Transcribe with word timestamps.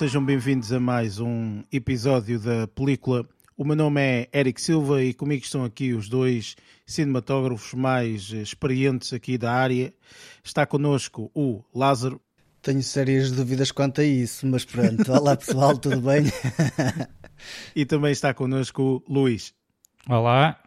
Sejam 0.00 0.24
bem-vindos 0.24 0.72
a 0.72 0.80
mais 0.80 1.20
um 1.20 1.62
episódio 1.70 2.40
da 2.40 2.66
película. 2.66 3.22
O 3.54 3.66
meu 3.66 3.76
nome 3.76 4.00
é 4.00 4.30
Eric 4.32 4.58
Silva 4.58 5.04
e 5.04 5.12
comigo 5.12 5.44
estão 5.44 5.62
aqui 5.62 5.92
os 5.92 6.08
dois 6.08 6.56
cinematógrafos 6.86 7.74
mais 7.74 8.32
experientes 8.32 9.12
aqui 9.12 9.36
da 9.36 9.52
área. 9.52 9.92
Está 10.42 10.64
connosco 10.64 11.30
o 11.34 11.62
Lázaro. 11.74 12.18
Tenho 12.62 12.82
sérias 12.82 13.30
dúvidas 13.30 13.70
quanto 13.70 14.00
a 14.00 14.04
isso, 14.04 14.46
mas 14.46 14.64
pronto. 14.64 15.12
Olá 15.12 15.36
pessoal, 15.36 15.76
tudo 15.76 16.00
bem? 16.00 16.24
e 17.76 17.84
também 17.84 18.12
está 18.12 18.32
connosco 18.32 19.04
o 19.06 19.12
Luís. 19.12 19.52
Olá. 20.08 20.58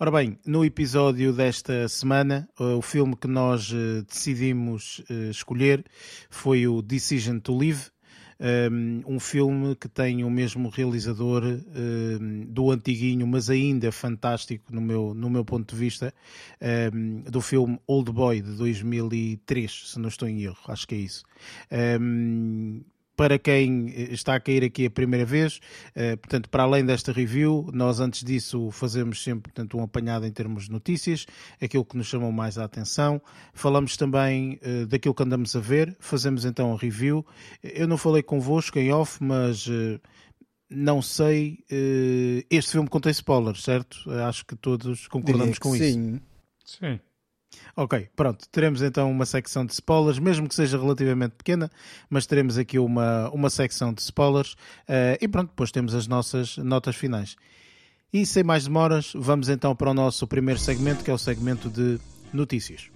Ora 0.00 0.10
bem, 0.10 0.38
no 0.46 0.64
episódio 0.64 1.30
desta 1.30 1.86
semana, 1.88 2.48
eh, 2.58 2.62
o 2.62 2.80
filme 2.80 3.14
que 3.16 3.28
nós 3.28 3.70
eh, 3.70 4.02
decidimos 4.08 5.04
eh, 5.10 5.28
escolher 5.28 5.84
foi 6.30 6.66
o 6.66 6.80
Decision 6.80 7.38
to 7.38 7.54
Live, 7.56 7.92
um 9.06 9.20
filme 9.20 9.76
que 9.76 9.88
tem 9.88 10.24
o 10.24 10.30
mesmo 10.30 10.68
realizador 10.68 11.44
ehm, 11.44 12.44
do 12.48 12.70
antiguinho, 12.70 13.26
mas 13.26 13.48
ainda 13.48 13.92
fantástico 13.92 14.72
no 14.74 14.80
meu, 14.80 15.14
no 15.14 15.30
meu 15.30 15.44
ponto 15.44 15.74
de 15.74 15.80
vista, 15.80 16.12
ehm, 16.60 17.22
do 17.30 17.40
filme 17.40 17.78
Old 17.86 18.10
Boy 18.10 18.40
de 18.40 18.52
2003, 18.56 19.92
se 19.92 19.98
não 19.98 20.08
estou 20.08 20.28
em 20.28 20.42
erro, 20.42 20.58
acho 20.66 20.86
que 20.88 20.94
é 20.94 20.98
isso 20.98 21.24
para 23.16 23.38
quem 23.38 23.90
eh, 23.90 24.12
está 24.12 24.34
a 24.34 24.40
cair 24.40 24.64
aqui 24.64 24.86
a 24.86 24.90
primeira 24.90 25.24
vez, 25.24 25.60
eh, 25.94 26.16
portanto, 26.16 26.48
para 26.48 26.62
além 26.62 26.84
desta 26.84 27.12
review, 27.12 27.68
nós 27.72 28.00
antes 28.00 28.24
disso 28.24 28.70
fazemos 28.70 29.22
sempre 29.22 29.52
portanto, 29.52 29.76
um 29.76 29.82
apanhado 29.82 30.26
em 30.26 30.30
termos 30.30 30.64
de 30.64 30.72
notícias, 30.72 31.26
aquilo 31.60 31.84
que 31.84 31.96
nos 31.96 32.06
chamou 32.06 32.32
mais 32.32 32.58
a 32.58 32.64
atenção. 32.64 33.20
Falamos 33.52 33.96
também 33.96 34.58
eh, 34.62 34.86
daquilo 34.86 35.14
que 35.14 35.22
andamos 35.22 35.54
a 35.54 35.60
ver, 35.60 35.96
fazemos 36.00 36.44
então 36.44 36.72
a 36.72 36.76
review. 36.76 37.24
Eu 37.62 37.86
não 37.86 37.96
falei 37.96 38.22
convosco 38.22 38.78
em 38.78 38.92
off, 38.92 39.22
mas 39.22 39.68
não 40.70 41.02
sei. 41.02 41.58
Este 42.50 42.72
filme 42.72 42.88
contém 42.88 43.12
spoilers, 43.12 43.62
certo? 43.62 44.10
Acho 44.26 44.44
que 44.44 44.56
todos 44.56 45.06
concordamos 45.08 45.58
com 45.58 45.72
sim. 45.72 45.84
isso. 45.84 45.92
Sim. 45.94 46.20
Sim. 46.64 47.00
Ok, 47.76 48.08
pronto. 48.14 48.48
Teremos 48.50 48.82
então 48.82 49.10
uma 49.10 49.24
secção 49.24 49.64
de 49.64 49.72
spoilers, 49.72 50.18
mesmo 50.18 50.48
que 50.48 50.54
seja 50.54 50.78
relativamente 50.78 51.32
pequena, 51.32 51.70
mas 52.08 52.26
teremos 52.26 52.58
aqui 52.58 52.78
uma, 52.78 53.30
uma 53.30 53.50
secção 53.50 53.92
de 53.92 54.02
spoilers 54.02 54.52
uh, 54.52 55.16
e 55.20 55.26
pronto, 55.28 55.48
depois 55.48 55.70
temos 55.70 55.94
as 55.94 56.06
nossas 56.06 56.56
notas 56.58 56.96
finais. 56.96 57.36
E 58.12 58.26
sem 58.26 58.42
mais 58.42 58.64
demoras, 58.64 59.12
vamos 59.14 59.48
então 59.48 59.74
para 59.74 59.90
o 59.90 59.94
nosso 59.94 60.26
primeiro 60.26 60.60
segmento, 60.60 61.02
que 61.02 61.10
é 61.10 61.14
o 61.14 61.18
segmento 61.18 61.70
de 61.70 61.98
notícias. 62.32 62.90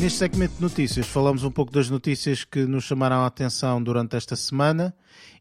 Neste 0.00 0.18
segmento 0.18 0.54
de 0.54 0.62
notícias, 0.62 1.06
falamos 1.06 1.44
um 1.44 1.50
pouco 1.50 1.70
das 1.70 1.90
notícias 1.90 2.42
que 2.42 2.64
nos 2.64 2.84
chamaram 2.84 3.16
a 3.16 3.26
atenção 3.26 3.82
durante 3.82 4.16
esta 4.16 4.34
semana 4.34 4.94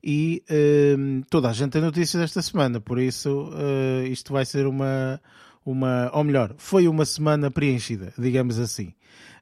e 0.04 0.44
uh, 0.52 1.26
toda 1.30 1.50
a 1.50 1.54
gente 1.54 1.72
tem 1.72 1.82
notícias 1.82 2.22
esta 2.22 2.42
semana, 2.42 2.82
por 2.82 3.00
isso 3.00 3.52
uh, 3.54 4.06
isto 4.06 4.34
vai 4.34 4.44
ser 4.44 4.68
uma, 4.68 5.22
uma, 5.66 6.12
ou 6.14 6.26
melhor, 6.26 6.56
foi 6.58 6.90
uma 6.90 7.06
semana 7.06 7.50
preenchida, 7.50 8.14
digamos 8.18 8.60
assim. 8.60 8.94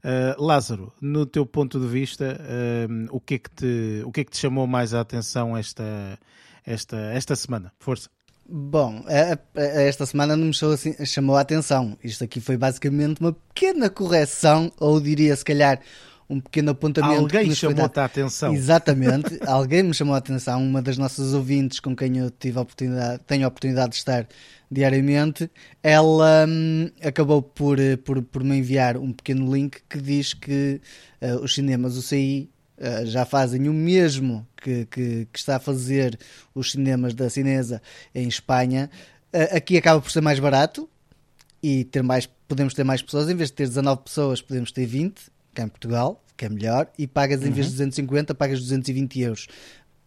Uh, 0.04 0.40
Lázaro, 0.40 0.94
no 1.02 1.26
teu 1.26 1.48
ponto 1.48 1.80
de 1.80 1.88
vista, 1.88 2.40
o, 3.10 3.20
que 3.20 3.34
é 3.34 3.40
que 3.40 3.50
te, 3.50 4.04
o 4.06 4.12
que 4.12 4.22
é 4.22 4.24
que 4.24 4.32
te 4.32 4.38
chamou 4.38 4.68
mais 4.68 4.94
a 4.94 5.02
atenção 5.02 5.58
esta, 5.58 6.20
esta, 6.64 6.96
esta 6.96 7.36
semana? 7.36 7.74
Força. 7.80 8.17
Bom, 8.50 9.04
esta 9.56 10.06
semana 10.06 10.38
não 10.38 10.48
me 10.48 10.54
chamou, 10.54 10.74
assim, 10.74 11.06
chamou 11.06 11.36
a 11.36 11.42
atenção. 11.42 11.98
Isto 12.02 12.24
aqui 12.24 12.40
foi 12.40 12.56
basicamente 12.56 13.20
uma 13.20 13.34
pequena 13.34 13.90
correção, 13.90 14.72
ou 14.80 15.02
diria 15.02 15.36
se 15.36 15.44
calhar 15.44 15.82
um 16.30 16.40
pequeno 16.40 16.72
apontamento. 16.72 17.22
Alguém 17.22 17.54
chamou-te 17.54 18.00
a 18.00 18.06
atenção. 18.06 18.54
Exatamente, 18.54 19.38
alguém 19.46 19.84
me 19.84 19.94
chamou 19.94 20.16
a 20.16 20.18
atenção. 20.18 20.62
Uma 20.62 20.82
das 20.82 20.98
nossas 20.98 21.34
ouvintes 21.34 21.80
com 21.80 21.96
quem 21.96 22.18
eu 22.18 22.30
tive 22.30 22.58
a 22.58 22.62
oportunidade, 22.62 23.22
tenho 23.28 23.46
a 23.46 23.48
oportunidade 23.48 23.92
de 23.92 23.98
estar 23.98 24.28
diariamente, 24.70 25.50
ela 25.82 26.46
hum, 26.48 26.90
acabou 27.02 27.42
por, 27.42 27.78
por, 28.04 28.22
por 28.22 28.44
me 28.44 28.58
enviar 28.58 28.98
um 28.98 29.14
pequeno 29.14 29.54
link 29.54 29.80
que 29.90 30.02
diz 30.02 30.34
que 30.34 30.82
uh, 31.22 31.42
os 31.42 31.56
cinemas 31.56 31.96
UCI 31.96 32.50
uh, 32.78 33.06
já 33.06 33.26
fazem 33.26 33.68
o 33.68 33.74
mesmo 33.74 34.48
que, 34.56 34.86
que, 34.86 35.28
que, 35.32 35.40
está 35.40 35.58
a 35.58 35.60
fazer 35.60 36.18
os 36.54 36.72
cinemas 36.72 37.14
da 37.14 37.30
Cinesa 37.30 37.82
em 38.14 38.28
Espanha. 38.28 38.90
Uh, 39.34 39.58
aqui 39.58 39.78
acaba 39.78 40.02
por 40.02 40.12
ser 40.12 40.22
mais 40.22 40.40
barato 40.40 40.90
e 41.62 41.84
ter 41.86 42.04
mais, 42.04 42.28
podemos 42.48 42.74
ter 42.74 42.84
mais 42.84 43.02
pessoas. 43.02 43.30
Em 43.30 43.36
vez 43.36 43.50
de 43.50 43.56
ter 43.56 43.68
19 43.68 44.02
pessoas, 44.04 44.42
podemos 44.42 44.72
ter 44.72 44.86
20, 44.86 45.32
cá 45.54 45.64
em 45.64 45.68
Portugal, 45.68 46.24
que 46.36 46.46
é 46.46 46.50
melhor. 46.50 46.88
E 46.98 47.08
pagas, 47.08 47.42
uhum. 47.42 47.48
em 47.48 47.52
vez 47.52 47.68
de 47.68 47.74
250, 47.74 48.36
pagas 48.36 48.60
220 48.60 49.20
euros. 49.22 49.48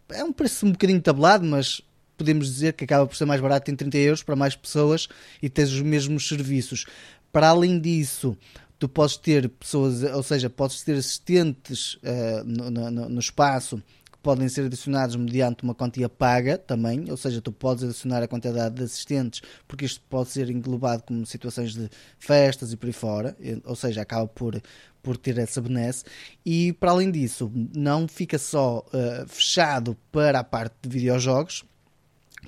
É 0.09 0.23
um 0.23 0.33
preço 0.33 0.65
um 0.65 0.71
bocadinho 0.71 1.01
tabulado, 1.01 1.45
mas 1.45 1.81
podemos 2.17 2.47
dizer 2.47 2.73
que 2.73 2.83
acaba 2.83 3.07
por 3.07 3.15
ser 3.15 3.25
mais 3.25 3.41
barato 3.41 3.71
em 3.71 3.75
30 3.75 3.97
euros 3.97 4.23
para 4.23 4.35
mais 4.35 4.55
pessoas 4.55 5.07
e 5.41 5.49
tens 5.49 5.71
os 5.71 5.81
mesmos 5.81 6.27
serviços. 6.27 6.85
Para 7.31 7.49
além 7.49 7.79
disso, 7.79 8.37
tu 8.81 8.89
podes 8.89 9.15
ter 9.15 9.47
pessoas, 9.47 10.01
ou 10.01 10.23
seja, 10.23 10.49
podes 10.49 10.81
ter 10.81 10.93
assistentes 10.93 11.93
uh, 11.97 12.43
no, 12.43 12.71
no, 12.71 13.09
no, 13.09 13.19
espaço 13.19 13.77
que 14.11 14.17
podem 14.23 14.49
ser 14.49 14.65
adicionados 14.65 15.15
mediante 15.15 15.61
uma 15.61 15.75
quantia 15.75 16.09
paga 16.09 16.57
também, 16.57 17.05
ou 17.11 17.15
seja, 17.15 17.39
tu 17.39 17.51
podes 17.51 17.83
adicionar 17.83 18.23
a 18.23 18.27
quantidade 18.27 18.73
de 18.73 18.81
assistentes, 18.81 19.43
porque 19.67 19.85
isto 19.85 20.01
pode 20.09 20.29
ser 20.29 20.49
englobado 20.49 21.03
como 21.03 21.23
situações 21.27 21.75
de 21.75 21.91
festas 22.17 22.73
e 22.73 22.75
por 22.75 22.87
aí 22.87 22.91
fora, 22.91 23.37
ou 23.65 23.75
seja, 23.75 24.01
acaba 24.01 24.27
por, 24.27 24.59
por 25.03 25.15
ter 25.15 25.37
essa 25.37 25.61
benesse. 25.61 26.03
E 26.43 26.73
para 26.73 26.89
além 26.89 27.11
disso, 27.11 27.51
não 27.75 28.07
fica 28.07 28.39
só 28.39 28.79
uh, 28.79 29.27
fechado 29.27 29.95
para 30.11 30.39
a 30.39 30.43
parte 30.43 30.73
de 30.81 30.89
videojogos, 30.89 31.63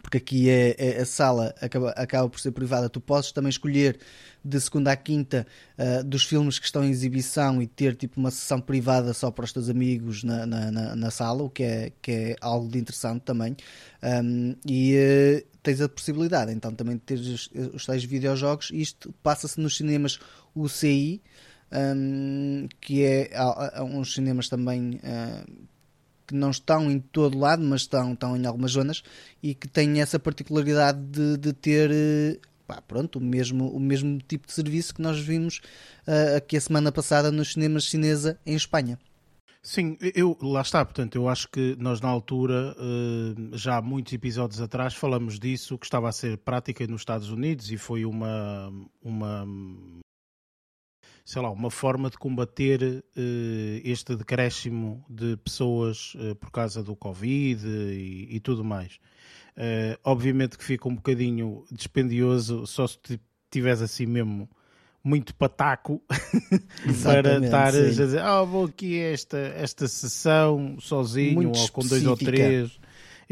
porque 0.02 0.18
aqui 0.18 0.50
é, 0.50 0.76
é, 0.78 1.02
a 1.02 1.06
sala 1.06 1.54
acaba, 1.62 1.92
acaba 1.92 2.30
por 2.30 2.40
ser 2.40 2.52
privada, 2.52 2.90
tu 2.90 3.00
podes 3.00 3.31
também 3.31 3.50
escolher 3.50 4.00
de 4.44 4.59
segunda 4.59 4.92
à 4.92 4.96
quinta 4.96 5.48
uh, 5.78 6.04
dos 6.04 6.26
filmes 6.26 6.59
que 6.59 6.66
estão 6.66 6.84
em 6.84 6.90
exibição 6.90 7.62
e 7.62 7.68
ter 7.68 7.96
tipo 7.96 8.20
uma 8.20 8.31
sessão 8.31 8.59
privada 8.59 9.14
só 9.14 9.31
para 9.31 9.46
os 9.46 9.54
teus 9.54 9.70
amigos 9.70 10.24
na, 10.24 10.46
na, 10.46 10.72
na, 10.72 10.96
na 10.96 11.12
sala, 11.12 11.44
o 11.44 11.50
que 11.50 11.64
é, 11.64 11.92
que 12.02 12.12
é 12.12 12.36
algo 12.42 12.70
de 12.70 12.80
interessante 12.80 13.22
também. 13.22 13.56
Um, 14.04 14.56
e 14.66 14.96
uh, 14.98 15.48
tens 15.62 15.80
a 15.80 15.88
possibilidade 15.88 16.51
então 16.51 16.74
também 16.74 16.96
de 16.96 17.01
ter 17.04 17.19
os, 17.19 17.50
os 17.74 17.86
tais 17.86 18.04
videojogos. 18.04 18.69
Isto 18.74 19.13
passa-se 19.24 19.60
nos 19.60 19.78
cinemas 19.78 20.19
UCI, 20.54 21.22
um, 21.72 22.68
que 22.81 23.04
é 23.04 23.31
uns 23.81 24.13
cinemas 24.13 24.50
também. 24.50 25.00
Uh, 25.04 25.73
que 26.28 26.36
não 26.36 26.52
estão 26.52 26.90
em 26.92 27.00
todo 27.00 27.38
lado, 27.38 27.64
mas 27.64 27.81
estão, 27.81 28.14
estão 28.14 28.38
em 28.38 28.46
algumas 28.46 28.72
zonas 28.72 29.04
e 29.42 29.54
que 29.54 29.68
têm 29.68 30.02
essa 30.02 30.20
particularidade 30.20 31.00
de, 31.00 31.38
de 31.38 31.54
ter 31.54 31.92
pá, 32.68 32.81
pronto, 32.81 33.20
o 33.20 33.22
mesmo, 33.22 33.70
o 33.70 33.80
mesmo 33.80 34.20
tipo 34.20 34.48
de 34.48 34.54
serviço 34.54 34.94
que 34.94 35.02
nós 35.02 35.20
vimos 35.20 35.62
uh, 36.08 36.38
aqui 36.38 36.58
a 36.58 36.62
semana 36.62 36.92
passada 36.92 37.31
nos 37.31 37.54
cinemas 37.54 37.86
chinesa 37.86 38.40
em 38.46 38.56
Espanha. 38.56 38.98
Sim, 39.62 39.98
eu 40.14 40.38
lá 40.42 40.62
está, 40.62 40.84
portanto, 40.84 41.16
eu 41.16 41.30
acho 41.30 41.48
que 41.50 41.78
nós 41.80 42.02
na 42.02 42.10
altura, 42.10 42.75
uh, 42.78 43.58
já 43.58 43.78
há 43.78 43.81
muitos 43.81 44.12
episódios 44.12 44.60
atrás, 44.60 44.94
falamos 44.94 45.40
disso, 45.40 45.78
que 45.78 45.86
estava 45.86 46.10
a 46.10 46.12
ser 46.12 46.38
prática 46.40 46.86
nos 46.86 47.02
Estados 47.02 47.30
Unidos 47.30 47.72
e 47.72 47.78
foi 47.78 48.04
uma, 48.04 48.70
uma 49.02 49.48
sei 51.25 51.42
lá, 51.42 51.50
uma 51.50 51.72
forma 51.72 52.10
de 52.10 52.18
combater 52.18 52.81
uh, 52.84 53.81
este 53.84 54.16
decréscimo 54.16 55.06
de 55.10 55.38
pessoas 55.38 56.16
uh, 56.16 56.36
por 56.36 56.52
causa 56.52 56.84
do 56.84 56.96
Covid 56.96 57.66
e, 57.66 58.28
e 58.30 58.40
tudo 58.40 58.64
mais. 58.64 59.00
Uh, 59.56 59.98
obviamente 60.04 60.58
que 60.58 60.64
fica 60.64 60.88
um 60.88 60.96
bocadinho 60.96 61.64
dispendioso 61.72 62.66
só 62.66 62.88
se 62.88 62.98
tiveres 63.52 63.81
assim 63.81 64.06
mesmo 64.06 64.50
muito 65.04 65.36
pataco 65.36 66.02
para 67.04 67.38
estar 67.44 67.68
a 67.68 67.72
dizer, 67.72 68.20
ah, 68.20 68.42
oh, 68.42 68.48
vou 68.48 68.66
aqui 68.66 69.00
esta, 69.00 69.38
esta 69.38 69.88
sessão 69.88 70.78
sozinho 70.80 71.36
muito 71.36 71.60
ou 71.60 71.70
com 71.70 71.86
dois 71.86 72.06
ou 72.06 72.18
três 72.18 72.80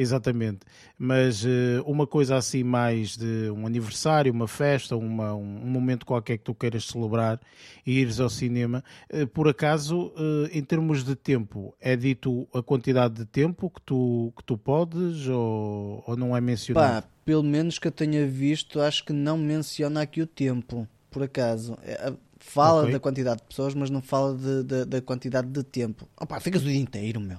Exatamente. 0.02 0.60
Mas 0.98 1.44
uh, 1.44 1.84
uma 1.86 2.08
coisa 2.08 2.36
assim 2.36 2.64
mais 2.64 3.16
de 3.16 3.52
um 3.52 3.68
aniversário, 3.68 4.34
uma 4.34 4.48
festa, 4.48 4.96
uma, 4.96 5.34
um, 5.36 5.46
momento 5.46 6.06
qualquer 6.06 6.38
que 6.38 6.44
tu 6.44 6.56
queiras 6.56 6.86
celebrar 6.86 7.40
e 7.86 8.00
ires 8.00 8.20
ao 8.20 8.30
cinema, 8.30 8.84
uh, 9.14 9.28
por 9.28 9.48
acaso, 9.48 10.08
uh, 10.08 10.50
em 10.52 10.64
termos 10.64 11.04
de 11.04 11.16
tempo, 11.16 11.76
é 11.80 11.96
dito 11.96 12.48
a 12.54 12.64
quantidade 12.64 13.14
de 13.14 13.26
tempo 13.26 13.70
que 13.70 13.82
tu, 13.82 14.34
que 14.36 14.44
tu 14.44 14.58
podes 14.58 15.28
ou, 15.28 16.04
ou 16.08 16.18
não 16.18 16.36
é 16.36 16.42
mencionado? 16.42 17.04
Pá, 17.04 17.10
pelo 17.24 17.44
menos 17.44 17.78
que 17.78 17.88
eu 17.88 17.92
tenha 17.92 18.26
visto, 18.26 18.82
acho 18.82 19.06
que 19.06 19.14
não 19.14 19.38
menciona 19.38 20.02
aqui 20.02 20.22
o 20.22 20.28
tempo, 20.28 20.88
por 21.12 21.22
acaso. 21.22 21.78
É, 21.84 22.12
fala 22.40 22.82
okay. 22.82 22.94
da 22.94 23.00
quantidade 23.00 23.42
de 23.42 23.48
pessoas, 23.48 23.76
mas 23.76 23.92
não 23.92 24.02
fala 24.02 24.36
de, 24.36 24.64
de, 24.64 24.86
da 24.86 25.02
quantidade 25.02 25.48
de 25.48 25.64
tempo. 25.64 26.10
Opa, 26.20 26.40
ficas 26.40 26.64
o 26.64 26.66
dia 26.66 26.80
inteiro, 26.80 27.20
meu. 27.20 27.38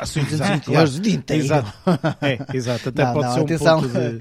Ah, 0.00 0.06
sim, 0.06 0.22
220 0.24 0.68
exato, 0.70 0.96
o 0.96 1.00
dia 1.00 1.14
inteiro. 1.14 1.44
Exato. 1.44 1.72
É, 2.22 2.56
exato. 2.56 2.88
Até 2.88 3.04
Não, 3.04 3.12
pode 3.12 3.26
não, 3.26 3.34
ser 3.34 3.40
um 3.40 3.44
atenção, 3.44 3.80
de. 3.82 4.20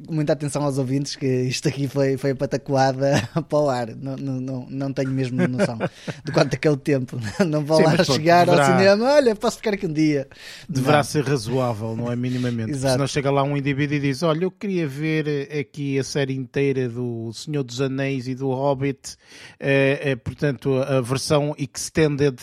Muita 0.10 0.32
atenção 0.32 0.62
aos 0.64 0.78
ouvintes 0.78 1.16
que 1.16 1.26
isto 1.26 1.68
aqui 1.68 1.88
foi, 1.88 2.16
foi 2.16 2.30
a 2.32 2.36
patacoada 2.36 3.28
para 3.48 3.58
o 3.58 3.68
ar. 3.70 3.88
Não, 3.94 4.16
não, 4.16 4.66
não, 4.68 4.92
tenho 4.92 5.10
mesmo 5.10 5.46
noção 5.48 5.78
de 6.24 6.32
quanto 6.32 6.54
é 6.54 6.56
que 6.56 6.66
é 6.68 6.70
o 6.70 6.76
tempo. 6.76 7.18
Não 7.46 7.64
vou 7.64 7.78
Sim, 7.78 7.84
lá 7.84 8.04
chegar 8.04 8.46
deverá- 8.46 8.66
ao 8.66 8.78
cinema. 8.78 9.12
Olha, 9.14 9.34
posso 9.36 9.56
ficar 9.58 9.74
aqui 9.74 9.86
um 9.86 9.92
dia. 9.92 10.28
Deverá 10.68 11.02
ser 11.02 11.24
razoável, 11.24 11.96
não 11.96 12.10
é? 12.10 12.16
Minimamente. 12.16 12.70
Exato. 12.72 12.94
Se 12.94 12.98
não 12.98 13.06
chega 13.06 13.30
lá 13.30 13.42
um 13.42 13.56
indivíduo 13.56 13.96
e 13.96 14.00
diz: 14.00 14.22
Olha, 14.22 14.44
eu 14.44 14.50
queria 14.50 14.86
ver 14.86 15.26
eh, 15.28 15.60
aqui 15.60 15.98
a 15.98 16.04
série 16.04 16.34
inteira 16.34 16.88
do 16.88 17.32
Senhor 17.32 17.62
dos 17.62 17.80
Anéis 17.80 18.28
e 18.28 18.34
do 18.34 18.48
Hobbit, 18.48 19.16
eh, 19.60 20.00
eh, 20.02 20.16
portanto, 20.16 20.74
a 20.82 21.00
versão 21.00 21.54
extended, 21.58 22.36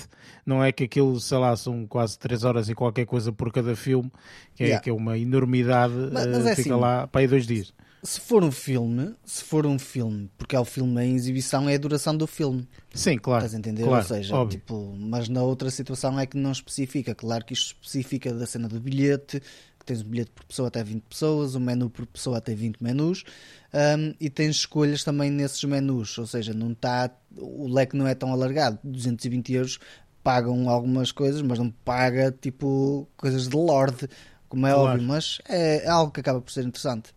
não 0.52 0.64
é? 0.64 0.72
Que 0.72 0.84
aquilo, 0.84 1.20
sei 1.20 1.38
lá, 1.38 1.56
são 1.56 1.86
quase 1.88 2.20
3 2.20 2.44
horas 2.44 2.70
e 2.70 2.76
qualquer 2.76 3.06
coisa 3.06 3.32
por 3.32 3.52
cada 3.52 3.76
filme, 3.76 4.12
que 4.56 4.64
é, 4.64 4.68
Yeah. 4.68 4.84
que 4.84 4.90
é 4.90 4.94
uma 4.94 5.18
enormidade, 5.18 5.94
Mas- 6.12 6.26
eh, 6.26 6.30
mas 6.30 6.46
é 6.46 6.56
fica 6.56 6.70
assim, 6.74 6.80
lá 6.82 7.08
para 7.08 7.22
aí 7.22 7.28
dois 7.28 7.48
dias. 7.48 7.74
Se 8.04 8.20
for 8.20 8.44
um 8.44 8.52
filme, 8.52 9.14
se 9.24 9.44
for 9.44 9.66
um 9.68 9.78
filme, 9.78 10.28
porque 10.38 10.56
é 10.56 10.60
o 10.60 10.66
filme 10.66 11.04
em 11.04 11.16
exibição, 11.16 11.70
é 11.70 11.76
a 11.76 11.78
duração 11.78 12.18
do 12.18 12.26
filme. 12.26 12.68
Sim, 12.94 13.18
claro. 13.18 13.46
Estás 13.46 13.54
a 13.54 13.58
entender? 13.60 13.84
claro, 13.84 13.98
Ou 14.04 14.08
seja, 14.08 14.36
óbvio. 14.36 14.58
tipo, 14.60 14.96
mas 15.00 15.30
na 15.30 15.44
outra 15.44 15.70
situação 15.70 16.20
é 16.20 16.26
que 16.26 16.36
não 16.36 16.52
especifica. 16.52 17.14
Claro 17.14 17.46
que 17.46 17.54
isto 17.54 17.76
especifica 17.76 18.34
da 18.34 18.46
cena 18.48 18.68
do 18.68 18.80
bilhete, 18.80 19.40
que 19.78 19.86
tens 19.86 20.02
um 20.02 20.10
bilhete 20.10 20.32
por 20.32 20.46
pessoa 20.46 20.68
até 20.70 20.84
20 20.84 21.04
pessoas, 21.04 21.54
um 21.54 21.60
menu 21.60 21.90
por 21.92 22.06
pessoa 22.08 22.40
até 22.40 22.56
20 22.56 22.82
menus, 22.82 23.24
hum, 23.72 24.14
e 24.20 24.30
tens 24.32 24.56
escolhas 24.58 25.04
também 25.04 25.30
nesses 25.30 25.64
menus. 25.64 26.18
Ou 26.18 26.26
seja, 26.26 26.54
não 26.56 26.72
está, 26.72 27.10
o 27.38 27.68
leque 27.68 27.96
não 27.96 28.08
é 28.08 28.16
tão 28.16 28.32
alargado. 28.34 28.80
220 28.84 29.54
euros 29.54 29.80
pagam 30.24 30.70
algumas 30.70 31.12
coisas, 31.12 31.42
mas 31.42 31.60
não 31.60 31.70
paga 31.70 32.32
tipo 32.32 33.08
coisas 33.18 33.48
de 33.48 33.56
Lorde, 33.56 34.08
como 34.50 34.68
é 34.68 34.74
Claro. 34.74 34.90
óbvio, 34.90 35.08
mas 35.08 35.40
é 35.48 35.88
algo 35.88 36.12
que 36.12 36.20
acaba 36.20 36.42
por 36.42 36.52
ser 36.52 36.64
interessante. 36.66 37.14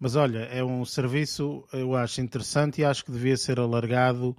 Mas 0.00 0.14
olha, 0.14 0.38
é 0.40 0.62
um 0.62 0.84
serviço, 0.84 1.64
eu 1.72 1.94
acho 1.96 2.20
interessante 2.20 2.80
e 2.80 2.84
acho 2.84 3.04
que 3.04 3.10
devia 3.10 3.36
ser 3.36 3.58
alargado 3.58 4.36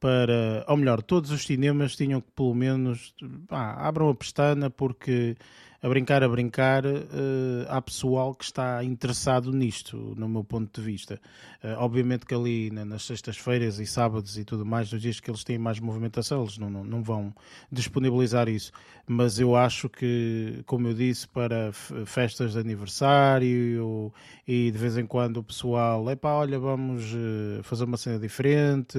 para, 0.00 0.64
ou 0.66 0.76
melhor, 0.76 1.00
todos 1.02 1.30
os 1.30 1.44
cinemas 1.44 1.94
tinham 1.94 2.20
que 2.20 2.30
pelo 2.34 2.54
menos 2.54 3.14
pá, 3.46 3.74
abram 3.74 4.08
a 4.08 4.14
pestana 4.14 4.68
porque 4.68 5.36
a 5.82 5.88
brincar, 5.88 6.22
a 6.22 6.28
brincar, 6.28 6.84
eh, 6.86 7.66
há 7.68 7.82
pessoal 7.82 8.34
que 8.36 8.44
está 8.44 8.84
interessado 8.84 9.52
nisto, 9.52 10.14
no 10.16 10.28
meu 10.28 10.44
ponto 10.44 10.80
de 10.80 10.86
vista. 10.86 11.20
Eh, 11.60 11.74
obviamente 11.76 12.24
que 12.24 12.32
ali 12.34 12.70
na- 12.70 12.84
nas 12.84 13.02
sextas-feiras 13.04 13.80
e 13.80 13.86
sábados 13.86 14.38
e 14.38 14.44
tudo 14.44 14.64
mais, 14.64 14.92
nos 14.92 15.02
dias 15.02 15.18
que 15.18 15.28
eles 15.28 15.42
têm 15.42 15.58
mais 15.58 15.80
movimentação, 15.80 16.42
eles 16.42 16.56
não, 16.56 16.70
não, 16.70 16.84
não 16.84 17.02
vão 17.02 17.34
disponibilizar 17.70 18.48
isso. 18.48 18.70
Mas 19.08 19.40
eu 19.40 19.56
acho 19.56 19.88
que, 19.88 20.62
como 20.66 20.86
eu 20.86 20.94
disse, 20.94 21.26
para 21.26 21.72
festas 22.06 22.52
de 22.52 22.60
aniversário 22.60 24.12
e 24.46 24.70
de 24.70 24.78
vez 24.78 24.96
em 24.96 25.04
quando 25.06 25.38
o 25.38 25.42
pessoal, 25.42 26.08
epá, 26.10 26.32
olha, 26.34 26.58
vamos 26.60 27.04
eh, 27.12 27.60
fazer 27.64 27.84
uma 27.84 27.96
cena 27.96 28.18
diferente. 28.20 28.96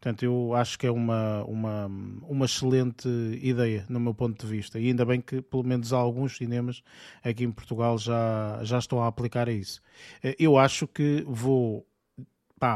Portanto, 0.00 0.22
eu 0.24 0.54
acho 0.54 0.78
que 0.78 0.86
é 0.86 0.90
uma, 0.90 1.44
uma, 1.44 1.86
uma 2.28 2.44
excelente 2.46 3.08
ideia, 3.42 3.84
no 3.88 4.00
meu 4.00 4.14
ponto 4.14 4.44
de 4.44 4.50
vista. 4.52 4.78
E 4.78 4.88
ainda 4.88 5.04
bem 5.04 5.20
que, 5.20 5.40
pelo 5.42 5.64
menos, 5.64 5.92
alguns 6.16 6.36
cinemas 6.36 6.82
aqui 7.22 7.44
em 7.44 7.52
Portugal 7.52 7.98
já, 7.98 8.60
já 8.62 8.78
estão 8.78 9.02
a 9.02 9.06
aplicar 9.06 9.48
a 9.48 9.52
isso. 9.52 9.82
Eh, 10.22 10.34
Eu 10.38 10.56
acho 10.56 10.88
que 10.88 11.22
vou 11.28 11.86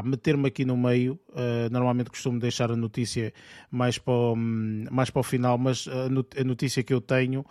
meter-me 0.05 0.47
aqui 0.47 0.63
no 0.63 0.77
meio. 0.77 1.19
Uh, 1.29 1.67
normalmente 1.71 2.11
costumo 2.11 2.39
deixar 2.39 2.71
a 2.71 2.75
notícia 2.75 3.33
mais 3.71 3.97
para 3.97 4.13
o, 4.13 4.35
hum, 4.35 4.85
mais 4.91 5.09
para 5.09 5.19
o 5.19 5.23
final, 5.23 5.57
mas 5.57 5.87
a 5.87 6.43
notícia 6.43 6.83
que 6.83 6.93
eu 6.93 7.01
tenho 7.01 7.41
uh, 7.41 7.45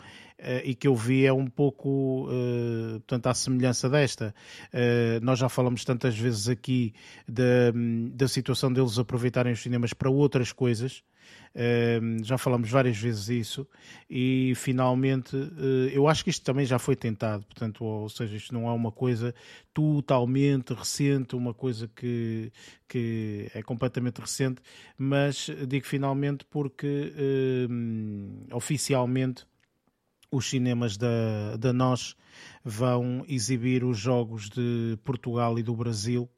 e 0.65 0.77
que 0.77 0.87
eu 0.87 0.95
vi 0.95 1.27
é 1.27 1.33
um 1.33 1.49
pouco 1.49 2.29
uh, 2.29 3.01
portanto, 3.01 3.27
à 3.27 3.35
semelhança 3.35 3.91
desta. 3.91 4.33
Uh, 4.73 5.25
nós 5.25 5.41
já 5.41 5.49
falamos 5.49 5.85
tantas 5.85 6.17
vezes 6.17 6.49
aqui 6.49 6.95
da, 7.27 7.73
hum, 7.75 8.13
da 8.15 8.29
situação 8.29 8.73
deles 8.73 8.97
aproveitarem 8.97 9.53
os 9.53 9.61
cinemas 9.61 9.93
para 9.93 10.09
outras 10.09 10.53
coisas. 10.53 11.03
Já 12.23 12.39
falamos 12.39 12.71
várias 12.71 12.97
vezes 12.97 13.29
isso 13.29 13.67
e 14.09 14.53
finalmente 14.55 15.35
uh, 15.35 15.89
eu 15.93 16.07
acho 16.07 16.23
que 16.23 16.31
isto 16.31 16.45
também 16.45 16.65
já 16.65 16.79
foi 16.79 16.95
tentado, 16.95 17.45
portanto, 17.45 17.85
ou 17.85 18.09
seja, 18.09 18.37
isto 18.37 18.55
não 18.55 18.69
é 18.69 18.73
uma 18.73 18.93
coisa 18.93 19.35
totalmente 19.75 20.73
recente, 20.73 21.35
uma 21.35 21.53
coisa 21.53 21.89
que, 21.89 22.53
que 22.87 23.51
é 23.53 23.63
completamente 23.63 24.21
recente, 24.21 24.63
mas 24.97 25.51
digo 25.67 25.87
finalmente 25.87 26.45
porque 26.45 27.13
uh, 27.17 28.57
oficialmente 28.57 29.45
os 30.31 30.49
cinemas 30.49 30.97
da, 30.97 31.57
da 31.59 31.73
NOS 31.73 32.15
vão 32.65 33.25
exibir 33.27 33.83
os 33.83 33.99
jogos 33.99 34.49
de 34.49 34.97
Portugal 35.03 35.59
e 35.59 35.63
do 35.65 35.75
Brasil 35.75 36.31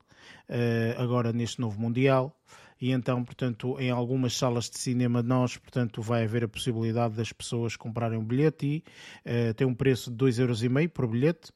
uh, 0.48 1.00
agora 1.00 1.32
neste 1.34 1.60
novo 1.60 1.78
Mundial 1.78 2.34
e 2.82 2.90
então, 2.90 3.22
portanto, 3.22 3.76
em 3.78 3.90
algumas 3.90 4.36
salas 4.36 4.68
de 4.68 4.76
cinema 4.76 5.22
nós, 5.22 5.56
portanto, 5.56 6.02
vai 6.02 6.24
haver 6.24 6.42
a 6.42 6.48
possibilidade 6.48 7.14
das 7.14 7.32
pessoas 7.32 7.76
comprarem 7.76 8.18
um 8.18 8.24
bilhete 8.24 8.66
e 8.66 9.50
uh, 9.50 9.54
tem 9.54 9.64
um 9.64 9.72
preço 9.72 10.10
de 10.10 10.16
2,5€ 10.16 10.88
por 10.88 11.06
bilhete. 11.06 11.52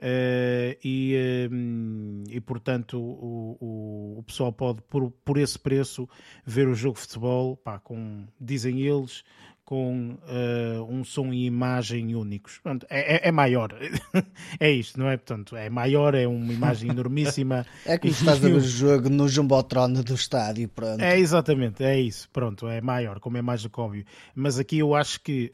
Uh, 0.00 0.78
e, 0.84 1.48
um, 1.50 2.22
e 2.28 2.40
portanto 2.40 3.00
o, 3.00 3.56
o, 3.60 4.18
o, 4.20 4.22
pessoal 4.22 4.52
pode 4.52 4.80
por, 4.82 5.10
por 5.10 5.36
esse 5.36 5.58
preço 5.58 6.08
ver 6.46 6.68
o 6.68 6.74
jogo 6.74 6.94
de 6.94 7.00
futebol 7.00 7.56
pá, 7.56 7.80
com, 7.80 8.24
dizem 8.40 8.80
eles 8.82 9.24
com 9.68 10.12
uh, 10.12 10.82
um 10.90 11.04
som 11.04 11.30
e 11.30 11.44
imagem 11.44 12.14
únicos. 12.14 12.58
É, 12.88 13.16
é, 13.16 13.28
é, 13.28 13.30
maior. 13.30 13.68
é 14.58 14.70
isto, 14.70 14.98
não 14.98 15.10
é? 15.10 15.18
Portanto, 15.18 15.54
é 15.56 15.68
maior, 15.68 16.14
é 16.14 16.26
uma 16.26 16.50
imagem 16.50 16.88
enormíssima. 16.88 17.66
é 17.84 17.98
como 17.98 18.10
estás 18.10 18.42
a 18.42 18.48
ver 18.48 18.54
o 18.54 18.60
jogo 18.60 19.10
no 19.10 19.28
Jumbotron 19.28 19.92
do 19.92 20.14
estádio, 20.14 20.70
pronto. 20.70 21.02
É 21.02 21.18
exatamente, 21.18 21.84
é 21.84 22.00
isso. 22.00 22.30
Pronto, 22.30 22.66
é 22.66 22.80
maior, 22.80 23.20
como 23.20 23.36
é 23.36 23.42
mais 23.42 23.62
do 23.62 23.68
que 23.68 23.78
óbvio. 23.78 24.06
Mas 24.34 24.58
aqui 24.58 24.78
eu 24.78 24.94
acho 24.94 25.20
que 25.20 25.52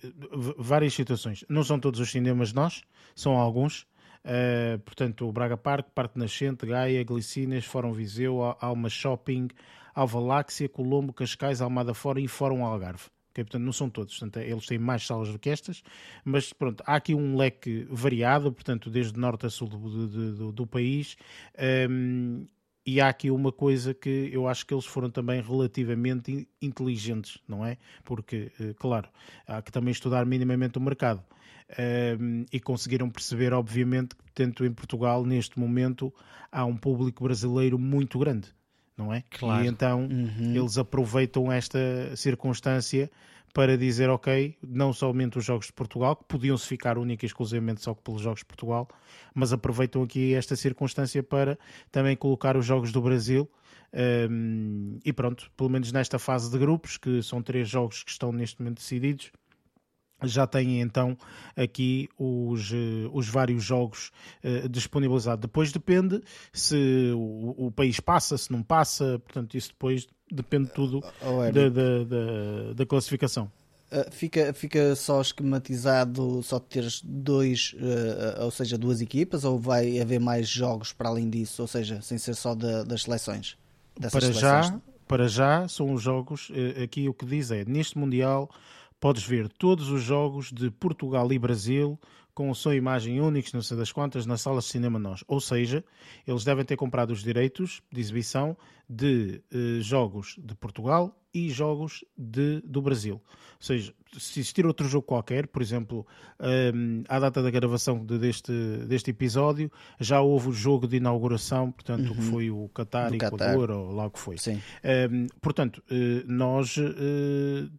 várias 0.56 0.94
situações. 0.94 1.44
Não 1.48 1.64
são 1.64 1.80
todos 1.80 1.98
os 1.98 2.08
cinemas 2.08 2.52
nós, 2.52 2.82
são 3.16 3.32
alguns. 3.32 3.84
Uh, 4.24 4.78
portanto, 4.84 5.26
o 5.28 5.32
Braga 5.32 5.56
Parque, 5.56 5.90
Parque 5.92 6.20
Nascente, 6.20 6.64
Gaia, 6.64 7.02
Glicinas, 7.02 7.64
Fórum 7.64 7.92
Viseu, 7.92 8.40
Alma 8.60 8.88
Shopping, 8.88 9.48
Alvaláxia, 9.92 10.68
Colombo, 10.68 11.12
Cascais, 11.12 11.60
Almada 11.60 11.94
Fora 11.94 12.20
e 12.20 12.28
Fórum 12.28 12.64
Algarve. 12.64 13.06
Okay, 13.34 13.42
portanto, 13.42 13.64
não 13.64 13.72
são 13.72 13.90
todos, 13.90 14.16
portanto, 14.16 14.44
eles 14.44 14.64
têm 14.64 14.78
mais 14.78 15.04
salas 15.04 15.28
do 15.28 15.40
que 15.40 15.50
estas, 15.50 15.82
mas 16.24 16.52
pronto, 16.52 16.84
há 16.86 16.94
aqui 16.94 17.16
um 17.16 17.36
leque 17.36 17.84
variado, 17.90 18.52
portanto, 18.52 18.88
desde 18.88 19.18
norte 19.18 19.44
a 19.44 19.50
sul 19.50 19.66
do, 19.66 20.06
do, 20.06 20.52
do 20.52 20.66
país, 20.68 21.16
um, 21.90 22.46
e 22.86 23.00
há 23.00 23.08
aqui 23.08 23.32
uma 23.32 23.50
coisa 23.50 23.92
que 23.92 24.30
eu 24.32 24.46
acho 24.46 24.64
que 24.64 24.72
eles 24.72 24.84
foram 24.84 25.10
também 25.10 25.42
relativamente 25.42 26.46
inteligentes, 26.62 27.38
não 27.48 27.66
é? 27.66 27.76
Porque, 28.04 28.52
claro, 28.78 29.08
há 29.48 29.60
que 29.60 29.72
também 29.72 29.90
estudar 29.90 30.24
minimamente 30.24 30.78
o 30.78 30.80
mercado. 30.80 31.24
Um, 32.20 32.44
e 32.52 32.60
conseguiram 32.60 33.08
perceber, 33.10 33.54
obviamente, 33.54 34.14
que 34.14 34.30
tanto 34.32 34.66
em 34.66 34.72
Portugal, 34.72 35.24
neste 35.24 35.58
momento, 35.58 36.14
há 36.52 36.64
um 36.64 36.76
público 36.76 37.24
brasileiro 37.24 37.78
muito 37.78 38.18
grande 38.18 38.54
não 38.96 39.12
é? 39.12 39.22
Claro. 39.30 39.64
E 39.64 39.68
então 39.68 40.00
Uhum. 40.10 40.54
eles 40.54 40.78
aproveitam 40.78 41.50
esta 41.50 41.78
circunstância 42.16 43.10
para 43.52 43.78
dizer, 43.78 44.10
ok, 44.10 44.56
não 44.66 44.92
somente 44.92 45.38
os 45.38 45.44
jogos 45.44 45.66
de 45.66 45.72
Portugal, 45.72 46.16
que 46.16 46.24
podiam-se 46.24 46.66
ficar 46.66 46.98
única 46.98 47.24
e 47.24 47.28
exclusivamente 47.28 47.82
só 47.82 47.94
pelos 47.94 48.20
jogos 48.20 48.40
de 48.40 48.46
Portugal, 48.46 48.88
mas 49.32 49.52
aproveitam 49.52 50.02
aqui 50.02 50.34
esta 50.34 50.56
circunstância 50.56 51.22
para 51.22 51.56
também 51.92 52.16
colocar 52.16 52.56
os 52.56 52.66
jogos 52.66 52.90
do 52.90 53.00
Brasil. 53.00 53.48
Um, 53.96 54.98
e 55.04 55.12
pronto, 55.12 55.48
pelo 55.56 55.70
menos 55.70 55.92
nesta 55.92 56.18
fase 56.18 56.50
de 56.50 56.58
grupos, 56.58 56.96
que 56.96 57.22
são 57.22 57.40
três 57.40 57.68
jogos 57.68 58.02
que 58.02 58.10
estão 58.10 58.32
neste 58.32 58.60
momento 58.60 58.78
decididos, 58.78 59.30
já 60.32 60.46
têm 60.46 60.80
então 60.80 61.16
aqui 61.56 62.08
os, 62.18 62.70
uh, 62.70 63.10
os 63.12 63.28
vários 63.28 63.62
jogos 63.62 64.10
uh, 64.42 64.68
disponibilizados. 64.68 65.42
Depois 65.42 65.72
depende 65.72 66.20
se 66.52 67.12
o, 67.14 67.66
o, 67.66 67.70
país 67.70 68.00
passa, 68.00 68.36
se 68.36 68.50
não 68.50 68.62
passa, 68.62 69.18
portanto, 69.24 69.56
isso 69.56 69.68
depois 69.68 70.06
depende 70.30 70.70
tudo 70.70 71.02
Oh, 71.22 71.42
da, 71.52 71.68
da, 71.68 72.04
da, 72.04 72.72
da, 72.74 72.86
classificação. 72.86 73.50
Uh, 73.92 74.10
fica, 74.10 74.52
fica 74.52 74.96
só 74.96 75.20
esquematizado 75.20 76.42
só 76.42 76.58
teres 76.58 77.00
dois, 77.02 77.74
uh, 77.74 78.44
ou 78.44 78.50
seja, 78.50 78.76
duas 78.76 79.00
equipas, 79.00 79.44
ou 79.44 79.58
vai 79.58 80.00
haver 80.00 80.18
mais 80.18 80.48
jogos 80.48 80.92
para 80.92 81.08
além 81.08 81.30
disso, 81.30 81.62
ou 81.62 81.68
seja, 81.68 82.00
sem 82.02 82.18
ser 82.18 82.34
só 82.34 82.54
das 82.54 83.02
seleções? 83.02 83.56
Para 83.94 84.10
seleções? 84.10 84.40
já, 84.40 84.80
para 85.06 85.28
já 85.28 85.68
são 85.68 85.92
os 85.92 86.02
jogos, 86.02 86.50
aqui 86.82 87.08
o 87.08 87.14
que 87.14 87.24
diz 87.24 87.50
é, 87.50 87.64
neste 87.64 87.96
Mundial 87.96 88.50
podes 89.04 89.22
ver 89.22 89.50
todos 89.50 89.90
os 89.90 90.02
jogos 90.02 90.50
de 90.50 90.70
Portugal 90.70 91.30
e 91.30 91.38
Brasil 91.38 92.00
com 92.32 92.48
o 92.48 92.54
som 92.54 92.72
e 92.72 92.76
imagem 92.76 93.20
únicos, 93.20 93.52
não 93.52 93.60
sei 93.60 93.76
das 93.76 93.92
quantas, 93.92 94.24
nas 94.24 94.40
salas 94.40 94.64
de 94.64 94.70
cinema 94.70 94.98
nós. 94.98 95.22
Ou 95.28 95.42
seja, 95.42 95.84
eles 96.26 96.42
devem 96.42 96.64
ter 96.64 96.74
comprado 96.74 97.10
os 97.10 97.22
direitos 97.22 97.82
de 97.92 98.00
exibição 98.00 98.56
de 98.88 99.42
eh, 99.52 99.82
jogos 99.82 100.36
de 100.38 100.54
Portugal 100.54 101.14
e 101.34 101.50
jogos 101.50 102.04
de, 102.16 102.60
do 102.64 102.80
Brasil. 102.80 103.14
Ou 103.14 103.66
seja, 103.66 103.92
se 104.18 104.40
existir 104.40 104.66
outro 104.66 104.86
jogo 104.86 105.06
qualquer, 105.06 105.46
por 105.46 105.60
exemplo, 105.60 106.06
um, 106.74 107.02
à 107.08 107.18
data 107.18 107.42
da 107.42 107.50
gravação 107.50 108.04
de, 108.04 108.18
deste, 108.18 108.52
deste 108.86 109.10
episódio, 109.10 109.70
já 109.98 110.20
houve 110.20 110.50
o 110.50 110.52
jogo 110.52 110.86
de 110.86 110.96
inauguração, 110.96 111.72
portanto, 111.72 112.08
uhum. 112.08 112.14
que 112.14 112.22
foi 112.22 112.50
o 112.50 112.68
Qatar 112.68 113.12
e 113.12 113.16
Equador, 113.16 113.70
ou 113.70 113.92
lá 113.92 114.06
o 114.06 114.10
que 114.10 114.18
foi. 114.18 114.38
Sim. 114.38 114.60
Um, 115.10 115.26
portanto, 115.40 115.82
uh, 115.90 116.24
nós 116.26 116.76
uh, 116.76 117.70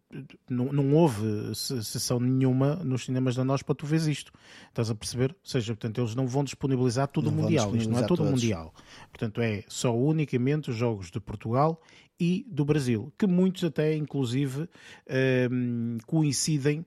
não, 0.48 0.72
não 0.72 0.94
houve 0.94 1.54
sessão 1.54 2.20
nenhuma 2.20 2.76
nos 2.76 3.04
cinemas 3.04 3.36
da 3.36 3.44
nós 3.44 3.62
para 3.62 3.74
tu 3.74 3.86
veres 3.86 4.06
isto. 4.06 4.32
Estás 4.68 4.90
a 4.90 4.94
perceber? 4.94 5.30
Ou 5.30 5.48
seja, 5.50 5.74
portanto, 5.74 6.00
eles 6.00 6.14
não 6.14 6.26
vão 6.26 6.44
disponibilizar 6.44 7.08
tudo 7.08 7.30
não 7.30 7.38
o 7.38 7.42
Mundial. 7.42 7.74
Isto 7.76 7.90
não 7.90 7.98
é 7.98 8.06
todo 8.06 8.22
o 8.22 8.26
Mundial. 8.26 8.74
Portanto, 9.10 9.40
é 9.40 9.64
só 9.68 9.96
unicamente 9.96 10.70
os 10.70 10.76
jogos 10.76 11.10
de 11.10 11.20
Portugal 11.20 11.80
e 12.18 12.46
do 12.48 12.64
Brasil, 12.64 13.12
que 13.18 13.26
muitos 13.26 13.64
até, 13.64 13.94
inclusive, 13.94 14.68
ehm, 15.06 15.98
coincidem 16.06 16.84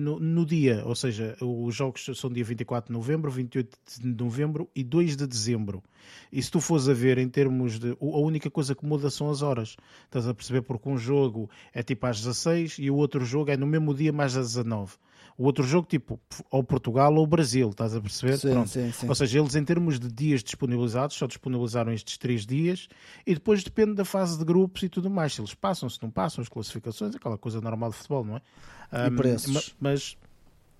no, 0.00 0.18
no, 0.18 0.44
dia, 0.44 0.82
ou 0.84 0.96
seja, 0.96 1.36
os 1.40 1.74
jogos 1.74 2.04
são 2.14 2.28
dia 2.28 2.42
24 2.42 2.88
de 2.88 2.92
novembro, 2.92 3.30
28 3.30 3.78
de 4.00 4.24
novembro 4.24 4.68
e 4.74 4.82
2 4.82 5.16
de 5.16 5.26
dezembro. 5.28 5.82
E 6.32 6.42
se 6.42 6.50
tu 6.50 6.60
fores 6.60 6.88
a 6.88 6.92
ver 6.92 7.18
em 7.18 7.28
termos 7.28 7.78
de. 7.78 7.90
A 8.00 8.18
única 8.18 8.50
coisa 8.50 8.74
que 8.74 8.84
muda 8.84 9.10
são 9.10 9.30
as 9.30 9.40
horas. 9.40 9.76
Estás 10.04 10.26
a 10.26 10.34
perceber? 10.34 10.62
Porque 10.62 10.88
um 10.88 10.98
jogo 10.98 11.48
é 11.72 11.82
tipo 11.84 12.04
às 12.06 12.18
16 12.18 12.78
e 12.80 12.90
o 12.90 12.96
outro 12.96 13.24
jogo 13.24 13.50
é 13.50 13.56
no 13.56 13.66
mesmo 13.66 13.94
dia, 13.94 14.12
mais 14.12 14.36
às 14.36 14.54
19 14.54 14.96
o 15.36 15.44
outro 15.44 15.64
jogo, 15.64 15.86
tipo, 15.86 16.20
ou 16.50 16.62
Portugal 16.62 17.14
ou 17.14 17.26
Brasil, 17.26 17.70
estás 17.70 17.94
a 17.94 18.00
perceber? 18.00 18.36
Sim, 18.38 18.66
sim, 18.66 18.92
sim. 18.92 19.08
Ou 19.08 19.14
seja, 19.14 19.38
eles 19.38 19.54
em 19.54 19.64
termos 19.64 19.98
de 19.98 20.10
dias 20.10 20.42
disponibilizados, 20.42 21.16
só 21.16 21.26
disponibilizaram 21.26 21.92
estes 21.92 22.18
três 22.18 22.46
dias 22.46 22.88
e 23.26 23.34
depois 23.34 23.64
depende 23.64 23.94
da 23.94 24.04
fase 24.04 24.38
de 24.38 24.44
grupos 24.44 24.82
e 24.82 24.88
tudo 24.88 25.10
mais. 25.10 25.34
Se 25.34 25.40
eles 25.40 25.54
passam, 25.54 25.88
se 25.88 26.02
não 26.02 26.10
passam, 26.10 26.42
as 26.42 26.48
classificações, 26.48 27.14
aquela 27.14 27.38
coisa 27.38 27.60
normal 27.60 27.90
de 27.90 27.96
futebol, 27.96 28.24
não 28.24 28.36
é? 28.36 28.42
E 29.06 29.10
um, 29.10 29.16
preços? 29.16 29.52
Mas, 29.52 29.74
mas, 29.80 30.16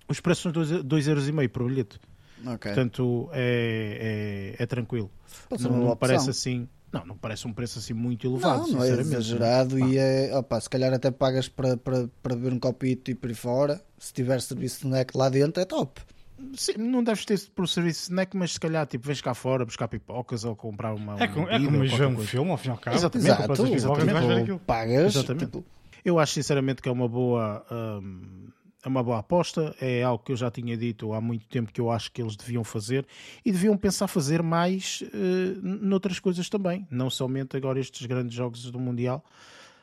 os 0.07 0.19
preços 0.19 0.43
são 0.43 0.51
2,5 0.51 1.07
euros 1.07 1.27
e 1.27 1.31
meio 1.31 1.49
por 1.49 1.65
bilhete. 1.67 1.99
Okay. 2.41 2.73
Portanto, 2.73 3.29
é, 3.31 4.55
é, 4.59 4.63
é 4.63 4.65
tranquilo. 4.65 5.09
Não, 5.59 5.85
não 5.85 5.95
parece 5.95 6.29
assim. 6.29 6.67
Não, 6.93 7.03
não 7.07 7.17
parece 7.17 7.47
um 7.47 7.51
preço 7.51 7.79
assim 7.79 7.93
muito 7.93 8.27
elevado, 8.27 8.67
não, 8.67 8.77
não 8.77 8.83
é 8.83 8.89
exagerado 8.89 9.79
e 9.79 9.97
é, 9.97 10.29
opa, 10.37 10.61
se 10.61 10.69
calhar 10.69 10.93
até 10.93 11.09
pagas 11.09 11.49
para, 11.49 11.75
para, 11.75 12.07
para 12.21 12.35
beber 12.35 12.53
um 12.53 12.59
copito 12.59 13.09
e 13.09 13.15
por 13.15 13.29
aí 13.29 13.35
fora, 13.35 13.81
se 13.97 14.13
tiver 14.13 14.39
serviço 14.39 14.81
de 14.81 14.85
snack 14.85 15.17
lá 15.17 15.27
dentro 15.27 15.59
é 15.59 15.65
top. 15.65 15.99
Sim, 16.55 16.73
não 16.77 17.03
deves 17.03 17.25
ter 17.25 17.39
por 17.55 17.67
serviço 17.67 18.01
de 18.01 18.03
snack, 18.03 18.37
mas 18.37 18.53
se 18.53 18.59
calhar 18.59 18.85
tipo, 18.85 19.07
vens 19.07 19.21
cá 19.21 19.33
fora 19.33 19.65
buscar 19.65 19.87
pipocas 19.87 20.43
ou 20.43 20.55
comprar 20.55 20.93
uma. 20.93 21.15
É, 21.21 21.27
com, 21.27 21.49
é 21.49 21.57
como 21.57 21.83
ir 21.83 21.93
um 21.93 22.19
filme, 22.19 22.51
ao 22.51 22.57
fim 22.57 22.67
e 22.67 22.71
ao 22.71 22.77
cabo. 22.77 22.95
Exatamente, 22.95 23.29
Exato, 23.31 23.67
exatamente. 23.73 24.59
pagas. 24.65 25.15
Exatamente. 25.15 25.45
Tipo... 25.45 25.65
Eu 26.05 26.19
acho 26.19 26.33
sinceramente 26.33 26.81
que 26.81 26.89
é 26.89 26.91
uma 26.91 27.07
boa. 27.07 27.65
Hum, 27.71 28.49
é 28.83 28.89
uma 28.89 29.01
boa 29.01 29.19
aposta, 29.19 29.73
é 29.79 30.03
algo 30.03 30.23
que 30.23 30.31
eu 30.33 30.35
já 30.35 30.51
tinha 30.51 30.75
dito 30.75 31.13
há 31.13 31.21
muito 31.21 31.47
tempo 31.47 31.71
que 31.71 31.79
eu 31.79 31.89
acho 31.89 32.11
que 32.11 32.21
eles 32.21 32.35
deviam 32.35 32.63
fazer 32.63 33.07
e 33.43 33.51
deviam 33.51 33.77
pensar 33.77 34.07
fazer 34.07 34.43
mais 34.43 35.01
uh, 35.01 35.61
noutras 35.61 36.19
coisas 36.19 36.49
também, 36.49 36.85
não 36.91 37.09
somente 37.09 37.55
agora 37.55 37.79
estes 37.79 38.05
grandes 38.05 38.35
jogos 38.35 38.69
do 38.69 38.79
Mundial, 38.79 39.23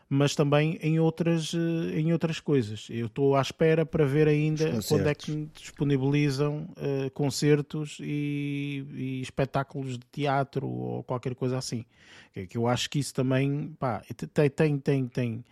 mas 0.07 0.35
também 0.35 0.79
em 0.83 1.01
outras, 1.01 1.55
uh, 1.55 1.91
em 1.95 2.13
outras 2.13 2.41
coisas. 2.41 2.89
Eu 2.91 3.07
estou 3.07 3.37
à 3.37 3.41
espera 3.41 3.87
para 3.87 4.05
ver 4.05 4.29
ainda 4.29 4.81
quando 4.87 5.07
é 5.07 5.15
que 5.15 5.49
disponibilizam 5.55 6.69
uh, 6.77 7.11
concertos 7.13 7.97
e, 8.01 8.85
e, 8.93 9.21
espetáculos 9.23 9.97
de 9.97 10.05
teatro 10.13 10.69
ou 10.69 11.03
qualquer 11.05 11.35
coisa 11.35 11.57
assim. 11.57 11.87
Que, 12.35 12.47
que 12.47 12.59
eu 12.59 12.67
acho 12.67 12.91
que 12.91 12.99
isso 12.99 13.15
também 13.15 13.75
pá, 13.79 14.03
tem, 14.35 14.51
tem, 14.51 14.79
tem, 14.79 15.07
tem 15.09 15.45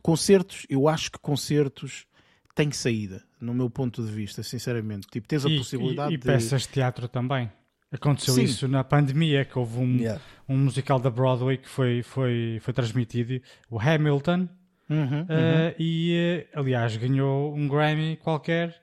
concertos, 0.00 0.66
eu 0.68 0.86
acho 0.86 1.10
que 1.10 1.18
concertos 1.18 2.06
tem 2.54 2.70
saída, 2.70 3.22
no 3.40 3.54
meu 3.54 3.70
ponto 3.70 4.04
de 4.04 4.12
vista, 4.12 4.42
sinceramente. 4.42 5.06
Tipo, 5.10 5.26
tens 5.26 5.44
a 5.44 5.48
e, 5.48 5.56
possibilidade 5.56 6.12
e, 6.12 6.14
e 6.14 6.18
de... 6.18 6.24
peças 6.24 6.62
de 6.62 6.68
teatro 6.68 7.08
também. 7.08 7.50
Aconteceu 7.90 8.34
Sim. 8.34 8.44
isso 8.44 8.66
na 8.66 8.82
pandemia, 8.82 9.44
que 9.44 9.58
houve 9.58 9.78
um, 9.78 9.96
yeah. 9.96 10.20
um 10.48 10.56
musical 10.56 10.98
da 10.98 11.10
Broadway 11.10 11.58
que 11.58 11.68
foi, 11.68 12.02
foi, 12.02 12.58
foi 12.62 12.72
transmitido, 12.72 13.40
o 13.70 13.78
Hamilton, 13.78 14.48
uhum, 14.88 14.96
uh, 14.98 14.98
uhum. 14.98 15.74
e 15.78 16.46
uh, 16.54 16.60
aliás 16.60 16.96
ganhou 16.96 17.54
um 17.54 17.68
Grammy 17.68 18.16
qualquer 18.16 18.82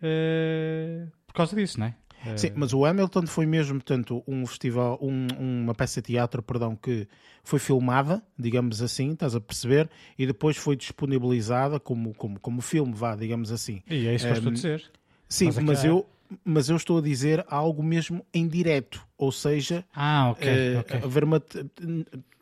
uh, 0.00 1.10
por 1.26 1.34
causa 1.34 1.54
disso, 1.54 1.78
não 1.78 1.88
é? 1.88 1.94
Sim, 2.34 2.52
mas 2.54 2.72
o 2.72 2.84
Hamilton 2.84 3.26
foi 3.26 3.46
mesmo, 3.46 3.74
portanto, 3.74 4.24
um 4.26 4.46
festival, 4.46 4.98
um, 5.00 5.26
uma 5.38 5.74
peça 5.74 6.00
de 6.00 6.08
teatro, 6.08 6.42
perdão, 6.42 6.74
que 6.74 7.06
foi 7.44 7.58
filmada, 7.58 8.22
digamos 8.38 8.82
assim, 8.82 9.12
estás 9.12 9.34
a 9.34 9.40
perceber, 9.40 9.88
e 10.18 10.26
depois 10.26 10.56
foi 10.56 10.76
disponibilizada 10.76 11.78
como, 11.78 12.14
como, 12.14 12.40
como 12.40 12.60
filme, 12.60 12.92
vá, 12.92 13.14
digamos 13.14 13.52
assim. 13.52 13.82
E 13.88 14.06
é 14.06 14.14
isso 14.14 14.26
que 14.26 14.32
eu 14.32 14.36
estou 14.36 14.50
a 14.50 14.54
dizer. 14.54 14.90
Sim, 15.28 15.50
mas 15.62 15.84
eu, 15.84 16.06
mas 16.44 16.68
eu 16.68 16.76
estou 16.76 16.98
a 16.98 17.02
dizer 17.02 17.44
algo 17.48 17.82
mesmo 17.82 18.24
em 18.32 18.48
direto, 18.48 19.06
ou 19.16 19.30
seja, 19.30 19.84
ah, 19.94 20.30
okay, 20.30 20.76
uh, 20.76 20.80
okay. 20.80 21.00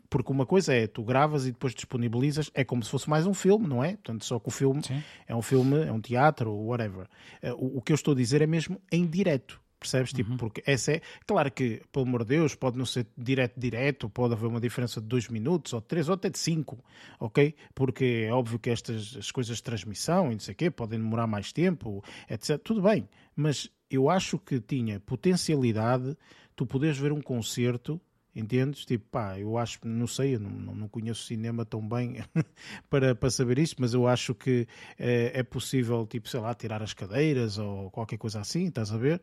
porque 0.09 0.31
uma 0.31 0.45
coisa 0.45 0.73
é 0.73 0.87
tu 0.87 1.03
gravas 1.03 1.45
e 1.45 1.51
depois 1.51 1.73
disponibilizas, 1.73 2.49
é 2.53 2.63
como 2.63 2.83
se 2.83 2.89
fosse 2.89 3.09
mais 3.09 3.25
um 3.25 3.33
filme, 3.33 3.67
não 3.67 3.83
é? 3.83 3.93
Portanto, 3.93 4.25
só 4.25 4.39
que 4.39 4.47
o 4.47 4.51
filme 4.51 4.81
Sim. 4.83 5.03
é 5.27 5.35
um 5.35 5.41
filme, 5.41 5.83
é 5.83 5.91
um 5.91 5.99
teatro, 5.99 6.53
whatever. 6.53 7.07
Uh, 7.43 7.51
o, 7.57 7.77
o, 7.77 7.81
que 7.81 7.91
eu 7.91 7.95
estou 7.95 8.13
a 8.13 8.15
dizer 8.15 8.41
é 8.41 8.47
mesmo 8.47 8.81
em 8.91 9.05
direto. 9.05 9.59
Percebes? 9.85 10.11
Tipo, 10.11 10.31
uhum. 10.31 10.37
porque 10.37 10.63
essa 10.65 10.93
é. 10.93 11.01
Claro 11.25 11.51
que, 11.51 11.81
pelo 11.91 12.05
amor 12.05 12.23
de 12.23 12.35
Deus, 12.35 12.55
pode 12.55 12.77
não 12.77 12.85
ser 12.85 13.07
direto, 13.17 13.59
direto, 13.59 14.09
pode 14.09 14.33
haver 14.33 14.47
uma 14.47 14.59
diferença 14.59 14.99
de 14.99 15.07
dois 15.07 15.27
minutos, 15.29 15.73
ou 15.73 15.81
de 15.81 15.87
três, 15.87 16.09
ou 16.09 16.15
até 16.15 16.29
de 16.29 16.39
cinco, 16.39 16.83
ok? 17.19 17.55
Porque 17.73 18.25
é 18.27 18.33
óbvio 18.33 18.59
que 18.59 18.69
estas 18.69 19.15
as 19.17 19.31
coisas 19.31 19.57
de 19.57 19.63
transmissão 19.63 20.31
e 20.31 20.33
não 20.33 20.39
sei 20.39 20.53
o 20.53 20.57
quê 20.57 20.69
podem 20.71 20.99
demorar 20.99 21.27
mais 21.27 21.51
tempo, 21.51 22.03
etc. 22.29 22.57
Tudo 22.63 22.81
bem, 22.81 23.07
mas 23.35 23.69
eu 23.89 24.09
acho 24.09 24.37
que 24.39 24.59
tinha 24.59 24.99
potencialidade 24.99 26.17
tu 26.55 26.65
poderes 26.65 26.97
ver 26.97 27.11
um 27.11 27.21
concerto 27.21 27.99
Entendes? 28.35 28.85
Tipo, 28.85 29.05
pá, 29.09 29.39
eu 29.39 29.57
acho, 29.57 29.79
não 29.85 30.07
sei, 30.07 30.35
eu 30.35 30.39
não, 30.41 30.75
não 30.75 30.87
conheço 30.89 31.23
cinema 31.23 31.63
tão 31.63 31.87
bem 31.87 32.17
para, 32.89 33.15
para 33.15 33.29
saber 33.29 33.57
isso, 33.57 33.75
mas 33.79 33.93
eu 33.93 34.07
acho 34.07 34.35
que 34.35 34.67
é, 34.99 35.39
é, 35.39 35.43
possível, 35.43 36.05
tipo, 36.05 36.27
sei 36.27 36.41
lá, 36.41 36.53
tirar 36.53 36.83
as 36.83 36.93
cadeiras 36.93 37.57
ou 37.57 37.89
qualquer 37.91 38.17
coisa 38.17 38.41
assim, 38.41 38.65
estás 38.65 38.91
a 38.91 38.97
ver? 38.97 39.21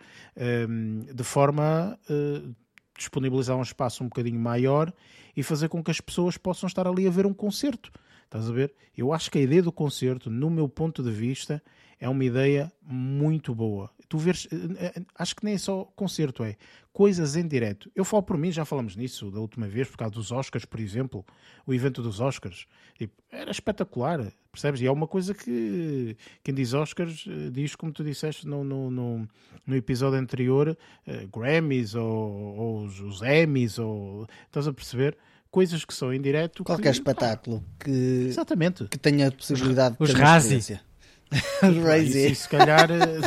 Um, 0.69 1.01
de 1.01 1.25
forma 1.25 1.99
uh, 2.09 2.55
disponibilizar 2.97 3.57
um 3.57 3.63
espaço 3.63 4.03
um 4.03 4.09
bocadinho 4.09 4.41
maior 4.41 4.91
e 5.37 5.43
fazer 5.43 5.69
com 5.69 5.83
que 5.83 5.91
as 5.91 6.01
pessoas 6.01 6.39
possam 6.39 6.67
estar 6.67 6.87
ali 6.87 7.07
a 7.07 7.11
ver 7.11 7.27
um 7.27 7.35
concerto. 7.35 7.93
Estás 8.25 8.49
a 8.49 8.53
ver? 8.53 8.73
Eu 8.97 9.13
acho 9.13 9.31
que 9.31 9.39
a 9.39 9.43
ideia 9.43 9.63
do 9.63 9.71
concerto, 9.71 10.31
no 10.31 10.49
meu 10.49 10.67
ponto 10.67 11.03
de 11.03 11.11
vista, 11.11 11.63
é 12.03 12.09
uma 12.09 12.25
ideia 12.25 12.71
muito 12.83 13.55
boa. 13.55 13.89
Tu 14.09 14.19
vês, 14.19 14.49
eh, 14.51 14.93
eh, 14.97 15.03
acho 15.15 15.37
que 15.37 15.45
nem 15.45 15.55
é 15.55 15.59
só 15.59 15.85
concerto, 15.95 16.43
é 16.43 16.57
coisas 16.93 17.37
em 17.37 17.47
direto. 17.47 17.89
Eu 17.95 18.05
falo 18.05 18.25
por 18.25 18.37
mim, 18.37 18.51
já 18.51 18.65
falamos 18.65 18.97
nisso 18.97 19.31
da 19.31 19.39
última 19.39 19.69
vez, 19.69 19.89
por 19.89 19.99
causa 19.99 20.13
dos 20.13 20.33
Oscars, 20.33 20.65
por 20.65 20.81
exemplo, 20.81 21.25
o 21.65 21.73
evento 21.73 22.03
dos 22.03 22.19
Oscars. 22.19 22.67
Tipo, 22.99 23.15
era 23.31 23.53
espetacular, 23.53 24.33
percebes? 24.51 24.81
E 24.81 24.87
é 24.87 24.91
uma 24.91 25.07
coisa 25.07 25.33
que 25.33 26.17
quem 26.43 26.53
diz 26.53 26.75
Oscars 26.75 27.25
eh, 27.29 27.51
diz, 27.51 27.77
como 27.77 27.93
tu 27.93 28.03
disseste 28.03 28.49
no, 28.49 28.65
no, 28.65 28.91
no, 28.91 29.29
no 29.65 29.77
episódio 29.77 30.19
anterior, 30.19 30.77
uh, 31.07 31.39
Grammys 31.39 31.95
ou, 31.95 32.05
ou 32.05 32.85
os, 32.85 32.99
os 32.99 33.23
Emmys, 33.23 33.79
ou, 33.79 34.27
estás 34.47 34.67
a 34.67 34.73
perceber? 34.73 35.17
Coisas 35.53 35.85
que 35.85 35.95
são 35.95 36.13
em 36.13 36.21
direto. 36.21 36.65
Qualquer 36.65 36.91
que, 36.91 36.99
espetáculo 36.99 37.63
que, 37.79 38.27
exatamente. 38.27 38.89
que 38.89 38.99
tenha 38.99 39.29
a 39.29 39.31
possibilidade 39.31 39.95
os, 40.01 40.09
de 40.09 40.17
ter 40.17 40.21
Razi. 40.21 40.81
Crazy. 41.83 42.33
Isso, 42.33 42.43
se 42.43 42.49
calhar, 42.49 42.91
eh, 42.91 43.19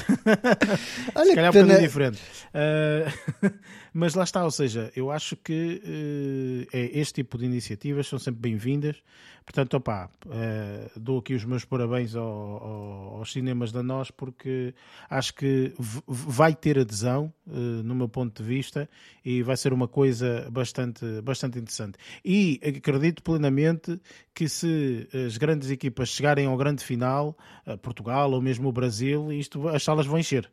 Olha 1.15 1.25
se 1.29 1.35
calhar 1.35 1.45
é 1.45 1.49
um 1.49 1.63
bocadinho 1.63 1.79
diferente. 1.79 2.21
Uh, 2.53 3.49
mas 3.97 4.13
lá 4.13 4.25
está, 4.25 4.43
ou 4.43 4.51
seja, 4.51 4.91
eu 4.93 5.09
acho 5.09 5.37
que 5.37 5.81
uh, 5.81 6.75
é, 6.75 6.99
este 6.99 7.13
tipo 7.13 7.37
de 7.37 7.45
iniciativas 7.45 8.05
são 8.05 8.19
sempre 8.19 8.41
bem-vindas. 8.41 9.01
Portanto, 9.45 9.75
opá, 9.75 10.09
uh, 10.25 10.99
dou 10.99 11.19
aqui 11.19 11.33
os 11.33 11.45
meus 11.45 11.63
parabéns 11.63 12.13
ao, 12.13 12.25
ao, 12.25 13.17
aos 13.19 13.31
cinemas 13.31 13.71
da 13.71 13.81
nós, 13.81 14.11
porque 14.11 14.73
acho 15.09 15.33
que 15.33 15.73
vai 16.05 16.53
ter 16.53 16.77
adesão, 16.77 17.33
no 17.45 17.95
meu 17.95 18.09
ponto 18.09 18.43
de 18.43 18.49
vista, 18.49 18.89
e 19.23 19.41
vai 19.41 19.55
ser 19.55 19.71
uma 19.71 19.87
coisa 19.87 20.45
bastante, 20.51 21.05
bastante 21.21 21.57
interessante. 21.57 21.97
E 22.25 22.59
acredito 22.61 23.23
plenamente 23.23 23.97
que 24.33 24.49
se 24.49 25.07
as 25.25 25.37
grandes 25.37 25.69
equipas 25.69 26.09
chegarem 26.09 26.47
ao 26.47 26.57
grande 26.57 26.83
final, 26.83 27.37
Portugal 27.81 28.29
ou 28.33 28.41
mesmo 28.41 28.67
o 28.67 28.73
Brasil, 28.73 29.31
isto, 29.31 29.69
as 29.69 29.83
salas 29.83 30.05
vão 30.05 30.19
encher. 30.19 30.51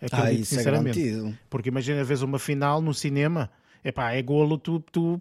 Acredito, 0.00 0.26
ah, 0.26 0.32
isso 0.32 0.54
é 0.54 0.58
sinceramente. 0.58 1.10
É 1.10 1.32
Porque 1.48 1.68
imagina, 1.68 2.02
vez 2.02 2.22
uma 2.22 2.38
final 2.38 2.80
no 2.80 2.94
cinema, 2.94 3.50
epá, 3.84 4.12
é 4.12 4.22
golo, 4.22 4.58
tu, 4.58 4.80
tu 4.92 5.18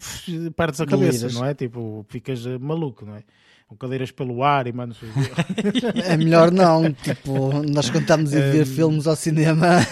perdes 0.56 0.80
a 0.82 0.86
cabeça, 0.86 1.30
não 1.30 1.46
é? 1.46 1.54
Tipo, 1.54 2.06
ficas 2.10 2.46
maluco, 2.46 3.06
não 3.06 3.16
é? 3.16 3.24
com 3.70 3.76
cadeiras 3.76 4.10
pelo 4.10 4.44
ar 4.44 4.66
e 4.66 4.74
mano. 4.74 4.96
é 6.04 6.18
melhor 6.18 6.52
não, 6.52 6.92
tipo, 6.92 7.62
nós 7.72 7.88
contamos 7.92 8.34
em 8.34 8.52
ver 8.52 8.66
filmes 8.66 9.06
ao 9.08 9.16
cinema. 9.16 9.80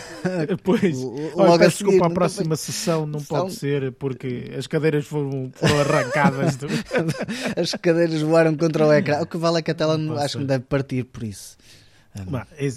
Pois, 0.61 0.97
logo 0.99 1.31
Olha, 1.35 1.59
peço 1.59 1.85
desculpa, 1.85 2.07
a 2.07 2.09
próxima 2.09 2.57
foi... 2.57 2.57
sessão 2.57 3.05
não 3.05 3.19
sessão... 3.19 3.43
pode 3.43 3.53
ser 3.53 3.93
porque 3.93 4.51
as 4.57 4.67
cadeiras 4.67 5.05
foram, 5.05 5.49
foram 5.53 5.79
arrancadas. 5.79 6.57
Do... 6.57 6.67
as 7.55 7.71
cadeiras 7.75 8.21
voaram 8.21 8.53
contra 8.57 8.85
o 8.85 8.91
ecrã. 8.91 9.21
O 9.21 9.25
que 9.25 9.37
vale 9.37 9.59
é 9.59 9.61
que 9.61 9.71
a 9.71 9.73
tela 9.73 9.97
acho 10.21 10.39
que 10.39 10.43
deve 10.43 10.65
partir 10.65 11.05
por 11.05 11.23
isso. 11.23 11.55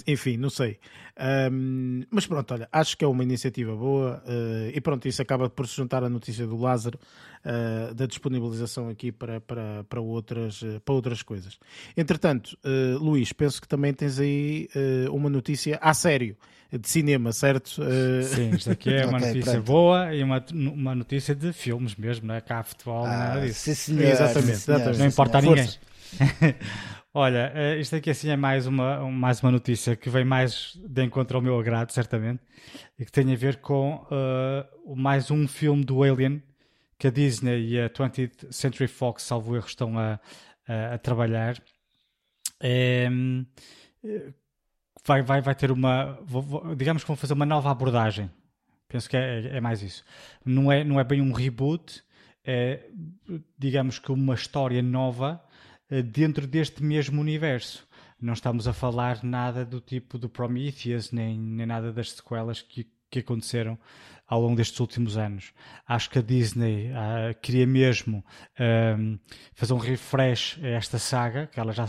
Enfim, 0.07 0.37
não 0.37 0.49
sei. 0.49 0.79
Um, 1.51 2.03
mas 2.09 2.25
pronto, 2.25 2.51
olha, 2.53 2.67
acho 2.71 2.97
que 2.97 3.05
é 3.05 3.07
uma 3.07 3.21
iniciativa 3.21 3.75
boa 3.75 4.23
uh, 4.25 4.71
e 4.73 4.81
pronto, 4.81 5.07
isso 5.07 5.21
acaba 5.21 5.49
por 5.49 5.67
se 5.67 5.75
juntar 5.75 6.03
à 6.03 6.09
notícia 6.09 6.47
do 6.47 6.57
Lázaro 6.57 6.97
uh, 7.45 7.93
da 7.93 8.07
disponibilização 8.07 8.89
aqui 8.89 9.11
para, 9.11 9.39
para, 9.39 9.83
para, 9.83 10.01
outras, 10.01 10.61
uh, 10.61 10.81
para 10.83 10.95
outras 10.95 11.21
coisas. 11.21 11.59
Entretanto, 11.95 12.57
Luís, 12.99 13.31
penso 13.33 13.61
que 13.61 13.67
também 13.67 13.93
tens 13.93 14.19
aí 14.19 14.67
uma 15.11 15.29
notícia 15.29 15.77
a 15.81 15.93
sério 15.93 16.35
de 16.71 16.87
cinema, 16.87 17.33
certo? 17.33 17.81
Sim, 18.23 18.51
isto 18.51 18.71
aqui 18.71 18.93
é 18.93 19.05
uma 19.05 19.17
okay, 19.17 19.27
notícia 19.27 19.51
pronto. 19.53 19.65
boa 19.65 20.15
e 20.15 20.23
uma, 20.23 20.43
uma 20.53 20.95
notícia 20.95 21.35
de 21.35 21.51
filmes 21.51 21.95
mesmo, 21.95 22.27
não 22.27 22.35
é 22.35 22.41
cá 22.41 22.63
futebol, 22.63 23.05
ah, 23.05 23.09
nada 23.09 23.41
disso. 23.41 23.59
Sim, 23.59 23.75
senhor, 23.75 24.03
exatamente, 24.03 24.57
sim, 24.57 24.63
senhor, 24.63 24.77
exatamente. 24.77 24.99
Não 24.99 25.07
importa 25.07 25.37
a 25.37 25.41
ninguém. 25.41 25.69
Olha, 27.13 27.51
eh, 27.53 27.77
isto 27.77 27.93
aqui 27.97 28.09
assim 28.09 28.29
é 28.29 28.37
mais 28.37 28.65
uma, 28.65 29.09
mais 29.11 29.43
uma 29.43 29.51
notícia 29.51 29.97
que 29.97 30.09
vem 30.09 30.23
mais 30.23 30.75
de 30.75 31.03
encontro 31.03 31.37
ao 31.37 31.41
meu 31.43 31.59
agrado, 31.59 31.91
certamente, 31.91 32.41
e 32.97 33.03
que 33.03 33.11
tem 33.11 33.33
a 33.33 33.35
ver 33.35 33.57
com 33.57 33.95
uh, 33.95 34.95
mais 34.95 35.29
um 35.29 35.45
filme 35.45 35.83
do 35.83 36.03
Alien 36.03 36.41
que 36.97 37.07
a 37.07 37.11
Disney 37.11 37.67
e 37.67 37.81
a 37.81 37.89
20th 37.89 38.49
Century 38.53 38.87
Fox, 38.87 39.23
salvo 39.23 39.57
erro, 39.57 39.65
estão 39.67 39.99
a, 39.99 40.21
a, 40.65 40.93
a 40.93 40.97
trabalhar. 40.99 41.61
É, 42.61 43.09
vai, 45.05 45.21
vai, 45.21 45.41
vai 45.41 45.55
ter 45.55 45.71
uma. 45.71 46.17
Digamos 46.77 47.03
que 47.03 47.07
vão 47.07 47.17
fazer 47.17 47.33
uma 47.33 47.45
nova 47.45 47.71
abordagem. 47.71 48.31
Penso 48.87 49.09
que 49.09 49.17
é, 49.17 49.57
é 49.57 49.59
mais 49.59 49.81
isso. 49.81 50.05
Não 50.45 50.71
é, 50.71 50.83
não 50.85 50.97
é 50.99 51.03
bem 51.03 51.21
um 51.21 51.33
reboot, 51.33 52.03
é 52.45 52.87
digamos 53.57 53.99
que 53.99 54.11
uma 54.13 54.35
história 54.35 54.81
nova 54.81 55.43
dentro 56.01 56.47
deste 56.47 56.83
mesmo 56.83 57.19
universo. 57.19 57.87
Não 58.19 58.33
estamos 58.33 58.67
a 58.67 58.73
falar 58.73 59.23
nada 59.23 59.65
do 59.65 59.81
tipo 59.81 60.17
do 60.17 60.29
Prometheus, 60.29 61.11
nem, 61.11 61.37
nem 61.37 61.65
nada 61.65 61.91
das 61.91 62.11
sequelas 62.11 62.61
que, 62.61 62.87
que 63.09 63.19
aconteceram 63.19 63.77
ao 64.27 64.39
longo 64.39 64.55
destes 64.55 64.79
últimos 64.79 65.17
anos. 65.17 65.51
Acho 65.85 66.09
que 66.09 66.19
a 66.19 66.21
Disney 66.21 66.91
uh, 66.91 67.37
queria 67.41 67.67
mesmo 67.67 68.23
um, 68.97 69.19
fazer 69.53 69.73
um 69.73 69.77
refresh 69.77 70.57
a 70.63 70.67
esta 70.67 70.97
saga, 70.97 71.47
que 71.47 71.59
ela 71.59 71.73
já 71.73 71.85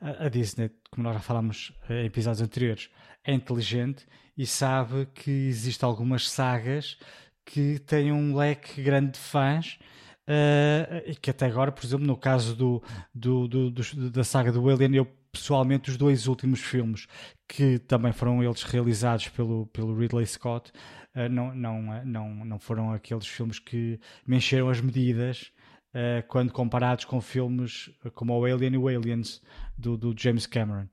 a 0.00 0.28
Disney, 0.30 0.70
como 0.90 1.02
nós 1.02 1.14
já 1.14 1.20
falámos 1.20 1.72
em 1.90 2.06
episódios 2.06 2.40
anteriores, 2.40 2.88
é 3.22 3.34
inteligente 3.34 4.06
e 4.36 4.46
sabe 4.46 5.06
que 5.14 5.30
existem 5.30 5.86
algumas 5.86 6.30
sagas 6.30 6.98
que 7.44 7.78
têm 7.80 8.10
um 8.12 8.34
leque 8.34 8.82
grande 8.82 9.12
de 9.12 9.18
fãs 9.18 9.78
e 11.06 11.14
que 11.16 11.30
até 11.30 11.46
agora, 11.46 11.70
por 11.70 11.84
exemplo, 11.84 12.06
no 12.06 12.16
caso 12.16 12.56
do, 12.56 12.82
do, 13.14 13.46
do, 13.46 13.70
do, 13.70 14.10
da 14.10 14.24
saga 14.24 14.50
do 14.50 14.68
Alien, 14.68 14.96
eu 14.96 15.06
pessoalmente 15.34 15.90
os 15.90 15.96
dois 15.96 16.26
últimos 16.28 16.60
filmes 16.60 17.06
que 17.48 17.78
também 17.80 18.12
foram 18.12 18.42
eles 18.42 18.62
realizados 18.62 19.28
pelo, 19.28 19.66
pelo 19.66 19.94
Ridley 19.98 20.24
Scott 20.26 20.70
uh, 21.14 21.28
não, 21.28 21.54
não, 21.54 22.04
não, 22.04 22.44
não 22.44 22.58
foram 22.58 22.92
aqueles 22.92 23.26
filmes 23.26 23.58
que 23.58 23.98
me 24.26 24.36
encheram 24.36 24.68
as 24.68 24.80
medidas 24.80 25.50
uh, 25.94 26.26
quando 26.28 26.52
comparados 26.52 27.04
com 27.04 27.20
filmes 27.20 27.90
como 28.14 28.38
o 28.38 28.44
Alien 28.44 28.74
e 28.74 28.78
o 28.78 28.88
Aliens 28.88 29.40
do, 29.76 29.96
do 29.96 30.14
James 30.16 30.46
Cameron. 30.46 30.88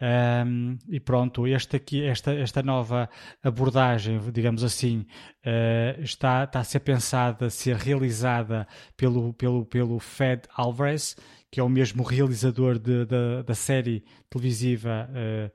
Um, 0.00 0.78
e 0.88 0.98
pronto, 0.98 1.46
este 1.46 1.76
aqui, 1.76 2.02
esta, 2.02 2.32
esta 2.32 2.62
nova 2.62 3.08
abordagem, 3.42 4.18
digamos 4.32 4.64
assim, 4.64 5.06
uh, 5.44 6.00
está, 6.00 6.44
está 6.44 6.60
a 6.60 6.64
ser 6.64 6.80
pensada, 6.80 7.46
a 7.46 7.50
ser 7.50 7.76
realizada 7.76 8.66
pelo, 8.96 9.34
pelo, 9.34 9.64
pelo 9.66 9.98
Fed 9.98 10.42
Alvarez, 10.54 11.16
que 11.50 11.60
é 11.60 11.62
o 11.62 11.68
mesmo 11.68 12.02
realizador 12.02 12.78
de, 12.78 13.04
de 13.04 13.42
da 13.44 13.54
série 13.54 14.02
televisiva 14.30 15.08
uh, 15.10 15.50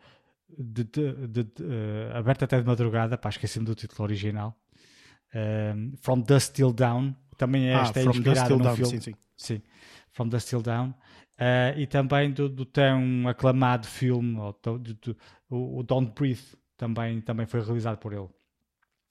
de, 0.57 0.83
de, 0.83 1.41
uh, 1.41 2.15
aberta 2.15 2.45
até 2.45 2.59
de 2.59 2.67
madrugada, 2.67 3.17
para 3.17 3.29
esqueci-me 3.29 3.65
do 3.65 3.75
título 3.75 4.03
original. 4.03 4.55
From 5.99 6.21
Dust 6.21 6.53
Till 6.53 6.71
Down, 6.71 7.13
também 7.37 7.69
é 7.69 7.75
ah, 7.75 7.81
esta 7.81 7.99
é 7.99 8.05
inspirada 8.05 8.49
num 8.49 8.61
down, 8.61 8.75
filme. 8.75 8.91
Sim, 8.91 8.99
sim. 9.01 9.15
sim, 9.35 9.61
From 10.11 10.27
Dust 10.27 10.49
Till 10.49 10.61
Down. 10.61 10.89
Uh, 11.35 11.77
e 11.77 11.85
também 11.85 12.31
do, 12.31 12.47
do 12.47 12.65
tão 12.65 13.27
aclamado 13.27 13.85
filme, 13.85 14.37
do, 14.63 14.77
do, 14.77 14.93
do, 14.93 15.17
o 15.49 15.83
Don't 15.83 16.13
Breathe, 16.15 16.55
também, 16.77 17.19
também 17.19 17.45
foi 17.45 17.61
realizado 17.61 17.97
por 17.97 18.13
ele. 18.13 18.29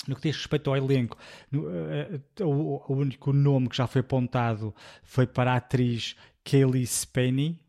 No 0.08 0.16
que 0.16 0.22
diz 0.22 0.36
respeito 0.36 0.70
ao 0.70 0.76
elenco, 0.76 1.18
no, 1.50 1.66
uh, 1.66 2.46
o, 2.46 2.92
o, 2.92 2.96
único 2.96 3.32
nome 3.32 3.68
que 3.68 3.76
já 3.76 3.86
foi 3.86 4.00
apontado 4.00 4.74
foi 5.02 5.26
para 5.26 5.52
a 5.52 5.56
atriz 5.56 6.16
Kaylee 6.42 6.86
Spaney. 6.86 7.60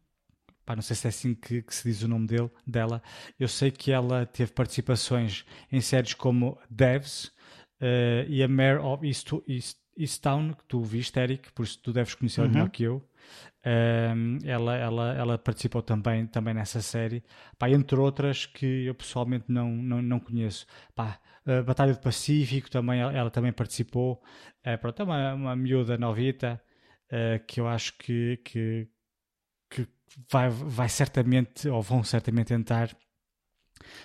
Pá, 0.66 0.76
não 0.76 0.82
sei 0.82 0.96
se 0.96 1.08
é 1.08 1.10
assim 1.10 1.36
que, 1.36 1.62
que, 1.62 1.76
se 1.76 1.90
diz 1.90 2.02
o 2.02 2.08
nome 2.08 2.28
dele, 2.28 2.50
dela. 2.66 3.02
Eu 3.40 3.48
sei 3.48 3.72
que 3.72 3.92
ela 3.92 4.26
teve 4.26 4.52
participações 4.52 5.46
em 5.72 5.80
séries 5.80 6.14
como 6.14 6.58
Devs 6.70 7.26
uh, 7.82 8.26
e 8.28 8.42
a 8.42 8.48
Mare 8.48 8.80
of 8.80 9.06
East, 9.06 9.32
East, 9.48 9.78
Easttown, 9.98 10.54
que 10.54 10.64
tu 10.66 10.82
viste, 10.82 11.20
Eric, 11.20 11.52
por 11.54 11.64
isso 11.64 11.80
tu 11.82 11.94
deves 11.94 12.16
conhecer 12.16 12.42
uhum. 12.42 12.50
melhor 12.50 12.70
que 12.70 12.84
eu. 12.84 13.04
Um, 13.66 14.38
ela, 14.44 14.76
ela, 14.76 15.14
ela 15.16 15.38
participou 15.38 15.82
também, 15.82 16.28
também 16.28 16.54
nessa 16.54 16.82
série, 16.82 17.24
Pá, 17.58 17.70
entre 17.70 17.98
outras 17.98 18.46
que 18.46 18.86
eu 18.86 18.94
pessoalmente 18.94 19.46
não, 19.48 19.70
não, 19.70 20.02
não 20.02 20.20
conheço. 20.20 20.68
Pá, 20.94 21.20
Batalha 21.66 21.94
do 21.94 22.00
Pacífico 22.00 22.70
também, 22.72 23.02
ela, 23.02 23.14
ela 23.14 23.30
também 23.30 23.54
participou. 23.54 24.22
Uh, 24.66 24.78
pronto, 24.80 25.00
é 25.02 25.06
uma, 25.06 25.34
uma 25.34 25.56
miúda 25.56 25.98
novita 25.98 26.62
uh, 27.12 27.44
que 27.46 27.60
eu 27.60 27.68
acho 27.68 27.96
que, 27.98 28.38
que, 28.44 28.88
que 29.70 29.88
vai, 30.30 30.50
vai 30.50 30.90
certamente, 30.90 31.68
ou 31.70 31.82
vão 31.82 32.04
certamente 32.04 32.48
tentar 32.48 32.96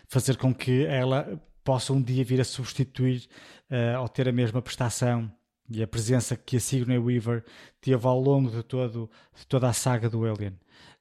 fazer 0.09 0.37
com 0.37 0.55
que 0.55 0.85
ela 0.85 1.41
possa 1.65 1.93
um 1.93 2.03
dia 2.03 2.25
vir 2.25 2.41
a 2.41 2.45
substituir 2.45 3.29
uh, 3.71 4.01
ou 4.01 4.09
ter 4.09 4.29
a 4.29 4.33
mesma 4.33 4.61
prestação 4.61 5.33
e 5.71 5.83
a 5.83 5.87
presença 5.87 6.37
que 6.37 6.57
a 6.57 6.61
Sigourney 6.61 6.99
Weaver 6.99 7.45
teve 7.81 8.07
ao 8.07 8.21
longo 8.21 8.51
de, 8.51 8.63
todo, 8.63 9.11
de 9.35 9.47
toda 9.47 9.69
a 9.69 9.73
saga 9.73 10.11
do 10.11 10.25
Alien. 10.25 10.59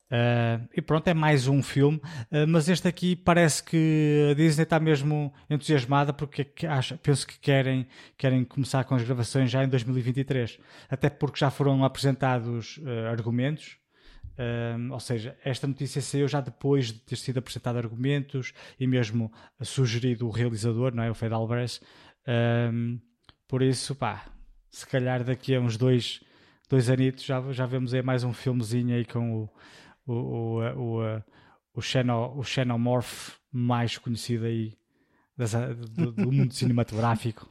Uh, 0.09 0.67
e 0.75 0.81
pronto, 0.81 1.07
é 1.07 1.13
mais 1.13 1.47
um 1.47 1.61
filme, 1.61 1.97
uh, 1.97 2.47
mas 2.47 2.67
este 2.67 2.87
aqui 2.87 3.15
parece 3.15 3.63
que 3.63 4.29
a 4.31 4.33
Disney 4.33 4.63
está 4.63 4.79
mesmo 4.79 5.31
entusiasmada 5.47 6.11
porque 6.11 6.47
acha, 6.65 6.97
penso 6.97 7.27
que 7.27 7.37
querem, 7.37 7.87
querem 8.17 8.43
começar 8.43 8.83
com 8.85 8.95
as 8.95 9.03
gravações 9.03 9.51
já 9.51 9.63
em 9.63 9.67
2023, 9.67 10.57
até 10.89 11.11
porque 11.11 11.39
já 11.39 11.51
foram 11.51 11.83
apresentados 11.85 12.77
uh, 12.77 13.07
argumentos. 13.11 13.77
ou 14.91 14.99
seja, 14.99 15.37
esta 15.43 15.67
notícia 15.67 16.01
saiu 16.01 16.27
já 16.27 16.41
depois 16.41 16.87
de 16.87 16.99
ter 16.99 17.17
sido 17.17 17.37
apresentado 17.37 17.77
argumentos 17.77 18.53
e 18.79 18.87
mesmo 18.87 19.31
sugerido 19.61 20.25
o 20.27 20.31
realizador, 20.31 20.95
não 20.95 21.03
é? 21.03 21.11
O 21.11 21.13
Fed 21.13 21.33
Alvarez. 21.33 21.81
por 23.47 23.61
isso, 23.61 23.93
pá, 23.95 24.25
se 24.71 24.85
calhar 24.85 25.23
daqui 25.23 25.55
a 25.55 25.59
uns 25.59 25.77
dois, 25.77 26.21
dois 26.69 26.89
anitos 26.89 27.23
já, 27.23 27.41
já 27.51 27.65
vemos 27.65 27.93
aí 27.93 28.01
mais 28.01 28.23
um 28.23 28.33
filmezinho 28.33 28.95
aí 28.95 29.05
com 29.05 29.43
o, 29.43 29.49
o, 30.05 30.13
o, 30.13 31.01
o, 31.01 31.23
o, 31.75 31.81
Xeno, 31.81 32.37
o 32.37 32.43
Xenomorph 32.43 33.37
mais 33.51 33.97
conhecido 33.97 34.45
aí 34.45 34.73
das, 35.35 35.53
do, 35.91 36.11
do, 36.11 36.31
mundo 36.31 36.53
cinematográfico. 36.53 37.49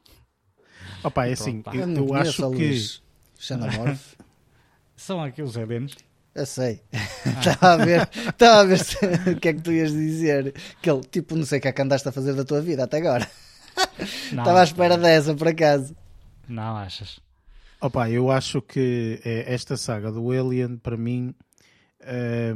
Opa, 1.03 1.27
é 1.27 1.33
assim, 1.33 1.63
eu, 1.73 1.81
eu, 1.81 2.07
eu 2.07 2.13
acho 2.13 2.51
que... 2.51 2.99
Xenomorph. 3.37 4.15
São 4.95 5.23
aqui 5.23 5.41
os 5.41 5.57
aliens. 5.57 5.95
Eu 6.35 6.45
sei. 6.45 6.81
Estava 7.39 7.73
a 7.73 7.85
ver, 7.85 8.09
estava 8.27 8.59
a 8.61 8.63
ver 8.63 8.79
se, 8.79 8.97
o 9.31 9.39
que 9.39 9.49
é 9.49 9.53
que 9.53 9.61
tu 9.61 9.71
ias 9.71 9.91
dizer. 9.91 10.53
Que 10.81 10.89
ele, 10.89 11.01
tipo, 11.01 11.35
não 11.35 11.45
sei 11.45 11.59
o 11.59 11.61
que 11.61 11.67
é 11.67 11.71
que 11.71 11.81
andaste 11.81 12.07
a 12.07 12.11
fazer 12.11 12.33
da 12.33 12.45
tua 12.45 12.61
vida 12.61 12.83
até 12.83 12.97
agora. 12.97 13.29
Estava 13.99 14.61
à 14.61 14.63
espera 14.63 14.95
não. 14.95 15.03
dessa, 15.03 15.33
por 15.33 15.47
acaso. 15.47 15.95
Não 16.49 16.75
achas? 16.75 17.19
Opa, 17.79 18.09
eu 18.09 18.29
acho 18.29 18.61
que 18.61 19.21
é, 19.23 19.53
esta 19.53 19.77
saga 19.77 20.11
do 20.11 20.31
Alien, 20.31 20.77
para 20.77 20.97
mim, 20.97 21.33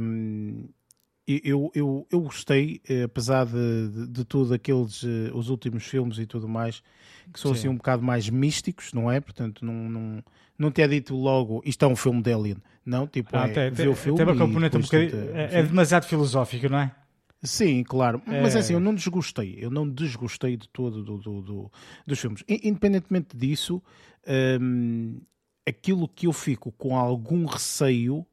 um, 0.00 0.68
eu, 1.26 1.70
eu, 1.74 2.06
eu 2.10 2.20
gostei, 2.20 2.82
eh, 2.86 3.04
apesar 3.04 3.46
de, 3.46 3.88
de, 3.88 4.06
de 4.08 4.24
tudo 4.26 4.52
aqueles, 4.52 5.02
eh, 5.02 5.30
os 5.32 5.48
últimos 5.48 5.84
filmes 5.84 6.18
e 6.18 6.26
tudo 6.26 6.46
mais, 6.46 6.82
que 7.32 7.40
são 7.40 7.54
Sim. 7.54 7.58
assim 7.58 7.68
um 7.68 7.76
bocado 7.76 8.02
mais 8.02 8.28
místicos, 8.28 8.92
não 8.92 9.10
é? 9.10 9.20
Portanto, 9.20 9.64
não, 9.64 9.72
não, 9.72 10.24
não 10.58 10.70
te 10.70 10.82
é 10.82 10.88
dito 10.88 11.16
logo, 11.16 11.62
isto 11.64 11.82
é 11.82 11.88
um 11.88 11.96
filme 11.96 12.20
de 12.20 12.30
Alien. 12.30 12.58
Não, 12.84 13.06
tipo, 13.06 13.30
ah, 13.34 13.48
é, 13.48 13.70
tem, 13.70 13.88
o 13.88 13.94
filme. 13.94 14.18
Tem 14.18 14.26
uma 14.26 14.36
componente 14.36 14.76
um 14.76 14.80
bocadinho, 14.80 15.34
é, 15.34 15.60
é 15.60 15.62
demasiado 15.62 16.04
filosófico, 16.04 16.68
não 16.68 16.78
é? 16.78 16.94
Sim, 17.44 17.84
claro. 17.84 18.22
É... 18.26 18.42
Mas 18.42 18.56
é 18.56 18.58
assim, 18.58 18.72
eu 18.72 18.80
não 18.80 18.94
desgostei. 18.94 19.56
Eu 19.58 19.70
não 19.70 19.88
desgostei 19.88 20.56
de 20.56 20.68
todo 20.68 21.02
do, 21.02 21.18
do, 21.18 21.42
do 21.42 21.72
dos 22.06 22.18
filmes. 22.18 22.42
Independentemente 22.48 23.36
disso, 23.36 23.82
um, 24.60 25.20
aquilo 25.66 26.08
que 26.08 26.26
eu 26.26 26.32
fico 26.32 26.72
com 26.72 26.96
algum 26.96 27.44
receio 27.44 28.26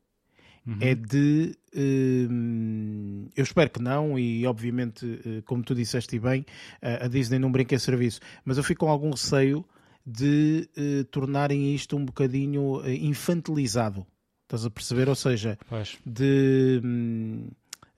uhum. 0.65 0.77
é 0.79 0.95
de. 0.95 1.55
Uh, 1.73 3.29
eu 3.35 3.43
espero 3.43 3.69
que 3.69 3.81
não, 3.81 4.17
e 4.17 4.45
obviamente, 4.45 5.05
uh, 5.05 5.43
como 5.45 5.63
tu 5.63 5.75
disseste 5.75 6.17
bem, 6.17 6.45
a 6.81 7.07
Disney 7.07 7.39
não 7.39 7.51
brinca 7.51 7.75
em 7.75 7.79
serviço, 7.79 8.19
mas 8.43 8.57
eu 8.57 8.63
fico 8.63 8.85
com 8.85 8.91
algum 8.91 9.11
receio 9.11 9.65
de 10.03 10.67
tornarem 11.11 11.75
isto 11.75 11.95
um 11.95 12.03
bocadinho 12.03 12.81
infantilizado. 12.87 14.05
Estás 14.43 14.65
a 14.65 14.69
perceber? 14.69 15.07
Ou 15.07 15.15
seja, 15.15 15.57
pois. 15.69 15.97
de. 16.05 16.81
Um, 16.83 17.47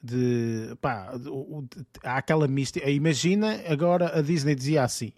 de 0.04 0.76
pá, 0.82 1.14
há 2.04 2.18
aquela 2.18 2.48
mística. 2.48 2.90
Imagina 2.90 3.62
agora 3.68 4.18
a 4.18 4.22
Disney 4.22 4.54
dizia 4.54 4.84
assim: 4.84 5.14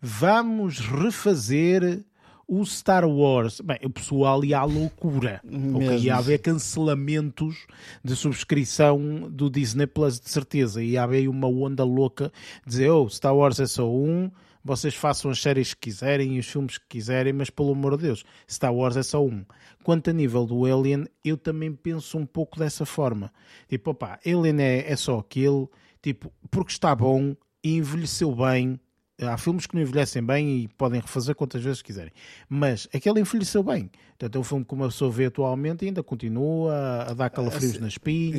vamos 0.00 0.78
refazer 0.78 2.02
o 2.48 2.64
Star 2.64 3.06
Wars. 3.06 3.60
Bem, 3.60 3.78
o 3.84 3.90
pessoal 3.90 4.42
ia 4.44 4.58
à 4.58 4.64
loucura. 4.64 5.42
Okay, 5.44 5.98
ia 5.98 6.16
haver 6.16 6.38
cancelamentos 6.38 7.66
de 8.02 8.16
subscrição 8.16 9.28
do 9.30 9.50
Disney 9.50 9.86
Plus, 9.86 10.18
de 10.18 10.30
certeza. 10.30 10.82
Ia 10.82 11.02
haver 11.02 11.28
uma 11.28 11.46
onda 11.46 11.84
louca 11.84 12.32
dizer: 12.66 12.88
oh, 12.90 13.08
Star 13.10 13.36
Wars 13.36 13.60
é 13.60 13.66
só 13.66 13.88
um 13.88 14.30
vocês 14.64 14.94
façam 14.94 15.30
as 15.30 15.40
séries 15.40 15.74
que 15.74 15.80
quiserem 15.80 16.36
e 16.36 16.38
os 16.38 16.46
filmes 16.46 16.78
que 16.78 16.86
quiserem, 16.88 17.32
mas 17.32 17.50
pelo 17.50 17.72
amor 17.72 17.96
de 17.96 18.04
Deus, 18.04 18.24
Star 18.48 18.74
Wars 18.74 18.96
é 18.96 19.02
só 19.02 19.24
um. 19.24 19.44
Quanto 19.82 20.10
a 20.10 20.12
nível 20.12 20.46
do 20.46 20.64
Alien, 20.66 21.06
eu 21.24 21.36
também 21.36 21.72
penso 21.72 22.18
um 22.18 22.26
pouco 22.26 22.58
dessa 22.58 22.84
forma. 22.84 23.32
Tipo, 23.68 23.90
opá, 23.90 24.18
Alien 24.24 24.60
é, 24.60 24.90
é 24.90 24.96
só 24.96 25.18
aquilo, 25.18 25.70
tipo, 26.02 26.32
porque 26.50 26.72
está 26.72 26.94
bom 26.94 27.34
e 27.64 27.76
envelheceu 27.76 28.34
bem. 28.34 28.78
Há 29.22 29.36
filmes 29.36 29.66
que 29.66 29.74
não 29.74 29.82
envelhecem 29.82 30.22
bem 30.22 30.62
e 30.62 30.68
podem 30.68 30.98
refazer 30.98 31.34
quantas 31.34 31.62
vezes 31.62 31.82
quiserem. 31.82 32.12
Mas 32.48 32.88
aquele 32.92 33.20
envelheceu 33.20 33.62
bem. 33.62 33.90
Portanto, 34.18 34.36
é 34.36 34.38
um 34.38 34.44
filme 34.44 34.64
que 34.64 34.74
uma 34.74 34.86
pessoa 34.86 35.10
vê 35.10 35.26
atualmente 35.26 35.84
e 35.84 35.88
ainda 35.88 36.02
continua 36.02 37.04
a 37.06 37.12
dar 37.12 37.28
calafrios 37.28 37.76
ah, 37.76 37.80
na 37.80 37.88
espinha 37.88 38.38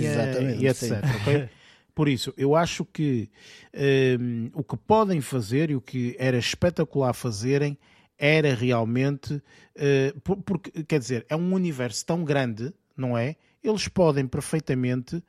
e 0.59 0.67
etc. 0.67 1.03
Okay? 1.21 1.49
Por 1.93 2.07
isso, 2.07 2.33
eu 2.37 2.55
acho 2.55 2.85
que 2.85 3.29
um, 4.19 4.49
o 4.53 4.63
que 4.63 4.77
podem 4.77 5.19
fazer 5.21 5.69
e 5.69 5.75
o 5.75 5.81
que 5.81 6.15
era 6.17 6.37
espetacular 6.37 7.13
fazerem 7.13 7.77
era 8.17 8.53
realmente. 8.53 9.33
Uh, 9.33 10.19
porque, 10.43 10.83
quer 10.83 10.99
dizer, 10.99 11.25
é 11.27 11.35
um 11.35 11.53
universo 11.53 12.05
tão 12.05 12.23
grande, 12.23 12.73
não 12.95 13.17
é? 13.17 13.35
Eles 13.63 13.87
podem 13.87 14.27
perfeitamente, 14.27 15.21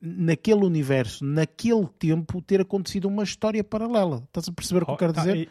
naquele 0.00 0.64
universo, 0.64 1.24
naquele 1.24 1.86
tempo, 1.98 2.40
ter 2.40 2.60
acontecido 2.60 3.06
uma 3.06 3.24
história 3.24 3.62
paralela. 3.62 4.22
Estás 4.28 4.48
a 4.48 4.52
perceber 4.52 4.82
o 4.82 4.86
que 4.86 4.92
eu 4.92 4.96
quero 4.96 5.12
oh, 5.16 5.20
dizer? 5.20 5.50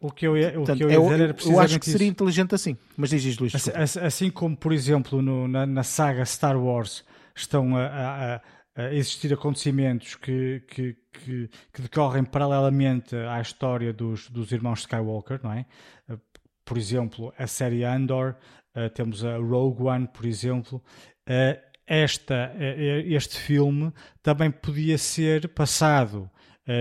O 0.00 0.10
que 0.10 0.26
eu 0.26 0.36
ia, 0.36 0.50
o 0.50 0.52
Portanto, 0.54 0.76
que 0.76 0.84
eu 0.84 0.90
ia 0.90 1.00
dizer 1.00 1.20
era 1.20 1.36
Eu 1.46 1.60
acho 1.60 1.78
que 1.78 1.86
seria 1.86 2.06
isso. 2.06 2.12
inteligente 2.12 2.54
assim. 2.54 2.76
Mas 2.96 3.10
diz, 3.10 3.38
Luís. 3.38 3.54
Assim, 3.54 3.98
assim, 4.00 4.30
como, 4.30 4.56
por 4.56 4.72
exemplo, 4.72 5.22
no, 5.22 5.48
na, 5.48 5.64
na, 5.64 5.82
saga 5.82 6.24
Star 6.26 6.60
Wars 6.60 7.04
estão 7.34 7.76
a, 7.76 7.86
a 8.34 8.40
existir 8.76 9.32
acontecimentos 9.32 10.16
que, 10.16 10.62
que, 10.66 10.96
que, 11.12 11.50
que, 11.72 11.82
decorrem 11.82 12.24
paralelamente 12.24 13.14
à 13.14 13.40
história 13.40 13.92
dos, 13.92 14.28
dos 14.28 14.50
irmãos 14.50 14.80
Skywalker, 14.80 15.40
não 15.42 15.52
é? 15.52 15.64
Eh, 16.08 16.16
por 16.64 16.78
exemplo, 16.78 17.32
a 17.38 17.46
série 17.46 17.84
Andor, 17.84 18.36
uh, 18.74 18.88
temos 18.90 19.24
a 19.24 19.36
Rogue 19.36 19.82
One, 19.82 20.08
por 20.08 20.24
exemplo. 20.24 20.82
Uh, 21.28 21.60
esta, 21.86 22.52
uh, 22.54 23.14
este 23.14 23.38
filme 23.38 23.92
também 24.22 24.50
podia 24.50 24.98
ser 24.98 25.48
passado 25.48 26.30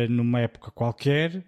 numa 0.09 0.39
época 0.39 0.71
qualquer 0.71 1.43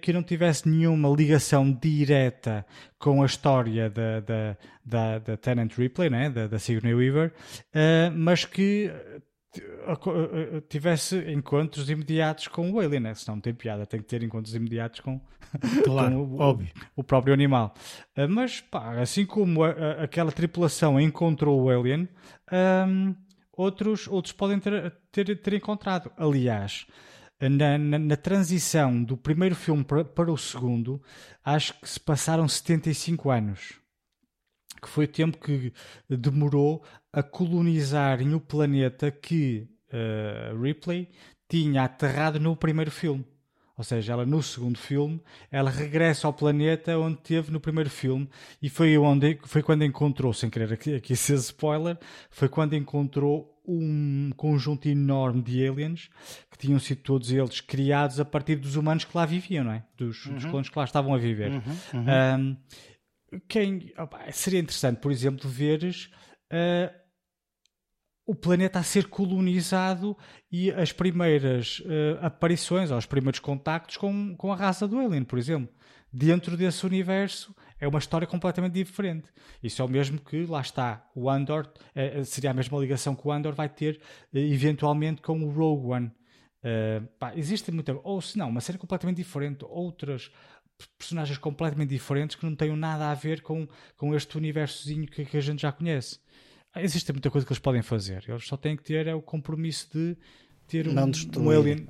que 0.00 0.12
não 0.12 0.22
tivesse 0.22 0.68
nenhuma 0.68 1.08
ligação 1.08 1.72
direta 1.72 2.64
com 3.00 3.20
a 3.20 3.26
história 3.26 3.90
da, 3.90 4.20
da, 4.20 4.56
da, 4.84 5.18
da 5.18 5.36
Tenant 5.36 5.72
Ripley, 5.76 6.08
né? 6.08 6.30
da, 6.30 6.46
da 6.46 6.56
Sigourney 6.60 6.94
Weaver, 6.94 7.32
mas 8.14 8.44
que 8.44 8.92
tivesse 10.68 11.16
encontros 11.32 11.90
imediatos 11.90 12.48
com 12.48 12.70
o 12.70 12.80
alien, 12.80 13.00
né? 13.00 13.14
senão 13.14 13.36
não 13.36 13.40
tem 13.40 13.54
piada, 13.54 13.86
tem 13.86 14.00
que 14.00 14.06
ter 14.06 14.22
encontros 14.22 14.54
imediatos 14.54 15.00
com, 15.00 15.20
claro, 15.84 16.14
com 16.14 16.34
o, 16.34 16.40
óbvio. 16.40 16.70
o, 16.96 17.04
próprio 17.04 17.34
animal. 17.34 17.74
Ah, 18.16 18.26
mas, 18.26 18.60
pá, 18.60 19.00
assim 19.00 19.24
como 19.24 19.62
a, 19.62 19.70
a, 19.70 20.02
aquela 20.04 20.32
tripulação 20.32 21.00
encontrou 21.00 21.62
o 21.62 21.70
alien, 21.70 22.08
um, 22.88 23.14
outros, 23.52 24.08
outros 24.08 24.32
podem 24.32 24.58
ter, 24.58 24.92
ter, 25.12 25.40
ter 25.40 25.54
encontrado. 25.54 26.10
Aliás, 26.16 26.86
na, 27.40 27.78
na, 27.78 27.98
na, 27.98 28.16
transição 28.16 29.02
do 29.02 29.16
primeiro 29.16 29.54
filme 29.54 29.84
para, 29.84 30.04
para 30.04 30.32
o 30.32 30.38
segundo, 30.38 31.02
acho 31.44 31.78
que 31.80 31.88
se 31.88 32.00
passaram 32.00 32.48
75 32.48 33.30
anos 33.30 33.84
que 34.84 34.90
foi 34.90 35.06
o 35.06 35.08
tempo 35.08 35.38
que 35.38 35.72
demorou 36.08 36.84
a 37.14 37.22
colonizarem 37.22 38.34
o 38.34 38.40
planeta 38.40 39.10
que 39.10 39.68
uh, 39.92 40.60
Ripley 40.60 41.08
tinha 41.48 41.84
aterrado 41.84 42.40
no 42.40 42.56
primeiro 42.56 42.90
filme. 42.90 43.24
Ou 43.76 43.82
seja, 43.82 44.12
ela 44.12 44.26
no 44.26 44.42
segundo 44.42 44.78
filme, 44.78 45.20
ela 45.50 45.70
regressa 45.70 46.26
ao 46.26 46.32
planeta 46.32 46.96
onde 46.96 47.18
teve 47.18 47.50
no 47.50 47.58
primeiro 47.58 47.90
filme 47.90 48.28
e 48.62 48.68
foi, 48.68 48.96
onde, 48.98 49.38
foi 49.44 49.62
quando 49.62 49.84
encontrou, 49.84 50.32
sem 50.32 50.48
querer 50.48 50.72
aqui, 50.72 50.94
aqui 50.94 51.16
ser 51.16 51.34
spoiler, 51.34 51.98
foi 52.30 52.48
quando 52.48 52.74
encontrou 52.74 53.52
um 53.66 54.30
conjunto 54.36 54.88
enorme 54.88 55.42
de 55.42 55.66
aliens 55.66 56.08
que 56.50 56.58
tinham 56.58 56.78
sido 56.78 57.00
todos 57.02 57.32
eles 57.32 57.60
criados 57.60 58.20
a 58.20 58.24
partir 58.24 58.56
dos 58.56 58.76
humanos 58.76 59.04
que 59.04 59.16
lá 59.16 59.24
viviam, 59.26 59.64
não 59.64 59.72
é? 59.72 59.84
Dos, 59.96 60.26
uhum. 60.26 60.34
dos 60.34 60.44
clones 60.44 60.68
que 60.68 60.78
lá 60.78 60.84
estavam 60.84 61.14
a 61.14 61.18
viver. 61.18 61.50
Uhum. 61.50 61.62
Uhum. 61.94 62.04
Um, 62.38 62.56
quem 63.48 63.92
opa, 63.98 64.20
seria 64.30 64.60
interessante, 64.60 64.98
por 64.98 65.10
exemplo, 65.10 65.48
veres 65.48 66.10
uh, 66.52 67.03
o 68.26 68.34
planeta 68.34 68.78
a 68.78 68.82
ser 68.82 69.08
colonizado 69.08 70.16
e 70.50 70.70
as 70.70 70.92
primeiras 70.92 71.80
uh, 71.80 72.18
aparições, 72.22 72.90
ou 72.90 72.96
os 72.96 73.06
primeiros 73.06 73.38
contactos 73.38 73.96
com, 73.96 74.34
com 74.36 74.52
a 74.52 74.56
raça 74.56 74.88
do 74.88 74.98
Alien, 74.98 75.24
por 75.24 75.38
exemplo. 75.38 75.74
Dentro 76.12 76.56
desse 76.56 76.86
universo 76.86 77.54
é 77.78 77.88
uma 77.88 77.98
história 77.98 78.26
completamente 78.26 78.74
diferente. 78.74 79.28
Isso 79.62 79.82
é 79.82 79.84
o 79.84 79.88
mesmo 79.88 80.18
que, 80.20 80.46
lá 80.46 80.60
está, 80.60 81.06
o 81.14 81.28
Andor, 81.28 81.66
uh, 81.66 82.24
seria 82.24 82.50
a 82.50 82.54
mesma 82.54 82.78
ligação 82.78 83.14
que 83.14 83.26
o 83.26 83.32
Andor 83.32 83.52
vai 83.52 83.68
ter 83.68 84.00
eventualmente 84.32 85.20
com 85.20 85.40
o 85.42 85.50
Rogue 85.50 85.86
One. 85.88 86.06
Uh, 86.06 87.06
pá, 87.18 87.34
existe 87.36 87.70
muita. 87.70 87.92
Ou 88.02 88.22
se 88.22 88.38
não, 88.38 88.48
uma 88.48 88.62
série 88.62 88.78
completamente 88.78 89.18
diferente, 89.18 89.66
outras 89.68 90.30
personagens 90.98 91.38
completamente 91.38 91.90
diferentes 91.90 92.36
que 92.36 92.46
não 92.46 92.56
têm 92.56 92.74
nada 92.74 93.10
a 93.10 93.14
ver 93.14 93.42
com, 93.42 93.68
com 93.96 94.14
este 94.14 94.36
universozinho 94.36 95.06
que, 95.06 95.24
que 95.24 95.36
a 95.36 95.40
gente 95.40 95.62
já 95.62 95.70
conhece. 95.70 96.18
Existe 96.76 97.12
muita 97.12 97.30
coisa 97.30 97.46
que 97.46 97.52
eles 97.52 97.60
podem 97.60 97.82
fazer. 97.82 98.24
Eles 98.28 98.46
só 98.46 98.56
têm 98.56 98.76
que 98.76 98.82
ter 98.82 99.06
é 99.06 99.14
o 99.14 99.22
compromisso 99.22 99.88
de 99.92 100.16
ter 100.66 100.88
um, 100.88 100.94
um 101.38 101.50
alien. 101.50 101.86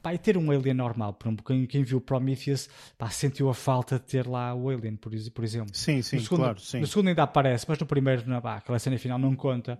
Pá, 0.00 0.14
e 0.14 0.18
ter 0.18 0.36
um 0.36 0.50
alien 0.50 0.74
normal, 0.74 1.12
por 1.12 1.28
exemplo, 1.28 1.44
quem, 1.44 1.66
quem 1.66 1.82
viu 1.82 2.00
Prometheus 2.00 2.68
pá, 2.96 3.10
sentiu 3.10 3.50
a 3.50 3.54
falta 3.54 3.98
de 3.98 4.04
ter 4.04 4.26
lá 4.26 4.54
o 4.54 4.70
alien, 4.70 4.96
por, 4.96 5.12
por 5.32 5.44
exemplo. 5.44 5.74
Sim, 5.74 6.00
sim, 6.00 6.16
no 6.16 6.22
segundo, 6.22 6.38
claro. 6.38 6.60
Sim. 6.60 6.80
No 6.80 6.86
segundo 6.86 7.08
ainda 7.08 7.22
aparece, 7.22 7.66
mas 7.68 7.78
no 7.78 7.86
primeiro, 7.86 8.22
não, 8.26 8.40
pá, 8.40 8.56
aquela 8.56 8.78
cena 8.78 8.96
final 8.98 9.18
não 9.18 9.34
conta 9.34 9.78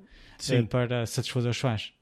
é, 0.51 0.63
para 0.63 1.07
satisfazer 1.07 1.51
os 1.51 1.59
fãs. 1.59 1.93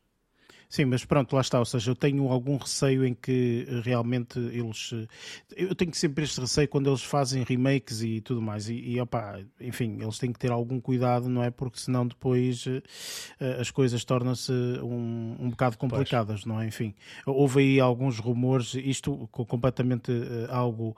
Sim, 0.73 0.87
mas 0.87 1.05
pronto, 1.05 1.35
lá 1.35 1.43
está. 1.43 1.59
Ou 1.59 1.67
seja, 1.67 1.91
eu 1.91 1.95
tenho 1.95 2.27
algum 2.29 2.57
receio 2.57 3.05
em 3.05 3.13
que 3.13 3.67
eh, 3.69 3.83
realmente 3.85 4.39
eles. 4.39 4.95
Eh, 4.95 5.07
eu 5.69 5.75
tenho 5.75 5.95
sempre 5.95 6.25
este 6.25 6.41
receio 6.41 6.67
quando 6.67 6.89
eles 6.89 7.03
fazem 7.03 7.45
remakes 7.45 8.01
e 8.01 8.23
tudo 8.23 8.41
mais. 8.41 8.71
E, 8.71 8.77
e 8.77 8.99
opa, 8.99 9.39
enfim, 9.61 9.99
eles 10.01 10.19
têm 10.19 10.33
que 10.33 10.39
ter 10.39 10.51
algum 10.51 10.81
cuidado, 10.81 11.29
não 11.29 11.45
é? 11.45 11.51
Porque 11.51 11.79
senão 11.79 12.07
depois 12.07 12.65
uh, 12.65 12.81
as 13.61 13.71
coisas 13.71 14.03
tornam-se 14.03 14.51
um, 14.51 15.37
um 15.41 15.51
bocado 15.51 15.77
complicadas, 15.77 16.41
pois. 16.41 16.47
não 16.47 16.59
é? 16.59 16.67
Enfim, 16.67 16.95
houve 17.27 17.61
aí 17.61 17.79
alguns 17.79 18.19
rumores, 18.19 18.73
isto 18.73 19.29
completamente 19.31 20.11
algo 20.49 20.97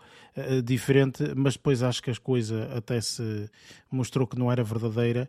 diferente, 0.64 1.32
mas 1.36 1.54
depois 1.54 1.82
acho 1.82 2.02
que 2.02 2.10
as 2.10 2.18
coisas 2.18 2.70
até 2.72 3.00
se 3.00 3.50
mostrou 3.90 4.26
que 4.26 4.38
não 4.38 4.50
era 4.50 4.62
verdadeira. 4.62 5.28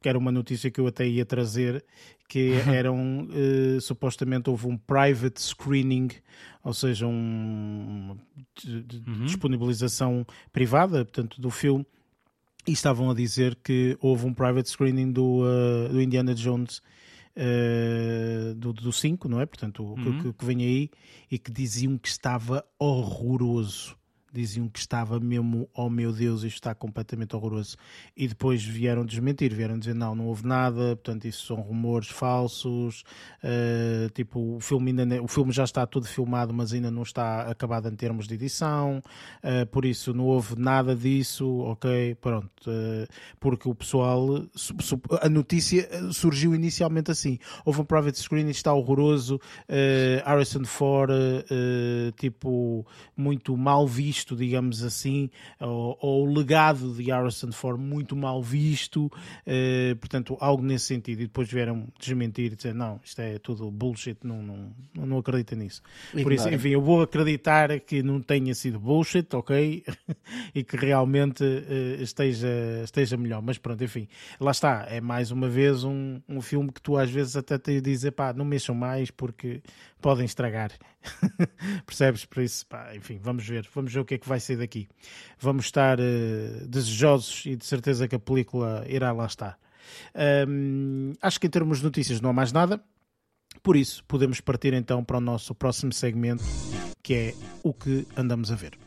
que 0.00 0.08
era 0.08 0.18
uma 0.18 0.30
notícia 0.30 0.70
que 0.70 0.80
eu 0.80 0.86
até 0.86 1.06
ia 1.06 1.24
trazer, 1.24 1.82
que 2.28 2.52
eram 2.68 3.28
uh, 3.28 3.80
supostamente 3.80 4.50
houve 4.50 4.66
um 4.66 4.76
private 4.76 5.40
screening, 5.40 6.08
ou 6.62 6.74
seja, 6.74 7.06
um, 7.06 8.16
de 8.54 9.02
uhum. 9.06 9.24
disponibilização 9.24 10.26
privada, 10.52 11.04
portanto, 11.04 11.40
do 11.40 11.50
filme, 11.50 11.86
e 12.66 12.72
estavam 12.72 13.10
a 13.10 13.14
dizer 13.14 13.56
que 13.62 13.96
houve 14.00 14.26
um 14.26 14.34
private 14.34 14.68
screening 14.68 15.12
do, 15.12 15.42
uh, 15.42 15.88
do 15.88 16.02
Indiana 16.02 16.34
Jones 16.34 16.82
uh, 17.36 18.54
do 18.54 18.92
5, 18.92 19.28
não 19.28 19.40
é? 19.40 19.46
Portanto, 19.46 19.84
uhum. 19.84 20.22
que, 20.22 20.32
que, 20.32 20.44
vem 20.44 20.62
aí, 20.62 20.90
e 21.30 21.38
que 21.38 21.52
diziam 21.52 21.96
que 21.96 22.08
estava 22.08 22.64
horroroso. 22.78 23.96
Diziam 24.32 24.68
que 24.68 24.78
estava 24.78 25.18
mesmo, 25.18 25.68
oh 25.74 25.88
meu 25.88 26.12
Deus, 26.12 26.42
isto 26.42 26.56
está 26.56 26.74
completamente 26.74 27.34
horroroso. 27.34 27.76
E 28.16 28.26
depois 28.28 28.62
vieram 28.62 29.04
desmentir, 29.04 29.54
vieram 29.54 29.78
dizer 29.78 29.94
não, 29.94 30.14
não 30.14 30.26
houve 30.26 30.46
nada, 30.46 30.96
portanto 30.96 31.26
isso 31.26 31.46
são 31.46 31.56
rumores 31.56 32.08
falsos, 32.08 33.04
uh, 33.42 34.10
tipo 34.10 34.56
o 34.56 34.60
filme, 34.60 34.90
ainda, 34.90 35.22
o 35.22 35.28
filme 35.28 35.52
já 35.52 35.64
está 35.64 35.86
tudo 35.86 36.06
filmado, 36.06 36.52
mas 36.52 36.72
ainda 36.72 36.90
não 36.90 37.02
está 37.02 37.42
acabado 37.42 37.88
em 37.88 37.94
termos 37.94 38.26
de 38.26 38.34
edição, 38.34 39.02
uh, 39.42 39.66
por 39.66 39.84
isso 39.84 40.12
não 40.12 40.24
houve 40.24 40.58
nada 40.58 40.94
disso, 40.94 41.58
ok, 41.60 42.14
pronto, 42.16 42.50
uh, 42.68 43.06
porque 43.38 43.68
o 43.68 43.74
pessoal, 43.74 44.26
a 45.22 45.28
notícia 45.28 45.88
surgiu 46.12 46.54
inicialmente 46.54 47.10
assim, 47.10 47.38
houve 47.64 47.80
um 47.80 47.84
private 47.84 48.18
screen 48.18 48.48
e 48.48 48.50
está 48.50 48.72
horroroso, 48.72 49.40
Harrison 50.24 50.64
Ford, 50.64 51.10
tipo, 52.16 52.86
muito 53.16 53.56
mal 53.56 53.86
visto, 53.86 54.25
visto, 54.26 54.34
digamos 54.34 54.82
assim, 54.82 55.30
ou, 55.60 55.96
ou 56.00 56.26
o 56.26 56.34
legado 56.34 56.92
de 56.94 57.04
Harrison 57.04 57.52
Ford 57.52 57.78
muito 57.78 58.16
mal 58.16 58.42
visto, 58.42 59.10
eh, 59.46 59.94
portanto, 60.00 60.36
algo 60.40 60.62
nesse 60.62 60.86
sentido. 60.86 61.22
E 61.22 61.26
depois 61.26 61.48
vieram 61.48 61.86
desmentir 61.98 62.52
e 62.52 62.56
dizer: 62.56 62.74
não, 62.74 63.00
isto 63.04 63.20
é 63.20 63.38
tudo 63.38 63.70
bullshit, 63.70 64.18
não, 64.24 64.42
não, 64.42 64.72
não 64.94 65.18
acredita 65.18 65.54
nisso. 65.54 65.82
E 66.12 66.22
Por 66.22 66.32
isso, 66.32 66.48
enfim, 66.48 66.70
eu 66.70 66.80
vou 66.80 67.02
acreditar 67.02 67.78
que 67.80 68.02
não 68.02 68.20
tenha 68.20 68.54
sido 68.54 68.80
bullshit, 68.80 69.28
ok? 69.34 69.84
e 70.54 70.64
que 70.64 70.76
realmente 70.76 71.44
eh, 71.44 72.02
esteja, 72.02 72.48
esteja 72.82 73.16
melhor. 73.16 73.40
Mas 73.42 73.58
pronto, 73.58 73.82
enfim, 73.84 74.08
lá 74.40 74.50
está. 74.50 74.86
É 74.88 75.00
mais 75.00 75.30
uma 75.30 75.48
vez 75.48 75.84
um, 75.84 76.20
um 76.28 76.40
filme 76.40 76.72
que 76.72 76.80
tu 76.80 76.96
às 76.96 77.10
vezes 77.10 77.36
até 77.36 77.58
te 77.58 77.80
dizes: 77.80 78.10
pá, 78.10 78.32
não 78.32 78.44
mexam 78.44 78.74
mais 78.74 79.10
porque 79.10 79.62
podem 80.00 80.24
estragar. 80.24 80.72
Percebes? 81.86 82.24
Por 82.24 82.42
isso, 82.42 82.66
pá, 82.66 82.94
enfim, 82.94 83.18
vamos 83.22 83.46
ver, 83.46 83.68
vamos 83.74 83.92
ver 83.92 84.00
que 84.06 84.14
é 84.14 84.18
que 84.18 84.28
vai 84.28 84.40
sair 84.40 84.56
daqui. 84.56 84.88
Vamos 85.38 85.66
estar 85.66 85.98
uh, 85.98 86.66
desejosos 86.66 87.44
e 87.46 87.56
de 87.56 87.64
certeza 87.64 88.08
que 88.08 88.14
a 88.14 88.18
película 88.20 88.84
irá 88.88 89.12
lá 89.12 89.26
estar. 89.26 89.58
Um, 90.48 91.12
acho 91.20 91.40
que 91.40 91.46
em 91.46 91.50
termos 91.50 91.78
de 91.78 91.84
notícias 91.84 92.20
não 92.20 92.30
há 92.30 92.32
mais 92.32 92.52
nada. 92.52 92.82
Por 93.62 93.76
isso, 93.76 94.04
podemos 94.04 94.40
partir 94.40 94.72
então 94.74 95.04
para 95.04 95.18
o 95.18 95.20
nosso 95.20 95.54
próximo 95.54 95.92
segmento, 95.92 96.44
que 97.02 97.14
é 97.14 97.34
o 97.62 97.72
que 97.72 98.06
andamos 98.16 98.52
a 98.52 98.54
ver. 98.54 98.85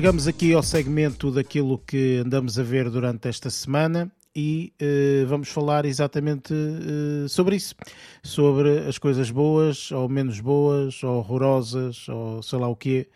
Chegamos 0.00 0.26
aqui 0.26 0.54
ao 0.54 0.62
segmento 0.62 1.30
daquilo 1.30 1.76
que 1.76 2.22
andamos 2.24 2.58
a 2.58 2.62
ver 2.62 2.88
durante 2.88 3.28
esta 3.28 3.50
semana 3.50 4.10
e 4.34 4.72
uh, 4.80 5.26
vamos 5.26 5.50
falar 5.50 5.84
exatamente 5.84 6.54
uh, 6.54 7.28
sobre 7.28 7.56
isso, 7.56 7.74
sobre 8.22 8.78
as 8.88 8.96
coisas 8.96 9.30
boas 9.30 9.92
ou 9.92 10.08
menos 10.08 10.40
boas, 10.40 11.04
ou 11.04 11.18
horrorosas, 11.18 12.08
ou 12.08 12.42
sei 12.42 12.58
lá 12.58 12.66
o 12.66 12.74
quê, 12.74 13.10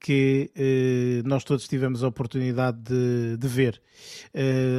que 0.00 0.50
uh, 0.56 1.28
nós 1.28 1.44
todos 1.44 1.68
tivemos 1.68 2.02
a 2.02 2.08
oportunidade 2.08 2.78
de, 2.78 3.36
de 3.36 3.46
ver. 3.46 3.80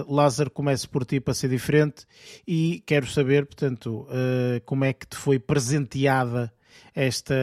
Lázaro, 0.10 0.52
começo 0.52 0.90
por 0.90 1.06
ti 1.06 1.22
para 1.22 1.34
ser 1.34 1.48
diferente 1.48 2.06
e 2.46 2.84
quero 2.86 3.08
saber, 3.08 3.46
portanto, 3.46 4.06
como 4.66 4.84
é 4.84 4.92
que 4.92 5.08
te 5.08 5.16
foi 5.16 5.40
presenteada 5.40 6.54
esta, 6.94 7.34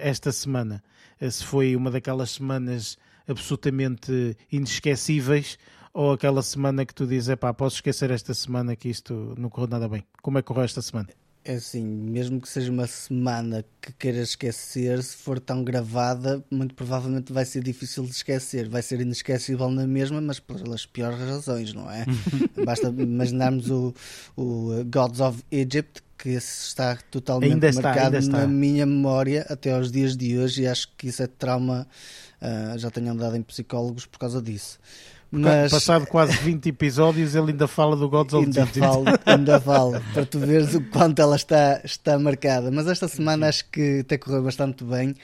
esta 0.00 0.32
semana. 0.32 0.82
se 1.20 1.44
foi 1.44 1.76
uma 1.76 1.90
daquelas 1.90 2.30
semanas 2.30 2.96
absolutamente 3.28 4.36
inesquecíveis 4.50 5.58
ou 5.92 6.12
aquela 6.12 6.42
semana 6.42 6.84
que 6.86 6.94
tu 6.94 7.06
dizes, 7.06 7.34
pá, 7.36 7.52
posso 7.52 7.76
esquecer 7.76 8.10
esta 8.10 8.32
semana 8.34 8.76
que 8.76 8.88
isto 8.88 9.34
não 9.38 9.48
correu 9.48 9.68
nada 9.68 9.88
bem? 9.88 10.04
Como 10.22 10.38
é 10.38 10.42
que 10.42 10.46
correu 10.46 10.64
esta 10.64 10.80
semana? 10.82 11.08
É 11.44 11.54
assim, 11.54 11.82
mesmo 11.82 12.40
que 12.40 12.48
seja 12.48 12.70
uma 12.70 12.86
semana 12.86 13.64
que 13.80 13.90
queiras 13.92 14.30
esquecer, 14.30 15.02
se 15.02 15.16
for 15.16 15.40
tão 15.40 15.64
gravada, 15.64 16.44
muito 16.50 16.74
provavelmente 16.74 17.32
vai 17.32 17.44
ser 17.44 17.62
difícil 17.62 18.04
de 18.04 18.10
esquecer. 18.10 18.68
Vai 18.68 18.82
ser 18.82 19.00
inesquecível 19.00 19.70
na 19.70 19.86
mesma, 19.86 20.20
mas 20.20 20.38
pelas 20.38 20.84
piores 20.84 21.18
razões, 21.18 21.72
não 21.72 21.90
é? 21.90 22.04
Basta 22.64 22.88
imaginarmos 22.88 23.70
o, 23.70 23.94
o 24.36 24.84
Gods 24.84 25.20
of 25.20 25.42
Egypt, 25.50 26.02
que 26.18 26.30
está 26.30 26.96
totalmente 27.10 27.52
ainda 27.52 27.72
marcado 27.72 28.16
está, 28.18 28.38
na 28.38 28.46
minha 28.46 28.84
memória 28.84 29.46
até 29.48 29.72
aos 29.72 29.90
dias 29.90 30.16
de 30.16 30.36
hoje 30.36 30.62
e 30.62 30.66
acho 30.66 30.88
que 30.96 31.08
isso 31.08 31.22
é 31.22 31.28
trauma 31.28 31.86
Uh, 32.40 32.78
já 32.78 32.90
tenho 32.90 33.10
andado 33.10 33.36
em 33.36 33.42
psicólogos 33.42 34.06
por 34.06 34.18
causa 34.18 34.40
disso. 34.40 34.78
Mas, 35.30 35.70
Passado 35.70 36.06
quase 36.06 36.32
20 36.38 36.70
episódios, 36.70 37.34
ele 37.34 37.50
ainda 37.50 37.68
fala 37.68 37.94
do 37.94 38.08
Gods 38.08 38.32
of 38.32 38.46
ainda 38.46 38.66
falo, 38.66 39.04
ainda 39.26 39.60
falo, 39.60 40.00
para 40.14 40.24
tu 40.24 40.38
veres 40.38 40.74
o 40.74 40.80
quanto 40.84 41.20
ela 41.20 41.36
está, 41.36 41.82
está 41.84 42.18
marcada. 42.18 42.70
Mas 42.70 42.86
esta 42.86 43.06
semana 43.06 43.48
acho 43.48 43.68
que 43.70 44.00
até 44.00 44.16
correu 44.16 44.42
bastante 44.42 44.82
bem. 44.84 45.14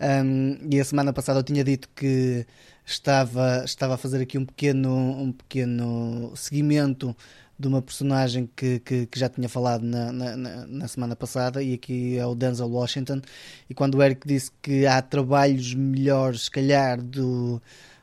Um, 0.00 0.58
e 0.68 0.80
a 0.80 0.84
semana 0.84 1.12
passada 1.12 1.38
eu 1.38 1.44
tinha 1.44 1.62
dito 1.62 1.88
que 1.94 2.44
estava, 2.84 3.62
estava 3.64 3.94
a 3.94 3.96
fazer 3.96 4.20
aqui 4.20 4.36
um 4.36 4.44
pequeno, 4.44 4.90
um 4.90 5.30
pequeno 5.30 6.32
seguimento 6.34 7.16
de 7.58 7.68
uma 7.68 7.80
personagem 7.80 8.48
que, 8.56 8.80
que, 8.80 9.06
que 9.06 9.18
já 9.18 9.28
tinha 9.28 9.48
falado 9.48 9.82
na, 9.82 10.12
na, 10.12 10.36
na, 10.66 10.88
semana 10.88 11.14
passada, 11.14 11.62
e 11.62 11.74
aqui 11.74 12.16
é 12.16 12.26
o 12.26 12.34
Denzel 12.34 12.68
Washington. 12.68 13.20
E 13.68 13.74
quando 13.74 13.96
o 13.96 14.02
Eric 14.02 14.26
disse 14.26 14.50
que 14.60 14.86
há 14.86 15.00
trabalhos 15.00 15.74
melhores, 15.74 16.42
se 16.42 16.50
calhar, 16.50 17.00
do, 17.00 17.60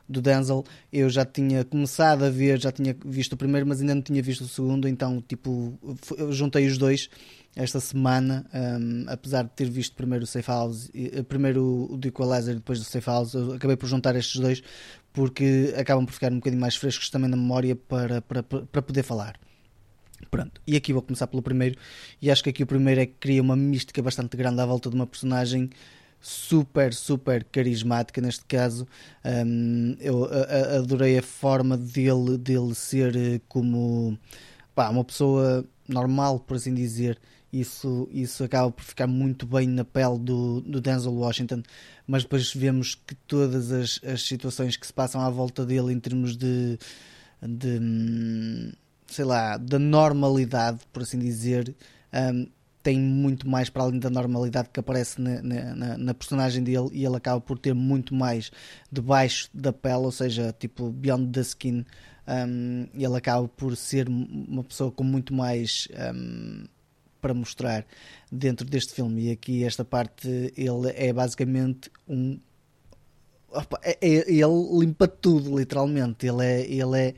do 0.08 0.20
Denzel, 0.20 0.64
eu 0.92 1.08
já 1.08 1.24
tinha 1.24 1.64
começado 1.64 2.24
a 2.24 2.30
ver, 2.30 2.60
já 2.60 2.72
tinha 2.72 2.96
visto 3.04 3.34
o 3.34 3.36
primeiro, 3.36 3.66
mas 3.66 3.80
ainda 3.80 3.94
não 3.94 4.02
tinha 4.02 4.22
visto 4.22 4.42
o 4.42 4.48
segundo, 4.48 4.88
então, 4.88 5.22
tipo, 5.26 5.78
juntei 6.30 6.66
os 6.66 6.78
dois 6.78 7.08
esta 7.56 7.80
semana, 7.80 8.46
um, 8.54 9.04
apesar 9.08 9.42
de 9.42 9.50
ter 9.50 9.68
visto 9.68 9.96
primeiro 9.96 10.24
o 10.24 10.26
Safe 10.26 10.48
House, 10.48 10.90
eh, 10.94 11.22
primeiro 11.22 11.88
o 11.90 12.00
Equalizer 12.04 12.54
e 12.54 12.58
depois 12.58 12.80
o 12.80 12.84
Safe 12.84 13.06
House, 13.06 13.34
acabei 13.34 13.76
por 13.76 13.88
juntar 13.88 14.14
estes 14.16 14.40
dois 14.40 14.62
porque 15.12 15.74
acabam 15.76 16.06
por 16.06 16.12
ficar 16.12 16.32
um 16.32 16.36
bocadinho 16.36 16.60
mais 16.60 16.76
frescos 16.76 17.10
também 17.10 17.28
na 17.28 17.36
memória 17.36 17.74
para, 17.74 18.22
para, 18.22 18.42
para 18.42 18.82
poder 18.82 19.02
falar. 19.02 19.38
Pronto, 20.30 20.60
e 20.66 20.76
aqui 20.76 20.92
vou 20.92 21.02
começar 21.02 21.26
pelo 21.26 21.42
primeiro, 21.42 21.76
e 22.22 22.30
acho 22.30 22.44
que 22.44 22.50
aqui 22.50 22.62
o 22.62 22.66
primeiro 22.66 23.00
é 23.00 23.06
que 23.06 23.14
cria 23.18 23.42
uma 23.42 23.56
mística 23.56 24.00
bastante 24.02 24.36
grande 24.36 24.60
à 24.60 24.66
volta 24.66 24.88
de 24.88 24.94
uma 24.94 25.06
personagem 25.06 25.70
super, 26.20 26.92
super 26.92 27.42
carismática 27.44 28.20
neste 28.20 28.44
caso. 28.44 28.86
Um, 29.24 29.96
eu 29.98 30.24
a, 30.26 30.28
a, 30.28 30.76
adorei 30.78 31.18
a 31.18 31.22
forma 31.22 31.76
dele, 31.76 32.36
dele 32.38 32.74
ser 32.74 33.16
eh, 33.16 33.40
como 33.48 34.18
pá, 34.74 34.90
uma 34.90 35.04
pessoa 35.04 35.64
normal, 35.88 36.38
por 36.40 36.56
assim 36.56 36.74
dizer. 36.74 37.18
Isso, 37.52 38.08
isso 38.12 38.44
acaba 38.44 38.70
por 38.70 38.84
ficar 38.84 39.08
muito 39.08 39.44
bem 39.44 39.66
na 39.66 39.84
pele 39.84 40.18
do, 40.20 40.60
do 40.60 40.80
Denzel 40.80 41.12
Washington, 41.12 41.62
mas 42.06 42.22
depois 42.22 42.52
vemos 42.54 42.94
que 42.94 43.14
todas 43.14 43.72
as, 43.72 44.00
as 44.04 44.22
situações 44.22 44.76
que 44.76 44.86
se 44.86 44.92
passam 44.92 45.20
à 45.20 45.28
volta 45.28 45.66
dele 45.66 45.92
em 45.92 45.98
termos 45.98 46.36
de, 46.36 46.78
de 47.42 47.78
hum, 47.80 48.72
sei 49.10 49.24
lá, 49.24 49.56
da 49.56 49.78
normalidade, 49.78 50.80
por 50.92 51.02
assim 51.02 51.18
dizer, 51.18 51.74
um, 52.32 52.46
tem 52.82 52.98
muito 52.98 53.48
mais 53.48 53.68
para 53.68 53.82
além 53.82 53.98
da 53.98 54.08
normalidade 54.08 54.70
que 54.72 54.80
aparece 54.80 55.20
na, 55.20 55.42
na, 55.42 55.98
na, 55.98 56.14
personagem 56.14 56.62
dele 56.62 56.88
e 56.92 57.04
ele 57.04 57.16
acaba 57.16 57.40
por 57.40 57.58
ter 57.58 57.74
muito 57.74 58.14
mais 58.14 58.50
debaixo 58.90 59.50
da 59.52 59.72
pele, 59.72 60.04
ou 60.04 60.12
seja, 60.12 60.54
tipo 60.58 60.90
beyond 60.90 61.30
the 61.32 61.40
skin. 61.40 61.84
Um, 62.26 62.86
ele 62.94 63.16
acaba 63.16 63.48
por 63.48 63.76
ser 63.76 64.08
uma 64.08 64.62
pessoa 64.62 64.90
com 64.92 65.02
muito 65.02 65.34
mais 65.34 65.88
um, 66.14 66.64
para 67.20 67.34
mostrar 67.34 67.84
dentro 68.30 68.66
deste 68.66 68.94
filme. 68.94 69.28
E 69.28 69.30
aqui, 69.32 69.64
esta 69.64 69.84
parte, 69.84 70.52
ele 70.56 70.92
é 70.94 71.12
basicamente 71.12 71.90
um. 72.08 72.38
Opa, 73.48 73.80
é, 73.82 73.98
é, 74.00 74.32
ele 74.32 74.78
limpa 74.78 75.08
tudo, 75.08 75.58
literalmente. 75.58 76.26
Ele 76.26 76.44
é. 76.44 76.60
Ele 76.62 76.98
é 76.98 77.14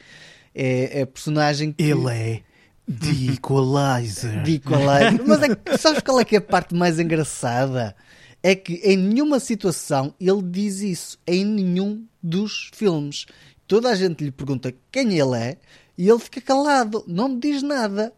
é, 0.54 1.00
é 1.00 1.06
personagem 1.06 1.72
que... 1.72 1.82
Ele 1.82 2.10
é 2.10 2.42
de 2.86 3.32
Equalizer. 3.32 4.42
De 4.42 4.54
Equalizer. 4.54 5.26
Mas 5.26 5.42
é, 5.42 5.78
sabes 5.78 6.02
qual 6.02 6.20
é 6.20 6.24
que 6.24 6.36
é 6.36 6.38
a 6.38 6.42
parte 6.42 6.74
mais 6.74 6.98
engraçada? 6.98 7.94
É 8.42 8.54
que 8.54 8.74
em 8.84 8.96
nenhuma 8.96 9.38
situação 9.38 10.14
ele 10.20 10.42
diz 10.42 10.80
isso. 10.80 11.18
Em 11.26 11.44
nenhum 11.44 12.04
dos 12.22 12.70
filmes. 12.74 13.26
Toda 13.66 13.88
a 13.88 13.94
gente 13.94 14.24
lhe 14.24 14.30
pergunta 14.30 14.74
quem 14.90 15.18
ele 15.18 15.36
é 15.36 15.56
e 15.96 16.08
ele 16.08 16.18
fica 16.18 16.40
calado. 16.40 17.04
Não 17.06 17.38
diz 17.38 17.62
nada 17.62 18.12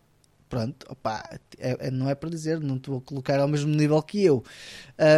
pronto, 0.48 0.86
opa, 0.88 1.22
é, 1.58 1.88
é, 1.88 1.90
não 1.90 2.08
é 2.08 2.14
para 2.14 2.30
dizer, 2.30 2.60
não 2.60 2.78
te 2.78 2.90
vou 2.90 3.00
colocar 3.00 3.40
ao 3.40 3.48
mesmo 3.48 3.74
nível 3.74 4.00
que 4.02 4.22
eu. 4.22 4.44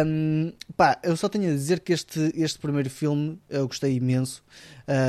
Um, 0.05 0.51
pá, 0.75 0.99
eu 1.03 1.15
só 1.15 1.29
tenho 1.29 1.49
a 1.49 1.53
dizer 1.53 1.79
que 1.79 1.93
este, 1.93 2.31
este 2.35 2.59
primeiro 2.59 2.89
filme 2.89 3.39
eu 3.49 3.67
gostei 3.67 3.95
imenso, 3.95 4.43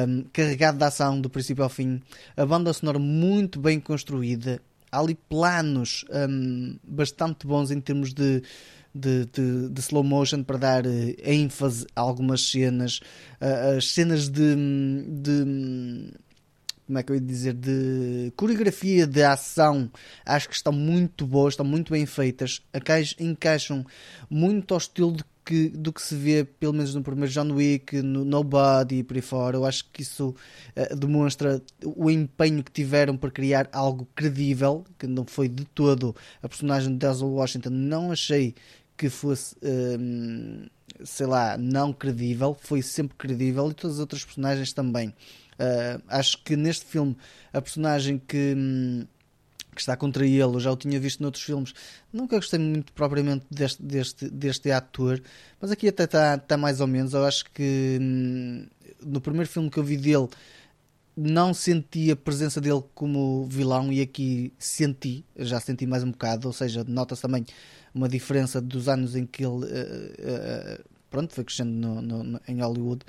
um, 0.08 0.24
carregado 0.32 0.78
de 0.78 0.84
ação 0.84 1.20
do 1.20 1.30
princípio 1.30 1.64
ao 1.64 1.70
fim, 1.70 2.02
a 2.36 2.44
banda 2.44 2.72
sonora 2.72 2.98
muito 2.98 3.60
bem 3.60 3.80
construída, 3.80 4.60
há 4.90 4.98
ali 4.98 5.14
planos 5.14 6.04
um, 6.28 6.76
bastante 6.82 7.46
bons 7.46 7.70
em 7.70 7.80
termos 7.80 8.12
de 8.12 8.42
de, 8.94 9.26
de, 9.26 9.68
de 9.68 9.80
slow 9.80 10.02
motion 10.02 10.42
para 10.42 10.56
dar 10.58 10.86
uh, 10.86 11.14
ênfase 11.22 11.86
a 11.94 12.00
algumas 12.00 12.40
cenas, 12.50 13.00
as 13.76 13.92
cenas 13.92 14.28
de, 14.28 14.56
de 15.06 16.10
como 16.88 16.98
é 16.98 17.02
que 17.02 17.12
eu 17.12 17.16
ia 17.16 17.20
dizer, 17.20 17.52
de 17.52 18.32
coreografia, 18.34 19.06
de 19.06 19.22
ação, 19.22 19.90
acho 20.24 20.48
que 20.48 20.54
estão 20.54 20.72
muito 20.72 21.26
boas, 21.26 21.52
estão 21.52 21.66
muito 21.66 21.92
bem 21.92 22.06
feitas, 22.06 22.62
encaixam 23.20 23.84
muito 24.30 24.72
ao 24.72 24.78
estilo 24.78 25.12
de 25.12 25.22
que, 25.44 25.68
do 25.68 25.92
que 25.92 26.00
se 26.00 26.14
vê, 26.14 26.44
pelo 26.44 26.72
menos 26.72 26.94
no 26.94 27.02
primeiro 27.02 27.30
John 27.30 27.52
Wick, 27.52 28.00
no 28.00 28.24
Nobody 28.24 28.96
e 28.96 29.02
por 29.02 29.16
aí 29.16 29.22
fora. 29.22 29.56
Eu 29.58 29.66
acho 29.66 29.84
que 29.92 30.00
isso 30.00 30.34
uh, 30.74 30.96
demonstra 30.96 31.62
o 31.84 32.10
empenho 32.10 32.64
que 32.64 32.72
tiveram 32.72 33.18
para 33.18 33.30
criar 33.30 33.68
algo 33.70 34.08
credível, 34.14 34.84
que 34.98 35.06
não 35.06 35.26
foi 35.26 35.46
de 35.46 35.66
todo 35.66 36.16
a 36.42 36.48
personagem 36.48 36.92
de 36.92 36.98
Denzel 36.98 37.28
Washington. 37.28 37.70
Não 37.70 38.12
achei 38.12 38.54
que 38.96 39.10
fosse, 39.10 39.54
uh, 39.56 40.70
sei 41.04 41.26
lá, 41.26 41.58
não 41.58 41.92
credível, 41.92 42.56
foi 42.58 42.80
sempre 42.80 43.16
credível 43.16 43.70
e 43.70 43.74
todas 43.74 43.96
as 43.96 44.00
outras 44.00 44.24
personagens 44.24 44.72
também. 44.72 45.14
Uh, 45.58 46.02
acho 46.08 46.42
que 46.44 46.56
neste 46.56 46.84
filme 46.84 47.16
a 47.52 47.60
personagem 47.60 48.18
que. 48.18 48.54
Um, 48.56 49.06
que 49.74 49.82
está 49.82 49.96
contra 49.96 50.26
ele, 50.26 50.58
já 50.58 50.72
o 50.72 50.76
tinha 50.76 50.98
visto 50.98 51.22
noutros 51.22 51.44
filmes. 51.44 51.72
Nunca 52.12 52.34
gostei 52.34 52.58
muito 52.58 52.92
propriamente 52.92 53.46
deste, 53.48 53.80
deste, 53.80 54.28
deste 54.28 54.72
ator, 54.72 55.22
mas 55.60 55.70
aqui 55.70 55.86
até 55.86 56.02
está, 56.02 56.34
está 56.34 56.56
mais 56.56 56.80
ou 56.80 56.88
menos. 56.88 57.14
Eu 57.14 57.24
acho 57.24 57.44
que 57.52 57.96
hum, 58.00 58.66
no 59.00 59.20
primeiro 59.20 59.48
filme 59.48 59.70
que 59.70 59.78
eu 59.78 59.84
vi 59.84 59.96
dele 59.96 60.26
não 61.16 61.54
senti 61.54 62.10
a 62.10 62.16
presença 62.16 62.60
dele 62.60 62.82
como 62.94 63.46
vilão 63.46 63.92
e 63.92 64.00
aqui 64.00 64.52
senti, 64.58 65.24
já 65.36 65.58
senti 65.58 65.86
mais 65.86 66.04
um 66.04 66.10
bocado, 66.12 66.46
ou 66.46 66.52
seja, 66.52 66.84
nota-se 66.84 67.22
também 67.22 67.44
uma 67.92 68.08
diferença 68.08 68.60
dos 68.60 68.88
anos 68.88 69.16
em 69.16 69.26
que 69.26 69.44
ele 69.44 69.64
uh, 69.64 69.64
uh, 69.64 70.84
pronto, 71.10 71.34
foi 71.34 71.42
crescendo 71.44 71.70
no, 71.70 72.02
no, 72.02 72.40
em 72.46 72.60
Hollywood. 72.60 73.04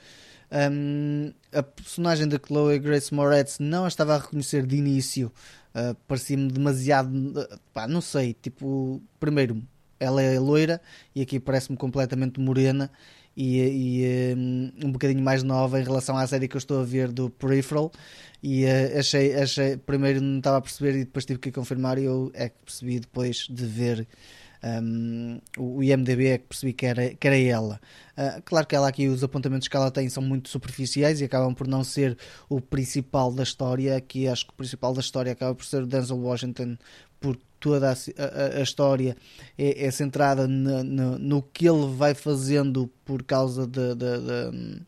Um, 0.51 1.31
a 1.53 1.61
personagem 1.61 2.27
da 2.27 2.39
Chloe 2.39 2.79
Grace 2.79 3.13
Moretz 3.13 3.59
não 3.59 3.85
a 3.85 3.87
estava 3.87 4.15
a 4.15 4.17
reconhecer 4.17 4.65
de 4.65 4.75
início 4.75 5.31
Uh, 5.69 5.95
Parecia-me 6.07 6.51
demasiado. 6.51 7.09
Pá, 7.73 7.87
não 7.87 8.01
sei. 8.01 8.33
Tipo, 8.33 9.01
primeiro, 9.19 9.61
ela 9.99 10.21
é 10.21 10.39
loira 10.39 10.81
e 11.15 11.21
aqui 11.21 11.39
parece-me 11.39 11.77
completamente 11.77 12.39
morena 12.39 12.89
e, 13.35 13.59
e 13.59 14.35
um, 14.35 14.71
um, 14.85 14.91
bocadinho 14.91 15.23
mais 15.23 15.43
nova 15.43 15.79
em 15.79 15.83
relação 15.83 16.17
à 16.17 16.25
série 16.25 16.47
que 16.47 16.55
eu 16.55 16.59
estou 16.59 16.81
a 16.81 16.83
ver 16.83 17.11
do 17.11 17.29
Peripheral. 17.29 17.91
E 18.41 18.65
uh, 18.65 18.99
achei, 18.99 19.35
achei. 19.35 19.77
Primeiro 19.77 20.21
não 20.21 20.39
estava 20.39 20.57
a 20.57 20.61
perceber 20.61 20.95
e 20.95 21.05
depois 21.05 21.25
tive 21.25 21.39
que 21.39 21.51
confirmar. 21.51 21.97
E 21.99 22.05
eu 22.05 22.31
é 22.33 22.49
que 22.49 22.57
percebi 22.65 22.99
depois 22.99 23.47
de 23.49 23.65
ver 23.65 24.07
um, 24.63 25.39
o 25.57 25.81
IMDB 25.81 26.27
é 26.27 26.37
que 26.37 26.47
percebi 26.47 26.73
que 26.73 26.85
era, 26.85 27.15
que 27.15 27.27
era 27.27 27.37
ela. 27.37 27.79
Uh, 28.17 28.41
claro 28.43 28.67
que 28.67 28.75
ela 28.75 28.87
aqui, 28.87 29.07
os 29.07 29.23
apontamentos 29.23 29.67
que 29.67 29.75
ela 29.75 29.89
tem 29.89 30.09
são 30.09 30.21
muito 30.21 30.49
superficiais 30.49 31.21
e 31.21 31.23
acabam 31.23 31.53
por 31.53 31.67
não 31.67 31.83
ser 31.83 32.17
o 32.49 32.59
principal 32.59 33.31
da 33.31 33.43
história. 33.43 33.95
Aqui 33.95 34.27
acho 34.27 34.45
que 34.45 34.51
o 34.51 34.55
principal 34.55 34.93
da 34.93 34.99
história 34.99 35.31
acaba 35.31 35.55
por 35.55 35.65
ser 35.65 35.83
o 35.83 35.87
Denzel 35.87 36.17
Washington, 36.17 36.77
por 37.19 37.37
toda 37.59 37.91
a, 37.91 37.93
a, 37.93 38.59
a 38.59 38.61
história 38.61 39.15
é, 39.57 39.85
é 39.85 39.91
centrada 39.91 40.47
no, 40.47 40.83
no, 40.83 41.19
no, 41.19 41.41
que 41.41 41.67
ele 41.67 41.87
vai 41.95 42.13
fazendo 42.13 42.89
por 43.05 43.23
causa 43.23 43.65
de, 43.65 43.95
de, 43.95 44.17
de, 44.19 44.81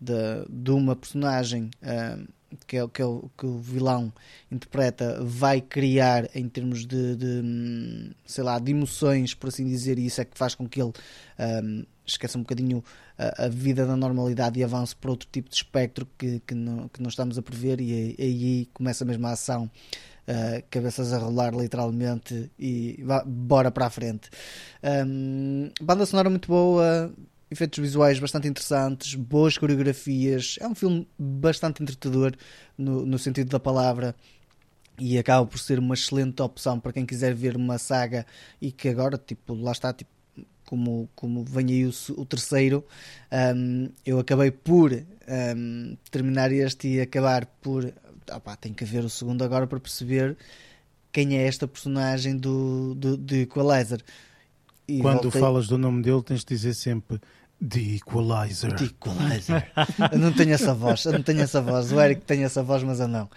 de, 0.00 0.46
de 0.48 0.70
uma 0.70 0.96
personagem. 0.96 1.70
Que 2.66 2.76
é, 2.76 2.88
que 2.88 3.02
é 3.02 3.04
o 3.04 3.30
que 3.36 3.46
o 3.46 3.58
vilão 3.58 4.12
interpreta, 4.50 5.18
vai 5.22 5.60
criar 5.60 6.28
em 6.34 6.48
termos 6.48 6.86
de, 6.86 7.16
de, 7.16 8.14
sei 8.24 8.44
lá, 8.44 8.58
de 8.58 8.70
emoções, 8.70 9.34
por 9.34 9.48
assim 9.48 9.66
dizer, 9.66 9.98
e 9.98 10.06
isso 10.06 10.20
é 10.20 10.24
que 10.24 10.36
faz 10.36 10.54
com 10.54 10.68
que 10.68 10.80
ele 10.80 10.92
um, 11.38 11.84
esqueça 12.06 12.38
um 12.38 12.42
bocadinho 12.42 12.82
a, 13.18 13.44
a, 13.44 13.48
vida 13.48 13.86
da 13.86 13.96
normalidade 13.96 14.58
e 14.58 14.64
avance 14.64 14.94
para 14.94 15.10
outro 15.10 15.28
tipo 15.30 15.48
de 15.48 15.56
espectro 15.56 16.06
que, 16.18 16.40
que, 16.40 16.54
não, 16.54 16.88
que 16.88 17.00
não 17.00 17.08
estamos 17.08 17.38
a 17.38 17.42
prever, 17.42 17.80
e 17.80 18.16
aí 18.18 18.68
começa 18.72 19.04
a 19.04 19.32
ação. 19.32 19.70
Uh, 20.22 20.62
cabeças 20.70 21.12
a 21.12 21.18
rolar 21.18 21.52
literalmente 21.52 22.48
e 22.56 23.02
vá, 23.04 23.24
bora 23.26 23.72
para 23.72 23.86
a 23.86 23.90
frente. 23.90 24.30
Um, 25.04 25.68
banda 25.80 26.06
sonora 26.06 26.30
muito 26.30 26.46
boa, 26.46 27.12
efeitos 27.52 27.78
visuais 27.78 28.18
bastante 28.18 28.48
interessantes, 28.48 29.14
boas 29.14 29.56
coreografias. 29.56 30.56
É 30.60 30.66
um 30.66 30.74
filme 30.74 31.06
bastante 31.18 31.82
entretador 31.82 32.32
no, 32.76 33.04
no 33.06 33.18
sentido 33.18 33.50
da 33.50 33.60
palavra 33.60 34.14
e 34.98 35.18
acaba 35.18 35.46
por 35.46 35.58
ser 35.58 35.78
uma 35.78 35.94
excelente 35.94 36.40
opção 36.42 36.78
para 36.78 36.92
quem 36.92 37.06
quiser 37.06 37.34
ver 37.34 37.56
uma 37.56 37.78
saga 37.78 38.26
e 38.60 38.70
que 38.70 38.88
agora, 38.88 39.18
tipo, 39.18 39.54
lá 39.54 39.72
está, 39.72 39.92
tipo, 39.92 40.10
como, 40.64 41.08
como 41.14 41.44
vem 41.44 41.66
aí 41.66 41.86
o, 41.86 41.92
o 42.16 42.24
terceiro, 42.24 42.84
um, 43.54 43.90
eu 44.06 44.18
acabei 44.18 44.50
por 44.50 44.92
um, 44.92 45.96
terminar 46.10 46.50
este 46.50 46.88
e 46.88 47.00
acabar 47.00 47.46
por. 47.60 47.92
Opa, 48.30 48.56
tenho 48.56 48.74
que 48.74 48.84
ver 48.84 49.04
o 49.04 49.10
segundo 49.10 49.42
agora 49.42 49.66
para 49.66 49.78
perceber 49.78 50.36
quem 51.10 51.36
é 51.36 51.46
esta 51.46 51.68
personagem 51.68 52.36
do, 52.36 52.94
do, 52.94 53.16
do 53.16 53.34
Equalizer. 53.34 54.00
E 54.88 55.00
Quando 55.00 55.22
voltei... 55.22 55.40
falas 55.40 55.68
do 55.68 55.76
nome 55.76 56.02
dele, 56.02 56.22
tens 56.22 56.40
de 56.40 56.46
dizer 56.46 56.74
sempre 56.74 57.20
The 57.66 57.96
Equalizer. 57.96 58.74
The 58.74 58.84
Equalizer. 58.84 59.72
eu 60.10 60.18
não 60.18 60.32
tenho 60.32 60.52
essa 60.52 60.74
voz, 60.74 61.04
eu 61.04 61.12
não 61.12 61.22
tenho 61.22 61.40
essa 61.40 61.60
voz. 61.60 61.92
O 61.92 62.00
Eric 62.00 62.22
tem 62.22 62.42
essa 62.42 62.62
voz, 62.62 62.82
mas 62.82 62.98
eu 62.98 63.06
não. 63.06 63.30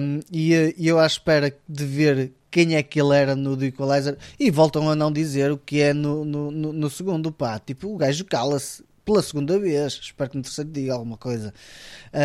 Um, 0.00 0.20
e, 0.30 0.74
eu 0.78 0.98
à 0.98 1.06
espera 1.06 1.54
de 1.68 1.84
ver 1.84 2.32
quem 2.50 2.76
é 2.76 2.82
que 2.82 3.00
ele 3.00 3.16
era 3.16 3.34
no 3.34 3.56
The 3.56 3.66
Equalizer 3.66 4.16
e 4.38 4.50
voltam 4.50 4.88
a 4.88 4.94
não 4.94 5.10
dizer 5.10 5.50
o 5.50 5.58
que 5.58 5.80
é 5.80 5.92
no, 5.92 6.24
no, 6.24 6.50
no, 6.50 6.72
no 6.72 6.90
segundo, 6.90 7.32
pá. 7.32 7.58
Tipo, 7.58 7.92
o 7.92 7.96
gajo 7.96 8.24
cala-se 8.24 8.84
pela 9.04 9.22
segunda 9.22 9.58
vez. 9.58 9.98
Espero 10.02 10.30
que 10.30 10.36
no 10.36 10.42
terceiro 10.42 10.70
diga 10.70 10.92
alguma 10.92 11.16
coisa. 11.16 11.52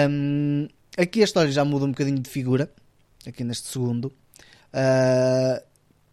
Um, 0.09 0.67
aqui 0.97 1.21
a 1.21 1.25
história 1.25 1.51
já 1.51 1.65
muda 1.65 1.85
um 1.85 1.91
bocadinho 1.91 2.19
de 2.19 2.29
figura, 2.29 2.69
aqui 3.25 3.43
neste 3.43 3.67
segundo. 3.69 4.13
Uh, 4.73 5.66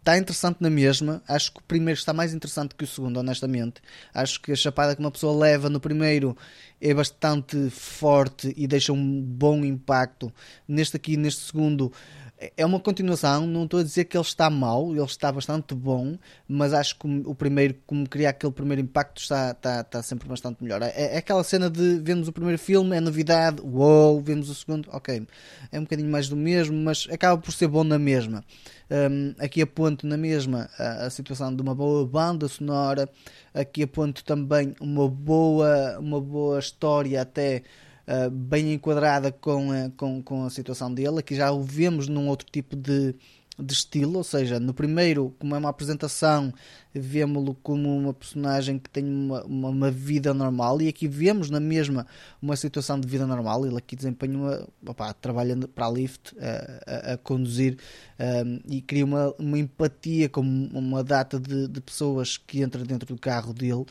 Está 0.05 0.19
interessante 0.19 0.57
na 0.59 0.69
mesma. 0.69 1.23
Acho 1.27 1.51
que 1.51 1.57
o 1.57 1.63
primeiro 1.63 1.97
está 1.97 2.13
mais 2.13 2.31
interessante 2.31 2.75
que 2.75 2.83
o 2.83 2.87
segundo, 2.87 3.17
honestamente. 3.17 3.81
Acho 4.13 4.39
que 4.39 4.51
a 4.51 4.55
chapada 4.55 4.95
que 4.95 5.01
uma 5.01 5.09
pessoa 5.09 5.35
leva 5.35 5.67
no 5.67 5.79
primeiro 5.79 6.37
é 6.79 6.93
bastante 6.93 7.71
forte 7.71 8.53
e 8.55 8.67
deixa 8.67 8.93
um 8.93 9.19
bom 9.19 9.65
impacto. 9.65 10.31
Neste 10.67 10.95
aqui, 10.95 11.17
neste 11.17 11.41
segundo, 11.41 11.91
é 12.37 12.65
uma 12.65 12.79
continuação, 12.79 13.47
não 13.47 13.63
estou 13.63 13.79
a 13.79 13.83
dizer 13.83 14.05
que 14.05 14.17
ele 14.17 14.23
está 14.23 14.49
mau, 14.49 14.91
ele 14.91 15.03
está 15.03 15.31
bastante 15.31 15.73
bom, 15.73 16.17
mas 16.47 16.73
acho 16.73 16.99
que 16.99 17.07
o 17.25 17.33
primeiro, 17.33 17.75
como 17.85 18.07
criar 18.07 18.31
aquele 18.31 18.51
primeiro 18.51 18.81
impacto, 18.81 19.21
está, 19.21 19.51
está, 19.51 19.81
está 19.81 20.03
sempre 20.03 20.27
bastante 20.27 20.61
melhor. 20.61 20.81
É, 20.81 20.91
é 20.95 21.17
aquela 21.17 21.43
cena 21.43 21.69
de 21.69 21.99
vemos 21.99 22.27
o 22.27 22.33
primeiro 22.33 22.59
filme, 22.59 22.95
é 22.95 22.99
novidade, 22.99 23.61
uou, 23.61 24.21
vemos 24.21 24.49
o 24.49 24.55
segundo, 24.55 24.89
ok, 24.91 25.25
é 25.71 25.79
um 25.79 25.83
bocadinho 25.83 26.09
mais 26.09 26.27
do 26.27 26.35
mesmo, 26.35 26.75
mas 26.75 27.07
acaba 27.09 27.41
por 27.41 27.53
ser 27.53 27.67
bom 27.67 27.83
na 27.83 27.97
mesma. 27.97 28.43
Um, 28.89 29.33
aqui 29.39 29.61
aponto 29.61 30.05
na 30.05 30.15
mesma 30.15 30.69
a, 30.77 31.05
a, 31.05 31.09
situação 31.09 31.55
de 31.55 31.59
uma 31.61 31.73
boa 31.73 32.05
banda 32.05 32.47
sonora, 32.47 33.09
aqui 33.53 33.81
aponto 33.83 34.23
também 34.23 34.75
uma 34.79 35.09
boa, 35.09 35.97
uma 35.99 36.21
boa 36.21 36.59
história 36.59 37.21
até 37.21 37.63
uh, 38.07 38.29
bem 38.29 38.73
enquadrada 38.73 39.31
com 39.31 39.71
a, 39.71 39.89
com, 39.97 40.21
com 40.21 40.45
a 40.45 40.49
situação 40.49 40.93
dele. 40.93 41.19
Aqui 41.19 41.35
já 41.35 41.51
o 41.51 41.61
vemos 41.61 42.07
num 42.07 42.27
outro 42.27 42.47
tipo 42.51 42.75
de, 42.75 43.15
de 43.57 43.73
estilo, 43.73 44.17
ou 44.17 44.23
seja, 44.23 44.59
no 44.59 44.73
primeiro, 44.73 45.33
como 45.39 45.55
é 45.55 45.57
uma 45.57 45.69
apresentação, 45.69 46.53
vemos-lo 46.93 47.55
como 47.63 47.95
uma 47.95 48.13
personagem 48.13 48.77
que 48.77 48.89
tem 48.89 49.05
uma, 49.05 49.43
uma, 49.45 49.69
uma, 49.69 49.91
vida 49.91 50.33
normal, 50.33 50.81
e 50.81 50.87
aqui 50.87 51.07
vemos 51.07 51.49
na 51.49 51.59
mesma 51.59 52.05
uma 52.41 52.55
situação 52.55 52.99
de 52.99 53.07
vida 53.07 53.25
normal. 53.25 53.65
Ele 53.65 53.77
aqui 53.77 53.95
desempenha 53.95 54.37
uma. 54.37 54.67
Opa, 54.85 55.13
trabalha 55.13 55.55
para 55.67 55.85
a 55.85 55.91
Lyft 55.91 56.35
a, 56.37 57.11
a, 57.11 57.13
a 57.13 57.17
conduzir 57.17 57.77
um, 58.19 58.59
e 58.69 58.81
cria 58.81 59.05
uma, 59.05 59.33
uma 59.39 59.57
empatia 59.57 60.27
com 60.27 60.41
uma 60.41 61.03
data 61.03 61.39
de, 61.39 61.67
de 61.67 61.81
pessoas 61.81 62.37
que 62.37 62.61
entram 62.61 62.83
dentro 62.83 63.13
do 63.13 63.19
carro 63.19 63.53
dele. 63.53 63.85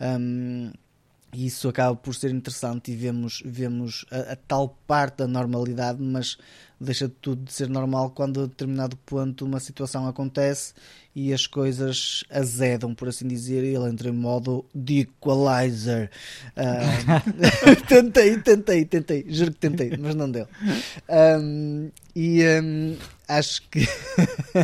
Um, 0.00 0.70
e 1.32 1.46
isso 1.46 1.68
acaba 1.68 1.94
por 1.94 2.14
ser 2.14 2.30
interessante 2.30 2.90
e 2.90 2.96
vemos, 2.96 3.42
vemos 3.44 4.06
a, 4.10 4.32
a, 4.32 4.36
tal 4.36 4.78
parte 4.86 5.18
da 5.18 5.26
normalidade, 5.26 6.02
mas 6.02 6.38
deixa 6.80 7.08
tudo 7.20 7.44
de 7.44 7.52
ser 7.52 7.68
normal 7.68 8.10
quando 8.10 8.42
a 8.42 8.46
determinado 8.46 8.96
ponto 8.98 9.44
uma 9.44 9.60
situação 9.60 10.06
acontece 10.08 10.72
e 11.14 11.32
as 11.32 11.46
coisas 11.46 12.24
azedam, 12.30 12.94
por 12.94 13.08
assim 13.08 13.26
dizer, 13.26 13.62
e 13.64 13.74
ele 13.74 13.90
entra 13.90 14.08
em 14.08 14.12
modo 14.12 14.64
de 14.74 15.00
equalizer. 15.00 16.10
Uh, 16.56 17.84
tentei, 17.88 18.38
tentei, 18.38 18.84
tentei, 18.84 19.26
juro 19.28 19.52
que 19.52 19.58
tentei, 19.58 19.96
mas 19.98 20.14
não 20.14 20.30
deu. 20.30 20.46
Um, 21.40 21.90
e 22.14 22.42
um, 22.62 22.96
acho 23.28 23.62
que 23.68 23.80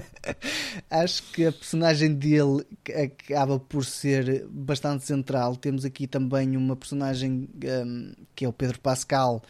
acho 0.90 1.22
que 1.32 1.46
a 1.46 1.52
personagem 1.52 2.14
dele 2.14 2.66
acaba 3.02 3.60
por 3.60 3.84
ser 3.84 4.46
bastante 4.48 5.04
central. 5.04 5.54
Temos 5.54 5.84
aqui 5.84 6.06
também 6.06 6.56
uma 6.56 6.74
personagem 6.74 7.48
um, 7.86 8.12
que 8.34 8.44
é 8.44 8.48
o 8.48 8.52
Pedro 8.52 8.80
Pascal, 8.80 9.42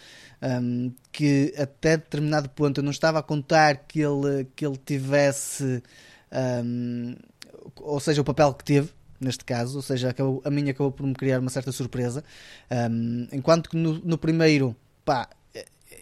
um, 0.43 0.93
que 1.13 1.55
até 1.57 1.97
determinado 1.97 2.51
ponto 2.51 2.79
eu 2.81 2.85
não 2.85 2.91
estava 2.91 3.21
a 3.21 3.23
contar 3.23 3.87
que 3.87 4.01
ele, 4.01 4.47
que 4.57 4.67
ele 4.67 4.77
tivesse, 4.77 5.83
um, 6.65 7.15
ou 7.77 8.01
seja, 8.01 8.21
o 8.21 8.25
papel 8.25 8.53
que 8.53 8.65
teve. 8.65 8.91
neste 9.21 9.45
caso, 9.45 9.77
ou 9.77 9.83
seja, 9.83 10.11
acabou, 10.11 10.43
a 10.45 10.51
minha 10.51 10.73
acabou 10.73 10.93
por 10.93 11.07
me 11.07 11.15
criar 11.15 11.39
uma 11.39 11.51
certa 11.51 11.71
surpresa. 11.73 12.25
Um, 12.91 13.29
enquanto 13.33 13.71
que 13.71 13.77
no, 13.77 13.95
no 14.05 14.19
primeiro, 14.19 14.77
pá, 15.05 15.29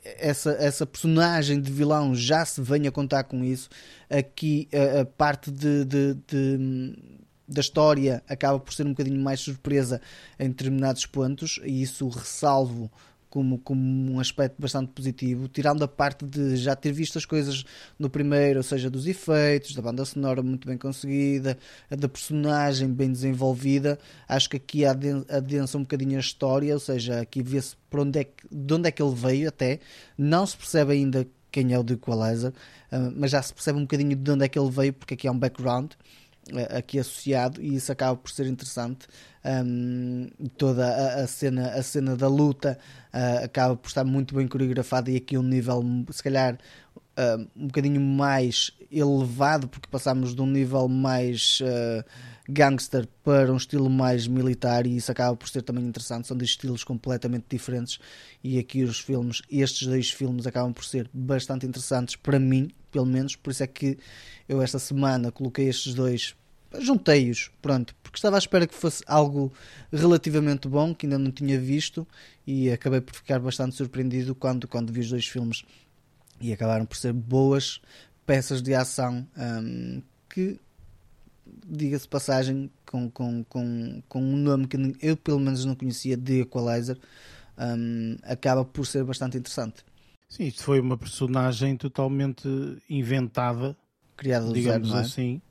essa, 0.04 0.52
essa 0.52 0.86
personagem 0.86 1.60
de 1.60 1.70
vilão 1.70 2.14
já 2.14 2.44
se 2.44 2.60
vem 2.60 2.86
a 2.86 2.92
contar 2.92 3.24
com 3.24 3.44
isso. 3.44 3.68
Aqui 4.10 4.68
a, 4.72 5.00
a 5.00 5.04
parte 5.04 5.50
de, 5.50 5.84
de, 5.84 6.14
de, 6.26 6.98
da 7.46 7.60
história 7.60 8.22
acaba 8.28 8.58
por 8.58 8.72
ser 8.72 8.86
um 8.86 8.90
bocadinho 8.90 9.20
mais 9.20 9.40
surpresa 9.40 10.00
em 10.38 10.48
determinados 10.48 11.06
pontos, 11.06 11.60
e 11.64 11.82
isso 11.82 12.08
ressalvo 12.08 12.90
como, 13.32 13.58
como 13.60 14.12
um 14.12 14.20
aspecto 14.20 14.60
bastante 14.60 14.92
positivo, 14.92 15.48
tirando 15.48 15.82
a 15.82 15.88
parte 15.88 16.22
de 16.26 16.54
já 16.54 16.76
ter 16.76 16.92
visto 16.92 17.16
as 17.16 17.24
coisas 17.24 17.64
no 17.98 18.10
primeiro, 18.10 18.58
ou 18.58 18.62
seja, 18.62 18.90
dos 18.90 19.06
efeitos, 19.06 19.74
da 19.74 19.80
banda 19.80 20.04
sonora 20.04 20.42
muito 20.42 20.68
bem 20.68 20.76
conseguida, 20.76 21.56
da 21.88 22.10
personagem 22.10 22.92
bem 22.92 23.10
desenvolvida, 23.10 23.98
acho 24.28 24.50
que 24.50 24.58
aqui 24.58 24.84
adensa 24.84 25.78
um 25.78 25.80
bocadinho 25.80 26.18
a 26.18 26.20
história, 26.20 26.74
ou 26.74 26.80
seja, 26.80 27.22
aqui 27.22 27.42
vê-se 27.42 27.74
onde 27.90 28.18
é 28.18 28.24
que, 28.24 28.46
de 28.50 28.74
onde 28.74 28.88
é 28.90 28.92
que 28.92 29.02
ele 29.02 29.14
veio 29.14 29.48
até, 29.48 29.80
não 30.18 30.44
se 30.44 30.54
percebe 30.54 30.92
ainda 30.92 31.26
quem 31.50 31.72
é 31.72 31.78
o 31.78 31.84
The 31.84 31.94
Equalizer, 31.94 32.52
ah, 32.90 33.10
mas 33.16 33.30
já 33.30 33.40
se 33.40 33.54
percebe 33.54 33.78
um 33.78 33.82
bocadinho 33.82 34.14
de 34.14 34.30
onde 34.30 34.44
é 34.44 34.48
que 34.48 34.58
ele 34.58 34.70
veio, 34.70 34.92
porque 34.92 35.14
aqui 35.14 35.26
há 35.26 35.32
um 35.32 35.38
background, 35.38 35.92
aqui 36.70 36.98
associado 36.98 37.62
e 37.62 37.76
isso 37.76 37.92
acaba 37.92 38.16
por 38.16 38.30
ser 38.30 38.46
interessante. 38.46 39.06
Um, 39.44 40.28
toda 40.56 40.86
a, 40.86 41.22
a, 41.22 41.26
cena 41.26 41.70
a 41.70 41.82
cena 41.82 42.16
da 42.16 42.28
luta 42.28 42.78
uh, 43.12 43.44
acaba 43.44 43.76
por 43.76 43.88
estar 43.88 44.04
muito 44.04 44.34
bem 44.34 44.46
coreografada 44.46 45.10
e 45.10 45.16
aqui 45.16 45.36
um 45.36 45.42
nível 45.42 45.82
se 46.10 46.22
calhar 46.22 46.58
uh, 47.16 47.48
um 47.56 47.66
bocadinho 47.66 48.00
mais 48.00 48.70
elevado 48.90 49.66
porque 49.68 49.88
passamos 49.90 50.34
de 50.34 50.40
um 50.40 50.46
nível 50.46 50.86
mais 50.88 51.60
uh, 51.60 52.04
gangster 52.48 53.08
para 53.24 53.52
um 53.52 53.56
estilo 53.56 53.88
mais 53.88 54.26
militar 54.26 54.86
e 54.86 54.96
isso 54.96 55.10
acaba 55.10 55.36
por 55.36 55.48
ser 55.48 55.62
também 55.62 55.84
interessante. 55.84 56.28
São 56.28 56.36
dois 56.36 56.50
estilos 56.50 56.84
completamente 56.84 57.46
diferentes 57.48 57.98
e 58.44 58.58
aqui 58.58 58.84
os 58.84 59.00
filmes 59.00 59.42
estes 59.50 59.86
dois 59.86 60.10
filmes 60.10 60.46
acabam 60.46 60.72
por 60.72 60.84
ser 60.84 61.08
bastante 61.12 61.66
interessantes 61.66 62.16
para 62.16 62.38
mim 62.38 62.70
pelo 62.92 63.06
menos 63.06 63.34
por 63.34 63.50
isso 63.50 63.62
é 63.62 63.66
que 63.66 63.98
eu 64.48 64.62
esta 64.62 64.78
semana 64.78 65.32
coloquei 65.32 65.68
estes 65.68 65.94
dois, 65.94 66.36
juntei-os, 66.78 67.50
pronto, 67.60 67.94
porque 68.02 68.18
estava 68.18 68.36
à 68.36 68.38
espera 68.38 68.66
que 68.66 68.74
fosse 68.74 69.02
algo 69.06 69.52
relativamente 69.90 70.68
bom, 70.68 70.94
que 70.94 71.06
ainda 71.06 71.18
não 71.18 71.30
tinha 71.32 71.58
visto, 71.58 72.06
e 72.46 72.70
acabei 72.70 73.00
por 73.00 73.14
ficar 73.14 73.40
bastante 73.40 73.74
surpreendido 73.74 74.34
quando, 74.34 74.68
quando 74.68 74.92
vi 74.92 75.00
os 75.00 75.10
dois 75.10 75.26
filmes. 75.26 75.64
E 76.40 76.52
acabaram 76.52 76.84
por 76.84 76.96
ser 76.96 77.12
boas 77.12 77.80
peças 78.26 78.62
de 78.62 78.74
ação 78.74 79.26
um, 79.36 80.02
que, 80.28 80.58
diga-se 81.66 82.08
passagem, 82.08 82.70
com, 82.86 83.10
com, 83.10 83.44
com, 83.44 84.02
com 84.08 84.22
um 84.22 84.36
nome 84.36 84.66
que 84.66 84.76
eu 85.00 85.16
pelo 85.16 85.40
menos 85.40 85.64
não 85.64 85.74
conhecia, 85.74 86.16
de 86.16 86.40
Equalizer, 86.40 86.98
um, 87.58 88.16
acaba 88.22 88.64
por 88.64 88.86
ser 88.86 89.04
bastante 89.04 89.38
interessante. 89.38 89.84
Sim, 90.32 90.44
isto 90.44 90.64
foi 90.64 90.80
uma 90.80 90.96
personagem 90.96 91.76
totalmente 91.76 92.48
inventada 92.88 93.76
criada 94.16 94.46
do 94.46 94.54
digamos 94.54 94.88
zero, 94.88 95.00
é? 95.00 95.02
assim, 95.02 95.42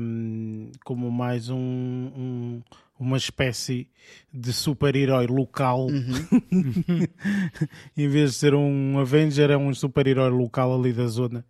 um, 0.00 0.70
como 0.82 1.10
mais 1.10 1.50
um, 1.50 1.58
um, 1.58 2.62
uma 2.98 3.18
espécie 3.18 3.86
de 4.32 4.50
super-herói 4.50 5.26
local. 5.26 5.88
Uhum. 5.88 7.06
em 7.94 8.08
vez 8.08 8.30
de 8.30 8.36
ser 8.38 8.54
um 8.54 8.98
Avenger, 8.98 9.50
é 9.50 9.58
um 9.58 9.74
super-herói 9.74 10.30
local 10.30 10.74
ali 10.74 10.94
da 10.94 11.06
zona. 11.06 11.44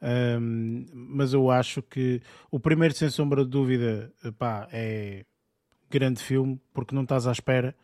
Um, 0.00 0.86
mas 0.92 1.32
eu 1.32 1.50
acho 1.50 1.82
que 1.82 2.22
o 2.52 2.60
primeiro, 2.60 2.94
sem 2.94 3.10
sombra 3.10 3.44
de 3.44 3.50
dúvida, 3.50 4.12
pá, 4.38 4.68
é 4.70 5.24
grande 5.90 6.22
filme, 6.22 6.60
porque 6.72 6.94
não 6.94 7.02
estás 7.02 7.26
à 7.26 7.32
espera 7.32 7.74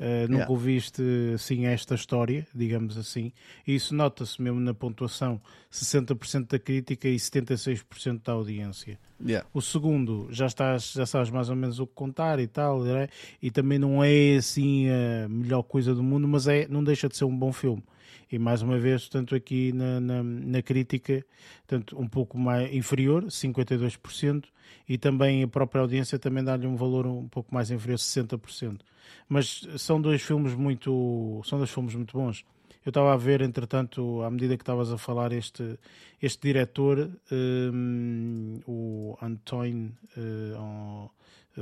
Uh, 0.00 0.22
nunca 0.22 0.32
yeah. 0.32 0.50
ouviste 0.50 1.02
assim 1.34 1.66
esta 1.66 1.94
história, 1.94 2.46
digamos 2.54 2.96
assim. 2.96 3.32
E 3.66 3.74
isso 3.74 3.94
nota-se 3.94 4.40
mesmo 4.40 4.58
na 4.58 4.72
pontuação: 4.72 5.38
60% 5.70 6.48
da 6.48 6.58
crítica 6.58 7.06
e 7.06 7.16
76% 7.16 8.22
da 8.24 8.32
audiência. 8.32 8.98
Yeah. 9.22 9.46
O 9.52 9.60
segundo, 9.60 10.26
já, 10.30 10.46
estás, 10.46 10.92
já 10.92 11.04
sabes 11.04 11.28
mais 11.28 11.50
ou 11.50 11.56
menos 11.56 11.78
o 11.78 11.86
que 11.86 11.92
contar 11.92 12.38
e 12.40 12.46
tal, 12.46 12.86
é? 12.86 13.08
e 13.42 13.50
também 13.50 13.78
não 13.78 14.02
é 14.02 14.36
assim 14.36 14.88
a 14.88 15.28
melhor 15.28 15.62
coisa 15.62 15.94
do 15.94 16.02
mundo, 16.02 16.26
mas 16.26 16.48
é, 16.48 16.66
não 16.66 16.82
deixa 16.82 17.06
de 17.06 17.18
ser 17.18 17.26
um 17.26 17.36
bom 17.36 17.52
filme. 17.52 17.82
E 18.30 18.38
mais 18.38 18.62
uma 18.62 18.78
vez, 18.78 19.08
tanto 19.08 19.34
aqui 19.34 19.72
na, 19.72 20.00
na, 20.00 20.22
na 20.22 20.62
crítica, 20.62 21.24
tanto 21.66 22.00
um 22.00 22.06
pouco 22.06 22.38
mais 22.38 22.72
inferior, 22.72 23.24
52%, 23.24 24.44
e 24.88 24.96
também 24.96 25.42
a 25.42 25.48
própria 25.48 25.80
audiência 25.80 26.18
também 26.18 26.44
dá-lhe 26.44 26.66
um 26.66 26.76
valor 26.76 27.06
um 27.06 27.28
pouco 27.28 27.52
mais 27.52 27.70
inferior, 27.70 27.98
60%. 27.98 28.80
Mas 29.28 29.66
são 29.78 30.00
dois 30.00 30.22
filmes 30.22 30.54
muito, 30.54 31.40
são 31.44 31.58
dois 31.58 31.70
filmes 31.70 31.94
muito 31.94 32.16
bons. 32.16 32.44
Eu 32.84 32.90
estava 32.90 33.12
a 33.12 33.16
ver, 33.16 33.42
entretanto, 33.42 34.22
à 34.22 34.30
medida 34.30 34.56
que 34.56 34.62
estavas 34.62 34.90
a 34.90 34.96
falar, 34.96 35.32
este, 35.32 35.78
este 36.22 36.40
diretor, 36.48 37.10
um, 37.30 38.60
o 38.66 39.18
Antoine 39.20 39.92
uh, 40.16 41.10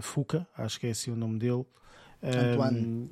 Fuca, 0.01 0.47
acho 0.57 0.79
que 0.79 0.87
é 0.87 0.91
assim 0.91 1.11
o 1.11 1.17
nome 1.17 1.39
dele. 1.39 1.65
Antoine. 2.23 3.11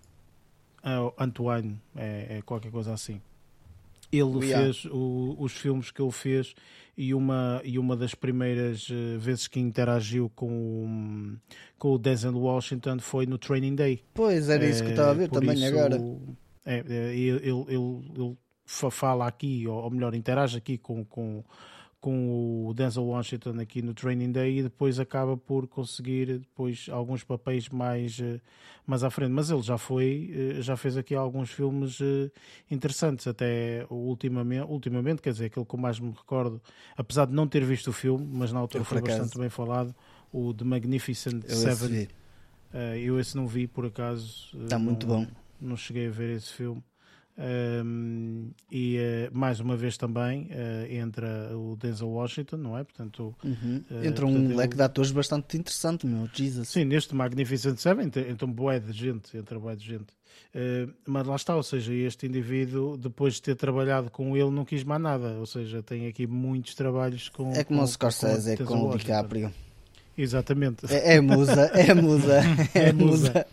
Um, 0.85 1.13
Antoine, 1.19 1.81
é, 1.97 2.39
é 2.39 2.43
qualquer 2.43 2.71
coisa 2.71 2.93
assim. 2.93 3.21
Ele 4.13 4.41
fez 4.41 4.85
o, 4.87 5.37
os 5.39 5.53
filmes 5.53 5.91
que 5.91 6.01
ele 6.01 6.13
fez 6.13 6.55
e 6.97 7.13
uma, 7.13 7.61
e 7.63 7.79
uma 7.79 7.95
das 7.97 8.15
primeiras 8.15 8.89
eh, 8.91 9.19
vezes 9.19 9.47
que 9.47 9.61
interagiu 9.61 10.31
com, 10.35 11.37
com 11.79 11.93
o 11.93 11.99
Denzel 11.99 12.37
Washington 12.37 12.99
foi 13.01 13.27
no 13.27 13.37
Training 13.37 13.75
Day. 13.75 14.03
Pois, 14.15 14.49
era 14.49 14.67
isso 14.67 14.83
que 14.83 14.91
estava 14.91 15.11
a 15.11 15.15
ver 15.15 15.29
também 15.29 15.55
isso, 15.55 15.67
agora. 15.67 16.01
É, 16.65 16.85
é 16.89 17.15
ele, 17.15 17.49
ele, 17.49 17.65
ele, 17.69 18.37
fala 18.91 19.27
aqui, 19.27 19.67
ou 19.67 19.91
melhor, 19.91 20.15
interage 20.15 20.57
aqui 20.57 20.79
com, 20.79 21.05
com, 21.05 21.45
com 22.07 22.69
o 22.69 22.73
Denzel 22.73 23.03
Washington 23.03 23.59
aqui 23.59 23.83
no 23.83 23.93
Training 23.93 24.31
Day 24.31 24.61
e 24.61 24.63
depois 24.63 25.01
acaba 25.01 25.37
por 25.37 25.67
conseguir 25.67 26.39
depois 26.39 26.87
alguns 26.89 27.25
papéis 27.25 27.69
mais, 27.69 28.21
eh, 28.21 28.41
mais 28.87 29.03
à 29.03 29.11
frente. 29.11 29.33
Mas 29.33 29.51
ele 29.51 29.61
já 29.61 29.77
foi, 29.77 30.33
eh, 30.33 30.63
já 30.63 30.77
fez 30.77 30.97
aqui 30.97 31.17
alguns 31.17 31.51
filmes 31.51 31.99
eh, 32.01 32.31
interessantes, 32.71 33.27
até 33.27 33.85
ultimamente, 33.91 34.71
ultimamente 34.71 35.21
quer 35.21 35.33
dizer, 35.33 35.47
aquele 35.47 35.67
que 35.67 35.75
eu 35.75 35.81
mais 35.81 35.99
me 35.99 36.13
recordo, 36.13 36.63
apesar 36.97 37.27
de 37.27 37.33
não 37.33 37.49
ter 37.49 37.65
visto 37.65 37.89
o 37.89 37.93
filme, 37.93 38.25
mas 38.25 38.53
na 38.53 38.61
altura 38.61 38.85
foi 38.85 39.01
bastante 39.01 39.37
bem 39.37 39.49
falado, 39.49 39.93
o 40.33 40.55
The 40.55 40.63
Magnificent 40.65 41.43
eu 41.43 41.57
Seven. 41.57 42.03
Esse 42.03 42.09
eu 43.05 43.19
esse 43.19 43.37
não 43.37 43.49
vi 43.49 43.67
por 43.67 43.85
acaso. 43.85 44.57
Está 44.63 44.79
muito 44.79 45.09
bom. 45.09 45.27
Não 45.61 45.77
cheguei 45.77 46.07
a 46.07 46.11
ver 46.11 46.37
esse 46.37 46.53
filme. 46.53 46.81
Um, 47.39 48.51
e 48.71 48.97
uh, 48.99 49.37
mais 49.37 49.61
uma 49.61 49.77
vez 49.77 49.99
também 49.99 50.45
uh, 50.45 50.91
entra 50.91 51.55
o 51.55 51.77
Denzel 51.77 52.09
Washington, 52.09 52.57
não 52.57 52.79
é? 52.79 52.85
Portanto, 52.85 53.35
uhum. 53.45 53.83
uh, 53.91 54.05
entra 54.07 54.27
um 54.27 54.57
leque 54.57 54.75
de 54.75 54.83
atores 54.83 55.11
bastante 55.11 55.57
interessante, 55.57 56.07
meu 56.07 56.29
Jesus. 56.33 56.69
Sim, 56.69 56.85
neste 56.85 57.15
Magnificent 57.15 57.79
Seven 57.79 58.11
um 58.43 58.53
boé 58.53 58.81
de 58.81 58.93
gente, 58.93 59.37
entra 59.37 59.59
boé 59.59 59.77
de 59.77 59.85
gente. 59.85 60.07
mas 61.07 61.27
lá 61.27 61.37
está, 61.37 61.55
ou 61.55 61.63
seja, 61.63 61.93
este 61.93 62.27
indivíduo, 62.27 62.97
depois 62.97 63.35
de 63.35 63.43
ter 63.43 63.55
trabalhado 63.55 64.11
com 64.11 64.35
ele, 64.35 64.51
não 64.51 64.65
quis 64.65 64.83
mais 64.83 65.03
nada. 65.03 65.37
Ou 65.39 65.47
seja, 65.47 65.83
tem 65.83 66.07
aqui 66.07 66.27
muitos 66.27 66.75
trabalhos 66.75 67.29
com. 67.29 67.53
É 67.53 67.65
como 67.65 67.81
com, 67.81 67.85
o 67.85 67.89
Scorsese, 67.89 68.57
com, 68.57 68.63
é 68.63 68.67
com 68.67 68.89
o 68.89 68.97
DiCaprio. 68.97 69.53
Exatamente. 70.17 70.87
É, 70.91 71.17
é 71.17 71.21
musa, 71.21 71.71
é 71.75 71.93
musa, 71.93 72.41
é, 72.75 72.89
é 72.89 72.93
musa. 72.93 73.47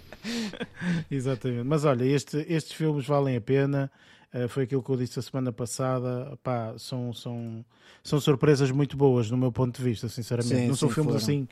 Exatamente. 1.10 1.64
Mas 1.64 1.86
olha, 1.86 2.04
este, 2.04 2.38
estes 2.50 2.74
filmes 2.74 3.06
valem 3.06 3.36
a 3.36 3.42
pena. 3.42 3.92
Uh, 4.34 4.48
foi 4.48 4.64
aquilo 4.64 4.82
que 4.82 4.90
eu 4.90 4.98
disse 4.98 5.20
a 5.20 5.22
semana 5.22 5.52
passada. 5.52 6.38
Pá, 6.44 6.74
são, 6.78 7.14
são, 7.14 7.64
são 8.04 8.20
surpresas 8.20 8.72
muito 8.72 8.98
boas, 8.98 9.30
no 9.30 9.38
meu 9.38 9.52
ponto 9.52 9.78
de 9.78 9.84
vista, 9.84 10.10
sinceramente. 10.10 10.56
Sim, 10.56 10.68
Não 10.68 10.76
são 10.76 10.90
filmes 10.90 11.14
foram. 11.14 11.24
assim 11.24 11.48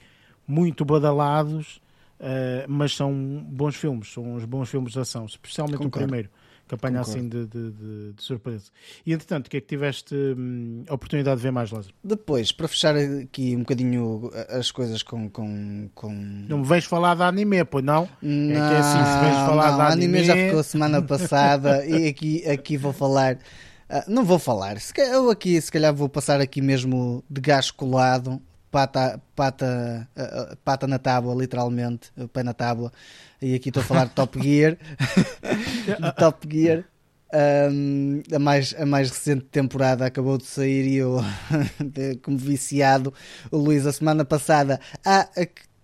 muito 0.47 0.83
badalados, 0.83 1.81
uh, 2.19 2.65
mas 2.67 2.95
são 2.95 3.13
bons 3.47 3.75
filmes. 3.75 4.11
São 4.11 4.35
uns 4.35 4.45
bons 4.45 4.69
filmes 4.69 4.93
de 4.93 4.99
ação, 4.99 5.25
especialmente 5.25 5.77
Concordo. 5.77 5.97
o 5.97 6.07
primeiro 6.07 6.29
que 6.71 6.75
apanha 6.75 7.01
assim 7.01 7.27
de, 7.27 7.45
de, 7.45 7.71
de, 7.71 8.13
de, 8.13 8.23
surpresa. 8.23 8.71
E 9.05 9.11
entretanto, 9.11 9.47
o 9.47 9.49
que 9.49 9.57
é 9.57 9.61
que 9.61 9.67
tiveste 9.67 10.15
hum, 10.15 10.85
a 10.87 10.93
oportunidade 10.93 11.35
de 11.37 11.43
ver 11.43 11.51
mais, 11.51 11.69
Lázaro? 11.69 11.93
Depois, 12.01 12.53
para 12.53 12.67
fechar 12.67 12.95
aqui 12.95 13.55
um 13.55 13.59
bocadinho 13.59 14.31
as 14.49 14.71
coisas 14.71 15.03
com. 15.03 15.29
com, 15.29 15.89
com... 15.93 16.13
Não 16.47 16.59
me 16.59 16.65
vais 16.65 16.85
falar 16.85 17.15
da 17.15 17.27
anime, 17.27 17.65
pois 17.65 17.83
não? 17.83 18.07
não 18.21 18.51
é 18.55 18.69
que 18.69 18.73
é 18.73 18.77
assim, 18.77 18.97
se 18.97 19.19
vens 19.19 19.45
falar 19.45 19.71
não, 19.71 19.77
da 19.77 19.87
anime. 19.87 20.19
anime 20.19 20.23
já 20.23 20.33
ficou 20.33 20.63
semana 20.63 21.01
passada 21.01 21.85
e 21.85 22.07
aqui, 22.07 22.49
aqui 22.49 22.77
vou 22.77 22.93
falar. 22.93 23.35
Uh, 23.35 24.03
não 24.07 24.23
vou 24.23 24.39
falar, 24.39 24.77
eu 24.97 25.29
aqui 25.29 25.59
se 25.59 25.69
calhar 25.69 25.93
vou 25.93 26.07
passar 26.07 26.39
aqui 26.39 26.61
mesmo 26.61 27.21
de 27.29 27.41
gás 27.41 27.69
colado 27.69 28.41
pata, 28.71 29.21
pata, 29.35 30.07
uh, 30.15 30.55
pata 30.63 30.87
na 30.87 30.97
tábua, 30.97 31.35
literalmente, 31.35 32.11
pé 32.31 32.41
na 32.43 32.53
tábua. 32.53 32.91
E 33.41 33.53
aqui 33.53 33.69
estou 33.69 33.81
a 33.81 33.85
falar 33.85 34.05
de 34.05 34.11
Top 34.11 34.41
Gear. 34.41 34.77
de 35.99 36.11
Top 36.17 36.47
Gear. 36.49 36.85
Um, 37.33 38.21
a, 38.33 38.39
mais, 38.39 38.75
a 38.77 38.85
mais 38.85 39.09
recente 39.09 39.45
temporada 39.45 40.05
acabou 40.05 40.37
de 40.37 40.45
sair 40.45 40.85
e 40.85 40.95
eu, 40.97 41.21
como 42.23 42.37
viciado, 42.37 43.13
o 43.49 43.57
Luís, 43.57 43.85
a 43.85 43.91
semana 43.93 44.25
passada. 44.25 44.79
Ah, 45.05 45.29